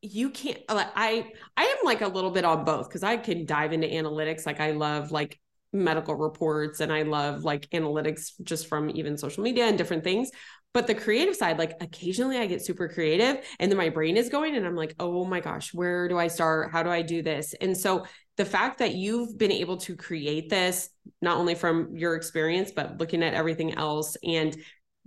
you 0.02 0.30
can't, 0.30 0.59
like 0.68 0.88
I, 0.94 1.32
I 1.56 1.64
am 1.64 1.76
like 1.84 2.00
a 2.00 2.09
little 2.09 2.30
bit 2.30 2.44
on 2.44 2.64
both 2.64 2.88
because 2.88 3.02
I 3.02 3.16
can 3.16 3.46
dive 3.46 3.72
into 3.72 3.86
analytics. 3.86 4.46
Like 4.46 4.61
I 4.61 4.72
love 4.72 5.11
like 5.11 5.38
medical 5.72 6.14
reports 6.14 6.80
and 6.80 6.92
I 6.92 7.02
love 7.02 7.44
like 7.44 7.68
analytics 7.70 8.32
just 8.42 8.68
from 8.68 8.90
even 8.90 9.18
social 9.18 9.42
media 9.42 9.66
and 9.66 9.76
different 9.76 10.04
things. 10.04 10.30
But 10.74 10.86
the 10.86 10.94
creative 10.94 11.34
side, 11.34 11.58
like 11.58 11.74
occasionally 11.80 12.38
I 12.38 12.46
get 12.46 12.64
super 12.64 12.88
creative 12.88 13.44
and 13.58 13.70
then 13.70 13.78
my 13.78 13.88
brain 13.88 14.16
is 14.16 14.28
going 14.28 14.54
and 14.54 14.66
I'm 14.66 14.76
like, 14.76 14.94
oh 15.00 15.24
my 15.24 15.40
gosh, 15.40 15.72
where 15.74 16.08
do 16.08 16.18
I 16.18 16.28
start? 16.28 16.70
How 16.72 16.82
do 16.82 16.90
I 16.90 17.02
do 17.02 17.22
this? 17.22 17.54
And 17.60 17.76
so 17.76 18.06
the 18.36 18.44
fact 18.44 18.78
that 18.78 18.94
you've 18.94 19.36
been 19.36 19.50
able 19.50 19.78
to 19.78 19.96
create 19.96 20.48
this, 20.48 20.90
not 21.20 21.38
only 21.38 21.54
from 21.54 21.96
your 21.96 22.14
experience, 22.14 22.70
but 22.70 22.98
looking 22.98 23.22
at 23.22 23.34
everything 23.34 23.74
else 23.74 24.16
and 24.22 24.56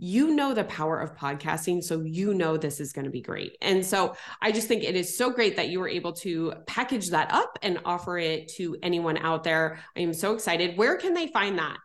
you 0.04 0.34
know 0.34 0.52
the 0.52 0.64
power 0.64 1.00
of 1.00 1.16
podcasting 1.16 1.84
so 1.84 2.02
you 2.02 2.34
know 2.34 2.58
this 2.58 2.80
is 2.80 2.92
going 2.92 3.06
to 3.06 3.12
be 3.12 3.22
great 3.22 3.56
and 3.62 3.86
so 3.86 4.16
i 4.42 4.52
just 4.52 4.68
think 4.68 4.84
it 4.84 4.96
is 4.96 5.16
so 5.16 5.30
great 5.30 5.56
that 5.56 5.70
you 5.70 5.80
were 5.80 5.88
able 5.88 6.12
to 6.12 6.52
package 6.66 7.12
that 7.12 7.32
up 7.32 7.60
and 7.62 7.80
offer 7.86 8.18
it 8.18 8.48
to 8.48 8.76
anyone 8.82 9.16
out 9.18 9.44
there 9.44 9.80
i 9.96 10.00
am 10.00 10.12
so 10.12 10.34
excited 10.34 10.76
where 10.76 10.98
can 10.98 11.14
they 11.14 11.28
find 11.28 11.60
that 11.60 11.78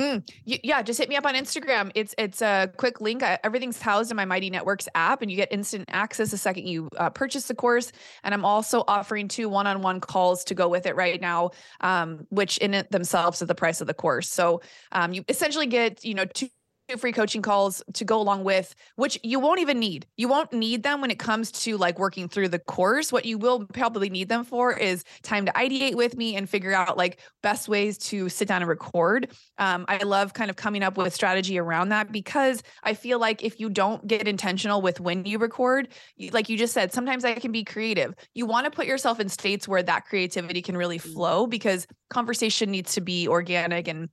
Mm, 0.00 0.28
yeah, 0.44 0.82
just 0.82 0.98
hit 0.98 1.08
me 1.08 1.14
up 1.14 1.24
on 1.24 1.34
Instagram. 1.34 1.92
It's 1.94 2.16
it's 2.18 2.42
a 2.42 2.68
quick 2.78 3.00
link. 3.00 3.22
I, 3.22 3.38
everything's 3.44 3.80
housed 3.80 4.10
in 4.10 4.16
my 4.16 4.24
Mighty 4.24 4.50
Networks 4.50 4.88
app, 4.96 5.22
and 5.22 5.30
you 5.30 5.36
get 5.36 5.52
instant 5.52 5.84
access 5.92 6.32
the 6.32 6.36
second 6.36 6.66
you 6.66 6.88
uh, 6.96 7.10
purchase 7.10 7.46
the 7.46 7.54
course. 7.54 7.92
And 8.24 8.34
I'm 8.34 8.44
also 8.44 8.82
offering 8.88 9.28
two 9.28 9.48
one-on-one 9.48 10.00
calls 10.00 10.42
to 10.44 10.54
go 10.56 10.68
with 10.68 10.86
it 10.86 10.96
right 10.96 11.20
now, 11.20 11.50
um, 11.80 12.26
which 12.30 12.58
in 12.58 12.74
it 12.74 12.90
themselves 12.90 13.40
are 13.40 13.46
the 13.46 13.54
price 13.54 13.80
of 13.80 13.86
the 13.86 13.94
course. 13.94 14.28
So 14.28 14.62
um, 14.90 15.12
you 15.12 15.24
essentially 15.28 15.66
get 15.66 16.04
you 16.04 16.14
know 16.14 16.24
two 16.24 16.48
free 16.98 17.12
coaching 17.12 17.42
calls 17.42 17.82
to 17.94 18.04
go 18.04 18.20
along 18.20 18.44
with 18.44 18.74
which 18.96 19.18
you 19.22 19.40
won't 19.40 19.60
even 19.60 19.78
need. 19.78 20.06
You 20.16 20.28
won't 20.28 20.52
need 20.52 20.82
them 20.82 21.00
when 21.00 21.10
it 21.10 21.18
comes 21.18 21.50
to 21.52 21.76
like 21.76 21.98
working 21.98 22.28
through 22.28 22.48
the 22.48 22.58
course. 22.58 23.10
What 23.10 23.24
you 23.24 23.38
will 23.38 23.66
probably 23.66 24.10
need 24.10 24.28
them 24.28 24.44
for 24.44 24.76
is 24.76 25.02
time 25.22 25.46
to 25.46 25.52
ideate 25.52 25.94
with 25.94 26.16
me 26.16 26.36
and 26.36 26.48
figure 26.48 26.72
out 26.72 26.96
like 26.96 27.20
best 27.42 27.68
ways 27.68 27.96
to 27.98 28.28
sit 28.28 28.48
down 28.48 28.62
and 28.62 28.68
record. 28.68 29.30
Um, 29.58 29.84
i 29.88 29.98
love 29.98 30.34
kind 30.34 30.50
of 30.50 30.56
coming 30.56 30.82
up 30.82 30.96
with 30.96 31.14
strategy 31.14 31.58
around 31.58 31.90
that 31.90 32.10
because 32.10 32.62
i 32.82 32.94
feel 32.94 33.18
like 33.18 33.42
if 33.42 33.60
you 33.60 33.70
don't 33.70 34.06
get 34.06 34.26
intentional 34.26 34.82
with 34.82 35.00
when 35.00 35.24
you 35.24 35.38
record 35.38 35.88
like 36.32 36.48
you 36.48 36.58
just 36.58 36.74
said 36.74 36.92
sometimes 36.92 37.24
i 37.24 37.34
can 37.34 37.52
be 37.52 37.64
creative. 37.64 38.14
You 38.34 38.46
want 38.46 38.64
to 38.64 38.70
put 38.70 38.86
yourself 38.86 39.20
in 39.20 39.28
states 39.28 39.68
where 39.68 39.82
that 39.82 40.04
creativity 40.06 40.62
can 40.62 40.76
really 40.76 40.98
mm. 40.98 41.12
flow 41.12 41.46
because 41.46 41.86
conversation 42.10 42.70
needs 42.70 42.94
to 42.94 43.00
be 43.00 43.28
organic 43.28 43.88
and 43.88 44.08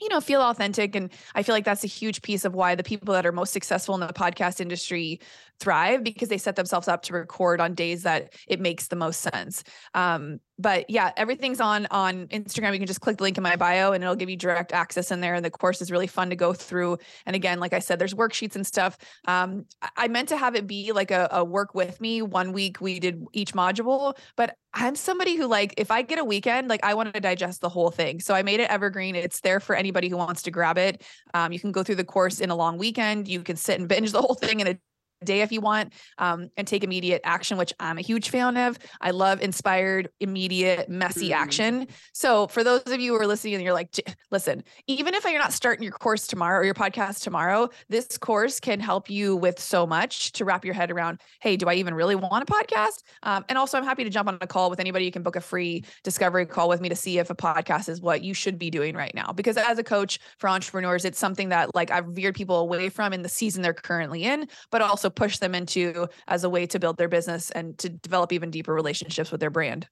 you 0.00 0.08
know, 0.08 0.20
feel 0.20 0.40
authentic. 0.40 0.94
And 0.96 1.10
I 1.34 1.42
feel 1.42 1.54
like 1.54 1.64
that's 1.64 1.84
a 1.84 1.88
huge 1.88 2.22
piece 2.22 2.44
of 2.44 2.54
why 2.54 2.74
the 2.74 2.82
people 2.82 3.14
that 3.14 3.24
are 3.24 3.32
most 3.32 3.52
successful 3.52 3.94
in 3.94 4.00
the 4.00 4.12
podcast 4.12 4.60
industry 4.60 5.20
thrive 5.60 6.02
because 6.02 6.28
they 6.28 6.38
set 6.38 6.56
themselves 6.56 6.88
up 6.88 7.02
to 7.02 7.12
record 7.12 7.60
on 7.60 7.74
days 7.74 8.02
that 8.02 8.34
it 8.48 8.60
makes 8.60 8.88
the 8.88 8.96
most 8.96 9.20
sense. 9.20 9.62
Um, 9.94 10.40
but 10.58 10.88
yeah, 10.88 11.10
everything's 11.16 11.60
on 11.60 11.86
on 11.90 12.26
Instagram. 12.28 12.72
You 12.72 12.78
can 12.78 12.86
just 12.86 13.00
click 13.00 13.16
the 13.16 13.24
link 13.24 13.36
in 13.36 13.42
my 13.42 13.56
bio 13.56 13.92
and 13.92 14.02
it'll 14.02 14.16
give 14.16 14.30
you 14.30 14.36
direct 14.36 14.72
access 14.72 15.10
in 15.10 15.20
there. 15.20 15.34
And 15.34 15.44
the 15.44 15.50
course 15.50 15.82
is 15.82 15.90
really 15.90 16.06
fun 16.06 16.30
to 16.30 16.36
go 16.36 16.52
through. 16.52 16.98
And 17.26 17.34
again, 17.34 17.58
like 17.58 17.72
I 17.72 17.80
said, 17.80 17.98
there's 17.98 18.14
worksheets 18.14 18.54
and 18.54 18.66
stuff. 18.66 18.96
Um, 19.26 19.66
I 19.96 20.08
meant 20.08 20.28
to 20.28 20.36
have 20.36 20.54
it 20.54 20.66
be 20.66 20.92
like 20.92 21.10
a, 21.10 21.28
a 21.32 21.44
work 21.44 21.74
with 21.74 22.00
me. 22.00 22.22
One 22.22 22.52
week 22.52 22.80
we 22.80 23.00
did 23.00 23.24
each 23.32 23.52
module, 23.52 24.16
but 24.36 24.56
I'm 24.72 24.96
somebody 24.96 25.36
who 25.36 25.46
like 25.46 25.74
if 25.76 25.90
I 25.90 26.02
get 26.02 26.18
a 26.18 26.24
weekend, 26.24 26.68
like 26.68 26.84
I 26.84 26.94
want 26.94 27.12
to 27.14 27.20
digest 27.20 27.60
the 27.60 27.68
whole 27.68 27.90
thing. 27.90 28.20
So 28.20 28.34
I 28.34 28.42
made 28.42 28.60
it 28.60 28.70
evergreen. 28.70 29.16
It's 29.16 29.40
there 29.40 29.60
for 29.60 29.74
anybody 29.74 30.08
who 30.08 30.16
wants 30.16 30.42
to 30.42 30.50
grab 30.50 30.78
it. 30.78 31.02
Um, 31.32 31.52
you 31.52 31.60
can 31.60 31.72
go 31.72 31.82
through 31.82 31.96
the 31.96 32.04
course 32.04 32.40
in 32.40 32.50
a 32.50 32.56
long 32.56 32.78
weekend. 32.78 33.28
You 33.28 33.42
can 33.42 33.56
sit 33.56 33.78
and 33.78 33.88
binge 33.88 34.12
the 34.12 34.22
whole 34.22 34.34
thing 34.34 34.60
in 34.60 34.66
a 34.68 34.78
day 35.24 35.40
if 35.40 35.52
you 35.52 35.60
want 35.60 35.92
um, 36.18 36.48
and 36.56 36.66
take 36.66 36.84
immediate 36.84 37.20
action, 37.24 37.56
which 37.56 37.72
I'm 37.80 37.98
a 37.98 38.02
huge 38.02 38.30
fan 38.30 38.56
of. 38.56 38.78
I 39.00 39.10
love 39.10 39.40
inspired, 39.40 40.08
immediate, 40.20 40.88
messy 40.88 41.30
mm. 41.30 41.36
action. 41.36 41.88
So 42.12 42.46
for 42.48 42.62
those 42.62 42.82
of 42.86 43.00
you 43.00 43.14
who 43.14 43.20
are 43.20 43.26
listening 43.26 43.54
and 43.54 43.64
you're 43.64 43.72
like, 43.72 43.94
listen, 44.30 44.62
even 44.86 45.14
if 45.14 45.24
you're 45.24 45.38
not 45.38 45.52
starting 45.52 45.82
your 45.82 45.92
course 45.92 46.26
tomorrow 46.26 46.60
or 46.60 46.64
your 46.64 46.74
podcast 46.74 47.22
tomorrow, 47.22 47.68
this 47.88 48.18
course 48.18 48.60
can 48.60 48.80
help 48.80 49.10
you 49.10 49.36
with 49.36 49.58
so 49.58 49.86
much 49.86 50.32
to 50.32 50.44
wrap 50.44 50.64
your 50.64 50.74
head 50.74 50.90
around, 50.90 51.20
hey, 51.40 51.56
do 51.56 51.66
I 51.66 51.74
even 51.74 51.94
really 51.94 52.14
want 52.14 52.48
a 52.48 52.52
podcast? 52.52 53.02
Um, 53.22 53.44
and 53.48 53.58
also, 53.58 53.78
I'm 53.78 53.84
happy 53.84 54.04
to 54.04 54.10
jump 54.10 54.28
on 54.28 54.38
a 54.40 54.46
call 54.46 54.70
with 54.70 54.80
anybody. 54.80 55.04
You 55.04 55.12
can 55.12 55.22
book 55.22 55.36
a 55.36 55.40
free 55.40 55.84
discovery 56.02 56.46
call 56.46 56.68
with 56.68 56.80
me 56.80 56.88
to 56.88 56.96
see 56.96 57.18
if 57.18 57.30
a 57.30 57.34
podcast 57.34 57.88
is 57.88 58.00
what 58.00 58.22
you 58.22 58.34
should 58.34 58.58
be 58.58 58.70
doing 58.70 58.94
right 58.94 59.14
now. 59.14 59.32
Because 59.32 59.56
as 59.56 59.78
a 59.78 59.84
coach 59.84 60.18
for 60.38 60.48
entrepreneurs, 60.48 61.04
it's 61.04 61.18
something 61.18 61.48
that 61.50 61.74
like 61.74 61.90
I've 61.90 62.06
veered 62.06 62.34
people 62.34 62.58
away 62.58 62.88
from 62.88 63.12
in 63.12 63.22
the 63.22 63.28
season 63.28 63.62
they're 63.62 63.74
currently 63.74 64.24
in, 64.24 64.48
but 64.70 64.82
also 64.82 65.10
push 65.14 65.38
them 65.38 65.54
into 65.54 66.08
as 66.28 66.44
a 66.44 66.50
way 66.50 66.66
to 66.66 66.78
build 66.78 66.96
their 66.96 67.08
business 67.08 67.50
and 67.50 67.76
to 67.78 67.88
develop 67.88 68.32
even 68.32 68.50
deeper 68.50 68.74
relationships 68.74 69.30
with 69.30 69.40
their 69.40 69.50
brand. 69.50 69.88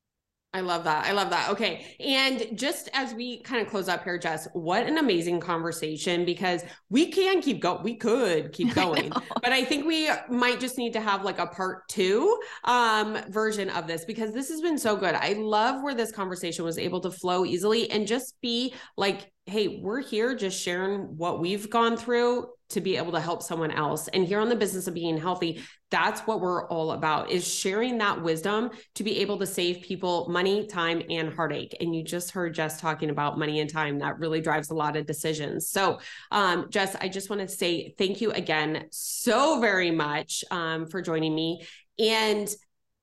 I 0.54 0.60
love 0.60 0.84
that. 0.84 1.06
I 1.06 1.12
love 1.12 1.30
that. 1.30 1.48
Okay. 1.48 1.96
And 1.98 2.58
just 2.58 2.90
as 2.92 3.14
we 3.14 3.40
kind 3.40 3.64
of 3.64 3.70
close 3.70 3.88
up 3.88 4.04
here, 4.04 4.18
Jess, 4.18 4.46
what 4.52 4.86
an 4.86 4.98
amazing 4.98 5.40
conversation 5.40 6.26
because 6.26 6.62
we 6.90 7.10
can 7.10 7.40
keep 7.40 7.62
going. 7.62 7.82
We 7.82 7.96
could 7.96 8.52
keep 8.52 8.74
going, 8.74 9.12
I 9.14 9.20
but 9.42 9.52
I 9.52 9.64
think 9.64 9.86
we 9.86 10.10
might 10.28 10.60
just 10.60 10.76
need 10.76 10.92
to 10.92 11.00
have 11.00 11.24
like 11.24 11.38
a 11.38 11.46
part 11.46 11.88
two 11.88 12.38
um, 12.64 13.18
version 13.30 13.70
of 13.70 13.86
this 13.86 14.04
because 14.04 14.34
this 14.34 14.50
has 14.50 14.60
been 14.60 14.76
so 14.76 14.94
good. 14.94 15.14
I 15.14 15.32
love 15.38 15.82
where 15.82 15.94
this 15.94 16.12
conversation 16.12 16.66
was 16.66 16.76
able 16.76 17.00
to 17.00 17.10
flow 17.10 17.46
easily 17.46 17.90
and 17.90 18.06
just 18.06 18.38
be 18.42 18.74
like, 18.98 19.31
hey, 19.46 19.80
we're 19.82 20.02
here 20.02 20.36
just 20.36 20.60
sharing 20.60 21.16
what 21.16 21.40
we've 21.40 21.68
gone 21.68 21.96
through 21.96 22.48
to 22.70 22.80
be 22.80 22.96
able 22.96 23.12
to 23.12 23.20
help 23.20 23.42
someone 23.42 23.70
else. 23.70 24.08
And 24.08 24.24
here 24.24 24.40
on 24.40 24.48
the 24.48 24.56
business 24.56 24.86
of 24.86 24.94
being 24.94 25.18
healthy, 25.18 25.60
that's 25.90 26.22
what 26.22 26.40
we're 26.40 26.66
all 26.68 26.92
about 26.92 27.30
is 27.30 27.46
sharing 27.46 27.98
that 27.98 28.22
wisdom 28.22 28.70
to 28.94 29.04
be 29.04 29.18
able 29.18 29.38
to 29.38 29.46
save 29.46 29.82
people 29.82 30.28
money, 30.30 30.66
time, 30.66 31.02
and 31.10 31.34
heartache. 31.34 31.76
And 31.80 31.94
you 31.94 32.02
just 32.02 32.30
heard 32.30 32.54
Jess 32.54 32.80
talking 32.80 33.10
about 33.10 33.38
money 33.38 33.60
and 33.60 33.68
time. 33.68 33.98
That 33.98 34.18
really 34.18 34.40
drives 34.40 34.70
a 34.70 34.74
lot 34.74 34.96
of 34.96 35.06
decisions. 35.06 35.68
So, 35.68 35.98
um, 36.30 36.68
Jess, 36.70 36.96
I 36.96 37.08
just 37.08 37.28
want 37.28 37.42
to 37.42 37.48
say 37.48 37.94
thank 37.98 38.20
you 38.20 38.30
again 38.32 38.86
so 38.90 39.60
very 39.60 39.90
much 39.90 40.44
um, 40.50 40.86
for 40.86 41.02
joining 41.02 41.34
me. 41.34 41.66
And 41.98 42.48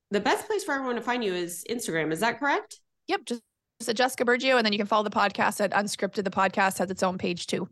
the 0.09 0.19
best 0.19 0.47
place 0.47 0.63
for 0.63 0.73
everyone 0.73 0.95
to 0.95 1.01
find 1.01 1.23
you 1.23 1.33
is 1.33 1.63
Instagram. 1.69 2.11
Is 2.11 2.21
that 2.21 2.39
correct? 2.39 2.79
Yep. 3.07 3.25
Just 3.25 3.41
Jessica 3.93 4.25
Burgio. 4.25 4.57
And 4.57 4.65
then 4.65 4.73
you 4.73 4.79
can 4.79 4.87
follow 4.87 5.03
the 5.03 5.09
podcast 5.09 5.61
at 5.61 5.71
Unscripted. 5.71 6.23
The 6.23 6.29
podcast 6.29 6.79
has 6.79 6.91
its 6.91 7.03
own 7.03 7.17
page 7.17 7.47
too. 7.47 7.69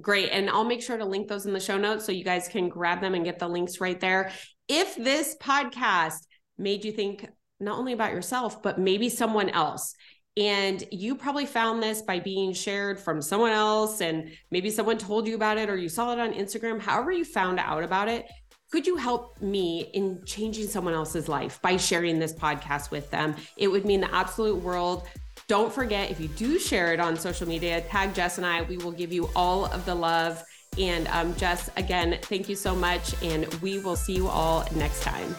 Great. 0.00 0.30
And 0.30 0.48
I'll 0.48 0.64
make 0.64 0.82
sure 0.82 0.96
to 0.96 1.04
link 1.04 1.28
those 1.28 1.44
in 1.44 1.52
the 1.52 1.60
show 1.60 1.76
notes 1.76 2.06
so 2.06 2.12
you 2.12 2.24
guys 2.24 2.48
can 2.48 2.68
grab 2.68 3.00
them 3.00 3.14
and 3.14 3.24
get 3.24 3.38
the 3.38 3.48
links 3.48 3.80
right 3.80 4.00
there. 4.00 4.32
If 4.68 4.96
this 4.96 5.36
podcast 5.40 6.26
made 6.56 6.84
you 6.84 6.92
think 6.92 7.28
not 7.60 7.78
only 7.78 7.92
about 7.92 8.12
yourself, 8.12 8.62
but 8.62 8.78
maybe 8.78 9.08
someone 9.08 9.50
else, 9.50 9.94
and 10.36 10.82
you 10.90 11.14
probably 11.14 11.44
found 11.44 11.82
this 11.82 12.00
by 12.00 12.18
being 12.18 12.54
shared 12.54 12.98
from 12.98 13.20
someone 13.20 13.52
else, 13.52 14.00
and 14.00 14.32
maybe 14.50 14.70
someone 14.70 14.96
told 14.96 15.26
you 15.26 15.34
about 15.34 15.58
it 15.58 15.68
or 15.68 15.76
you 15.76 15.90
saw 15.90 16.12
it 16.12 16.18
on 16.18 16.32
Instagram, 16.32 16.80
however, 16.80 17.12
you 17.12 17.24
found 17.24 17.60
out 17.60 17.84
about 17.84 18.08
it. 18.08 18.26
Could 18.70 18.86
you 18.86 18.96
help 18.96 19.40
me 19.42 19.90
in 19.92 20.24
changing 20.24 20.68
someone 20.68 20.94
else's 20.94 21.28
life 21.28 21.60
by 21.60 21.76
sharing 21.76 22.18
this 22.18 22.32
podcast 22.32 22.90
with 22.90 23.10
them? 23.10 23.36
It 23.58 23.68
would 23.68 23.84
mean 23.84 24.00
the 24.00 24.14
absolute 24.14 24.56
world. 24.56 25.06
Don't 25.48 25.72
forget, 25.72 26.10
if 26.10 26.20
you 26.20 26.28
do 26.28 26.58
share 26.58 26.92
it 26.92 27.00
on 27.00 27.16
social 27.16 27.46
media, 27.46 27.80
tag 27.82 28.14
Jess 28.14 28.38
and 28.38 28.46
I. 28.46 28.62
We 28.62 28.76
will 28.78 28.92
give 28.92 29.12
you 29.12 29.28
all 29.34 29.66
of 29.66 29.84
the 29.84 29.94
love. 29.94 30.42
And 30.78 31.06
um, 31.08 31.34
Jess, 31.36 31.70
again, 31.76 32.18
thank 32.22 32.48
you 32.48 32.56
so 32.56 32.74
much. 32.74 33.20
And 33.22 33.52
we 33.56 33.78
will 33.80 33.96
see 33.96 34.14
you 34.14 34.28
all 34.28 34.66
next 34.74 35.02
time. 35.02 35.34